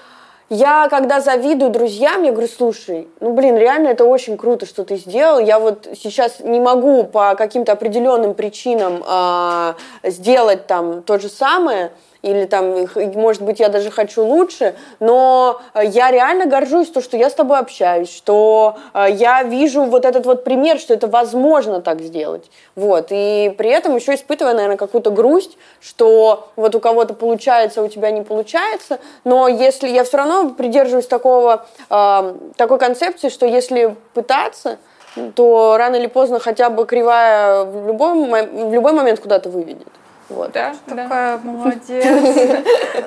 я, 0.54 0.88
когда 0.90 1.20
завидую 1.20 1.72
друзьям, 1.72 2.24
я 2.24 2.32
говорю, 2.32 2.48
слушай, 2.48 3.08
ну, 3.20 3.34
блин, 3.34 3.58
реально 3.58 3.88
это 3.88 4.06
очень 4.06 4.38
круто, 4.38 4.66
что 4.66 4.84
ты 4.84 4.98
сделал. 4.98 5.40
Я 5.40 5.60
вот 5.60 5.88
сейчас 5.96 6.40
не 6.40 6.60
могу 6.60 7.04
по 7.06 7.34
каким-то 7.36 7.72
определенным 7.72 8.36
причинам 8.36 9.04
э, 9.06 9.74
сделать 10.04 10.68
там 10.68 11.02
то 11.02 11.18
же 11.18 11.30
самое, 11.30 11.92
или 12.24 12.46
там, 12.46 12.88
может 13.16 13.42
быть, 13.42 13.60
я 13.60 13.68
даже 13.68 13.92
хочу 13.92 14.26
лучше, 14.26 14.76
но 15.02 15.62
э, 15.74 15.86
я 15.86 16.10
реально 16.10 16.46
горжусь 16.46 16.90
то, 16.90 17.02
что 17.02 17.18
я 17.18 17.30
с 17.30 17.34
тобой 17.34 17.60
общаюсь, 17.60 18.10
что 18.10 18.78
э, 18.94 19.08
я 19.12 19.44
вижу 19.44 19.84
вот 19.84 20.06
этот 20.06 20.26
вот 20.26 20.46
пример, 20.46 20.80
что 20.80 20.94
это 20.94 21.08
возможно 21.08 21.82
так 21.82 22.00
сделать. 22.00 22.50
Вот. 22.76 23.08
И 23.10 23.54
при 23.58 23.70
этом 23.70 23.98
еще 23.98 24.16
испытывая, 24.16 24.54
наверное, 24.54 24.78
какую-то 24.78 25.12
грусть, 25.12 25.58
что 25.82 26.48
вот 26.56 26.74
у 26.76 26.80
кого-то 26.80 27.14
получается, 27.14 27.84
у 27.84 27.90
тебя 27.90 28.10
не 28.10 28.22
получается, 28.22 29.00
но 29.26 29.50
если 29.50 29.90
я 29.90 30.06
все 30.06 30.18
равно 30.18 30.52
придерживаюсь 30.52 31.08
такого, 31.08 31.66
э, 31.90 32.36
такой 32.56 32.80
концепции, 32.80 33.28
что 33.28 33.46
если 33.46 33.98
пытаться, 34.14 34.78
то 35.36 35.76
рано 35.78 35.98
или 35.98 36.08
поздно 36.08 36.40
хотя 36.40 36.70
бы 36.70 36.86
кривая 36.86 37.66
в 37.66 37.86
любой, 37.88 38.48
в 38.48 38.74
любой 38.74 38.94
момент 38.94 39.20
куда-то 39.20 39.50
выведет. 39.50 39.88
Вот. 40.30 40.52
Да, 40.52 40.74
такая 40.86 41.38
да. 41.38 41.40
молодец. 41.44 42.06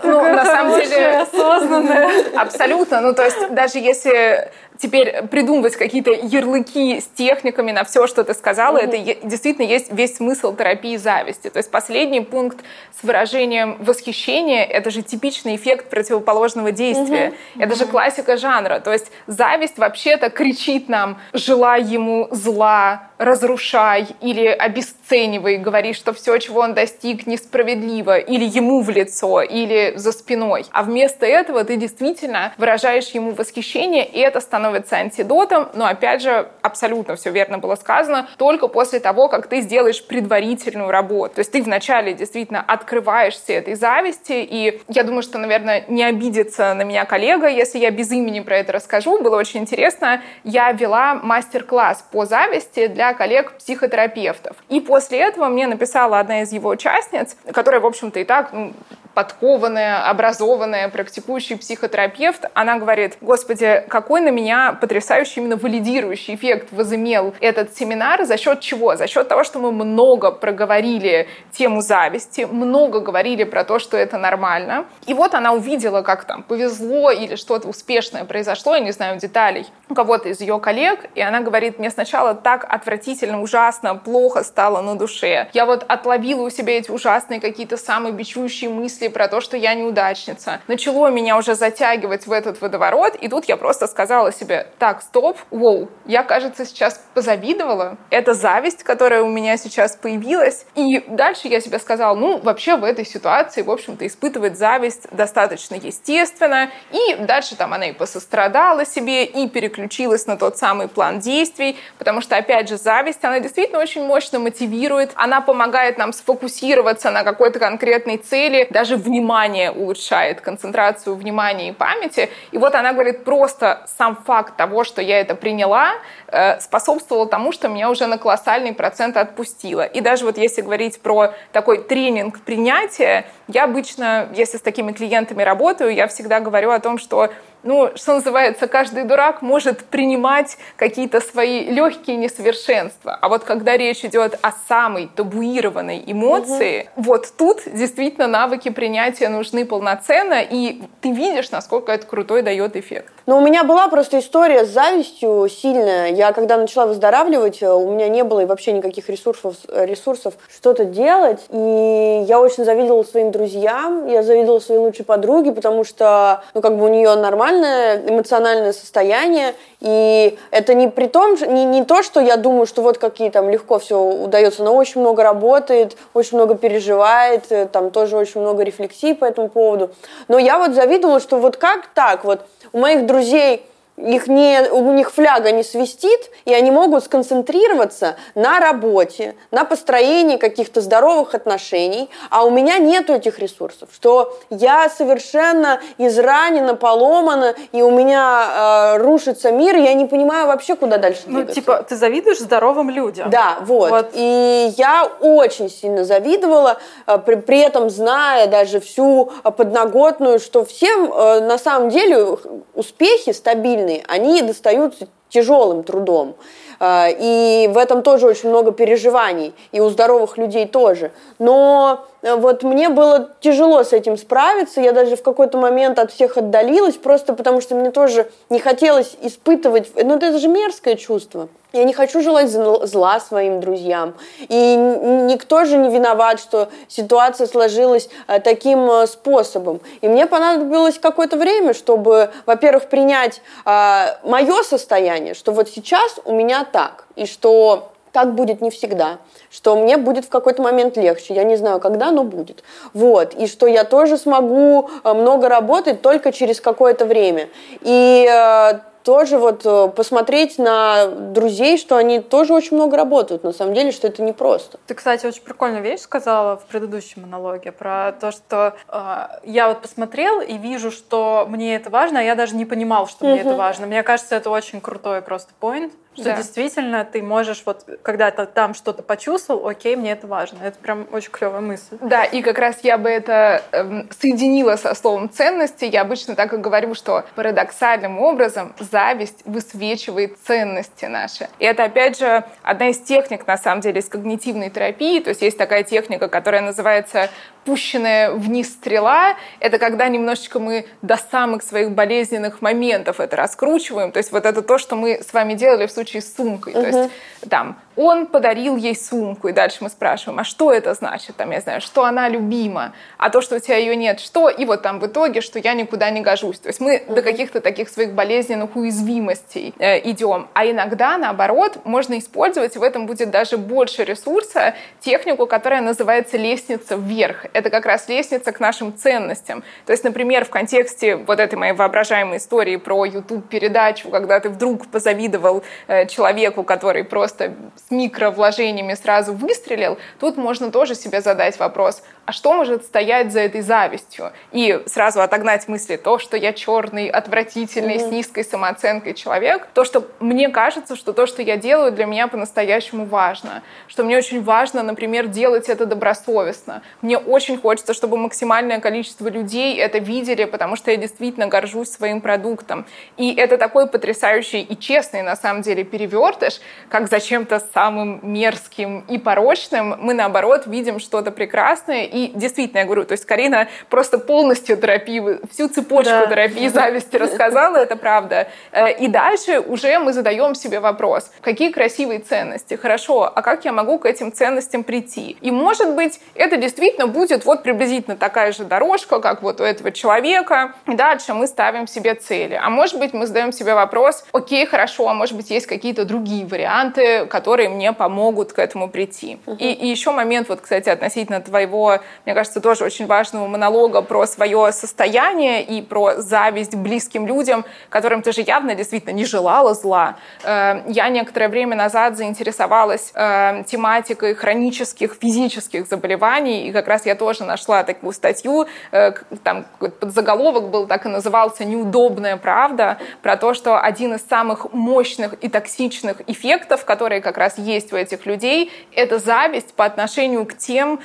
Ну, 0.02 0.22
на 0.22 0.44
самом 0.44 0.80
деле... 0.80 1.18
осознанная. 1.18 2.10
Абсолютно. 2.36 3.01
Ну, 3.01 3.14
то 3.14 3.24
есть, 3.24 3.51
даже 3.51 3.78
если 3.78 4.51
теперь 4.78 5.22
придумывать 5.22 5.76
какие-то 5.76 6.10
ярлыки 6.10 7.00
с 7.00 7.06
техниками 7.16 7.72
на 7.72 7.84
все, 7.84 8.06
что 8.06 8.24
ты 8.24 8.34
сказала, 8.34 8.78
mm-hmm. 8.78 9.12
это 9.12 9.26
действительно 9.28 9.66
есть 9.66 9.92
весь 9.92 10.16
смысл 10.16 10.54
терапии 10.54 10.96
зависти. 10.96 11.50
То 11.50 11.58
есть 11.58 11.70
последний 11.70 12.20
пункт 12.20 12.58
с 12.98 13.02
выражением 13.02 13.76
восхищения— 13.80 14.64
это 14.64 14.90
же 14.90 15.02
типичный 15.02 15.56
эффект 15.56 15.90
противоположного 15.90 16.72
действия. 16.72 17.32
Mm-hmm. 17.56 17.62
Это 17.62 17.74
mm-hmm. 17.74 17.78
же 17.78 17.86
классика 17.86 18.36
жанра. 18.36 18.80
То 18.80 18.92
есть 18.92 19.10
зависть 19.26 19.78
вообще-то 19.78 20.30
кричит 20.30 20.88
нам 20.88 21.18
«желай 21.32 21.82
ему 21.82 22.28
зла», 22.30 23.10
разрушай 23.18 24.08
или 24.20 24.46
обесценивай, 24.46 25.56
говори, 25.56 25.94
что 25.94 26.12
все, 26.12 26.36
чего 26.38 26.60
он 26.60 26.74
достиг, 26.74 27.26
несправедливо, 27.26 28.18
или 28.18 28.44
ему 28.44 28.82
в 28.82 28.90
лицо, 28.90 29.40
или 29.42 29.94
за 29.96 30.12
спиной. 30.12 30.66
А 30.70 30.82
вместо 30.82 31.24
этого 31.24 31.64
ты 31.64 31.76
действительно 31.76 32.52
выражаешь 32.58 33.08
ему 33.08 33.32
восхищение, 33.32 34.06
и 34.06 34.18
это 34.18 34.40
становится 34.40 34.65
становится 34.66 34.97
антидотом, 34.97 35.68
но 35.74 35.86
опять 35.86 36.22
же, 36.22 36.48
абсолютно 36.62 37.14
все 37.14 37.30
верно 37.30 37.59
было 37.59 37.76
сказано, 37.76 38.28
только 38.36 38.66
после 38.66 38.98
того, 38.98 39.28
как 39.28 39.47
ты 39.47 39.60
сделаешь 39.60 40.05
предварительную 40.05 40.90
работу. 40.90 41.36
То 41.36 41.38
есть 41.40 41.52
ты 41.52 41.62
вначале 41.62 42.14
действительно 42.14 42.64
открываешься 42.66 43.52
этой 43.52 43.74
зависти, 43.74 44.32
и 44.32 44.82
я 44.88 45.05
думаю, 45.05 45.22
что, 45.22 45.38
наверное, 45.38 45.84
не 45.88 46.02
обидится 46.02 46.74
на 46.74 46.82
меня 46.82 47.05
коллега, 47.05 47.48
если 47.48 47.78
я 47.78 47.90
без 47.90 48.10
имени 48.10 48.40
про 48.40 48.56
это 48.56 48.72
расскажу. 48.72 49.22
Было 49.22 49.36
очень 49.36 49.60
интересно. 49.60 50.20
Я 50.43 50.72
вела 50.72 51.14
мастер-класс 51.14 52.05
по 52.10 52.26
зависти 52.26 52.88
для 52.88 53.14
коллег-психотерапевтов. 53.14 54.56
И 54.68 54.80
после 54.80 55.20
этого 55.20 55.47
мне 55.48 55.66
написала 55.66 56.18
одна 56.18 56.43
из 56.43 56.52
его 56.52 56.70
участниц, 56.70 57.36
которая, 57.52 57.80
в 57.80 57.86
общем-то, 57.86 58.18
и 58.18 58.24
так 58.24 58.52
ну, 58.52 58.72
подкованная, 59.16 60.10
образованная, 60.10 60.90
практикующий 60.90 61.56
психотерапевт, 61.56 62.44
она 62.52 62.76
говорит, 62.76 63.16
господи, 63.22 63.82
какой 63.88 64.20
на 64.20 64.28
меня 64.28 64.76
потрясающий 64.78 65.40
именно 65.40 65.56
валидирующий 65.56 66.34
эффект 66.34 66.68
возымел 66.70 67.34
этот 67.40 67.74
семинар, 67.74 68.26
за 68.26 68.36
счет 68.36 68.60
чего? 68.60 68.94
За 68.94 69.06
счет 69.06 69.26
того, 69.26 69.43
что 69.43 69.59
мы 69.59 69.72
много 69.72 70.32
проговорили 70.32 71.28
тему 71.51 71.80
зависти, 71.80 72.43
много 72.43 73.01
говорили 73.01 73.44
про 73.44 73.64
то, 73.64 73.78
что 73.78 73.97
это 73.97 74.18
нормально. 74.18 74.84
И 75.06 75.14
вот 75.14 75.32
она 75.32 75.55
увидела, 75.55 76.02
как 76.02 76.24
там 76.24 76.43
повезло 76.43 77.10
или 77.10 77.36
что-то 77.36 77.68
успешное 77.68 78.26
произошло, 78.26 78.74
я 78.74 78.80
не 78.80 78.93
знаю 78.93 79.18
деталей. 79.18 79.66
у 79.88 79.94
кого-то 79.94 80.28
из 80.28 80.43
ее 80.43 80.59
коллег, 80.60 81.06
и 81.14 81.22
она 81.22 81.40
говорит, 81.40 81.78
мне 81.78 81.90
сначала 81.90 82.34
так 82.34 82.66
отвратительно, 82.68 83.40
ужасно, 83.40 83.94
плохо 83.94 84.43
стало 84.44 84.82
на 84.82 84.97
душе. 84.97 85.48
Я 85.55 85.64
вот 85.64 85.86
отловила 85.88 86.43
у 86.43 86.51
себя 86.51 86.76
эти 86.76 86.90
ужасные 86.90 87.40
какие-то 87.40 87.78
самые 87.78 88.12
бичующие 88.12 88.68
мысли 88.68 89.05
про 89.08 89.28
то, 89.28 89.40
что 89.40 89.56
я 89.56 89.74
неудачница. 89.74 90.60
Начало 90.68 91.08
меня 91.08 91.36
уже 91.36 91.54
затягивать 91.54 92.26
в 92.26 92.32
этот 92.32 92.60
водоворот, 92.60 93.16
и 93.16 93.28
тут 93.28 93.46
я 93.46 93.56
просто 93.56 93.86
сказала 93.86 94.32
себе, 94.32 94.66
так, 94.78 95.02
стоп, 95.02 95.38
воу, 95.50 95.88
я, 96.04 96.22
кажется, 96.22 96.64
сейчас 96.64 97.00
позавидовала. 97.14 97.96
Это 98.10 98.34
зависть, 98.34 98.82
которая 98.82 99.22
у 99.22 99.28
меня 99.28 99.56
сейчас 99.56 99.96
появилась. 99.96 100.66
И 100.74 101.04
дальше 101.08 101.48
я 101.48 101.60
себе 101.60 101.78
сказала, 101.78 102.14
ну, 102.14 102.38
вообще 102.38 102.76
в 102.76 102.84
этой 102.84 103.04
ситуации, 103.04 103.62
в 103.62 103.70
общем-то, 103.70 104.06
испытывать 104.06 104.58
зависть 104.58 105.06
достаточно 105.10 105.74
естественно. 105.74 106.70
И 106.90 107.16
дальше 107.16 107.56
там 107.56 107.72
она 107.72 107.86
и 107.88 107.92
посострадала 107.92 108.84
себе, 108.84 109.24
и 109.24 109.48
переключилась 109.48 110.26
на 110.26 110.36
тот 110.36 110.58
самый 110.58 110.88
план 110.88 111.18
действий, 111.18 111.76
потому 111.98 112.20
что, 112.20 112.36
опять 112.36 112.68
же, 112.68 112.76
зависть, 112.76 113.24
она 113.24 113.40
действительно 113.40 113.80
очень 113.80 114.04
мощно 114.04 114.38
мотивирует, 114.38 115.12
она 115.14 115.40
помогает 115.40 115.98
нам 115.98 116.12
сфокусироваться 116.12 117.10
на 117.10 117.24
какой-то 117.24 117.58
конкретной 117.58 118.18
цели, 118.18 118.66
даже 118.70 118.95
внимание 118.97 119.70
улучшает, 119.70 120.40
концентрацию 120.40 121.16
внимания 121.16 121.70
и 121.70 121.73
памяти. 121.73 122.31
И 122.52 122.59
вот 122.59 122.74
она 122.74 122.93
говорит, 122.93 123.24
просто 123.24 123.86
сам 123.98 124.16
факт 124.16 124.56
того, 124.56 124.85
что 124.85 125.02
я 125.02 125.20
это 125.20 125.35
приняла, 125.35 125.94
э, 126.28 126.60
способствовал 126.60 127.27
тому, 127.27 127.52
что 127.52 127.68
меня 127.68 127.90
уже 127.90 128.06
на 128.06 128.18
колоссальный 128.18 128.73
процент 128.73 129.16
отпустило. 129.16 129.82
И 129.82 130.01
даже 130.01 130.24
вот 130.24 130.39
если 130.39 130.62
говорить 130.62 131.01
про 131.01 131.32
такой 131.52 131.82
тренинг 131.82 132.40
принятия, 132.40 133.27
я 133.48 133.64
обычно, 133.64 134.28
если 134.35 134.59
с 134.59 134.60
такими 134.60 134.93
клиентами 134.93 135.43
работаю, 135.43 135.94
я 135.94 136.09
всегда 136.09 136.40
говорю 136.40 136.70
о 136.70 136.81
том, 136.81 136.98
что 136.98 137.31
ну, 137.66 137.90
что 137.97 138.14
называется, 138.14 138.68
каждый 138.68 139.05
дурак 139.05 139.43
может 139.43 139.84
принимать 139.84 140.56
какие-то 140.76 141.20
свои 141.20 141.64
легкие 141.64 142.16
несовершенства. 142.16 143.18
А 143.20 143.28
вот 143.28 143.44
когда 143.44 143.76
речь 143.76 144.05
идет 144.05 144.38
о 144.40 144.52
самой 144.68 145.10
табуированной 145.14 146.02
эмоции, 146.06 146.88
угу. 146.97 147.05
вот 147.09 147.32
тут 147.36 147.62
действительно 147.66 148.26
навыки 148.26 148.68
принятия 148.70 149.28
нужны 149.28 149.66
полноценно, 149.66 150.40
и 150.43 150.82
ты 151.01 151.12
видишь, 151.12 151.51
насколько 151.51 151.93
это 151.93 152.06
крутой 152.06 152.43
дает 152.43 152.76
эффект. 152.76 153.12
Но 153.26 153.38
у 153.38 153.40
меня 153.40 153.64
была 153.64 153.88
просто 153.88 154.20
история 154.20 154.64
с 154.64 154.68
завистью 154.68 155.48
сильная. 155.48 156.12
Я 156.12 156.32
когда 156.32 156.56
начала 156.56 156.86
выздоравливать, 156.86 157.62
э, 157.62 157.70
у 157.70 157.93
меня 157.93 158.09
не 158.09 158.22
было 158.22 158.40
и 158.40 158.44
вообще 158.47 158.72
никаких 158.72 159.09
ресурсов, 159.09 159.56
ресурсов 159.68 160.34
что-то 160.48 160.84
делать. 160.84 161.44
И 161.51 162.24
я 162.28 162.40
очень 162.40 162.64
завидовала 162.64 163.02
своим 163.02 163.32
друзьям, 163.32 164.06
я 164.06 164.22
завидовала 164.22 164.60
своей 164.60 164.80
лучшей 164.80 165.05
подруге, 165.05 165.51
потому 165.52 165.82
что, 165.82 166.44
ну, 166.55 166.60
как 166.60 166.76
бы 166.76 166.84
у 166.84 166.88
нее 166.88 167.09
нормальное 167.56 168.08
эмоциональное 168.08 168.72
состояние, 168.72 169.54
и 169.80 170.38
это 170.50 170.74
не 170.74 170.88
при 170.88 171.06
том, 171.06 171.36
не, 171.48 171.64
не 171.64 171.84
то, 171.84 172.02
что 172.02 172.20
я 172.20 172.36
думаю, 172.36 172.66
что 172.66 172.82
вот 172.82 172.98
какие 172.98 173.30
там 173.30 173.50
легко 173.50 173.78
все 173.78 174.00
удается, 174.00 174.62
она 174.62 174.72
очень 174.72 175.00
много 175.00 175.22
работает, 175.22 175.96
очень 176.14 176.36
много 176.36 176.54
переживает, 176.54 177.50
э, 177.50 177.66
там 177.66 177.90
тоже 177.90 178.16
очень 178.16 178.40
много 178.40 178.62
рефлексий 178.62 179.14
по 179.14 179.24
этому 179.24 179.48
поводу. 179.48 179.90
Но 180.28 180.38
я 180.38 180.58
вот 180.58 180.74
завидовала, 180.74 181.20
что 181.20 181.38
вот 181.38 181.56
как 181.56 181.88
так, 181.94 182.24
вот 182.24 182.40
у 182.72 182.78
моих 182.78 183.06
друзей 183.06 183.64
их 183.97 184.27
не, 184.27 184.68
у 184.70 184.93
них 184.93 185.10
фляга 185.10 185.52
не 185.52 185.62
свистит, 185.62 186.31
и 186.44 186.52
они 186.52 186.70
могут 186.70 187.05
сконцентрироваться 187.05 188.16
на 188.35 188.60
работе, 188.60 189.35
на 189.51 189.64
построении 189.64 190.36
каких-то 190.36 190.81
здоровых 190.81 191.35
отношений, 191.35 192.10
а 192.31 192.44
у 192.44 192.51
меня 192.51 192.78
нету 192.78 193.14
этих 193.14 193.39
ресурсов, 193.39 193.89
что 193.94 194.39
я 194.51 194.89
совершенно 194.90 195.81
изранена, 195.98 196.74
поломана, 196.74 197.55
и 197.73 197.82
у 197.82 197.90
меня 197.90 198.94
э, 198.94 198.98
рушится 198.98 199.51
мир, 199.51 199.77
и 199.77 199.82
я 199.82 199.94
не 199.94 200.05
понимаю 200.05 200.47
вообще, 200.47 200.77
куда 200.77 200.98
дальше 200.98 201.23
ну, 201.27 201.39
двигаться. 201.39 201.60
Ну, 201.60 201.62
типа, 201.62 201.86
ты 201.89 201.97
завидуешь 201.97 202.39
здоровым 202.39 202.90
людям. 202.90 203.31
Да, 203.31 203.59
вот. 203.62 203.90
вот. 203.90 204.10
И 204.12 204.73
я 204.77 205.10
очень 205.20 205.70
сильно 205.70 206.05
завидовала, 206.05 206.78
э, 207.06 207.18
при, 207.24 207.36
при 207.36 207.60
этом 207.60 207.89
зная 207.89 208.47
даже 208.47 208.81
всю 208.81 209.32
подноготную, 209.43 210.39
что 210.39 210.64
всем 210.64 211.12
э, 211.12 211.40
на 211.40 211.59
самом 211.59 211.89
деле 211.89 212.36
успехи 212.74 213.32
стабильны, 213.32 213.85
сильные, 213.86 214.04
они 214.08 214.42
достаются 214.42 215.08
тяжелым 215.28 215.82
трудом. 215.82 216.36
А, 216.78 217.08
и 217.08 217.68
в 217.68 217.78
этом 217.78 218.02
тоже 218.02 218.26
очень 218.26 218.50
много 218.50 218.72
переживаний, 218.72 219.54
и 219.72 219.80
у 219.80 219.88
здоровых 219.88 220.36
людей 220.36 220.66
тоже. 220.66 221.10
Но 221.38 222.04
вот 222.34 222.62
мне 222.64 222.88
было 222.88 223.30
тяжело 223.40 223.84
с 223.84 223.92
этим 223.92 224.16
справиться, 224.16 224.80
я 224.80 224.92
даже 224.92 225.16
в 225.16 225.22
какой-то 225.22 225.58
момент 225.58 225.98
от 225.98 226.10
всех 226.10 226.36
отдалилась, 226.36 226.96
просто 226.96 227.34
потому 227.34 227.60
что 227.60 227.74
мне 227.74 227.90
тоже 227.90 228.28
не 228.50 228.58
хотелось 228.58 229.16
испытывать, 229.22 229.90
ну 229.94 230.16
это 230.16 230.38
же 230.38 230.48
мерзкое 230.48 230.96
чувство. 230.96 231.48
Я 231.72 231.84
не 231.84 231.92
хочу 231.92 232.22
желать 232.22 232.48
зла 232.48 233.20
своим 233.20 233.60
друзьям. 233.60 234.14
И 234.48 234.76
никто 234.76 235.66
же 235.66 235.76
не 235.76 235.90
виноват, 235.90 236.40
что 236.40 236.68
ситуация 236.88 237.46
сложилась 237.46 238.08
э, 238.28 238.40
таким 238.40 238.90
э, 238.90 239.06
способом. 239.06 239.80
И 240.00 240.08
мне 240.08 240.26
понадобилось 240.26 240.98
какое-то 240.98 241.36
время, 241.36 241.74
чтобы, 241.74 242.30
во-первых, 242.46 242.88
принять 242.88 243.42
мое 243.64 244.62
состояние, 244.62 245.34
что 245.34 245.52
вот 245.52 245.68
сейчас 245.68 246.18
у 246.24 246.32
меня 246.32 246.64
так, 246.64 247.04
и 247.14 247.26
что 247.26 247.92
так 248.16 248.34
будет 248.34 248.62
не 248.62 248.70
всегда, 248.70 249.18
что 249.51 249.76
мне 249.76 249.98
будет 249.98 250.24
в 250.24 250.30
какой-то 250.30 250.62
момент 250.62 250.97
легче, 250.97 251.34
я 251.34 251.44
не 251.44 251.56
знаю 251.56 251.80
когда, 251.80 252.10
но 252.10 252.24
будет. 252.24 252.64
Вот, 252.94 253.34
и 253.34 253.47
что 253.47 253.66
я 253.66 253.84
тоже 253.84 254.16
смогу 254.16 254.88
э, 255.05 255.12
много 255.12 255.51
работать 255.51 256.01
только 256.01 256.32
через 256.32 256.62
какое-то 256.62 257.05
время. 257.05 257.51
И 257.82 258.26
э, 258.26 258.78
тоже 259.05 259.36
вот 259.36 259.66
э, 259.66 259.88
посмотреть 259.94 260.56
на 260.56 261.09
друзей, 261.09 261.76
что 261.76 261.97
они 261.97 262.20
тоже 262.20 262.55
очень 262.55 262.78
много 262.78 262.97
работают, 262.97 263.44
на 263.44 263.52
самом 263.52 263.74
деле, 263.74 263.93
что 263.93 264.06
это 264.06 264.22
непросто. 264.22 264.78
Ты, 264.86 264.94
кстати, 264.94 265.26
очень 265.26 265.43
прикольную 265.43 265.82
вещь 265.82 266.01
сказала 266.01 266.56
в 266.56 266.64
предыдущем 266.64 267.20
монологе 267.20 267.70
про 267.70 268.12
то, 268.18 268.32
что 268.32 268.74
э, 268.88 269.26
я 269.44 269.68
вот 269.68 269.82
посмотрел 269.82 270.40
и 270.40 270.56
вижу, 270.56 270.90
что 270.90 271.44
мне 271.51 271.76
это 271.76 271.90
важно, 271.90 272.20
а 272.20 272.22
я 272.22 272.34
даже 272.34 272.56
не 272.56 272.64
понимал, 272.64 273.06
что 273.09 273.26
угу. 273.26 273.32
мне 273.34 273.43
это 273.43 273.56
важно. 273.56 273.86
Мне 273.86 274.02
кажется, 274.02 274.34
это 274.36 274.48
очень 274.48 274.80
крутой 274.80 275.20
просто 275.20 275.52
point. 275.60 275.93
Что 276.16 276.24
да. 276.24 276.36
действительно 276.36 277.05
ты 277.05 277.22
можешь 277.22 277.62
вот, 277.66 277.84
когда 278.02 278.30
ты 278.30 278.47
там 278.47 278.74
что-то 278.74 279.02
почувствовал, 279.02 279.68
окей, 279.68 279.97
мне 279.97 280.12
это 280.12 280.26
важно. 280.26 280.59
Это 280.64 280.78
прям 280.78 281.06
очень 281.12 281.30
клевая 281.30 281.60
мысль. 281.60 281.98
Да, 282.01 282.24
и 282.24 282.43
как 282.43 282.59
раз 282.59 282.78
я 282.82 282.97
бы 282.97 283.10
это 283.10 283.62
эм, 283.72 284.09
соединила 284.18 284.76
со 284.76 284.94
словом 284.94 285.30
ценности. 285.30 285.84
Я 285.84 286.02
обычно 286.02 286.34
так 286.34 286.52
и 286.55 286.56
говорю, 286.56 286.94
что 286.94 287.24
парадоксальным 287.34 288.18
образом 288.18 288.74
зависть 288.78 289.43
высвечивает 289.44 290.38
ценности 290.38 291.05
наши. 291.05 291.48
И 291.59 291.64
это, 291.64 291.84
опять 291.84 292.18
же, 292.18 292.44
одна 292.62 292.88
из 292.88 292.98
техник, 292.98 293.47
на 293.47 293.59
самом 293.59 293.82
деле, 293.82 294.01
из 294.01 294.09
когнитивной 294.09 294.70
терапии. 294.70 295.20
То 295.20 295.30
есть 295.30 295.43
есть 295.43 295.59
такая 295.59 295.82
техника, 295.82 296.28
которая 296.28 296.62
называется 296.62 297.28
пущенная 297.66 298.30
вниз 298.30 298.68
стрела, 298.68 299.36
это 299.60 299.78
когда 299.78 300.09
немножечко 300.09 300.59
мы 300.59 300.86
до 301.02 301.16
самых 301.16 301.62
своих 301.62 301.90
болезненных 301.90 302.62
моментов 302.62 303.20
это 303.20 303.36
раскручиваем. 303.36 304.12
То 304.12 304.18
есть 304.18 304.32
вот 304.32 304.47
это 304.47 304.62
то, 304.62 304.78
что 304.78 304.94
мы 304.97 305.20
с 305.22 305.32
вами 305.32 305.55
делали 305.55 305.86
в 305.86 305.90
случае 305.90 306.22
с 306.22 306.32
сумкой. 306.34 306.72
Угу. 306.72 306.80
То 306.80 306.86
есть 306.86 307.12
там 307.47 307.77
он 307.97 308.27
подарил 308.27 308.77
ей 308.77 308.94
сумку, 308.94 309.48
и 309.48 309.52
дальше 309.52 309.78
мы 309.81 309.89
спрашиваем, 309.89 310.39
а 310.39 310.44
что 310.44 310.70
это 310.70 310.94
значит, 310.94 311.36
там, 311.36 311.51
я 311.51 311.60
знаю, 311.60 311.81
что 311.81 312.05
она 312.05 312.28
любима, 312.28 312.93
а 313.16 313.31
то, 313.31 313.40
что 313.40 313.56
у 313.56 313.59
тебя 313.59 313.77
ее 313.78 313.97
нет, 313.97 314.20
что, 314.20 314.48
и 314.48 314.64
вот 314.66 314.82
там 314.82 315.01
в 315.01 315.06
итоге, 315.06 315.40
что 315.40 315.59
я 315.59 315.73
никуда 315.73 316.10
не 316.10 316.20
гожусь. 316.20 316.59
То 316.59 316.68
есть 316.68 316.81
мы 316.81 316.97
mm-hmm. 316.97 317.14
до 317.14 317.23
каких-то 317.23 317.60
таких 317.60 317.89
своих 317.89 318.12
болезненных 318.12 318.77
уязвимостей 318.77 319.74
э, 319.78 319.98
идем. 320.10 320.48
А 320.52 320.66
иногда, 320.66 321.16
наоборот, 321.16 321.78
можно 321.85 322.18
использовать, 322.18 322.77
в 322.77 322.82
этом 322.82 323.06
будет 323.06 323.31
даже 323.31 323.56
больше 323.56 324.05
ресурса, 324.05 324.74
технику, 325.01 325.47
которая 325.47 325.81
называется 325.81 326.36
лестница 326.36 326.97
вверх. 326.97 327.47
Это 327.55 327.70
как 327.70 327.86
раз 327.86 328.09
лестница 328.09 328.52
к 328.52 328.60
нашим 328.60 328.97
ценностям. 328.97 329.64
То 329.86 329.93
есть, 329.93 330.05
например, 330.05 330.44
в 330.44 330.51
контексте 330.51 331.16
вот 331.16 331.40
этой 331.40 331.55
моей 331.56 331.73
воображаемой 331.73 332.36
истории 332.36 332.77
про 332.77 333.06
YouTube-передачу, 333.06 334.10
когда 334.10 334.39
ты 334.40 334.51
вдруг 334.51 334.86
позавидовал 334.89 335.62
э, 335.86 336.06
человеку, 336.06 336.62
который 336.62 337.05
просто 337.05 337.35
с 337.44 337.90
микровложениями 337.90 338.94
сразу 338.94 339.32
выстрелил, 339.32 339.98
тут 340.18 340.36
можно 340.36 340.70
тоже 340.70 340.94
себе 340.94 341.20
задать 341.20 341.58
вопрос, 341.58 342.02
а 342.26 342.32
что 342.32 342.54
может 342.54 342.84
стоять 342.84 343.32
за 343.32 343.40
этой 343.40 343.60
завистью? 343.60 344.32
И 344.50 344.82
сразу 344.86 345.22
отогнать 345.22 345.68
мысли, 345.68 345.96
то, 345.96 346.18
что 346.18 346.36
я 346.36 346.52
черный, 346.52 347.08
отвратительный, 347.08 347.98
mm-hmm. 347.98 348.08
с 348.08 348.12
низкой 348.12 348.44
самооценкой 348.44 349.14
человек, 349.14 349.68
то, 349.74 349.84
что 349.84 350.08
мне 350.18 350.48
кажется, 350.48 350.96
что 350.96 351.12
то, 351.12 351.26
что 351.26 351.42
я 351.42 351.56
делаю, 351.56 351.92
для 351.92 352.04
меня 352.06 352.26
по-настоящему 352.26 353.04
важно, 353.04 353.62
что 353.86 354.02
мне 354.02 354.16
очень 354.16 354.42
важно, 354.42 354.82
например, 354.82 355.28
делать 355.28 355.68
это 355.68 355.86
добросовестно. 355.86 356.82
Мне 357.00 357.16
очень 357.16 357.58
хочется, 357.58 357.94
чтобы 357.94 358.16
максимальное 358.16 358.80
количество 358.80 359.28
людей 359.28 359.76
это 359.78 359.98
видели, 359.98 360.46
потому 360.46 360.74
что 360.74 360.90
я 360.90 360.96
действительно 360.96 361.46
горжусь 361.46 361.90
своим 361.90 362.20
продуктом. 362.20 362.86
И 363.16 363.32
это 363.36 363.56
такой 363.56 363.88
потрясающий 363.88 364.62
и 364.62 364.76
честный, 364.76 365.22
на 365.22 365.36
самом 365.36 365.62
деле, 365.62 365.84
перевертыш, 365.84 366.60
как 366.88 367.08
зачем-то 367.16 367.62
самым 367.72 368.20
мерзким 368.22 369.05
и 369.09 369.16
порочным, 369.16 369.97
мы, 369.98 370.12
наоборот, 370.12 370.66
видим 370.66 371.01
что-то 371.01 371.30
прекрасное. 371.30 372.05
И 372.05 372.30
действительно, 372.34 372.80
я 372.80 372.84
говорю, 372.84 373.05
то 373.05 373.12
есть 373.12 373.24
Карина 373.24 373.68
просто 373.88 374.18
полностью 374.18 374.76
терапию, 374.76 375.40
всю 375.51 375.68
цепочку 375.68 376.10
да. 376.10 376.26
терапии 376.26 376.68
зависти 376.80 377.16
рассказала, 377.16 377.78
это 377.78 377.97
правда. 377.97 378.48
Э, 378.70 378.93
и 378.93 379.09
дальше 379.09 379.60
уже 379.60 379.98
мы 379.98 380.12
задаем 380.12 380.55
себе 380.55 380.78
вопрос, 380.80 381.30
какие 381.40 381.72
красивые 381.72 382.18
ценности? 382.18 382.74
Хорошо, 382.74 383.32
а 383.34 383.40
как 383.40 383.64
я 383.64 383.72
могу 383.72 383.98
к 383.98 384.05
этим 384.05 384.30
ценностям 384.30 384.84
прийти? 384.84 385.38
И, 385.40 385.51
может 385.51 385.94
быть, 385.94 386.20
это 386.34 386.59
действительно 386.59 387.06
будет 387.06 387.47
вот 387.47 387.62
приблизительно 387.62 388.16
такая 388.16 388.52
же 388.52 388.64
дорожка, 388.64 389.20
как 389.20 389.43
вот 389.43 389.60
у 389.62 389.64
этого 389.64 389.90
человека. 389.90 390.74
И 390.86 390.94
дальше 390.94 391.32
мы 391.32 391.47
ставим 391.47 391.86
себе 391.86 392.14
цели. 392.14 392.60
А 392.62 392.68
может 392.68 392.98
быть, 392.98 393.14
мы 393.14 393.26
задаем 393.26 393.52
себе 393.52 393.74
вопрос, 393.74 394.26
окей, 394.32 394.66
хорошо, 394.66 395.09
а 395.09 395.14
может 395.14 395.34
быть, 395.34 395.48
есть 395.48 395.66
какие-то 395.66 396.05
другие 396.05 396.44
варианты, 396.44 397.05
которые 397.28 397.68
мне 397.68 397.92
помогут 397.92 398.52
к 398.52 398.58
этому 398.58 398.88
прийти. 398.88 399.38
Uh-huh. 399.46 399.56
И, 399.58 399.72
и 399.72 399.86
еще 399.88 400.10
момент, 400.10 400.48
вот, 400.48 400.60
кстати, 400.60 400.88
относительно 400.88 401.40
твоего, 401.40 402.00
мне 402.24 402.34
кажется, 402.34 402.60
тоже 402.60 402.84
очень 402.84 403.06
важного 403.06 403.46
монолога 403.46 404.02
про 404.02 404.26
свое 404.26 404.72
состояние 404.72 405.62
и 405.62 405.82
про 405.82 406.16
зависть 406.16 406.74
близким 406.74 407.26
людям, 407.26 407.64
которым 407.88 408.22
ты 408.22 408.32
же 408.32 408.42
явно 408.42 408.74
действительно 408.74 409.12
не 409.12 409.24
желала 409.24 409.74
зла. 409.74 410.16
Э, 410.44 410.82
я 410.88 411.08
некоторое 411.08 411.48
время 411.48 411.76
назад 411.76 412.16
заинтересовалась 412.16 413.12
э, 413.14 413.64
тематикой 413.66 414.34
хронических 414.34 415.16
физических 415.20 415.86
заболеваний, 415.86 416.68
и 416.68 416.72
как 416.72 416.88
раз 416.88 417.06
я 417.06 417.14
тоже 417.14 417.44
нашла 417.44 417.84
такую 417.84 418.12
статью, 418.12 418.66
э, 418.92 419.12
там 419.42 419.66
подзаголовок 420.00 420.70
был 420.70 420.86
так 420.86 421.06
и 421.06 421.08
назывался 421.08 421.64
«Неудобная 421.64 422.36
правда», 422.36 422.98
про 423.22 423.36
то, 423.36 423.54
что 423.54 423.80
один 423.80 424.14
из 424.14 424.26
самых 424.26 424.72
мощных 424.72 425.34
и 425.34 425.48
токсичных 425.48 426.22
эффектов, 426.26 426.84
которые 426.97 427.20
как 427.20 427.36
раз 427.36 427.59
есть 427.59 427.93
у 427.93 427.97
этих 427.97 428.24
людей, 428.24 428.73
это 428.94 429.18
зависть 429.18 429.74
по 429.74 429.85
отношению 429.85 430.47
к 430.47 430.56
тем, 430.56 430.98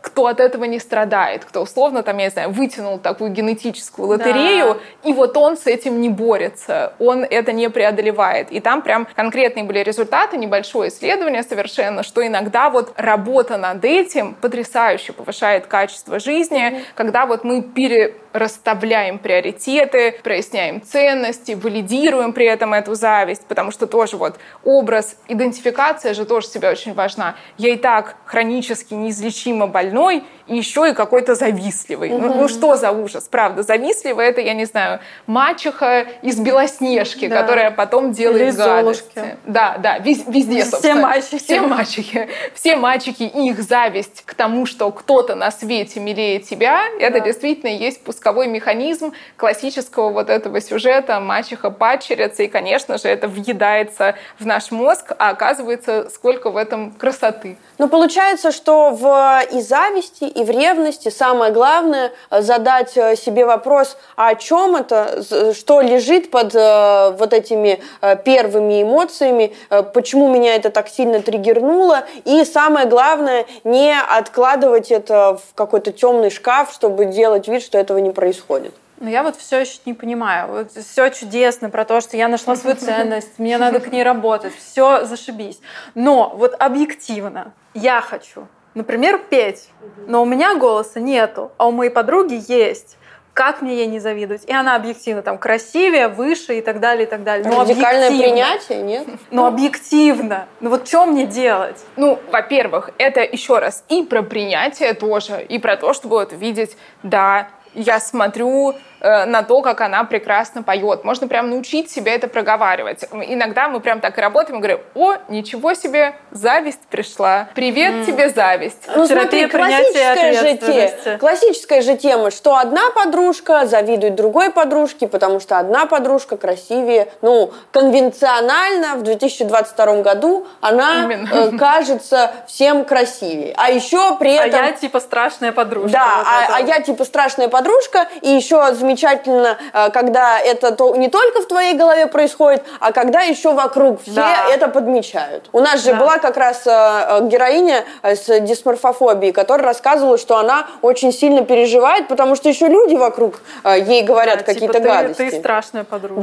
кто 0.00 0.28
от 0.28 0.38
этого 0.38 0.62
не 0.62 0.78
страдает, 0.78 1.44
кто 1.44 1.62
условно 1.62 2.04
там, 2.04 2.18
я 2.18 2.26
не 2.26 2.30
знаю, 2.30 2.50
вытянул 2.50 3.00
такую 3.00 3.30
генетическую 3.32 4.06
лотерею, 4.06 4.74
да. 4.74 5.10
и 5.10 5.12
вот 5.12 5.36
он 5.36 5.56
с 5.56 5.66
этим 5.66 6.00
не 6.00 6.08
борется, 6.08 6.92
он 7.00 7.24
это 7.24 7.50
не 7.50 7.68
преодолевает. 7.68 8.52
И 8.52 8.60
там 8.60 8.80
прям 8.80 9.08
конкретные 9.16 9.64
были 9.64 9.80
результаты, 9.80 10.36
небольшое 10.36 10.90
исследование 10.90 11.42
совершенно, 11.42 12.04
что 12.04 12.24
иногда 12.24 12.70
вот 12.70 12.92
работа 12.96 13.56
над 13.56 13.84
этим 13.84 14.34
потрясающе 14.34 15.14
повышает 15.14 15.66
качество 15.66 16.20
жизни, 16.20 16.70
mm-hmm. 16.70 16.84
когда 16.94 17.26
вот 17.26 17.42
мы 17.42 17.60
пере 17.60 18.14
расставляем 18.34 19.20
приоритеты, 19.20 20.18
проясняем 20.24 20.82
ценности, 20.82 21.52
валидируем 21.52 22.32
при 22.32 22.46
этом 22.46 22.74
эту 22.74 22.94
зависть, 22.96 23.46
потому 23.46 23.70
что 23.70 23.86
тоже 23.86 24.16
вот 24.16 24.38
образ, 24.64 25.16
идентификация 25.28 26.14
же 26.14 26.24
тоже 26.24 26.48
себя 26.48 26.70
очень 26.70 26.94
важна. 26.94 27.36
Я 27.58 27.72
и 27.72 27.76
так 27.76 28.16
хронически 28.24 28.92
неизлечимо 28.92 29.68
больной, 29.68 30.24
и 30.46 30.56
еще 30.56 30.90
и 30.90 30.92
какой-то 30.92 31.34
завистливый. 31.34 32.10
Угу. 32.10 32.20
Ну, 32.20 32.34
ну 32.34 32.48
что 32.48 32.76
за 32.76 32.90
ужас, 32.90 33.28
правда. 33.30 33.62
Завистливый 33.62 34.26
это, 34.26 34.40
я 34.40 34.54
не 34.54 34.64
знаю, 34.64 35.00
мачеха 35.26 36.06
из 36.22 36.38
Белоснежки, 36.38 37.28
да. 37.28 37.40
которая 37.40 37.70
потом 37.70 38.12
делает 38.12 38.54
Или 38.54 38.56
гадости. 38.56 39.04
Золушки. 39.14 39.36
Да, 39.46 39.76
да, 39.78 39.98
везде, 39.98 40.64
собственно. 40.64 40.94
Все 40.94 40.94
мачехи. 40.94 41.38
Все 41.38 41.60
мачехи. 41.60 42.28
Все 42.54 42.76
мачехи 42.76 43.22
и 43.22 43.48
их 43.48 43.62
зависть 43.62 44.22
к 44.24 44.34
тому, 44.34 44.66
что 44.66 44.90
кто-то 44.90 45.34
на 45.34 45.50
свете 45.50 46.00
милее 46.00 46.40
тебя, 46.40 46.82
да. 46.98 47.06
это 47.06 47.20
действительно 47.20 47.70
есть 47.70 48.02
пусковой 48.02 48.48
механизм 48.48 49.12
классического 49.36 50.10
вот 50.10 50.30
этого 50.30 50.60
сюжета 50.60 51.20
мачеха-падчерица, 51.20 52.42
и, 52.42 52.48
конечно 52.48 52.98
же, 52.98 53.08
это 53.08 53.28
въедается 53.28 54.14
в 54.38 54.46
наш 54.46 54.70
мозг, 54.70 55.12
а 55.18 55.30
оказывается, 55.30 56.10
сколько 56.10 56.50
в 56.50 56.56
этом 56.56 56.92
красоты. 56.92 57.56
Ну, 57.78 57.88
получается, 57.88 58.52
что 58.52 58.90
в 58.90 59.42
и 59.50 59.60
зависти, 59.60 60.24
и 60.34 60.44
в 60.44 60.50
ревности 60.50 61.08
самое 61.08 61.52
главное 61.52 62.12
э, 62.30 62.42
задать 62.42 62.96
э, 62.96 63.16
себе 63.16 63.46
вопрос, 63.46 63.96
а 64.16 64.28
о 64.28 64.34
чем 64.34 64.76
это, 64.76 65.22
что 65.54 65.80
лежит 65.80 66.30
под 66.30 66.54
э, 66.54 67.10
вот 67.18 67.32
этими 67.32 67.80
первыми 68.24 68.82
эмоциями, 68.82 69.54
почему 69.92 70.28
меня 70.28 70.56
это 70.56 70.70
так 70.70 70.88
сильно 70.88 71.20
триггернуло, 71.20 72.04
и 72.24 72.44
самое 72.44 72.86
главное, 72.86 73.46
не 73.64 73.94
откладывать 73.98 74.90
это 74.90 75.38
в 75.38 75.54
какой-то 75.54 75.92
темный 75.92 76.30
шкаф, 76.30 76.72
чтобы 76.72 77.06
делать 77.06 77.48
вид, 77.48 77.62
что 77.62 77.78
этого 77.78 77.98
не 77.98 78.10
происходит. 78.10 78.74
Но 79.00 79.10
я 79.10 79.22
вот 79.22 79.36
все 79.36 79.60
еще 79.60 79.78
не 79.86 79.94
понимаю. 79.94 80.48
Вот 80.48 80.72
все 80.72 81.10
чудесно 81.10 81.68
про 81.68 81.84
то, 81.84 82.00
что 82.00 82.16
я 82.16 82.28
нашла 82.28 82.56
свою 82.56 82.76
ценность, 82.80 83.38
мне 83.38 83.58
надо 83.58 83.80
к 83.80 83.92
ней 83.92 84.02
работать, 84.02 84.52
все 84.56 85.04
зашибись. 85.04 85.60
Но 85.94 86.32
вот 86.34 86.54
объективно 86.58 87.52
я 87.74 88.00
хочу 88.00 88.46
например, 88.74 89.18
петь, 89.30 89.68
но 90.06 90.22
у 90.22 90.26
меня 90.26 90.54
голоса 90.56 91.00
нету, 91.00 91.52
а 91.56 91.66
у 91.66 91.72
моей 91.72 91.90
подруги 91.90 92.42
есть. 92.48 92.96
Как 93.32 93.62
мне 93.62 93.74
ей 93.74 93.86
не 93.86 93.98
завидовать? 93.98 94.44
И 94.44 94.52
она 94.52 94.76
объективно 94.76 95.20
там 95.22 95.38
красивее, 95.38 96.06
выше 96.06 96.58
и 96.58 96.60
так 96.60 96.78
далее, 96.78 97.04
и 97.04 97.10
так 97.10 97.24
далее. 97.24 97.50
Но 97.50 97.62
Радикальное 97.62 98.08
принятие, 98.08 98.82
нет? 98.82 99.08
Но 99.32 99.46
объективно. 99.46 100.46
Ну 100.60 100.70
вот 100.70 100.86
что 100.86 101.04
мне 101.04 101.26
делать? 101.26 101.84
Ну, 101.96 102.20
во-первых, 102.30 102.90
это 102.96 103.22
еще 103.22 103.58
раз 103.58 103.82
и 103.88 104.04
про 104.04 104.22
принятие 104.22 104.94
тоже, 104.94 105.44
и 105.48 105.58
про 105.58 105.76
то, 105.76 105.94
чтобы 105.94 106.16
вот 106.16 106.32
видеть, 106.32 106.76
да, 107.02 107.48
я 107.74 107.98
смотрю 107.98 108.76
на 109.04 109.42
то, 109.42 109.60
как 109.60 109.80
она 109.80 110.04
прекрасно 110.04 110.62
поет. 110.62 111.04
Можно 111.04 111.28
прям 111.28 111.50
научить 111.50 111.90
себя 111.90 112.14
это 112.14 112.26
проговаривать. 112.26 113.04
Иногда 113.12 113.68
мы 113.68 113.80
прям 113.80 114.00
так 114.00 114.16
и 114.16 114.20
работаем 114.20 114.58
и 114.58 114.62
говорим, 114.62 114.80
о, 114.94 115.14
ничего 115.28 115.74
себе, 115.74 116.14
зависть 116.30 116.80
пришла. 116.88 117.48
Привет 117.54 117.94
mm. 117.94 118.06
тебе, 118.06 118.30
зависть. 118.30 118.88
Ну 118.94 119.06
смотри, 119.06 119.46
классическая 119.46 120.32
же, 120.32 120.56
тема, 120.56 121.18
классическая 121.18 121.82
же 121.82 121.96
тема, 121.96 122.30
что 122.30 122.56
одна 122.56 122.90
подружка 122.90 123.66
завидует 123.66 124.14
другой 124.14 124.50
подружке, 124.50 125.06
потому 125.06 125.40
что 125.40 125.58
одна 125.58 125.86
подружка 125.86 126.36
красивее. 126.36 127.08
Ну, 127.22 127.52
конвенционально 127.72 128.94
в 128.96 129.02
2022 129.02 130.02
году 130.02 130.46
она 130.60 131.10
э, 131.10 131.50
кажется 131.58 132.32
всем 132.46 132.84
красивее. 132.84 133.54
А 133.56 133.70
еще 133.70 134.16
при 134.18 134.36
а 134.36 134.46
этом... 134.46 134.60
А 134.60 134.66
я 134.66 134.72
типа 134.72 135.00
страшная 135.00 135.52
подружка. 135.52 135.92
Да, 135.92 136.16
вот 136.18 136.26
а, 136.26 136.56
а 136.56 136.60
я 136.60 136.80
типа 136.80 137.04
страшная 137.04 137.48
подружка, 137.48 138.08
и 138.22 138.30
еще 138.30 138.74
замечательная 138.74 138.93
замечательно, 138.94 139.58
э, 139.72 139.90
когда 139.90 140.38
это 140.38 140.72
то, 140.72 140.94
не 140.96 141.08
только 141.08 141.42
в 141.42 141.46
твоей 141.46 141.74
голове 141.74 142.06
происходит, 142.06 142.62
а 142.80 142.92
когда 142.92 143.20
еще 143.20 143.52
вокруг 143.52 144.02
все 144.02 144.14
да. 144.14 144.46
это 144.50 144.68
подмечают. 144.68 145.48
У 145.52 145.60
нас 145.60 145.82
же 145.82 145.92
да. 145.92 145.98
была 145.98 146.18
как 146.18 146.36
раз 146.36 146.66
э, 146.66 146.70
э, 146.70 147.26
героиня 147.28 147.84
с 148.02 148.40
дисморфофобией, 148.40 149.32
которая 149.32 149.66
рассказывала, 149.66 150.18
что 150.18 150.36
она 150.38 150.66
очень 150.82 151.12
сильно 151.12 151.44
переживает, 151.44 152.08
потому 152.08 152.36
что 152.36 152.48
еще 152.48 152.68
люди 152.68 152.94
вокруг 152.94 153.40
ей 153.64 154.02
говорят 154.02 154.38
да, 154.38 154.44
какие-то 154.44 154.78
типа 154.78 154.88
гадости. 154.88 155.18
Ты, 155.18 155.30
ты 155.30 155.38
страшная 155.38 155.84
подружка. 155.84 156.22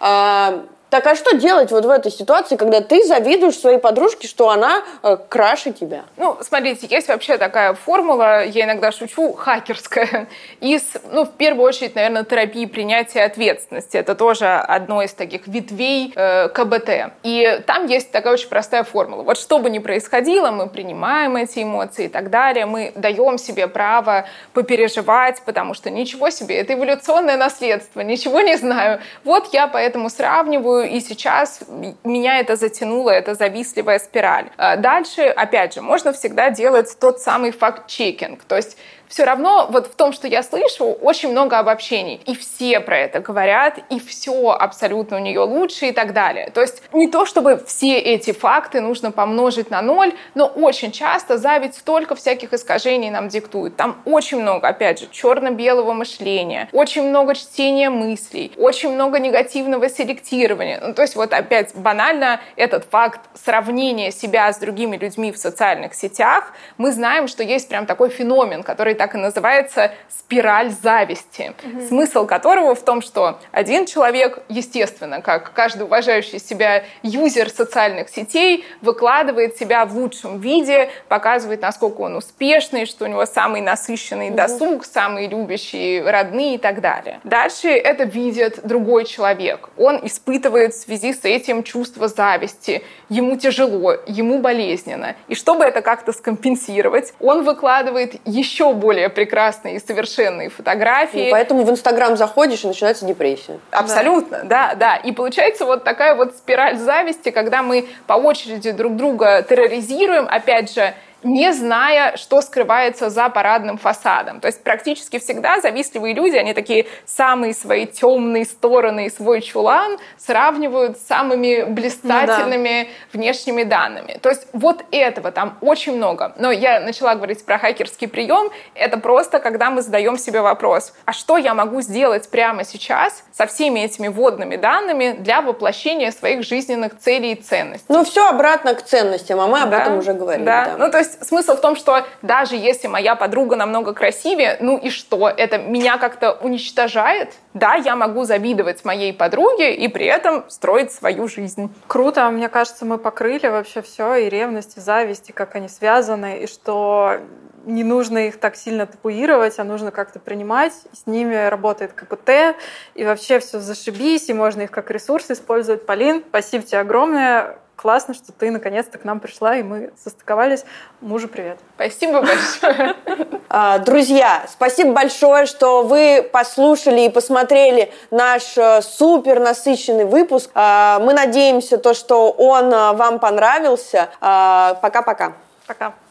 Да. 0.00 0.52
Так 0.88 1.04
а 1.08 1.16
что 1.16 1.36
делать 1.36 1.72
вот 1.72 1.84
в 1.84 1.90
этой 1.90 2.12
ситуации, 2.12 2.54
когда 2.54 2.80
ты 2.80 3.04
завидуешь 3.04 3.58
своей 3.58 3.78
подружке, 3.78 4.28
что 4.28 4.50
она 4.50 4.84
э, 5.02 5.16
краше 5.28 5.72
тебя? 5.72 6.04
Ну, 6.16 6.38
смотрите, 6.42 6.86
есть 6.88 7.08
вообще 7.08 7.38
такая 7.38 7.74
формула, 7.74 8.44
я 8.44 8.66
иногда 8.66 8.92
шучу, 8.92 9.32
хакерская, 9.32 10.28
из, 10.60 10.82
ну, 11.10 11.24
в 11.24 11.32
первую 11.32 11.66
очередь, 11.66 11.96
наверное, 11.96 12.22
терапии 12.22 12.66
принятия 12.66 13.24
ответственности. 13.24 13.96
Это 13.96 14.14
тоже 14.14 14.46
одно 14.46 15.02
из 15.02 15.12
таких 15.12 15.48
ветвей 15.48 16.12
э, 16.14 16.48
КБТ. 16.50 17.14
И 17.24 17.62
там 17.66 17.86
есть 17.86 18.12
такая 18.12 18.34
очень 18.34 18.48
простая 18.48 18.84
формула. 18.84 19.24
Вот 19.24 19.38
что 19.38 19.58
бы 19.58 19.70
ни 19.70 19.80
происходило, 19.80 20.52
мы 20.52 20.68
принимаем 20.68 21.36
эти 21.36 21.64
эмоции 21.64 22.04
и 22.04 22.08
так 22.08 22.30
далее, 22.30 22.64
мы 22.64 22.92
даем 22.94 23.38
себе 23.38 23.66
право 23.66 24.26
попереживать, 24.52 25.42
потому 25.44 25.74
что 25.74 25.90
ничего 25.90 26.30
себе, 26.30 26.58
это 26.58 26.74
эволюционное 26.74 27.36
наследство, 27.36 28.02
ничего 28.02 28.40
не 28.40 28.56
знаю. 28.56 29.00
Вот 29.24 29.52
я 29.52 29.66
поэтому 29.66 30.10
сравниваю 30.10 30.75
и 30.80 31.00
сейчас 31.00 31.60
меня 32.04 32.38
это 32.38 32.56
затянуло, 32.56 33.10
это 33.10 33.34
завистливая 33.34 33.98
спираль. 33.98 34.50
А 34.56 34.76
дальше, 34.76 35.22
опять 35.22 35.74
же, 35.74 35.82
можно 35.82 36.12
всегда 36.12 36.50
делать 36.50 36.96
тот 37.00 37.20
самый 37.20 37.50
факт-чекинг, 37.50 38.44
то 38.44 38.56
есть 38.56 38.76
все 39.08 39.24
равно 39.24 39.66
вот 39.70 39.86
в 39.86 39.94
том, 39.94 40.12
что 40.12 40.26
я 40.26 40.42
слышу, 40.42 40.84
очень 40.84 41.30
много 41.30 41.58
обобщений. 41.58 42.20
И 42.26 42.34
все 42.34 42.80
про 42.80 42.98
это 42.98 43.20
говорят, 43.20 43.78
и 43.90 44.00
все 44.00 44.50
абсолютно 44.50 45.16
у 45.16 45.20
нее 45.20 45.40
лучше 45.40 45.86
и 45.86 45.92
так 45.92 46.12
далее. 46.12 46.50
То 46.50 46.60
есть 46.60 46.82
не 46.92 47.08
то, 47.08 47.26
чтобы 47.26 47.62
все 47.66 47.98
эти 47.98 48.32
факты 48.32 48.80
нужно 48.80 49.12
помножить 49.12 49.70
на 49.70 49.82
ноль, 49.82 50.12
но 50.34 50.46
очень 50.46 50.92
часто 50.92 51.38
зависть 51.38 51.78
столько 51.78 52.14
всяких 52.14 52.52
искажений 52.52 53.10
нам 53.10 53.28
диктует. 53.28 53.76
Там 53.76 54.00
очень 54.04 54.40
много, 54.40 54.68
опять 54.68 55.00
же, 55.00 55.08
черно-белого 55.10 55.92
мышления, 55.92 56.68
очень 56.72 57.08
много 57.08 57.34
чтения 57.34 57.90
мыслей, 57.90 58.52
очень 58.56 58.92
много 58.92 59.18
негативного 59.18 59.88
селектирования. 59.88 60.80
Ну, 60.82 60.94
то 60.94 61.02
есть 61.02 61.16
вот 61.16 61.32
опять 61.32 61.74
банально 61.74 62.40
этот 62.56 62.84
факт 62.90 63.20
сравнения 63.34 64.10
себя 64.10 64.52
с 64.52 64.58
другими 64.58 64.96
людьми 64.96 65.32
в 65.32 65.38
социальных 65.38 65.94
сетях, 65.94 66.52
мы 66.78 66.92
знаем, 66.92 67.28
что 67.28 67.42
есть 67.42 67.68
прям 67.68 67.86
такой 67.86 68.10
феномен, 68.10 68.62
который 68.62 68.95
так 68.96 69.14
и 69.14 69.18
называется 69.18 69.92
спираль 70.08 70.70
зависти, 70.70 71.54
угу. 71.62 71.80
смысл 71.86 72.26
которого 72.26 72.74
в 72.74 72.82
том, 72.82 73.00
что 73.00 73.38
один 73.52 73.86
человек, 73.86 74.40
естественно, 74.48 75.20
как 75.20 75.52
каждый 75.52 75.84
уважающий 75.84 76.40
себя 76.40 76.84
юзер 77.02 77.50
социальных 77.50 78.08
сетей, 78.08 78.64
выкладывает 78.80 79.56
себя 79.56 79.84
в 79.84 79.96
лучшем 79.96 80.40
виде, 80.40 80.90
показывает, 81.08 81.62
насколько 81.62 82.00
он 82.00 82.16
успешный, 82.16 82.86
что 82.86 83.04
у 83.04 83.08
него 83.08 83.24
самый 83.26 83.60
насыщенный 83.60 84.28
угу. 84.28 84.36
досуг, 84.36 84.84
самые 84.84 85.28
любящие 85.28 86.02
родные 86.02 86.56
и 86.56 86.58
так 86.58 86.80
далее. 86.80 87.20
Дальше 87.24 87.68
это 87.68 88.04
видит 88.04 88.60
другой 88.64 89.04
человек. 89.04 89.68
Он 89.76 90.00
испытывает 90.02 90.74
в 90.74 90.80
связи 90.80 91.12
с 91.12 91.24
этим 91.24 91.62
чувство 91.62 92.08
зависти. 92.08 92.82
Ему 93.08 93.36
тяжело, 93.36 93.94
ему 94.06 94.40
болезненно. 94.40 95.14
И 95.28 95.34
чтобы 95.34 95.64
это 95.64 95.82
как-то 95.82 96.12
скомпенсировать, 96.12 97.14
он 97.20 97.44
выкладывает 97.44 98.16
еще 98.24 98.72
более 98.86 99.08
прекрасные 99.08 99.76
и 99.76 99.80
совершенные 99.80 100.48
фотографии. 100.48 101.26
И 101.26 101.30
поэтому 101.32 101.64
в 101.64 101.70
Инстаграм 101.70 102.16
заходишь 102.16 102.62
и 102.62 102.68
начинается 102.68 103.04
депрессия. 103.04 103.58
Абсолютно, 103.72 104.44
да. 104.44 104.74
да, 104.74 104.74
да. 104.74 104.96
И 104.96 105.10
получается 105.10 105.64
вот 105.64 105.82
такая 105.82 106.14
вот 106.14 106.36
спираль 106.36 106.76
зависти, 106.76 107.30
когда 107.30 107.64
мы 107.64 107.88
по 108.06 108.12
очереди 108.12 108.70
друг 108.70 108.94
друга 108.94 109.42
терроризируем, 109.42 110.28
опять 110.30 110.72
же, 110.72 110.94
не 111.22 111.52
зная, 111.52 112.16
что 112.16 112.40
скрывается 112.42 113.10
за 113.10 113.28
парадным 113.28 113.78
фасадом. 113.78 114.40
То 114.40 114.46
есть 114.46 114.62
практически 114.62 115.18
всегда 115.18 115.60
завистливые 115.60 116.14
люди, 116.14 116.36
они 116.36 116.54
такие 116.54 116.86
самые 117.04 117.54
свои 117.54 117.86
темные 117.86 118.44
стороны 118.44 119.06
и 119.06 119.10
свой 119.10 119.40
чулан 119.40 119.98
сравнивают 120.18 120.98
с 120.98 121.06
самыми 121.06 121.64
блистательными 121.64 122.82
ну, 122.82 122.88
да. 123.12 123.18
внешними 123.18 123.62
данными. 123.62 124.18
То 124.22 124.28
есть 124.28 124.46
вот 124.52 124.84
этого 124.90 125.32
там 125.32 125.58
очень 125.60 125.96
много. 125.96 126.32
Но 126.36 126.50
я 126.50 126.80
начала 126.80 127.14
говорить 127.14 127.44
про 127.44 127.58
хакерский 127.58 128.08
прием. 128.08 128.50
Это 128.74 128.98
просто, 128.98 129.40
когда 129.40 129.70
мы 129.70 129.82
задаем 129.82 130.18
себе 130.18 130.40
вопрос, 130.40 130.92
а 131.04 131.12
что 131.12 131.36
я 131.36 131.54
могу 131.54 131.80
сделать 131.80 132.28
прямо 132.30 132.64
сейчас 132.64 133.24
со 133.32 133.46
всеми 133.46 133.80
этими 133.80 134.08
водными 134.08 134.56
данными 134.56 135.16
для 135.18 135.40
воплощения 135.40 136.10
своих 136.12 136.44
жизненных 136.44 136.98
целей 136.98 137.32
и 137.32 137.34
ценностей? 137.36 137.86
Ну 137.88 138.04
все 138.04 138.28
обратно 138.28 138.74
к 138.74 138.82
ценностям, 138.82 139.40
а 139.40 139.46
мы 139.46 139.62
об 139.62 139.70
да, 139.70 139.82
этом 139.82 139.98
уже 139.98 140.12
говорили. 140.12 140.44
Да. 140.44 140.64
да. 140.66 140.76
Ну 140.78 140.90
то 140.90 140.98
есть 140.98 141.05
есть 141.06 141.24
смысл 141.24 141.56
в 141.56 141.60
том, 141.60 141.76
что 141.76 142.04
даже 142.22 142.56
если 142.56 142.88
моя 142.88 143.14
подруга 143.14 143.56
намного 143.56 143.92
красивее, 143.92 144.56
ну 144.60 144.76
и 144.76 144.90
что? 144.90 145.28
Это 145.28 145.58
меня 145.58 145.98
как-то 145.98 146.32
уничтожает? 146.32 147.34
Да, 147.54 147.74
я 147.74 147.96
могу 147.96 148.24
завидовать 148.24 148.84
моей 148.84 149.12
подруге 149.12 149.74
и 149.74 149.88
при 149.88 150.06
этом 150.06 150.48
строить 150.50 150.92
свою 150.92 151.28
жизнь. 151.28 151.72
Круто, 151.86 152.28
мне 152.30 152.48
кажется, 152.48 152.84
мы 152.84 152.98
покрыли 152.98 153.48
вообще 153.48 153.82
все, 153.82 154.14
и 154.16 154.28
ревность, 154.28 154.76
и 154.76 154.80
зависть, 154.80 155.30
и 155.30 155.32
как 155.32 155.54
они 155.54 155.68
связаны, 155.68 156.40
и 156.40 156.46
что 156.46 157.18
не 157.64 157.82
нужно 157.82 158.28
их 158.28 158.38
так 158.38 158.54
сильно 158.56 158.86
табуировать, 158.86 159.58
а 159.58 159.64
нужно 159.64 159.90
как-то 159.90 160.20
принимать. 160.20 160.72
С 160.92 161.06
ними 161.06 161.48
работает 161.48 161.92
КПТ, 161.92 162.56
и 162.94 163.04
вообще 163.04 163.40
все 163.40 163.58
зашибись, 163.58 164.28
и 164.28 164.34
можно 164.34 164.62
их 164.62 164.70
как 164.70 164.90
ресурс 164.90 165.30
использовать. 165.30 165.84
Полин, 165.84 166.22
спасибо 166.28 166.64
тебе 166.64 166.78
огромное 166.78 167.58
классно, 167.86 168.14
что 168.14 168.32
ты 168.32 168.50
наконец-то 168.50 168.98
к 168.98 169.04
нам 169.04 169.20
пришла, 169.20 169.54
и 169.54 169.62
мы 169.62 169.92
состыковались. 170.02 170.64
Мужу 171.00 171.28
привет. 171.28 171.60
Спасибо 171.76 172.20
большое. 172.20 172.96
А, 173.48 173.78
друзья, 173.78 174.44
спасибо 174.48 174.92
большое, 174.92 175.46
что 175.46 175.84
вы 175.84 176.28
послушали 176.32 177.02
и 177.02 177.08
посмотрели 177.08 177.92
наш 178.10 178.58
э, 178.58 178.82
супер 178.82 179.38
насыщенный 179.38 180.04
выпуск. 180.04 180.50
А, 180.54 180.98
мы 180.98 181.14
надеемся, 181.14 181.78
то, 181.78 181.94
что 181.94 182.32
он 182.32 182.74
э, 182.74 182.92
вам 182.94 183.20
понравился. 183.20 184.08
А, 184.20 184.74
пока-пока. 184.82 185.34
Пока. 185.68 185.86
-пока. 185.86 185.92
Пока. 185.92 186.05